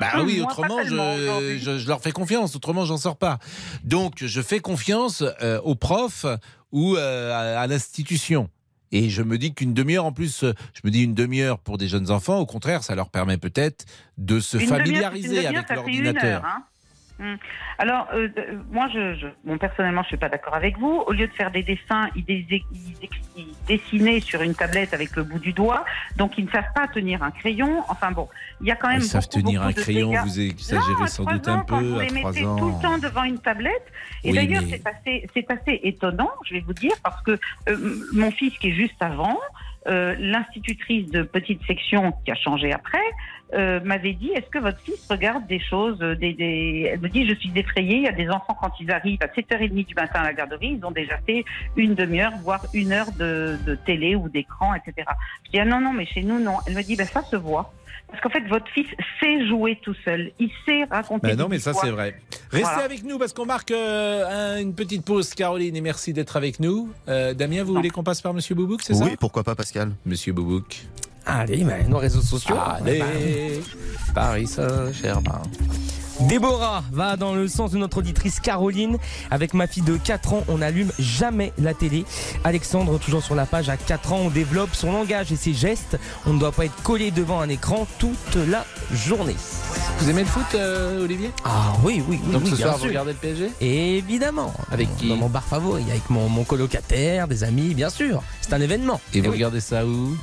Bah 0.00 0.22
oui, 0.24 0.40
autrement, 0.46 0.82
je, 0.84 0.94
aujourd'hui. 0.94 1.58
je, 1.60 1.78
je 1.78 1.88
leur 1.88 2.00
fais 2.00 2.12
confiance, 2.12 2.54
autrement, 2.56 2.84
j'en 2.84 2.96
sors 2.98 3.16
pas. 3.16 3.38
Donc, 3.82 4.24
je 4.24 4.40
fais 4.42 4.60
confiance 4.60 5.22
euh, 5.42 5.60
aux 5.62 5.74
profs 5.74 6.26
ou 6.72 6.96
euh, 6.96 7.32
à, 7.32 7.60
à 7.62 7.66
l'institution. 7.66 8.48
Et 8.92 9.10
je 9.10 9.22
me 9.22 9.38
dis 9.38 9.52
qu'une 9.54 9.74
demi-heure, 9.74 10.04
en 10.04 10.12
plus, 10.12 10.44
je 10.44 10.80
me 10.84 10.90
dis 10.90 11.02
une 11.02 11.14
demi-heure 11.14 11.58
pour 11.58 11.78
des 11.78 11.88
jeunes 11.88 12.12
enfants, 12.12 12.38
au 12.38 12.46
contraire, 12.46 12.84
ça 12.84 12.94
leur 12.94 13.08
permet 13.10 13.38
peut-être 13.38 13.84
de 14.18 14.38
se 14.38 14.56
Une 14.56 14.68
familiariser 14.68 15.46
avec 15.48 15.68
l'ordinateur. 15.70 16.44
hein. 16.44 16.62
Hmm. 17.20 17.36
Alors, 17.78 18.08
euh, 18.12 18.28
euh, 18.38 18.58
moi, 18.72 18.88
je, 18.92 19.14
je, 19.14 19.26
bon, 19.44 19.56
personnellement, 19.56 20.02
je 20.02 20.08
suis 20.08 20.16
pas 20.16 20.28
d'accord 20.28 20.54
avec 20.56 20.76
vous. 20.78 21.04
Au 21.06 21.12
lieu 21.12 21.28
de 21.28 21.32
faire 21.32 21.52
des 21.52 21.62
dessins, 21.62 22.08
ils, 22.16 22.24
dé- 22.24 22.44
ils 23.36 23.46
dessinaient 23.68 24.18
sur 24.20 24.42
une 24.42 24.54
tablette 24.54 24.92
avec 24.92 25.14
le 25.14 25.22
bout 25.22 25.38
du 25.38 25.52
doigt, 25.52 25.84
donc 26.16 26.36
ils 26.38 26.44
ne 26.44 26.50
savent 26.50 26.72
pas 26.74 26.88
tenir 26.88 27.22
un 27.22 27.30
crayon. 27.30 27.82
Enfin 27.88 28.10
bon, 28.10 28.28
il 28.60 28.66
y 28.66 28.72
a 28.72 28.76
quand 28.76 28.88
même 28.88 28.98
Ils 28.98 29.04
savent 29.04 29.28
tenir 29.28 29.60
beaucoup 29.62 29.78
un 29.78 29.82
crayon, 29.82 30.10
dégâts. 30.10 30.20
vous 30.24 30.40
exagérez 30.40 30.92
Non, 31.00 31.06
sans 31.06 31.24
doute 31.24 31.48
un 31.48 31.54
ans, 31.58 31.64
quand 31.68 31.78
peu, 31.78 31.84
vous 31.88 31.98
à 32.00 32.02
les 32.02 32.08
trois 32.08 32.32
mettez 32.32 32.46
ans. 32.46 32.56
tout 32.56 32.68
le 32.76 32.82
temps 32.82 32.98
devant 32.98 33.22
une 33.22 33.38
tablette. 33.38 33.92
Et 34.24 34.30
Oui, 34.30 34.34
d'ailleurs, 34.34 34.62
mais- 34.64 34.80
c'est 34.82 34.86
assez, 34.86 35.26
c'est 35.34 35.50
assez 35.52 35.80
étonnant, 35.84 36.30
je 36.46 36.54
vais 36.54 36.60
vous 36.60 36.74
dire, 36.74 36.94
parce 37.04 37.22
que 37.22 37.38
euh, 37.68 38.06
mon 38.12 38.32
fils 38.32 38.58
qui 38.58 38.70
est 38.70 38.74
juste 38.74 39.00
avant, 39.00 39.38
euh, 39.86 40.16
l'institutrice 40.18 41.10
de 41.10 41.22
petite 41.22 41.62
section 41.66 42.12
qui 42.24 42.30
a 42.30 42.34
changé 42.34 42.72
après, 42.72 43.02
euh, 43.52 43.78
m'avait 43.84 44.14
dit 44.14 44.30
est-ce 44.34 44.48
que 44.50 44.58
votre 44.58 44.80
fils 44.80 44.98
regarde 45.10 45.46
des 45.46 45.60
choses 45.60 45.98
euh, 46.00 46.14
des, 46.16 46.32
des... 46.32 46.88
Elle 46.92 47.00
me 47.00 47.08
dit 47.08 47.28
je 47.28 47.34
suis 47.34 47.52
effrayée, 47.54 47.96
il 47.96 48.02
y 48.02 48.08
a 48.08 48.12
des 48.12 48.28
enfants 48.28 48.56
quand 48.60 48.72
ils 48.80 48.90
arrivent 48.90 49.18
à 49.22 49.26
7h30 49.26 49.86
du 49.86 49.94
matin 49.94 50.20
à 50.20 50.24
la 50.24 50.32
garderie, 50.32 50.76
ils 50.80 50.84
ont 50.84 50.90
déjà 50.90 51.18
fait 51.26 51.44
une 51.76 51.94
demi-heure, 51.94 52.32
voire 52.42 52.64
une 52.72 52.92
heure 52.92 53.12
de, 53.18 53.56
de 53.66 53.74
télé 53.74 54.14
ou 54.16 54.28
d'écran, 54.28 54.74
etc. 54.74 55.06
Je 55.44 55.50
dis 55.50 55.58
ah 55.60 55.64
non, 55.64 55.80
non, 55.80 55.92
mais 55.92 56.06
chez 56.06 56.22
nous, 56.22 56.40
non. 56.40 56.56
Elle 56.66 56.74
me 56.74 56.82
dit 56.82 56.96
ben, 56.96 57.06
ça 57.06 57.22
se 57.22 57.36
voit. 57.36 57.72
Parce 58.08 58.20
qu'en 58.22 58.30
fait, 58.30 58.46
votre 58.48 58.68
fils 58.68 58.86
sait 59.20 59.46
jouer 59.48 59.78
tout 59.82 59.94
seul. 60.04 60.30
Il 60.38 60.50
sait 60.66 60.84
raconter. 60.84 61.28
Ben 61.28 61.36
non, 61.38 61.44
des 61.44 61.50
mais 61.56 61.58
ça 61.58 61.72
c'est 61.74 61.90
vrai. 61.90 62.14
Restez 62.50 62.64
Voilà. 62.68 62.84
avec 62.84 63.02
nous 63.02 63.18
parce 63.18 63.32
qu'on 63.32 63.46
marque 63.46 63.70
euh, 63.72 64.56
un- 64.56 64.60
une 64.60 64.74
petite 64.74 65.04
pause, 65.04 65.34
Caroline, 65.34 65.74
et 65.74 65.80
merci 65.80 66.12
d'être 66.12 66.36
avec 66.36 66.60
nous. 66.60 66.92
Euh, 67.08 67.34
Damien, 67.34 67.64
vous 67.64 67.74
voulez 67.74 67.90
qu'on 67.90 68.04
passe 68.04 68.20
par 68.20 68.32
Monsieur 68.34 68.54
Boubouk, 68.54 68.82
c'est 68.82 68.94
ça? 68.94 69.04
Oui, 69.04 69.16
pourquoi 69.18 69.42
pas, 69.42 69.54
Pascal 69.54 69.92
Monsieur 70.06 70.32
Boubouk. 70.32 70.82
Allez, 71.26 71.64
mais 71.64 71.84
nos 71.84 71.98
réseaux 71.98 72.20
sociaux. 72.22 72.56
Allez, 72.56 73.62
Paris 74.14 74.46
Saint-Germain. 74.46 75.42
Déborah 76.20 76.84
va 76.92 77.16
dans 77.16 77.34
le 77.34 77.48
sens 77.48 77.72
de 77.72 77.78
notre 77.78 77.98
auditrice 77.98 78.38
Caroline. 78.38 78.98
Avec 79.30 79.52
ma 79.52 79.66
fille 79.66 79.82
de 79.82 79.96
4 79.96 80.34
ans, 80.34 80.44
on 80.48 80.58
n'allume 80.58 80.90
jamais 80.98 81.52
la 81.58 81.74
télé. 81.74 82.04
Alexandre, 82.44 82.98
toujours 82.98 83.22
sur 83.22 83.34
la 83.34 83.46
page, 83.46 83.68
à 83.68 83.76
4 83.76 84.12
ans, 84.12 84.20
on 84.26 84.30
développe 84.30 84.74
son 84.74 84.92
langage 84.92 85.32
et 85.32 85.36
ses 85.36 85.54
gestes. 85.54 85.98
On 86.26 86.32
ne 86.34 86.38
doit 86.38 86.52
pas 86.52 86.66
être 86.66 86.82
collé 86.82 87.10
devant 87.10 87.40
un 87.40 87.48
écran 87.48 87.86
toute 87.98 88.36
la 88.48 88.64
journée. 88.92 89.34
Vous 89.98 90.08
aimez 90.10 90.22
le 90.22 90.28
foot, 90.28 90.44
euh, 90.54 91.04
Olivier? 91.04 91.30
Ah 91.44 91.72
oui, 91.82 92.02
oui, 92.08 92.20
oui. 92.24 92.32
Donc 92.32 92.42
oui, 92.44 92.50
ce 92.50 92.56
bien 92.56 92.66
soir, 92.66 92.78
vous 92.78 92.84
regardez 92.84 93.12
le 93.12 93.18
PSG 93.18 93.50
Évidemment. 93.60 94.54
Avec 94.70 94.94
qui? 94.96 95.08
Dans 95.08 95.16
mon 95.16 95.28
bar 95.28 95.44
favori, 95.44 95.82
avec 95.90 96.08
mon, 96.10 96.28
mon 96.28 96.44
colocataire, 96.44 97.26
des 97.26 97.42
amis, 97.42 97.74
bien 97.74 97.90
sûr. 97.90 98.22
C'est 98.40 98.52
un 98.52 98.60
événement. 98.60 99.00
Et 99.12 99.20
vous 99.20 99.30
oui. 99.30 99.36
regardez 99.36 99.60
ça 99.60 99.84
où? 99.84 100.16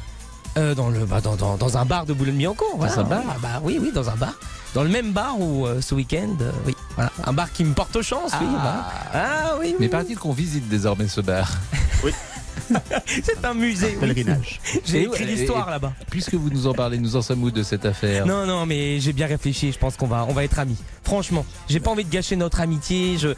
Euh, 0.57 0.75
dans, 0.75 0.89
le, 0.89 1.05
bah, 1.05 1.21
dans, 1.21 1.35
dans, 1.35 1.55
dans 1.55 1.77
un 1.77 1.85
bar 1.85 2.05
de 2.05 2.11
Boulogne-Billancourt. 2.13 2.75
voilà. 2.77 2.99
un 2.99 3.03
bar 3.03 3.21
Ah, 3.29 3.35
bah, 3.41 3.49
Oui, 3.63 3.79
oui, 3.81 3.91
dans 3.93 4.09
un 4.09 4.15
bar. 4.15 4.33
Dans 4.73 4.83
le 4.83 4.89
même 4.89 5.11
bar 5.13 5.39
où 5.39 5.65
euh, 5.65 5.79
ce 5.81 5.95
week-end, 5.95 6.35
euh, 6.41 6.51
oui. 6.65 6.75
Voilà. 6.95 7.11
Un 7.25 7.31
bar 7.33 7.51
qui 7.53 7.63
me 7.63 7.73
porte 7.73 8.01
chance, 8.01 8.31
oui. 8.39 8.47
voilà. 8.49 8.85
Ah 9.13 9.53
oui, 9.59 9.75
Mais 9.79 9.85
oui. 9.85 9.87
paraît-il 9.89 10.17
qu'on 10.17 10.33
visite 10.33 10.67
désormais 10.67 11.07
ce 11.07 11.21
bar 11.21 11.49
C'est 13.05 13.43
un 13.43 13.53
musée. 13.53 13.97
oui. 14.01 14.25
J'ai 14.85 15.03
écrit 15.03 15.25
l'histoire 15.25 15.69
là-bas. 15.69 15.93
Puisque 16.09 16.33
vous 16.35 16.49
nous 16.49 16.67
en 16.67 16.73
parlez, 16.73 16.97
nous 16.97 17.15
en 17.15 17.21
sommes 17.21 17.43
où 17.43 17.51
de 17.51 17.63
cette 17.63 17.85
affaire? 17.85 18.25
Non, 18.25 18.45
non, 18.45 18.65
mais 18.65 18.99
j'ai 18.99 19.13
bien 19.13 19.27
réfléchi. 19.27 19.71
Je 19.71 19.77
pense 19.77 19.97
qu'on 19.97 20.07
va, 20.07 20.25
on 20.29 20.33
va 20.33 20.43
être 20.43 20.59
amis. 20.59 20.77
Franchement, 21.03 21.45
j'ai 21.67 21.79
pas 21.79 21.91
envie 21.91 22.05
de 22.05 22.09
gâcher 22.09 22.35
notre 22.35 22.61
amitié. 22.61 23.17
Je... 23.17 23.29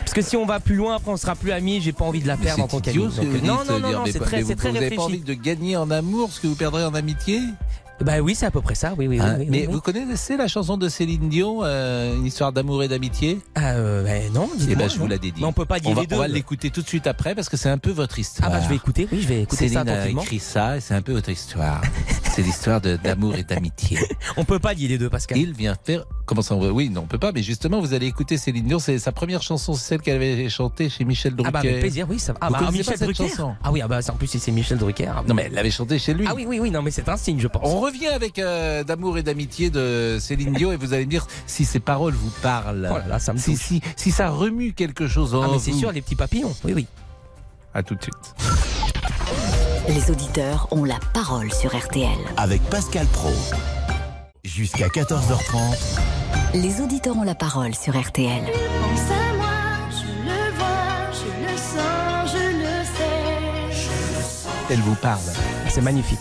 Parce 0.00 0.12
que 0.12 0.22
si 0.22 0.36
on 0.36 0.44
va 0.46 0.60
plus 0.60 0.74
loin, 0.74 0.96
après 0.96 1.10
on 1.12 1.16
sera 1.16 1.34
plus 1.36 1.52
amis. 1.52 1.80
J'ai 1.80 1.92
pas 1.92 2.04
envie 2.04 2.20
de 2.20 2.28
la 2.28 2.36
Mais 2.36 2.44
perdre 2.44 2.64
en 2.64 2.68
tant 2.68 2.80
qu'ami. 2.80 2.98
euh, 3.04 3.38
non, 3.42 3.58
non, 3.68 3.78
non, 3.78 3.92
non, 3.92 4.02
c'est 4.06 4.18
très, 4.18 4.38
mais 4.38 4.42
c'est 4.44 4.54
vous, 4.54 4.60
très 4.60 4.70
vous 4.70 4.76
avez 4.76 4.90
pas 4.90 5.02
envie 5.02 5.14
réfléchi. 5.18 5.38
de 5.38 5.42
gagner 5.42 5.76
en 5.76 5.90
amour 5.90 6.32
ce 6.32 6.40
que 6.40 6.46
vous 6.46 6.54
perdrez 6.56 6.84
en 6.84 6.94
amitié? 6.94 7.40
Bah 8.02 8.18
oui, 8.20 8.34
c'est 8.34 8.46
à 8.46 8.50
peu 8.50 8.60
près 8.60 8.74
ça. 8.74 8.94
Oui, 8.98 9.06
oui, 9.06 9.18
oui. 9.18 9.20
Hein 9.20 9.36
oui, 9.38 9.46
Mais 9.48 9.66
oui, 9.66 9.72
vous 9.72 9.80
connaissez 9.80 10.36
la 10.36 10.48
chanson 10.48 10.76
de 10.76 10.88
Céline 10.88 11.28
Dion, 11.28 11.60
euh, 11.62 12.16
une 12.16 12.26
histoire 12.26 12.52
d'amour 12.52 12.82
et 12.82 12.88
d'amitié? 12.88 13.38
Ah, 13.54 13.72
euh, 13.72 14.02
bah, 14.02 14.28
non, 14.34 14.50
Eh 14.68 14.74
ben, 14.74 14.88
je 14.88 14.98
vous 14.98 15.06
la 15.06 15.18
dédie. 15.18 15.40
Mais 15.40 15.46
on 15.46 15.52
peut 15.52 15.64
pas 15.64 15.78
dire 15.78 15.90
on 15.90 15.94
va, 15.94 16.00
les 16.02 16.06
deux. 16.06 16.16
on 16.16 16.20
va 16.20 16.28
l'écouter 16.28 16.70
tout 16.70 16.82
de 16.82 16.88
suite 16.88 17.06
après 17.06 17.34
parce 17.34 17.48
que 17.48 17.56
c'est 17.56 17.68
un 17.68 17.78
peu 17.78 17.90
votre 17.90 18.18
histoire. 18.18 18.48
Ah 18.50 18.56
bah 18.56 18.60
je 18.62 18.68
vais 18.68 18.76
écouter. 18.76 19.08
Oui, 19.12 19.20
je 19.22 19.28
vais 19.28 19.42
écouter 19.42 19.68
Céline 19.68 19.74
ça 19.74 19.80
a 19.80 19.96
tranquillement. 19.96 20.22
écrit 20.22 20.38
ça 20.38 20.76
et 20.76 20.80
c'est 20.80 20.94
un 20.94 21.02
peu 21.02 21.12
votre 21.12 21.30
histoire. 21.30 21.80
c'est 22.34 22.42
l'histoire 22.42 22.80
d'amour 22.80 23.34
et 23.36 23.44
d'amitié. 23.44 23.98
On 24.36 24.44
peut 24.44 24.58
pas 24.58 24.74
lier 24.74 24.88
les 24.88 24.98
deux, 24.98 25.10
Pascal. 25.10 25.38
Il 25.38 25.52
vient 25.52 25.76
faire. 25.82 26.04
Comment 26.24 26.42
ça 26.42 26.54
on 26.54 26.70
Oui, 26.70 26.88
non, 26.88 27.02
on 27.02 27.06
peut 27.06 27.18
pas. 27.18 27.32
Mais 27.32 27.42
justement, 27.42 27.80
vous 27.80 27.94
allez 27.94 28.06
écouter 28.06 28.36
Céline 28.36 28.66
Dion. 28.66 28.78
C'est 28.78 28.98
sa 28.98 29.12
première 29.12 29.42
chanson, 29.42 29.74
c'est 29.74 29.88
celle 29.88 30.00
qu'elle 30.00 30.16
avait 30.16 30.48
chantée 30.48 30.88
chez 30.88 31.04
Michel 31.04 31.34
Drucker. 31.34 31.48
Ah 31.48 31.52
bah 31.52 31.58
avec 31.58 31.80
plaisir, 31.80 32.06
oui. 32.08 32.18
Ça... 32.18 32.34
Ah 32.40 32.48
bah 32.48 32.70
Michel 32.72 32.98
Drucker. 32.98 33.28
chanson? 33.28 33.54
Ah 33.62 33.70
oui, 33.72 33.80
ah 33.82 33.88
bah 33.88 33.98
en 34.08 34.14
plus 34.14 34.28
c'est 34.28 34.52
Michel 34.52 34.78
Drucker. 34.78 35.12
Non, 35.26 35.34
mais 35.34 35.44
elle 35.46 35.52
l'avait 35.52 35.70
chantée 35.70 35.98
chez 35.98 36.14
lui. 36.14 36.26
Ah 36.28 36.34
oui, 36.34 36.44
oui, 36.48 36.58
oui. 36.60 36.70
Non, 36.70 36.80
mais 36.80 36.90
c'est 36.90 37.08
un 37.08 37.16
signe, 37.16 37.38
je 37.38 37.48
pense. 37.48 37.62
On 37.64 37.80
revient 37.92 38.08
avec 38.08 38.38
euh, 38.38 38.84
d'amour 38.84 39.18
et 39.18 39.22
d'amitié 39.22 39.70
de 39.70 40.18
Céline 40.20 40.54
Dion 40.54 40.72
et 40.72 40.76
vous 40.76 40.92
allez 40.94 41.04
me 41.04 41.10
dire 41.10 41.26
si 41.46 41.64
ces 41.64 41.80
paroles 41.80 42.14
vous 42.14 42.32
parlent. 42.42 42.88
Oh 42.90 42.98
là 42.98 43.06
là, 43.06 43.18
ça 43.18 43.32
me 43.32 43.38
si, 43.38 43.56
si, 43.56 43.80
si 43.96 44.10
ça 44.10 44.30
remue 44.30 44.72
quelque 44.72 45.06
chose 45.06 45.34
en 45.34 45.42
Ah 45.42 45.48
mais 45.52 45.58
c'est 45.58 45.72
sûr, 45.72 45.92
les 45.92 46.00
petits 46.00 46.16
papillons. 46.16 46.54
Oui, 46.64 46.72
oui. 46.74 46.86
À 47.74 47.82
tout 47.82 47.94
de 47.94 48.02
suite. 48.02 48.34
Les 49.88 50.10
auditeurs 50.10 50.68
ont 50.70 50.84
la 50.84 50.98
parole 51.12 51.52
sur 51.52 51.76
RTL. 51.76 52.08
Avec 52.36 52.62
Pascal 52.62 53.06
Pro. 53.06 53.32
Jusqu'à 54.44 54.88
14h30. 54.88 55.76
Les 56.54 56.80
auditeurs 56.80 57.16
ont 57.16 57.22
la 57.24 57.34
parole 57.34 57.74
sur 57.74 57.98
RTL. 58.00 58.42
Pense 58.44 59.00
à 59.10 59.36
moi, 59.36 59.46
je 59.90 60.06
le 60.28 60.56
vois, 60.56 61.10
je 61.12 61.50
le 61.50 61.56
sens, 61.56 62.32
je 62.32 62.46
le 62.58 62.84
sais. 62.96 64.70
Elle 64.70 64.80
vous 64.80 64.94
parle. 64.96 65.20
C'est 65.68 65.82
magnifique. 65.82 66.20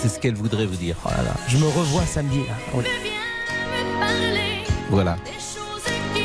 C'est 0.00 0.08
ce 0.08 0.18
qu'elle 0.18 0.34
voudrait 0.34 0.66
vous 0.66 0.76
dire. 0.76 0.96
Oh 1.04 1.08
là 1.16 1.22
là, 1.22 1.34
je 1.48 1.56
me 1.58 1.66
revois 1.66 2.06
samedi. 2.06 2.38
Là. 2.38 2.54
Oui. 2.74 2.84
Parler 4.00 4.64
Voilà. 4.88 5.16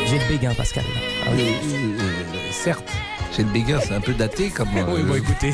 J'ai 0.07 0.19
le 0.19 0.25
béguin, 0.27 0.53
Pascal. 0.53 0.83
Ah 1.25 1.29
oui. 1.33 1.41
Euh, 1.63 1.99
euh, 1.99 2.51
certes, 2.51 2.89
chez 3.35 3.43
le 3.43 3.49
béguin, 3.49 3.79
c'est 3.85 3.93
un 3.93 4.01
peu 4.01 4.13
daté 4.13 4.49
comme. 4.49 4.69
euh, 4.77 4.85
Oui, 4.87 5.03
bon, 5.03 5.15
écoutez. 5.15 5.53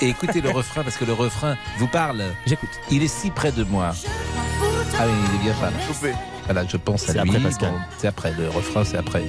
Et 0.00 0.08
écoutez 0.08 0.40
le 0.40 0.50
refrain 0.50 0.82
parce 0.82 0.96
que 0.96 1.04
le 1.04 1.12
refrain 1.12 1.56
vous 1.78 1.86
parle. 1.88 2.22
J'écoute. 2.46 2.70
Il 2.90 3.02
est 3.02 3.08
si 3.08 3.30
près 3.30 3.52
de 3.52 3.64
moi. 3.64 3.92
Ah 4.98 5.04
oui, 5.06 5.12
il 5.30 5.40
est 5.40 5.42
bien 5.44 5.54
pas. 5.54 5.70
Voilà, 6.46 6.64
je 6.66 6.76
pense 6.76 7.04
à 7.04 7.06
C'est 7.08 7.12
lui. 7.14 7.20
après, 7.20 7.40
Pascal. 7.40 7.70
Bon, 7.70 7.78
c'est 7.98 8.06
après, 8.06 8.32
le 8.38 8.48
refrain, 8.48 8.84
c'est 8.84 8.96
après. 8.96 9.24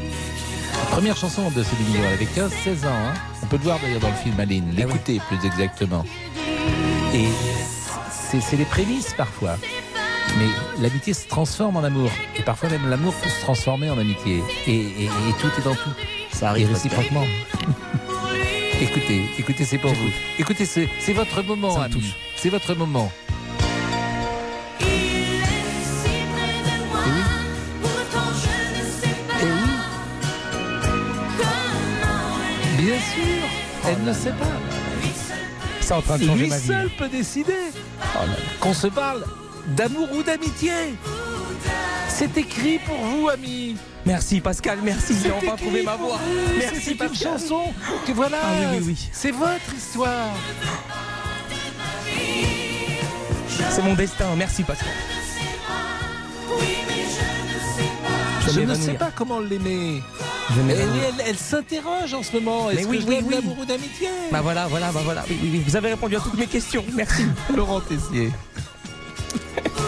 Première 0.92 1.16
chanson 1.18 1.50
de 1.52 1.64
Céline 1.64 1.86
Dion, 1.92 2.02
elle 2.06 2.14
avait 2.14 2.26
15-16 2.26 2.86
ans. 2.86 2.90
hein. 2.92 3.14
On 3.44 3.46
peut 3.48 3.58
le 3.58 3.64
voir 3.64 3.80
d'ailleurs 3.80 4.00
dans 4.02 4.10
le 4.10 4.16
film 4.16 4.40
Aline, 4.40 4.66
Eh 4.74 4.76
l'écouter 4.78 5.22
plus 5.28 5.46
exactement. 5.48 6.06
Et 7.14 7.28
c'est 8.42 8.58
les 8.58 8.66
prémices 8.66 9.14
parfois. 9.16 9.58
Mais 10.38 10.48
l'amitié 10.82 11.14
se 11.14 11.28
transforme 11.28 11.78
en 11.78 11.84
amour. 11.84 12.10
Et 12.36 12.42
parfois 12.42 12.70
même 12.70 12.90
l'amour 12.90 13.14
peut 13.16 13.30
se 13.30 13.42
transformer 13.42 13.90
en 13.90 13.98
amitié. 13.98 14.44
Et, 14.68 14.72
et- 14.76 15.06
et 15.06 15.34
tout 15.40 15.48
est 15.58 15.64
dans 15.64 15.76
tout. 15.76 15.90
Ça 16.32 16.50
arrive. 16.50 16.70
Pascal. 16.70 16.92
réciproquement. 17.00 17.26
écoutez, 18.82 19.26
écoutez, 19.38 19.66
c'est 19.66 19.78
pour 19.78 19.94
vous. 19.94 20.10
Écoutez, 20.38 20.66
c'est 20.66 21.14
votre 21.14 21.42
moment, 21.44 21.72
Ça 21.74 21.80
me 21.80 21.86
ami. 21.86 21.94
touche. 21.94 22.16
C'est 22.36 22.50
votre 22.50 22.74
moment. 22.76 23.12
Il 24.82 24.88
est 24.88 24.90
si 25.94 26.10
près 26.34 26.68
de 26.68 26.92
moi. 26.92 27.02
Oui. 27.06 27.22
Pourtant 27.82 28.32
je 28.34 28.80
ne 28.80 28.86
sais 28.92 29.16
pas 29.28 29.42
Et 29.42 29.46
oui, 29.46 29.72
comment 31.38 32.78
bien 32.78 33.00
sûr. 33.00 33.48
Elle 33.88 34.04
ne 34.04 34.14
sait 34.14 34.32
pas. 34.32 34.46
C'est 35.80 35.94
en 35.94 36.02
train 36.02 36.18
de 36.18 36.26
changer 36.26 36.42
Lui 36.44 36.50
ma 36.50 36.58
vie. 36.58 36.68
seul 36.68 36.90
peut 36.98 37.08
décider 37.10 37.54
qu'on 38.60 38.74
se 38.74 38.88
parle 38.88 39.24
d'amour 39.68 40.10
ou 40.14 40.24
d'amitié. 40.24 40.72
C'est 42.08 42.38
écrit 42.38 42.80
pour 42.80 42.98
vous, 42.98 43.30
ami. 43.30 43.76
Merci 44.06 44.40
Pascal, 44.40 44.80
merci. 44.84 45.16
J'ai 45.22 45.32
enfin 45.32 45.56
trouvé 45.56 45.84
ma 45.84 45.94
pour 45.98 46.10
voix. 46.10 46.18
vous. 46.18 46.58
Merci 46.58 46.82
C'est 46.98 47.04
une 47.06 47.16
chanson 47.16 47.74
que 48.06 48.12
voilà. 48.12 48.38
Ah 48.44 48.52
oui, 48.72 48.78
oui, 48.78 48.84
oui. 48.88 49.10
C'est 49.12 49.32
votre 49.32 49.74
histoire. 49.76 50.30
C'est 53.70 53.82
mon 53.82 53.94
destin. 53.96 54.28
Merci 54.38 54.64
Pascal. 54.64 54.88
Je 58.54 58.60
ne 58.62 58.76
sais 58.76 58.94
pas 58.94 59.12
comment 59.14 59.40
l'aimer. 59.40 60.02
Je 60.54 60.62
Mais 60.62 60.76
m'évanouis. 60.76 61.00
elle, 61.08 61.14
elle- 61.20 61.26
elle 61.30 61.38
s'interroge 61.38 62.14
en 62.14 62.22
ce 62.24 62.34
moment. 62.34 62.68
Mais 62.68 62.76
Est-ce 62.82 62.88
oui, 62.88 62.98
que 62.98 63.04
je 63.04 63.08
oui, 63.08 63.16
donne 63.18 63.26
oui. 63.28 63.36
l'amour 63.36 63.58
ou 63.60 63.66
d'amitié? 63.66 64.10
Bah 64.32 64.42
voilà, 64.42 64.68
voilà, 64.68 64.92
bah 64.92 65.02
voilà. 65.04 65.24
Oui, 65.30 65.38
oui, 65.42 65.50
oui. 65.54 65.64
Vous 65.66 65.76
avez 65.76 65.90
répondu 65.90 66.16
à 66.16 66.20
toutes 66.20 66.38
mes 66.38 66.48
questions. 66.48 66.84
Merci. 66.94 67.26
Laurent 67.56 67.82
Tessier. 67.82 68.32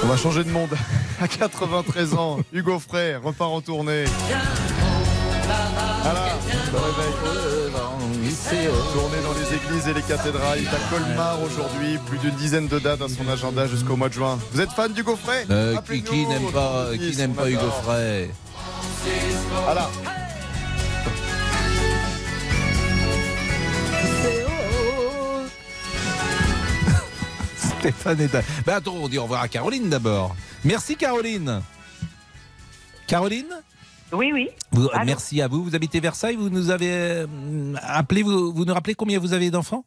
On 0.03 0.07
va 0.07 0.17
changer 0.17 0.43
de 0.43 0.49
monde. 0.51 0.69
À 1.21 1.27
93 1.27 2.13
ans, 2.13 2.39
Hugo 2.53 2.79
Frey 2.79 3.15
repart 3.15 3.51
en 3.51 3.61
tournée. 3.61 4.05
Voilà, 6.03 6.25
le 6.71 6.77
réveil. 6.77 7.13
Tournée 8.93 9.17
dans 9.23 9.33
les 9.33 9.55
églises 9.57 9.87
et 9.89 9.93
les 9.93 10.01
cathédrales. 10.01 10.59
Il 10.59 10.65
est 10.65 10.69
à 10.69 10.79
Colmar 10.89 11.37
aujourd'hui. 11.43 11.97
Plus 12.05 12.17
d'une 12.19 12.35
dizaine 12.35 12.67
de 12.67 12.79
dates 12.79 13.01
à 13.01 13.07
son 13.09 13.27
agenda 13.29 13.67
jusqu'au 13.67 13.95
mois 13.97 14.07
de 14.09 14.13
juin. 14.13 14.39
Vous 14.53 14.61
êtes 14.61 14.71
fan 14.71 14.91
d'Hugo 14.93 15.17
Frey 15.17 15.45
Euh, 15.49 15.75
qui 15.85 16.25
n'aime 16.27 16.49
pas, 16.53 16.87
qui 16.93 16.99
10, 16.99 17.17
n'aime 17.17 17.33
pas 17.33 17.49
Hugo. 17.49 17.69
Frey 17.83 18.29
Voilà. 19.65 19.89
Stéphane 27.80 28.19
est. 28.21 28.63
Ben 28.65 28.75
attends, 28.75 28.93
on 28.95 29.07
dit 29.07 29.17
au 29.17 29.23
revoir 29.23 29.41
à 29.41 29.47
Caroline 29.47 29.89
d'abord. 29.89 30.36
Merci 30.63 30.95
Caroline. 30.95 31.61
Caroline 33.07 33.49
Oui, 34.11 34.32
oui. 34.34 34.49
Vous- 34.71 34.89
Merci 35.05 35.41
à 35.41 35.47
vous. 35.47 35.63
Vous 35.63 35.75
habitez 35.75 35.99
Versailles. 35.99 36.36
Vous 36.36 36.49
nous 36.49 36.69
avez 36.69 36.89
euh, 36.91 37.28
appelé. 37.82 38.23
Vous, 38.23 38.53
vous 38.53 38.65
nous 38.65 38.73
rappelez 38.73 38.95
combien 38.95 39.19
vous 39.19 39.34
avez 39.34 39.49
d'enfants? 39.51 39.86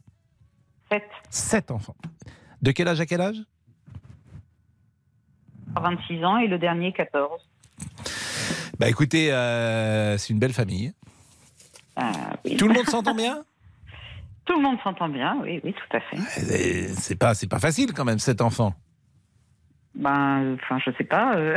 Sept. 0.90 1.04
Sept 1.30 1.70
enfants. 1.70 1.96
De 2.62 2.70
quel 2.72 2.88
âge 2.88 3.00
à 3.00 3.06
quel 3.06 3.20
âge? 3.20 3.36
26 5.80 6.24
ans 6.24 6.36
et 6.38 6.48
le 6.48 6.58
dernier 6.58 6.92
14. 6.92 7.40
Bah 8.78 8.88
écoutez, 8.88 9.32
euh, 9.32 10.16
c'est 10.18 10.32
une 10.32 10.38
belle 10.38 10.52
famille. 10.52 10.92
Ah, 11.96 12.12
oui. 12.44 12.56
Tout 12.56 12.66
le 12.66 12.74
monde 12.74 12.88
s'entend 12.88 13.14
bien? 13.14 13.44
Tout 14.50 14.56
le 14.56 14.62
monde 14.62 14.78
s'entend 14.82 15.08
bien, 15.08 15.36
oui, 15.42 15.60
oui, 15.62 15.72
tout 15.72 15.96
à 15.96 16.00
fait. 16.00 16.16
C'est 16.96 17.16
pas, 17.16 17.34
c'est 17.34 17.48
pas 17.48 17.60
facile 17.60 17.92
quand 17.92 18.04
même, 18.04 18.18
sept 18.18 18.40
enfants. 18.40 18.74
Ben, 19.94 20.54
enfin, 20.54 20.78
je 20.84 20.90
sais 20.98 21.04
pas. 21.04 21.36
euh, 21.36 21.56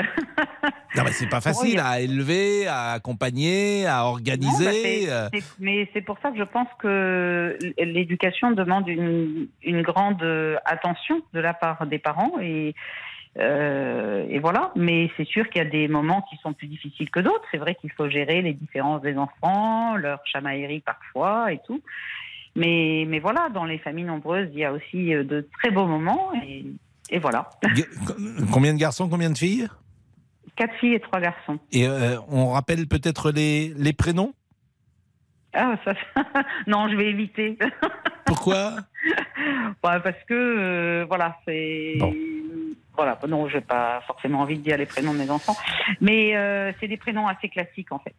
Non, 0.95 1.01
mais 1.03 1.11
c'est 1.11 1.27
pas 1.27 1.41
facile 1.41 1.79
à 1.79 2.01
élever, 2.01 2.67
à 2.67 2.91
accompagner, 2.91 3.87
à 3.87 4.01
bah, 4.01 4.05
organiser. 4.05 5.05
c'est- 5.05 5.11
euh. 5.11 5.27
mais 5.59 5.89
c'est 5.93 6.01
pour 6.01 6.19
ça 6.21 6.29
que 6.29 6.37
je 6.37 6.43
pense 6.43 6.67
que 6.77 7.57
l'éducation 7.79 8.51
demande 8.51 8.87
une, 8.87 9.47
une 9.63 9.81
grande 9.81 10.21
euh, 10.21 10.57
attention 10.65 11.19
de 11.33 11.39
la 11.39 11.55
part 11.55 11.87
des 11.87 11.97
parents 11.99 12.33
et 12.41 12.75
euh, 13.39 14.27
et 14.29 14.37
voilà. 14.37 14.71
Mais 14.75 15.09
c'est 15.17 15.25
sûr 15.27 15.49
qu'il 15.49 15.63
y 15.63 15.65
a 15.65 15.69
des 15.69 15.87
moments 15.87 16.21
qui 16.29 16.37
sont 16.43 16.53
plus 16.53 16.67
difficiles 16.67 17.09
que 17.09 17.21
d'autres. 17.21 17.45
C'est 17.49 17.57
vrai 17.57 17.73
qu'il 17.73 17.91
faut 17.93 18.07
gérer 18.07 18.43
les 18.43 18.53
différences 18.53 19.01
des 19.01 19.17
enfants, 19.17 19.95
leur 19.95 20.19
chamaillerie 20.27 20.81
parfois 20.81 21.51
et 21.51 21.59
tout. 21.65 21.81
Mais 22.55 23.05
mais 23.07 23.19
voilà, 23.19 23.49
dans 23.49 23.65
les 23.65 23.79
familles 23.79 24.05
nombreuses, 24.05 24.49
il 24.53 24.59
y 24.59 24.65
a 24.65 24.73
aussi 24.73 25.13
euh, 25.13 25.23
de 25.23 25.47
très 25.59 25.71
beaux 25.71 25.87
moments 25.87 26.31
et, 26.45 26.65
et 27.09 27.19
voilà. 27.19 27.49
Combien 28.51 28.73
de 28.73 28.79
garçons, 28.79 29.09
combien 29.09 29.29
de 29.29 29.37
filles? 29.37 29.67
Quatre 30.55 30.75
filles 30.75 30.93
et 30.95 30.99
trois 30.99 31.19
garçons. 31.19 31.57
Et 31.71 31.87
euh, 31.87 32.17
on 32.27 32.51
rappelle 32.51 32.87
peut-être 32.87 33.31
les, 33.31 33.73
les 33.75 33.93
prénoms? 33.93 34.33
Ah, 35.53 35.75
ça... 35.83 35.93
non, 36.67 36.89
je 36.89 36.95
vais 36.95 37.09
éviter. 37.09 37.57
Pourquoi? 38.25 38.75
Ouais, 39.05 39.99
parce 40.03 40.23
que 40.27 40.33
euh, 40.33 41.05
voilà, 41.07 41.37
c'est 41.45 41.97
voilà. 42.95 43.17
Non, 43.27 43.47
j'ai 43.47 43.61
pas 43.61 44.01
forcément 44.05 44.41
envie 44.41 44.57
de 44.57 44.63
dire 44.63 44.77
les 44.77 44.85
prénoms 44.85 45.13
de 45.13 45.19
mes 45.19 45.29
enfants, 45.29 45.55
mais 45.99 46.35
euh, 46.35 46.71
c'est 46.79 46.87
des 46.87 46.97
prénoms 46.97 47.27
assez 47.27 47.49
classiques 47.49 47.91
en 47.91 47.99
fait. 47.99 48.13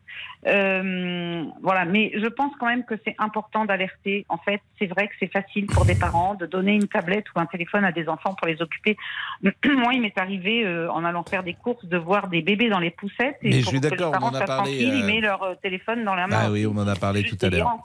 Euh, 0.46 1.44
voilà, 1.62 1.84
mais 1.84 2.12
je 2.14 2.26
pense 2.26 2.52
quand 2.58 2.66
même 2.66 2.84
que 2.84 2.94
c'est 3.04 3.14
important 3.18 3.64
d'alerter. 3.64 4.26
En 4.28 4.38
fait, 4.38 4.60
c'est 4.78 4.86
vrai 4.86 5.06
que 5.08 5.14
c'est 5.20 5.32
facile 5.32 5.66
pour 5.66 5.84
des 5.84 5.94
parents 5.94 6.34
de 6.34 6.46
donner 6.46 6.74
une 6.74 6.88
tablette 6.88 7.26
ou 7.34 7.40
un 7.40 7.46
téléphone 7.46 7.84
à 7.84 7.92
des 7.92 8.08
enfants 8.08 8.34
pour 8.34 8.48
les 8.48 8.60
occuper. 8.60 8.96
Moi, 9.42 9.94
il 9.94 10.00
m'est 10.00 10.18
arrivé 10.18 10.64
euh, 10.64 10.90
en 10.90 11.04
allant 11.04 11.22
faire 11.22 11.44
des 11.44 11.54
courses 11.54 11.84
de 11.84 11.96
voir 11.96 12.28
des 12.28 12.42
bébés 12.42 12.68
dans 12.68 12.80
les 12.80 12.90
poussettes 12.90 13.38
et 13.42 13.50
Mais 13.50 13.60
je 13.60 13.66
suis 13.66 13.80
que 13.80 13.84
les 13.84 13.90
d'accord, 13.90 14.08
on 14.08 14.12
parents 14.12 14.28
en 14.28 14.34
a 14.34 14.44
parlé, 14.44 14.82
ils 14.82 15.04
mettent 15.04 15.22
leur 15.22 15.56
téléphone 15.62 16.04
dans 16.04 16.14
la 16.14 16.26
main. 16.26 16.38
Ah 16.46 16.50
oui, 16.50 16.66
on 16.66 16.76
en 16.76 16.88
a 16.88 16.96
parlé 16.96 17.22
tout 17.22 17.38
à 17.42 17.48
l'heure. 17.48 17.78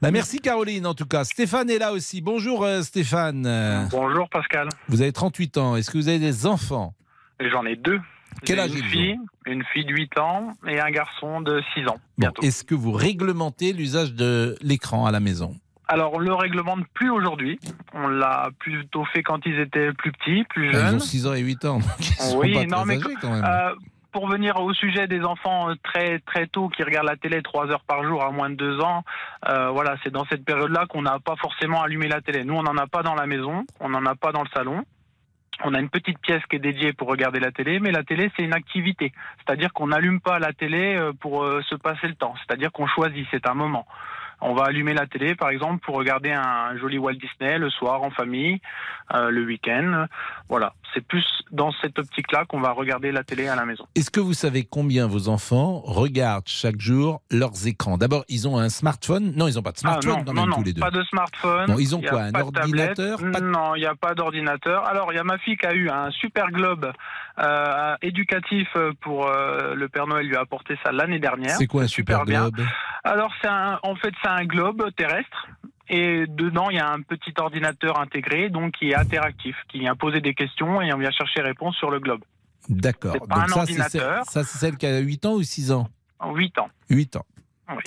Bah, 0.00 0.10
merci 0.10 0.40
Caroline 0.40 0.86
en 0.86 0.94
tout 0.94 1.06
cas. 1.06 1.24
Stéphane 1.24 1.70
est 1.70 1.78
là 1.78 1.92
aussi. 1.92 2.20
Bonjour 2.20 2.66
Stéphane. 2.82 3.88
Bonjour 3.90 4.28
Pascal. 4.28 4.68
Vous 4.88 5.02
avez 5.02 5.12
38 5.12 5.58
ans. 5.58 5.76
Est-ce 5.76 5.90
que 5.90 5.98
vous 5.98 6.08
avez 6.08 6.13
des 6.18 6.46
enfants 6.46 6.94
J'en 7.40 7.64
ai 7.66 7.76
deux. 7.76 8.00
Quel 8.44 8.58
âge 8.60 8.74
une 8.74 8.84
fille, 8.84 9.18
une 9.46 9.64
fille 9.72 9.84
de 9.84 9.92
8 9.92 10.18
ans 10.18 10.48
et 10.66 10.80
un 10.80 10.90
garçon 10.90 11.40
de 11.40 11.62
6 11.74 11.86
ans. 11.88 11.98
Bon, 12.18 12.28
Est-ce 12.42 12.64
que 12.64 12.74
vous 12.74 12.92
réglementez 12.92 13.72
l'usage 13.72 14.12
de 14.14 14.56
l'écran 14.60 15.06
à 15.06 15.12
la 15.12 15.20
maison 15.20 15.54
Alors 15.88 16.14
on 16.14 16.18
le 16.18 16.34
réglemente 16.34 16.84
plus 16.94 17.10
aujourd'hui. 17.10 17.58
On 17.92 18.08
l'a 18.08 18.50
plutôt 18.58 19.04
fait 19.06 19.22
quand 19.22 19.46
ils 19.46 19.58
étaient 19.60 19.92
plus 19.92 20.10
petits, 20.12 20.44
plus 20.50 20.72
Bah, 20.72 20.78
Ils 20.78 20.86
jeunes. 20.86 20.94
ont 20.96 21.00
6 21.00 21.26
ans 21.28 21.34
et 21.34 21.40
8 21.40 21.64
ans. 21.64 21.78
donc 21.78 21.88
Ils 22.00 22.04
sont 22.06 22.38
oui, 22.38 22.54
pas 22.54 22.64
non 22.64 22.76
très 22.78 22.84
mais 22.86 22.96
âgés 22.96 23.14
quand 23.20 23.30
même. 23.30 23.44
euh, 23.44 23.74
pour 24.12 24.28
venir 24.28 24.60
au 24.60 24.72
sujet 24.74 25.06
des 25.08 25.22
enfants 25.22 25.70
euh, 25.70 25.74
très 25.82 26.18
très 26.20 26.46
tôt 26.46 26.68
qui 26.68 26.82
regardent 26.82 27.08
la 27.08 27.16
télé 27.16 27.40
3 27.42 27.68
heures 27.70 27.84
par 27.86 28.04
jour 28.04 28.22
à 28.24 28.30
moins 28.30 28.50
de 28.50 28.56
2 28.56 28.80
ans, 28.80 29.04
euh, 29.48 29.70
voilà, 29.70 29.96
c'est 30.02 30.10
dans 30.12 30.24
cette 30.26 30.44
période-là 30.44 30.86
qu'on 30.88 31.02
n'a 31.02 31.18
pas 31.20 31.36
forcément 31.36 31.82
allumé 31.82 32.08
la 32.08 32.20
télé. 32.20 32.44
Nous, 32.44 32.54
on 32.54 32.62
n'en 32.62 32.76
a 32.76 32.86
pas 32.88 33.02
dans 33.02 33.14
la 33.14 33.26
maison, 33.26 33.64
on 33.80 33.88
n'en 33.88 34.04
a 34.06 34.14
pas 34.16 34.32
dans 34.32 34.42
le 34.42 34.48
salon. 34.54 34.82
On 35.62 35.74
a 35.74 35.80
une 35.80 35.88
petite 35.88 36.18
pièce 36.18 36.42
qui 36.50 36.56
est 36.56 36.60
dédiée 36.60 36.92
pour 36.92 37.08
regarder 37.08 37.38
la 37.38 37.52
télé, 37.52 37.78
mais 37.78 37.92
la 37.92 38.02
télé, 38.02 38.30
c'est 38.36 38.42
une 38.42 38.54
activité. 38.54 39.12
C'est-à-dire 39.38 39.72
qu'on 39.72 39.88
n'allume 39.88 40.20
pas 40.20 40.38
la 40.38 40.52
télé 40.52 40.96
euh, 40.96 41.12
pour 41.12 41.44
euh, 41.44 41.62
se 41.62 41.74
passer 41.76 42.08
le 42.08 42.14
temps. 42.14 42.34
C'est-à-dire 42.38 42.72
qu'on 42.72 42.86
choisit, 42.86 43.26
c'est 43.30 43.46
un 43.46 43.54
moment. 43.54 43.86
On 44.40 44.54
va 44.54 44.64
allumer 44.64 44.94
la 44.94 45.06
télé, 45.06 45.34
par 45.34 45.48
exemple, 45.50 45.82
pour 45.84 45.94
regarder 45.96 46.30
un 46.32 46.76
joli 46.78 46.98
Walt 46.98 47.14
Disney 47.14 47.58
le 47.58 47.70
soir 47.70 48.02
en 48.02 48.10
famille, 48.10 48.60
euh, 49.14 49.30
le 49.30 49.44
week-end. 49.44 50.06
Voilà, 50.48 50.74
c'est 50.92 51.06
plus 51.06 51.24
dans 51.50 51.72
cette 51.80 51.98
optique-là 51.98 52.44
qu'on 52.46 52.60
va 52.60 52.72
regarder 52.72 53.12
la 53.12 53.24
télé 53.24 53.48
à 53.48 53.56
la 53.56 53.64
maison. 53.64 53.86
Est-ce 53.94 54.10
que 54.10 54.20
vous 54.20 54.34
savez 54.34 54.64
combien 54.64 55.06
vos 55.06 55.28
enfants 55.28 55.80
regardent 55.84 56.46
chaque 56.48 56.80
jour 56.80 57.22
leurs 57.30 57.66
écrans? 57.66 57.96
D'abord, 57.96 58.24
ils 58.28 58.46
ont 58.48 58.58
un 58.58 58.68
smartphone? 58.68 59.32
Non, 59.36 59.48
ils 59.48 59.54
n'ont 59.54 59.62
pas 59.62 59.72
de 59.72 59.78
smartphone 59.78 60.12
Ah, 60.16 60.18
non, 60.24 60.24
non, 60.34 60.40
même 60.42 60.50
non, 60.50 60.56
tous 60.56 60.62
les 60.64 60.72
deux. 60.72 60.80
Pas 60.80 60.90
de 60.90 61.02
smartphone. 61.04 61.66
Bon, 61.66 61.78
ils 61.78 61.94
ont 61.96 62.00
quoi, 62.02 62.22
un 62.22 62.34
ordinateur? 62.34 63.18
Pas 63.32 63.40
de- 63.40 63.46
Non, 63.46 63.74
il 63.76 63.80
n'y 63.80 63.86
a 63.86 63.94
pas 63.94 64.14
d'ordinateur. 64.14 64.84
Alors, 64.86 65.12
il 65.12 65.16
y 65.16 65.18
a 65.18 65.24
ma 65.24 65.38
fille 65.38 65.56
qui 65.56 65.66
a 65.66 65.72
eu 65.74 65.88
un 65.88 66.10
super 66.10 66.48
globe 66.50 66.92
euh, 67.38 67.96
éducatif 68.02 68.68
pour 69.00 69.26
euh, 69.26 69.74
le 69.74 69.88
Père 69.88 70.06
Noël 70.06 70.26
lui 70.26 70.36
a 70.36 70.40
apporté 70.40 70.76
ça 70.84 70.92
l'année 70.92 71.18
dernière. 71.18 71.56
C'est 71.56 71.66
quoi 71.66 71.82
un 71.82 71.86
super 71.88 72.24
globe 72.24 72.60
Alors, 73.02 73.32
c'est 73.42 73.48
en 73.48 73.94
fait, 73.96 74.12
c'est 74.22 74.28
un 74.30 74.44
globe 74.44 74.84
terrestre. 74.96 75.48
Et 75.88 76.24
dedans, 76.28 76.70
il 76.70 76.76
y 76.76 76.80
a 76.80 76.90
un 76.90 77.02
petit 77.02 77.34
ordinateur 77.38 78.00
intégré, 78.00 78.48
donc 78.48 78.72
qui 78.72 78.90
est 78.90 78.94
interactif, 78.94 79.54
qui 79.68 79.80
vient 79.80 79.94
poser 79.94 80.20
des 80.20 80.32
questions 80.34 80.80
et 80.80 80.92
on 80.94 80.98
vient 80.98 81.10
chercher 81.10 81.42
réponse 81.42 81.76
sur 81.76 81.90
le 81.90 82.00
globe. 82.00 82.22
D'accord. 82.70 83.16
Pas 83.28 83.40
un 83.42 83.48
ça, 83.48 83.66
c'est 83.66 83.72
celle- 83.74 83.80
ordinateur. 83.82 84.24
ça, 84.24 84.44
c'est 84.44 84.58
celle 84.58 84.76
qui 84.78 84.86
a 84.86 84.98
8 85.00 85.26
ans 85.26 85.34
ou 85.34 85.42
6 85.42 85.72
ans 85.72 85.88
En 86.18 86.34
8 86.34 86.58
ans. 86.58 86.70
8 86.88 87.16
ans. 87.16 87.26
Oui. 87.68 87.82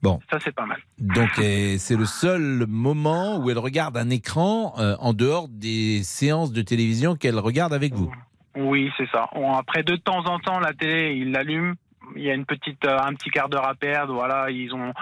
Bon. 0.00 0.20
Ça, 0.30 0.38
c'est 0.42 0.54
pas 0.54 0.64
mal. 0.64 0.78
Donc 0.98 1.28
c'est 1.34 1.96
le 1.96 2.04
seul 2.06 2.64
moment 2.68 3.38
où 3.38 3.50
elle 3.50 3.58
regarde 3.58 3.96
un 3.98 4.08
écran 4.08 4.72
euh, 4.78 4.94
en 5.00 5.12
dehors 5.12 5.48
des 5.48 6.02
séances 6.04 6.52
de 6.52 6.62
télévision 6.62 7.16
qu'elle 7.16 7.38
regarde 7.38 7.74
avec 7.74 7.92
vous. 7.94 8.10
Oui, 8.56 8.90
c'est 8.96 9.08
ça. 9.10 9.28
On- 9.34 9.52
après, 9.52 9.82
de 9.82 9.96
temps 9.96 10.24
en 10.26 10.38
temps, 10.38 10.58
la 10.60 10.72
télé, 10.72 11.14
ils 11.14 11.30
l'allument. 11.30 11.74
Il 12.14 12.22
y 12.22 12.30
a 12.30 12.34
une 12.34 12.46
petite, 12.46 12.84
euh, 12.84 12.98
un 12.98 13.12
petit 13.14 13.30
quart 13.30 13.48
d'heure 13.48 13.66
à 13.68 13.74
perdre. 13.74 14.14
Voilà, 14.14 14.48
ils 14.50 14.72
ont, 14.74 14.92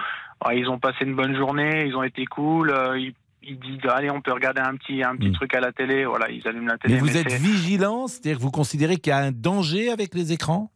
ah, 0.41 0.53
ils 0.53 0.67
ont 0.67 0.79
passé 0.79 1.05
une 1.05 1.15
bonne 1.15 1.35
journée, 1.35 1.85
ils 1.87 1.95
ont 1.95 2.03
été 2.03 2.25
cool. 2.25 2.71
euh, 2.71 2.97
ils, 2.99 3.13
ils 3.43 3.59
disent, 3.59 3.89
allez, 3.89 4.09
on 4.09 4.21
peut 4.21 4.33
regarder 4.33 4.61
un 4.61 4.75
petit, 4.75 5.03
un 5.03 5.15
petit 5.15 5.31
truc 5.31 5.53
à 5.55 5.59
la 5.59 5.71
télé. 5.71 6.05
Voilà, 6.05 6.29
ils 6.31 6.45
allument 6.47 6.67
la 6.67 6.77
télé. 6.79 6.95
Mais 6.95 6.99
vous 6.99 7.15
êtes 7.15 7.31
vigilant, 7.31 8.07
c'est-à-dire 8.07 8.37
que 8.37 8.41
vous 8.41 8.51
considérez 8.51 8.97
qu'il 8.97 9.11
y 9.11 9.13
a 9.13 9.19
un 9.19 9.31
danger 9.31 9.91
avec 9.91 10.15
les 10.15 10.33
écrans? 10.33 10.71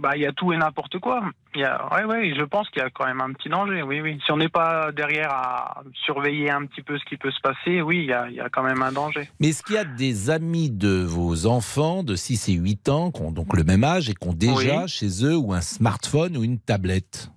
Bah, 0.00 0.10
il 0.14 0.22
y 0.22 0.26
a 0.26 0.32
tout 0.32 0.52
et 0.52 0.56
n'importe 0.56 0.98
quoi. 0.98 1.22
Il 1.54 1.60
y 1.60 1.64
a, 1.64 1.88
ouais, 1.94 2.04
ouais, 2.04 2.34
je 2.38 2.44
pense 2.44 2.68
qu'il 2.70 2.80
y 2.82 2.84
a 2.84 2.90
quand 2.90 3.06
même 3.06 3.20
un 3.20 3.32
petit 3.32 3.48
danger. 3.48 3.82
Oui, 3.82 4.00
oui. 4.00 4.20
Si 4.24 4.30
on 4.30 4.36
n'est 4.36 4.48
pas 4.48 4.92
derrière 4.92 5.30
à 5.32 5.82
surveiller 6.04 6.50
un 6.50 6.66
petit 6.66 6.82
peu 6.82 6.98
ce 6.98 7.04
qui 7.04 7.16
peut 7.16 7.30
se 7.32 7.40
passer, 7.40 7.82
oui, 7.82 7.98
il 7.98 8.06
y 8.06 8.12
a, 8.12 8.28
il 8.28 8.36
y 8.36 8.40
a 8.40 8.48
quand 8.48 8.62
même 8.62 8.82
un 8.82 8.92
danger. 8.92 9.28
Mais 9.40 9.48
est-ce 9.48 9.62
qu'il 9.62 9.74
y 9.74 9.78
a 9.78 9.84
des 9.84 10.30
amis 10.30 10.70
de 10.70 11.02
vos 11.02 11.46
enfants 11.46 12.02
de 12.04 12.14
6 12.14 12.48
et 12.50 12.52
8 12.52 12.88
ans 12.88 13.10
qui 13.10 13.22
ont 13.22 13.32
donc 13.32 13.56
le 13.56 13.64
même 13.64 13.82
âge 13.82 14.08
et 14.08 14.14
qui 14.14 14.28
ont 14.28 14.32
déjà 14.34 14.82
Oui. 14.82 14.88
chez 14.88 15.24
eux 15.24 15.36
ou 15.36 15.52
un 15.52 15.60
smartphone 15.60 16.36
ou 16.36 16.44
une 16.44 16.60
tablette? 16.60 17.30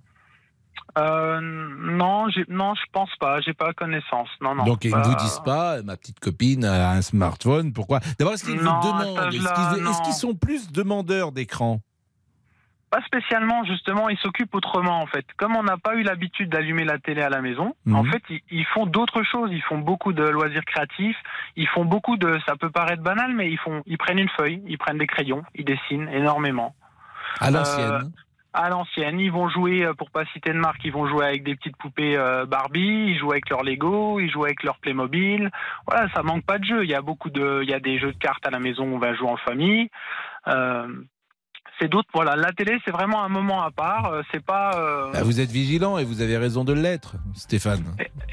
Euh, 0.98 1.40
non, 1.40 2.26
non, 2.48 2.74
je 2.74 2.82
pense 2.92 3.10
pas. 3.18 3.40
J'ai 3.40 3.54
pas 3.54 3.72
connaissance. 3.72 4.28
Non, 4.42 4.54
non. 4.54 4.64
Donc 4.64 4.84
ils 4.84 4.94
ne 4.94 5.02
vous 5.02 5.14
disent 5.16 5.40
pas, 5.44 5.82
ma 5.82 5.96
petite 5.96 6.20
copine 6.20 6.64
a 6.66 6.90
un 6.90 7.00
smartphone, 7.02 7.72
pourquoi? 7.72 8.00
D'abord, 8.18 8.34
est-ce 8.34 8.44
qu'ils 8.44 8.58
vous 8.58 8.64
demandent? 8.64 9.34
Est-ce 9.34 10.02
qu'ils 10.02 10.12
sont 10.12 10.34
plus 10.34 10.70
demandeurs 10.70 11.32
d'écran? 11.32 11.80
Pas 12.92 13.00
spécialement, 13.06 13.64
justement, 13.64 14.10
ils 14.10 14.18
s'occupent 14.18 14.54
autrement 14.54 15.00
en 15.00 15.06
fait. 15.06 15.24
Comme 15.38 15.56
on 15.56 15.62
n'a 15.62 15.78
pas 15.78 15.94
eu 15.96 16.02
l'habitude 16.02 16.50
d'allumer 16.50 16.84
la 16.84 16.98
télé 16.98 17.22
à 17.22 17.30
la 17.30 17.40
maison, 17.40 17.74
Mhm. 17.86 17.96
en 17.96 18.04
fait, 18.04 18.22
ils, 18.28 18.40
ils 18.50 18.66
font 18.66 18.84
d'autres 18.84 19.22
choses. 19.22 19.48
Ils 19.50 19.62
font 19.62 19.78
beaucoup 19.78 20.12
de 20.12 20.22
loisirs 20.22 20.64
créatifs. 20.66 21.16
Ils 21.56 21.66
font 21.68 21.86
beaucoup 21.86 22.18
de. 22.18 22.38
Ça 22.46 22.54
peut 22.56 22.68
paraître 22.70 23.02
banal, 23.02 23.32
mais 23.34 23.50
ils 23.50 23.56
font. 23.58 23.82
Ils 23.86 23.96
prennent 23.96 24.18
une 24.18 24.28
feuille, 24.28 24.62
ils 24.68 24.76
prennent 24.76 24.98
des 24.98 25.06
crayons, 25.06 25.42
ils 25.54 25.64
dessinent 25.64 26.08
énormément. 26.12 26.74
À 27.40 27.50
l'ancienne 27.50 27.90
Euh, 27.92 28.00
à 28.54 28.68
l'ancienne. 28.68 29.18
Ils 29.18 29.32
vont 29.32 29.48
jouer, 29.48 29.86
euh, 29.86 29.94
pour 29.94 30.10
pas 30.10 30.26
citer 30.26 30.52
de 30.52 30.58
marque, 30.58 30.84
ils 30.84 30.92
vont 30.92 31.06
jouer 31.08 31.24
avec 31.24 31.42
des 31.44 31.56
petites 31.56 31.78
poupées 31.78 32.18
euh, 32.18 32.44
Barbie, 32.44 33.06
ils 33.08 33.18
jouent 33.18 33.32
avec 33.32 33.48
leur 33.48 33.62
Lego, 33.62 34.20
ils 34.20 34.30
jouent 34.30 34.44
avec 34.44 34.62
leur 34.62 34.76
Playmobil. 34.76 35.50
Voilà, 35.86 36.10
ça 36.14 36.22
manque 36.22 36.44
pas 36.44 36.58
de 36.58 36.64
jeux. 36.66 36.84
Il 36.84 36.90
y 36.90 36.94
a 36.94 37.00
beaucoup 37.00 37.30
de, 37.30 37.60
il 37.62 37.70
y 37.70 37.72
a 37.72 37.80
des 37.80 37.98
jeux 37.98 38.12
de 38.12 38.18
cartes 38.18 38.46
à 38.46 38.50
la 38.50 38.58
maison, 38.60 38.84
on 38.84 38.98
va 38.98 39.14
jouer 39.14 39.30
en 39.30 39.38
famille. 39.38 39.88
Euh, 40.48 40.86
c'est 41.78 41.88
d'autres. 41.88 42.08
Voilà, 42.14 42.36
la 42.36 42.52
télé, 42.52 42.78
c'est 42.84 42.90
vraiment 42.90 43.22
un 43.24 43.28
moment 43.28 43.62
à 43.62 43.70
part. 43.70 44.06
Euh, 44.06 44.22
C'est 44.32 44.44
pas. 44.44 44.72
euh, 44.76 45.10
Ah, 45.14 45.22
vous 45.22 45.40
êtes 45.40 45.50
vigilant 45.50 45.98
et 45.98 46.04
vous 46.04 46.20
avez 46.22 46.36
raison 46.38 46.64
de 46.64 46.72
l'être, 46.72 47.14
Stéphane. 47.34 47.84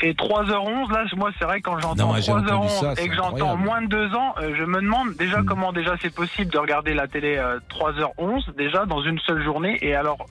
Et 0.01 0.13
3h11, 0.13 0.91
là, 0.91 1.03
moi, 1.15 1.31
c'est 1.39 1.45
vrai, 1.45 1.61
quand 1.61 1.77
j'entends 1.79 2.07
moi, 2.07 2.19
j'ai 2.19 2.31
entendu 2.31 2.47
3h11 2.47 2.67
ça, 2.69 2.95
c'est 2.95 3.05
et 3.05 3.09
que 3.09 3.15
j'entends 3.15 3.57
moins 3.57 3.81
de 3.81 3.87
2 3.87 4.15
ans, 4.15 4.33
euh, 4.39 4.53
je 4.57 4.63
me 4.63 4.81
demande 4.81 5.15
déjà 5.15 5.41
comment 5.45 5.71
déjà 5.73 5.95
c'est 6.01 6.13
possible 6.13 6.51
de 6.51 6.57
regarder 6.57 6.93
la 6.93 7.07
télé 7.07 7.37
euh, 7.37 7.59
3h11, 7.69 8.55
déjà, 8.55 8.85
dans 8.85 9.01
une 9.01 9.19
seule 9.19 9.43
journée. 9.43 9.77
Et 9.81 9.95
alors, 9.95 10.25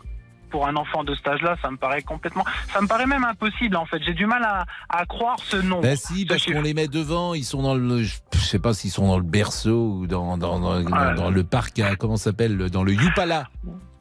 pour 0.51 0.67
un 0.67 0.77
enfant 0.77 1.05
de 1.05 1.15
cet 1.15 1.29
âge-là, 1.29 1.57
ça 1.63 1.71
me 1.71 1.77
paraît 1.77 2.03
complètement. 2.03 2.45
Ça 2.73 2.81
me 2.81 2.87
paraît 2.87 3.07
même 3.07 3.25
impossible, 3.25 3.77
en 3.77 3.87
fait. 3.87 4.03
J'ai 4.05 4.15
du 4.15 4.27
mal 4.27 4.43
à, 4.43 4.65
à 4.89 5.07
croire 5.07 5.37
ce 5.45 5.57
nom. 5.57 5.81
Ben 5.81 5.97
si, 5.97 6.25
parce 6.27 6.45
qu'on 6.45 6.63
les 6.63 6.75
met 6.75 6.89
devant, 6.89 7.35
ils 7.35 7.45
sont 7.45 7.63
dans 7.63 7.75
le, 7.75 8.03
je 8.03 8.15
sais 8.39 8.59
pas 8.59 8.75
s'ils 8.75 8.91
sont 8.91 9.07
dans 9.07 9.19
le 9.19 9.23
berceau 9.25 9.99
ou 10.01 10.07
dans, 10.07 10.37
dans, 10.37 10.59
dans, 10.59 10.81
dans- 10.83 11.15
dans 11.15 11.31
le 11.31 11.45
parc, 11.45 11.79
à- 11.79 11.97
comment 11.97 12.17
ça 12.17 12.25
s'appelle, 12.25 12.57
dans 12.71 12.83
le 12.83 12.93
Yupala. 12.93 13.49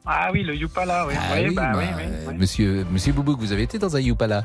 Ah 0.06 0.30
oui, 0.32 0.42
le 0.42 0.54
Yupala, 0.56 1.06
oui. 1.06 1.14
Ah 1.16 1.34
oui, 1.34 1.44
oui, 1.48 1.54
bah, 1.54 1.70
bah, 1.74 1.78
oui, 1.80 1.84
oui, 1.98 2.02
oui. 2.28 2.34
Monsieur, 2.38 2.86
monsieur 2.90 3.12
Boubouk, 3.12 3.38
vous 3.38 3.52
avez 3.52 3.62
été 3.62 3.78
dans 3.78 3.94
un 3.94 4.00
Yupala 4.00 4.44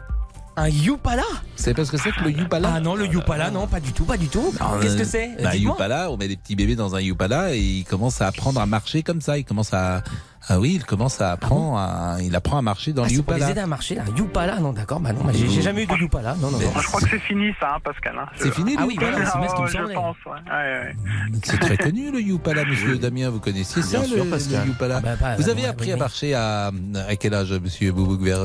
Un 0.58 0.68
Yupala? 0.68 1.24
Vous 1.32 1.64
savez 1.64 1.74
pas 1.74 1.86
ce 1.86 1.92
que 1.92 1.98
c'est 1.98 2.12
que 2.12 2.22
le 2.24 2.32
Yupala? 2.32 2.70
Ah 2.76 2.80
non, 2.82 2.96
le 2.96 3.06
Yupala, 3.08 3.50
non, 3.50 3.66
pas 3.68 3.80
du 3.80 3.94
tout, 3.94 4.04
pas 4.04 4.18
du 4.18 4.28
tout. 4.28 4.54
Qu'est-ce 4.82 4.98
que 4.98 5.06
c'est? 5.06 5.42
bah, 5.42 5.52
Dites-moi. 5.52 5.72
Yupala, 5.74 6.12
on 6.12 6.18
met 6.18 6.28
des 6.28 6.36
petits 6.36 6.56
bébés 6.58 6.76
dans 6.76 6.96
un 6.96 7.00
Yupala 7.02 7.56
et 7.56 7.60
il 7.60 7.86
commence 7.86 8.22
à 8.22 8.28
apprendre 8.28 8.60
à 8.60 8.66
marcher 8.66 9.04
comme 9.04 9.22
ça. 9.22 9.38
Il 9.38 9.46
commence 9.46 9.74
à, 9.74 10.04
ah 10.50 10.60
oui, 10.60 10.74
il 10.76 10.84
commence 10.86 11.22
à 11.22 11.32
apprendre, 11.32 11.78
à, 11.78 12.18
il 12.22 12.36
apprend 12.36 12.58
à 12.58 12.62
marcher 12.62 12.92
dans 12.94 13.04
Ah, 13.04 13.08
le 13.08 13.16
c'est 13.16 13.22
pour 13.24 13.34
les 13.34 13.40
Yupala. 13.40 13.52
aider 13.52 13.62
à 13.62 13.68
marcher, 13.68 13.96
là. 13.96 14.04
Yupala, 14.18 14.60
non, 14.60 14.74
d'accord, 14.74 15.00
bah 15.00 15.14
non, 15.14 15.24
bah, 15.24 15.32
j'ai 15.34 15.62
jamais 15.62 15.84
eu 15.84 15.86
de 15.88 15.94
Yupala, 15.96 16.36
non, 16.42 16.52
non, 16.52 16.60
non. 16.60 16.72
Je 16.80 16.88
crois 16.88 17.00
que 17.02 17.10
c'est 17.10 17.20
fini, 17.20 17.52
ça, 17.60 17.76
hein, 17.76 17.80
Pascal. 17.84 18.16
hein. 18.20 18.26
C'est 18.38 18.54
fini, 18.54 18.74
le 18.76 18.80
Ah 18.82 18.86
oui, 18.86 18.94
Yupala 18.96 19.12
voilà, 19.12 19.32
c'est 19.32 19.40
bien 19.40 19.48
ce 19.50 19.56
qui 19.56 19.62
me 19.62 19.68
semblait. 19.68 19.96
ouais. 19.98 20.96
C'est 21.44 21.60
très 21.60 21.78
connu 21.78 22.12
le 22.12 22.20
Yupala, 22.22 22.66
monsieur 22.66 22.98
Damien, 22.98 23.30
vous 23.30 23.40
connaissiez 23.40 23.82
ça, 23.82 24.00
Bien 24.00 24.08
sûr, 24.08 24.26
le, 24.26 24.30
Pascal. 24.30 24.62
le 24.64 24.68
Yupala? 24.72 24.96
Ah 24.98 25.02
bah, 25.02 25.16
bah, 25.20 25.36
Vous 25.38 25.46
bah, 25.46 25.52
avez 25.52 25.62
ouais, 25.62 25.68
appris 25.68 25.92
à 25.92 25.98
marcher 25.98 26.34
à, 26.34 26.72
à 27.08 27.16
quel 27.16 27.34
âge, 27.34 27.52
monsieur 27.54 27.92
Boubouk 27.92 28.22
vers... 28.22 28.40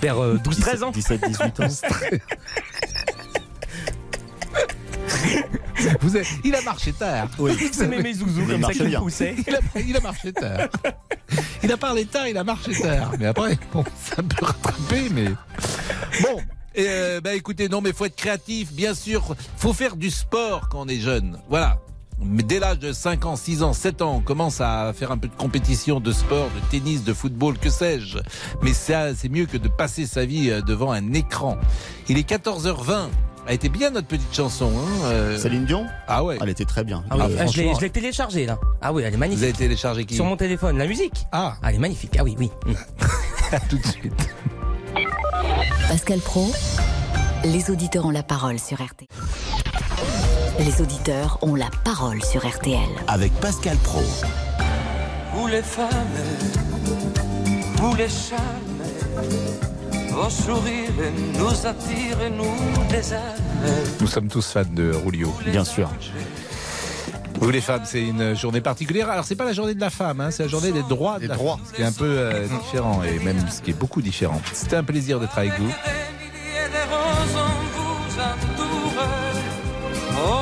Vers 0.00 0.18
euh, 0.22 0.38
12-13 0.42 0.84
ans 0.84 0.90
17-18 0.90 1.62
ans. 1.62 1.68
Vous 6.00 6.16
avez- 6.16 6.26
Il 6.44 6.54
a 6.54 6.62
marché 6.62 6.92
tard. 6.92 7.28
Oui. 7.38 7.52
C'est 7.72 7.86
mes 7.86 8.12
zouzous 8.14 8.42
Il 8.42 8.48
comme 8.48 8.62
ça. 9.10 9.24
Il 9.24 9.54
a, 9.54 9.80
il 9.80 9.96
a 9.96 10.00
marché 10.00 10.32
tard. 10.32 10.68
Il 11.62 11.72
a 11.72 11.76
parlé 11.76 12.04
tard, 12.06 12.26
il 12.28 12.36
a 12.38 12.44
marché 12.44 12.72
tard. 12.80 13.12
Mais 13.18 13.26
après, 13.26 13.58
bon, 13.72 13.84
ça 14.02 14.16
peut 14.22 14.44
rattraper, 14.44 15.08
mais. 15.12 15.28
Bon. 16.22 16.40
Euh, 16.78 17.20
bah 17.22 17.34
écoutez, 17.34 17.68
non, 17.70 17.80
mais 17.80 17.92
faut 17.92 18.04
être 18.04 18.16
créatif, 18.16 18.72
bien 18.72 18.94
sûr. 18.94 19.34
Faut 19.56 19.72
faire 19.72 19.96
du 19.96 20.10
sport 20.10 20.68
quand 20.68 20.82
on 20.82 20.88
est 20.88 21.00
jeune. 21.00 21.38
Voilà. 21.48 21.78
Mais 22.18 22.42
dès 22.42 22.58
l'âge 22.58 22.78
de 22.78 22.92
5 22.92 23.26
ans, 23.26 23.36
6 23.36 23.62
ans, 23.62 23.72
7 23.74 24.00
ans, 24.00 24.16
on 24.16 24.20
commence 24.20 24.60
à 24.62 24.92
faire 24.94 25.10
un 25.10 25.18
peu 25.18 25.28
de 25.28 25.34
compétition 25.34 26.00
de 26.00 26.12
sport, 26.12 26.46
de 26.54 26.70
tennis, 26.70 27.04
de 27.04 27.12
football, 27.12 27.58
que 27.58 27.68
sais-je. 27.68 28.18
Mais 28.62 28.72
ça, 28.72 29.14
c'est 29.14 29.28
mieux 29.28 29.44
que 29.44 29.58
de 29.58 29.68
passer 29.68 30.06
sa 30.06 30.24
vie 30.24 30.50
euh, 30.50 30.62
devant 30.62 30.92
un 30.92 31.12
écran. 31.12 31.58
Il 32.08 32.16
est 32.18 32.28
14h20. 32.28 33.08
A 33.48 33.52
été 33.52 33.68
bien 33.68 33.90
notre 33.90 34.08
petite 34.08 34.34
chanson. 34.34 34.72
Hein 34.76 35.04
euh. 35.04 35.38
Céline 35.38 35.64
Dion 35.66 35.86
Ah 36.08 36.24
ouais. 36.24 36.36
Elle 36.42 36.48
était 36.48 36.64
très 36.64 36.82
bien. 36.84 37.04
Ah 37.10 37.16
oui, 37.16 37.22
Ah, 37.22 37.24
ah, 37.24 37.28
je 37.28 37.56
l'ai- 37.56 37.62
franchement. 37.62 37.74
je 37.78 37.80
l'ai 37.84 37.90
téléchargé 37.90 38.46
là. 38.46 38.58
Ah 38.82 38.92
oui, 38.92 39.02
elle 39.02 39.08
est 39.08 39.12
Vous 39.12 39.18
magnifique. 39.18 39.44
avez 39.44 39.52
téléchargé 39.52 40.04
qui 40.04 40.14
Sur 40.16 40.24
mon 40.24 40.36
téléphone, 40.36 40.78
la 40.78 40.86
musique. 40.86 41.26
Ah, 41.32 41.54
Ah, 41.62 41.68
elle 41.70 41.76
est 41.76 41.78
magnifique. 41.78 42.16
Ah 42.18 42.24
oui, 42.24 42.34
oui. 42.38 42.50
Mm. 42.66 42.72
à 43.54 43.60
tout 43.60 43.78
de 43.78 43.86
suite. 43.86 44.12
Pascal 45.88 46.18
Pro, 46.20 46.50
les 47.44 47.70
auditeurs 47.70 48.06
ont 48.06 48.10
la 48.10 48.24
parole 48.24 48.58
sur 48.58 48.78
RTL. 48.82 49.06
Les 50.58 50.80
auditeurs 50.80 51.38
ont 51.42 51.54
la 51.54 51.68
parole 51.84 52.22
sur 52.24 52.44
RTL. 52.46 52.80
Avec 53.06 53.32
Pascal 53.34 53.76
Pro. 53.78 54.02
Vous 55.34 55.46
les 55.46 55.62
femmes, 55.62 55.88
vous 57.76 57.94
les 57.94 58.08
charmes, 58.08 58.42
vos 60.16 60.30
sourires 60.30 60.90
nous 61.38 61.66
attirent 61.66 62.22
et 62.22 62.30
nous 62.30 62.56
désarment. 62.88 63.22
Nous 64.00 64.06
sommes 64.06 64.28
tous 64.28 64.50
fans 64.50 64.62
de 64.72 64.90
Rulio. 65.04 65.30
Bien 65.46 65.64
sûr. 65.64 65.90
Vous 67.38 67.50
les 67.50 67.60
femmes, 67.60 67.82
c'est 67.84 68.02
une 68.02 68.34
journée 68.34 68.62
particulière. 68.62 69.10
Alors 69.10 69.26
c'est 69.26 69.36
pas 69.36 69.44
la 69.44 69.52
journée 69.52 69.74
de 69.74 69.80
la 69.80 69.90
femme, 69.90 70.22
hein, 70.22 70.30
c'est 70.30 70.44
la 70.44 70.48
journée 70.48 70.72
des 70.72 70.82
droits 70.82 71.16
de 71.16 71.20
Des 71.22 71.26
la 71.28 71.34
droits. 71.34 71.56
femme, 71.58 71.66
ce 71.68 71.72
qui 71.74 71.82
est 71.82 71.84
un 71.84 71.92
peu 71.92 72.06
euh, 72.06 72.46
différent 72.46 73.02
et 73.04 73.18
même 73.22 73.36
ce 73.50 73.60
qui 73.60 73.72
est 73.72 73.78
beaucoup 73.78 74.00
différent. 74.00 74.40
C'était 74.54 74.76
un 74.76 74.84
plaisir 74.84 75.20
d'être 75.20 75.36
avec 75.36 75.52
vous. 75.58 75.68
De 75.68 75.72
entourent. 78.22 79.04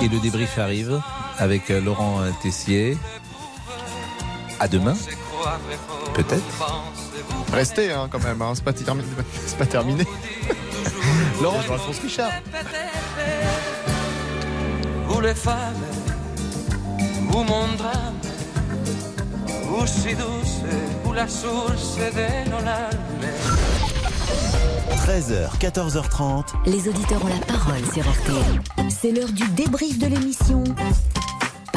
Et 0.03 0.09
le 0.09 0.21
débrief 0.21 0.57
arrive 0.59 1.01
avec 1.39 1.71
euh, 1.71 1.81
Laurent 1.81 2.21
euh, 2.21 2.31
Tessier. 2.43 2.97
À 4.61 4.69
demain, 4.69 4.95
peut-être. 6.15 6.45
Restez 7.53 7.93
hein, 7.93 8.09
quand 8.11 8.23
même, 8.23 8.41
hein, 8.43 8.53
c'est 8.55 8.65
pas, 8.65 8.73
terminé- 8.73 9.07
c'est 9.47 9.57
pas 9.59 9.67
terminé. 9.67 10.05
Laurent, 11.43 11.61
Jean-Alphonse 11.63 11.99
Richard. 12.01 12.31
Vous 15.07 15.21
les 15.21 15.35
femmes, 15.35 15.75
vous 17.29 17.45
mon 17.45 17.67
drame, 17.77 18.15
vous 19.65 19.87
si 19.87 20.15
douce, 20.15 20.61
vous 21.05 21.13
la 21.13 21.29
source 21.29 21.97
de 21.97 22.51
nos 22.51 22.65
larmes. 22.65 22.91
13h, 25.07 25.59
14h30. 25.61 26.45
Les 26.67 26.89
auditeurs 26.89 27.23
ont 27.25 27.29
la 27.29 27.45
parole 27.47 27.85
sur 27.93 28.03
RTL. 28.11 28.89
C'est 28.89 29.13
l'heure 29.13 29.29
du 29.31 29.47
débrief 29.49 29.99
de 29.99 30.07
l'émission 30.07 30.64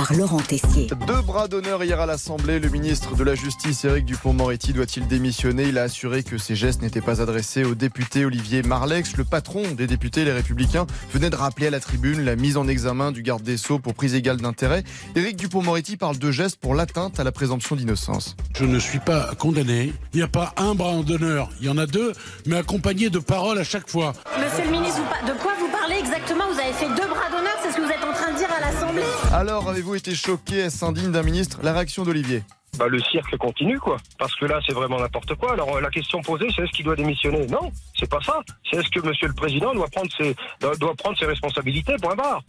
par 0.07 0.17
Laurent 0.17 0.39
Tessier. 0.39 0.87
Deux 1.05 1.21
bras 1.21 1.47
d'honneur 1.47 1.83
hier 1.83 1.99
à 1.99 2.05
l'Assemblée. 2.05 2.59
Le 2.59 2.69
ministre 2.69 3.15
de 3.15 3.23
la 3.23 3.35
Justice, 3.35 3.83
Éric 3.83 4.05
Dupont-Moretti, 4.05 4.73
doit-il 4.73 5.07
démissionner? 5.07 5.63
Il 5.63 5.77
a 5.77 5.83
assuré 5.83 6.23
que 6.23 6.37
ses 6.37 6.55
gestes 6.55 6.81
n'étaient 6.81 7.01
pas 7.01 7.21
adressés 7.21 7.63
au 7.63 7.75
député 7.75 8.25
Olivier 8.25 8.63
Marlex. 8.63 9.17
Le 9.17 9.23
patron 9.23 9.63
des 9.71 9.87
députés 9.87 10.23
Les 10.23 10.31
Républicains 10.31 10.87
venait 11.11 11.29
de 11.29 11.35
rappeler 11.35 11.67
à 11.67 11.71
la 11.71 11.79
tribune 11.79 12.23
la 12.23 12.35
mise 12.35 12.57
en 12.57 12.67
examen 12.67 13.11
du 13.11 13.21
garde 13.21 13.43
des 13.43 13.57
Sceaux 13.57 13.79
pour 13.79 13.93
prise 13.93 14.15
égale 14.15 14.37
d'intérêt. 14.37 14.83
Éric 15.15 15.35
Dupont-Moretti 15.35 15.97
parle 15.97 16.17
de 16.17 16.31
gestes 16.31 16.57
pour 16.57 16.75
l'atteinte 16.75 17.19
à 17.19 17.23
la 17.23 17.31
présomption 17.31 17.75
d'innocence. 17.75 18.35
Je 18.55 18.65
ne 18.65 18.79
suis 18.79 18.99
pas 18.99 19.31
condamné. 19.37 19.93
Il 20.13 20.17
n'y 20.17 20.23
a 20.23 20.27
pas 20.27 20.53
un 20.57 20.73
bras 20.75 20.93
d'honneur. 21.03 21.49
Il 21.59 21.67
y 21.67 21.69
en 21.69 21.77
a 21.77 21.85
deux, 21.85 22.13
mais 22.45 22.57
accompagnés 22.57 23.09
de 23.09 23.19
paroles 23.19 23.57
à 23.57 23.63
chaque 23.63 23.89
fois. 23.89 24.13
Monsieur 24.39 24.63
le 24.63 24.71
ministre, 24.71 25.01
de 25.27 25.33
quoi 25.41 25.53
vous 25.59 25.69
parlez 25.69 25.99
exactement? 25.99 26.45
Vous 26.53 26.59
avez 26.59 26.73
fait 26.73 26.87
deux 26.89 27.07
bras 27.09 27.29
d'honneur, 27.29 27.57
c'est 27.61 27.71
ce 27.71 27.75
que 27.75 27.81
vous 27.81 27.89
êtes 27.89 28.03
en 28.03 28.13
train 28.13 28.31
de 28.31 28.37
dire 28.37 28.47
à 28.55 28.61
l'Assemblée 28.61 29.03
Alors, 29.33 29.69
avez-vous 29.69 29.96
été 29.97 30.15
choqué 30.15 30.57
Est-ce 30.59 30.85
indigne 30.85 31.11
d'un 31.11 31.23
ministre? 31.23 31.59
La 31.63 31.73
réaction 31.73 32.03
d'Olivier? 32.03 32.43
Bah, 32.77 32.87
le 32.87 32.99
cirque 33.01 33.35
continue, 33.37 33.79
quoi. 33.79 33.97
Parce 34.19 34.35
que 34.35 34.45
là, 34.45 34.59
c'est 34.65 34.73
vraiment 34.73 34.99
n'importe 34.99 35.33
quoi. 35.35 35.53
Alors, 35.53 35.75
euh, 35.75 35.81
la 35.81 35.89
question 35.89 36.21
posée, 36.21 36.47
c'est 36.55 36.61
est-ce 36.61 36.71
qu'il 36.71 36.85
doit 36.85 36.95
démissionner? 36.95 37.47
Non, 37.47 37.71
c'est 37.97 38.09
pas 38.09 38.19
ça. 38.21 38.39
C'est 38.69 38.77
est-ce 38.77 38.89
que 38.89 39.05
Monsieur 39.05 39.27
le 39.27 39.33
Président 39.33 39.73
doit 39.73 39.87
prendre 39.87 40.09
ses, 40.15 40.35
doit, 40.59 40.75
doit 40.75 40.93
prendre 40.95 41.17
ses 41.17 41.25
responsabilités, 41.25 41.95
point 42.01 42.15
barre. 42.15 42.43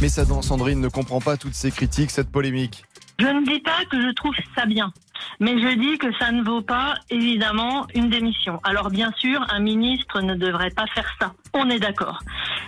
Mais 0.00 0.08
ça, 0.08 0.24
Sandrine 0.24 0.80
ne 0.80 0.88
comprend 0.88 1.20
pas 1.20 1.36
toutes 1.36 1.54
ces 1.54 1.70
critiques, 1.70 2.10
cette 2.10 2.30
polémique. 2.30 2.84
Je 3.18 3.26
ne 3.26 3.44
dis 3.44 3.60
pas 3.60 3.84
que 3.90 4.00
je 4.00 4.12
trouve 4.14 4.34
ça 4.56 4.66
bien, 4.66 4.92
mais 5.40 5.58
je 5.60 5.78
dis 5.78 5.98
que 5.98 6.12
ça 6.18 6.32
ne 6.32 6.42
vaut 6.42 6.62
pas, 6.62 6.94
évidemment, 7.10 7.86
une 7.94 8.10
démission. 8.10 8.60
Alors 8.64 8.90
bien 8.90 9.12
sûr, 9.16 9.44
un 9.50 9.60
ministre 9.60 10.20
ne 10.20 10.34
devrait 10.34 10.70
pas 10.70 10.86
faire 10.94 11.08
ça. 11.20 11.32
On 11.52 11.70
est 11.70 11.78
d'accord. 11.78 12.20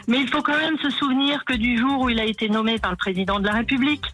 Mais 0.07 0.19
il 0.21 0.29
faut 0.29 0.43
quand 0.43 0.57
même 0.57 0.79
se 0.79 0.91
souvenir 0.91 1.45
que 1.45 1.55
du 1.55 1.77
jour 1.77 2.03
où 2.03 2.11
il 2.11 2.21
a 2.21 2.25
été 2.25 2.49
nommé 2.49 2.79
par 2.79 2.93
le 2.93 2.97
président 2.97 3.41
de 3.41 3.47
la 3.47 3.55
République, 3.55 4.05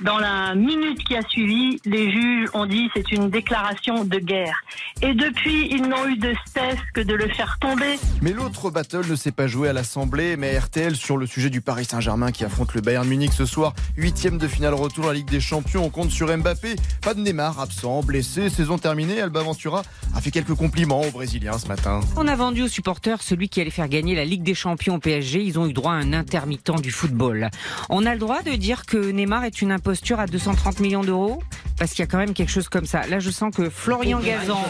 dans 0.00 0.18
la 0.18 0.54
minute 0.54 1.02
qui 1.04 1.16
a 1.16 1.22
suivi, 1.22 1.80
les 1.84 2.10
juges 2.12 2.48
ont 2.54 2.66
dit 2.66 2.88
c'est 2.94 3.10
une 3.10 3.28
déclaration 3.28 4.04
de 4.04 4.18
guerre. 4.18 4.62
Et 5.02 5.14
depuis, 5.14 5.68
ils 5.70 5.82
n'ont 5.82 6.06
eu 6.06 6.16
de 6.16 6.32
cesse 6.54 6.78
que 6.94 7.00
de 7.00 7.14
le 7.14 7.28
faire 7.28 7.58
tomber. 7.60 7.98
Mais 8.22 8.32
l'autre 8.32 8.70
battle 8.70 9.04
ne 9.08 9.16
s'est 9.16 9.32
pas 9.32 9.48
joué 9.48 9.68
à 9.68 9.72
l'Assemblée, 9.72 10.36
mais 10.36 10.56
RTL 10.56 10.94
sur 10.94 11.16
le 11.16 11.26
sujet 11.26 11.50
du 11.50 11.60
Paris 11.60 11.84
Saint-Germain 11.84 12.30
qui 12.30 12.44
affronte 12.44 12.74
le 12.74 12.80
Bayern 12.80 13.06
Munich 13.06 13.32
ce 13.32 13.46
soir. 13.46 13.74
Huitième 13.96 14.38
de 14.38 14.46
finale 14.46 14.74
retour 14.74 15.06
à 15.06 15.08
la 15.08 15.14
Ligue 15.14 15.30
des 15.30 15.40
Champions, 15.40 15.79
on 15.80 15.90
compte 15.90 16.10
sur 16.10 16.34
Mbappé. 16.36 16.76
Pas 17.02 17.14
de 17.14 17.20
Neymar, 17.20 17.58
absent, 17.60 18.02
blessé, 18.02 18.48
saison 18.50 18.78
terminée. 18.78 19.20
Alba 19.20 19.42
Ventura 19.42 19.82
a 20.14 20.20
fait 20.20 20.30
quelques 20.30 20.54
compliments 20.54 21.00
aux 21.02 21.10
Brésiliens 21.10 21.58
ce 21.58 21.66
matin. 21.68 22.00
On 22.16 22.26
a 22.28 22.36
vendu 22.36 22.62
aux 22.62 22.68
supporters 22.68 23.22
celui 23.22 23.48
qui 23.48 23.60
allait 23.60 23.70
faire 23.70 23.88
gagner 23.88 24.14
la 24.14 24.24
Ligue 24.24 24.42
des 24.42 24.54
Champions 24.54 24.96
au 24.96 24.98
PSG. 24.98 25.42
Ils 25.42 25.58
ont 25.58 25.66
eu 25.66 25.72
droit 25.72 25.92
à 25.92 25.96
un 25.96 26.12
intermittent 26.12 26.80
du 26.82 26.90
football. 26.90 27.50
On 27.88 28.06
a 28.06 28.12
le 28.12 28.18
droit 28.20 28.42
de 28.42 28.52
dire 28.52 28.84
que 28.86 29.10
Neymar 29.10 29.44
est 29.44 29.62
une 29.62 29.72
imposture 29.72 30.20
à 30.20 30.26
230 30.26 30.80
millions 30.80 31.02
d'euros? 31.04 31.42
Parce 31.78 31.92
qu'il 31.92 32.00
y 32.00 32.02
a 32.02 32.06
quand 32.06 32.18
même 32.18 32.34
quelque 32.34 32.50
chose 32.52 32.68
comme 32.68 32.84
ça. 32.84 33.06
Là, 33.06 33.20
je 33.20 33.30
sens 33.30 33.54
que 33.54 33.70
Florian 33.70 34.20
Gazan 34.20 34.62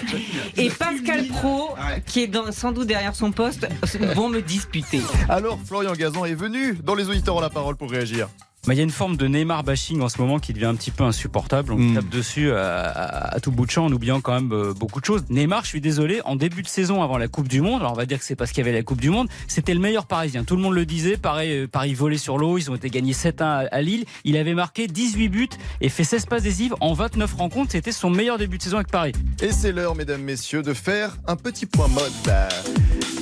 et 0.57 0.71
Pascal 0.71 1.27
Pro, 1.27 1.71
qui 2.07 2.23
est 2.23 2.27
dans- 2.29 2.53
sans 2.53 2.71
doute 2.71 2.87
derrière 2.87 3.17
son 3.17 3.33
poste, 3.33 3.67
vont 4.15 4.29
me 4.29 4.41
disputer. 4.41 5.01
Alors, 5.29 5.59
Florian 5.65 5.93
Gazan 5.95 6.25
est 6.25 6.35
venu 6.35 6.75
dans 6.85 6.95
les 6.95 7.09
auditeurs 7.09 7.35
ont 7.37 7.41
la 7.41 7.51
parole 7.51 7.75
pour 7.77 7.91
réagir. 7.91 8.29
Bah, 8.67 8.75
Il 8.75 8.77
y 8.77 8.81
a 8.81 8.83
une 8.85 8.91
forme 8.91 9.17
de 9.17 9.27
Neymar 9.27 9.65
bashing 9.65 10.03
en 10.03 10.11
ce 10.11 10.19
moment 10.21 10.39
qui 10.39 10.53
devient 10.53 10.67
un 10.67 10.75
petit 10.75 10.91
peu 10.91 11.03
insupportable. 11.05 11.73
On 11.73 11.79
Mm. 11.79 11.95
tape 11.95 12.09
dessus 12.11 12.53
à, 12.53 12.83
à- 12.91 13.35
à 13.37 13.41
tout 13.41 13.51
bout 13.51 13.65
de 13.65 13.71
champ 13.71 13.87
en 13.87 13.93
oubliant 13.93 14.21
quand 14.21 14.35
même 14.35 14.53
euh, 14.53 14.75
beaucoup 14.75 15.01
de 15.01 15.05
choses. 15.07 15.25
Neymar, 15.31 15.63
je 15.65 15.69
suis 15.69 15.81
désolé, 15.81 16.21
en 16.27 16.37
début 16.37 16.63
de 16.63 16.69
saison 16.69 17.03
avant 17.03 17.17
la 17.17 17.27
Coupe 17.29 17.49
du 17.49 17.63
Monde, 17.63 17.81
alors 17.81 17.93
on 17.93 17.97
va 17.97 18.05
dire 18.05 18.19
que 18.19 18.25
c'est 18.25 18.37
parce 18.37 18.51
qu'il 18.53 18.59
y 18.65 18.69
avait 18.69 18.77
la 18.77 18.83
Coupe 18.83 19.01
du 19.01 19.09
Monde, 19.09 19.29
c'était 19.49 19.73
le 19.73 19.81
meilleur 19.81 20.05
parisien. 20.07 20.45
Tout 20.45 20.57
le 20.57 20.63
monde 20.63 20.75
le 20.75 20.85
disait, 20.85 21.17
pareil, 21.17 21.51
euh, 21.53 21.67
Paris 21.69 21.95
volé 21.95 22.19
sur 22.19 22.37
l'eau, 22.37 22.59
ils 22.59 22.71
ont 22.71 22.75
été 22.75 22.91
gagnés 22.91 23.15
7-1 23.15 23.45
à, 23.45 23.59
à 23.73 23.81
Lille. 23.81 24.05
Il 24.25 24.37
avait 24.37 24.55
marqué 24.55 24.87
18 24.89 25.29
buts 25.31 25.49
et 25.81 25.89
fait 25.89 26.05
16 26.05 26.27
passes 26.27 26.43
décisives 26.43 26.75
en 26.81 26.93
29 26.93 27.33
rencontres. 27.35 27.73
C'était 27.73 27.93
son 27.93 28.11
meilleur 28.11 28.37
début 28.37 28.59
de 28.59 28.63
saison 28.63 28.77
avec 28.77 28.89
Paris. 28.89 29.13
Et 29.43 29.53
c'est 29.53 29.73
l'heure, 29.73 29.95
mesdames, 29.95 30.21
messieurs, 30.23 30.63
de 30.63 30.75
faire 30.75 31.17
un 31.27 31.37
petit 31.37 31.65
point 31.65 31.89
mode 31.89 32.13
euh, 32.29 32.49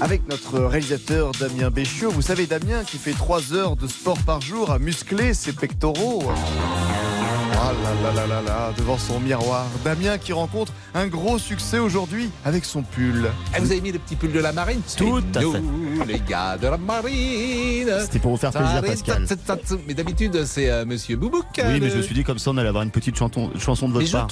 avec 0.00 0.28
notre 0.28 0.60
réalisateur 0.60 1.32
Damien 1.32 1.70
Béchiot. 1.70 2.10
Vous 2.10 2.22
savez, 2.22 2.46
Damien 2.46 2.84
qui 2.84 2.98
fait 2.98 3.12
3 3.12 3.52
heures 3.52 3.76
de 3.76 3.86
sport 3.86 4.18
par 4.24 4.40
jour 4.40 4.70
à 4.70 4.78
muscler 4.78 5.34
ses 5.34 5.52
pectoraux. 5.52 6.22
Ah 7.60 7.72
là 7.82 7.90
là 8.02 8.12
là 8.14 8.26
là 8.26 8.42
là, 8.42 8.72
devant 8.76 8.96
son 8.98 9.18
miroir. 9.18 9.66
Damien 9.84 10.16
qui 10.18 10.32
rencontre 10.32 10.72
un 10.94 11.06
gros 11.08 11.38
succès 11.38 11.78
aujourd'hui 11.80 12.30
avec 12.44 12.64
son 12.64 12.82
pull. 12.82 13.28
Ah, 13.52 13.58
vous 13.60 13.72
avez 13.72 13.80
mis 13.80 13.90
le 13.90 13.98
petit 13.98 14.14
pull 14.14 14.30
de 14.32 14.38
la 14.38 14.52
marine? 14.52 14.80
Tout 14.96 15.20
à 15.34 15.40
Nous, 15.40 15.52
fait. 15.52 15.62
les 16.06 16.20
gars 16.20 16.56
de 16.56 16.68
la 16.68 16.76
marine 16.78 17.90
C'était 18.02 18.20
pour 18.20 18.30
vous 18.30 18.36
faire 18.36 18.52
plaisir, 18.52 18.80
Pascal. 18.82 19.26
Mais 19.88 19.94
d'habitude, 19.94 20.44
c'est 20.44 20.70
euh, 20.70 20.84
Monsieur 20.84 21.16
Boubouk. 21.16 21.46
Oui, 21.56 21.62
mais 21.64 21.78
le- 21.80 21.88
je 21.90 21.96
me 21.96 22.02
suis 22.02 22.14
dit 22.14 22.22
comme 22.22 22.38
ça, 22.38 22.50
on 22.52 22.56
allait 22.58 22.68
avoir 22.68 22.84
une 22.84 22.92
petite 22.92 23.16
chanton- 23.16 23.50
chanson 23.58 23.88
de 23.88 23.94
votre 23.94 24.04
Mais 24.06 24.12
part. 24.12 24.28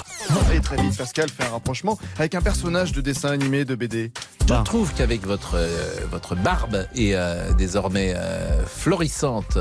Et 0.53 0.59
très 0.61 0.77
vite, 0.81 0.97
Pascal 0.97 1.29
fait 1.29 1.43
un 1.45 1.51
rapprochement 1.51 1.99
avec 2.17 2.33
un 2.33 2.41
personnage 2.41 2.93
de 2.93 3.01
dessin 3.01 3.29
animé 3.31 3.65
de 3.65 3.75
BD. 3.75 4.11
Je 4.47 4.53
trouve 4.63 4.93
qu'avec 4.93 5.25
votre, 5.27 5.55
euh, 5.55 5.67
votre 6.11 6.35
barbe 6.35 6.85
est 6.95 7.13
euh, 7.13 7.51
désormais 7.53 8.13
euh, 8.15 8.63
florissante 8.65 9.57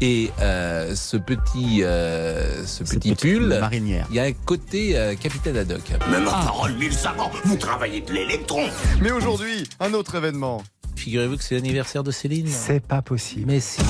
et 0.00 0.30
euh, 0.40 0.94
ce 0.94 1.16
petit, 1.16 1.82
euh, 1.82 2.64
ce 2.66 2.84
petit 2.84 3.14
pull, 3.14 3.46
marinière. 3.46 4.06
il 4.10 4.16
y 4.16 4.20
a 4.20 4.24
un 4.24 4.32
côté 4.32 4.96
euh, 4.96 5.14
capitaine 5.14 5.56
Haddock. 5.56 5.82
Mais 6.10 6.20
ma 6.20 6.30
parole, 6.30 6.74
mille 6.74 6.92
savants, 6.92 7.30
vous 7.44 7.56
travaillez 7.56 8.02
de 8.02 8.12
l'électron. 8.12 8.66
Mais 9.00 9.10
aujourd'hui, 9.10 9.68
un 9.80 9.94
autre 9.94 10.16
événement. 10.16 10.62
Figurez-vous 10.96 11.36
que 11.36 11.42
c'est 11.42 11.54
l'anniversaire 11.54 12.02
de 12.02 12.10
Céline. 12.10 12.48
C'est 12.48 12.80
pas 12.80 13.02
possible. 13.02 13.44
Mais 13.46 13.60
si. 13.60 13.82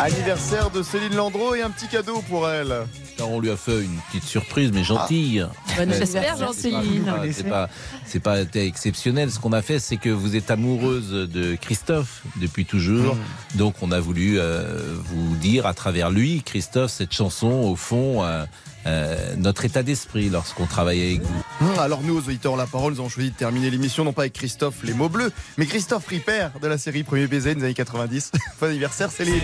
Anniversaire 0.00 0.70
de 0.70 0.82
Céline 0.82 1.14
Landreau 1.16 1.54
et 1.56 1.62
un 1.62 1.70
petit 1.70 1.88
cadeau 1.88 2.22
pour 2.28 2.48
elle. 2.48 2.72
Alors, 3.18 3.30
on 3.32 3.40
lui 3.40 3.50
a 3.50 3.56
fait 3.56 3.82
une 3.82 3.98
petite 4.08 4.22
surprise, 4.22 4.70
mais 4.72 4.84
gentille. 4.84 5.40
Bon 5.40 5.74
Ouais, 5.74 5.80
anniversaire, 5.82 6.34
c'est 6.54 6.70
pas- 6.70 6.80
Gentille. 6.82 7.32
c'est 7.32 7.48
pas- 7.48 7.68
C'est 8.06 8.20
pas, 8.20 8.40
exceptionnel. 8.54 9.30
Ce 9.32 9.40
qu'on 9.40 9.52
a 9.52 9.60
fait, 9.60 9.80
c'est 9.80 9.96
que 9.96 10.08
vous 10.08 10.36
êtes 10.36 10.50
amoureuse 10.52 11.10
de 11.10 11.56
Christophe 11.56 12.22
depuis 12.40 12.64
toujours. 12.64 13.16
Donc, 13.56 13.74
on 13.82 13.90
a 13.90 13.98
voulu 13.98 14.38
euh, 14.38 14.94
vous 15.04 15.34
dire 15.36 15.66
à 15.66 15.74
travers 15.74 16.10
lui, 16.10 16.42
Christophe, 16.44 16.92
cette 16.92 17.12
chanson, 17.12 17.48
au 17.50 17.74
fond, 17.74 18.22
euh, 18.24 18.44
euh, 18.88 19.34
notre 19.36 19.64
état 19.64 19.82
d'esprit 19.82 20.30
lorsqu'on 20.30 20.66
travaille 20.66 21.02
avec 21.02 21.22
vous. 21.22 21.42
Hum, 21.60 21.78
Alors 21.78 22.02
nous, 22.02 22.16
aux 22.16 22.22
auditeurs 22.22 22.56
La 22.56 22.66
Parole, 22.66 22.94
nous 22.94 23.00
avons 23.00 23.08
choisi 23.08 23.30
de 23.30 23.36
terminer 23.36 23.70
l'émission 23.70 24.04
non 24.04 24.12
pas 24.12 24.22
avec 24.22 24.32
Christophe 24.32 24.82
les 24.82 24.94
mots 24.94 25.08
bleus, 25.08 25.30
mais 25.58 25.66
Christophe 25.66 26.06
Ripper 26.06 26.48
de 26.60 26.66
la 26.66 26.78
série 26.78 27.02
Premier 27.02 27.26
baiser 27.26 27.54
des 27.54 27.64
années 27.64 27.74
90. 27.74 28.32
bon 28.60 28.66
anniversaire 28.66 29.10
Céline. 29.10 29.34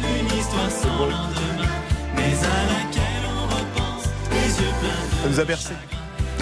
Une 0.00 0.38
histoire 0.38 0.70
sans 0.70 1.06
lendemain, 1.06 1.68
mais 2.16 2.22
à 2.22 2.66
laquelle 2.66 3.26
on 3.28 3.44
repense, 3.44 4.04
les 4.30 4.64
yeux 4.64 4.72
pleins 4.80 5.18
de 5.18 5.22
Ça 5.22 5.28
nous 5.30 5.40
a 5.40 5.44
bercé. 5.44 5.72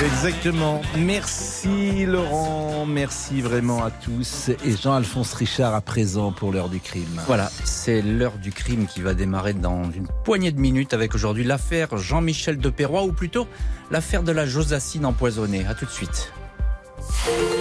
Exactement. 0.03 0.81
Merci 0.99 2.07
Laurent, 2.07 2.87
merci 2.87 3.41
vraiment 3.41 3.85
à 3.85 3.91
tous. 3.91 4.51
Et 4.65 4.77
Jean-Alphonse 4.77 5.33
Richard 5.35 5.75
à 5.75 5.81
présent 5.81 6.33
pour 6.33 6.53
l'heure 6.53 6.69
du 6.69 6.81
crime. 6.81 7.21
Voilà, 7.27 7.51
c'est 7.65 8.03
l'heure 8.03 8.39
du 8.39 8.53
crime 8.53 8.87
qui 8.87 9.01
va 9.01 9.15
démarrer 9.15 9.55
dans 9.55 9.91
une 9.91 10.07
poignée 10.25 10.53
de 10.53 10.61
minutes 10.61 10.95
avec 10.95 11.15
aujourd'hui 11.15 11.45
l'affaire 11.45 11.97
Jean-Michel 11.97 12.59
de 12.59 12.71
Perrois 12.71 13.05
ou 13.05 13.13
plutôt 13.13 13.47
l'affaire 13.91 14.23
de 14.23 14.33
la 14.33 14.47
Josacine 14.47 15.07
empoisonnée. 15.07 15.65
À 15.67 15.75
tout 15.75 15.85
de 15.85 15.91
suite. 15.91 16.33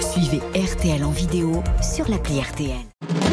Suivez 0.01 0.41
RTL 0.55 1.03
en 1.03 1.11
vidéo 1.11 1.63
sur 1.81 2.09
l'appli 2.09 2.39
RTL. 2.39 3.32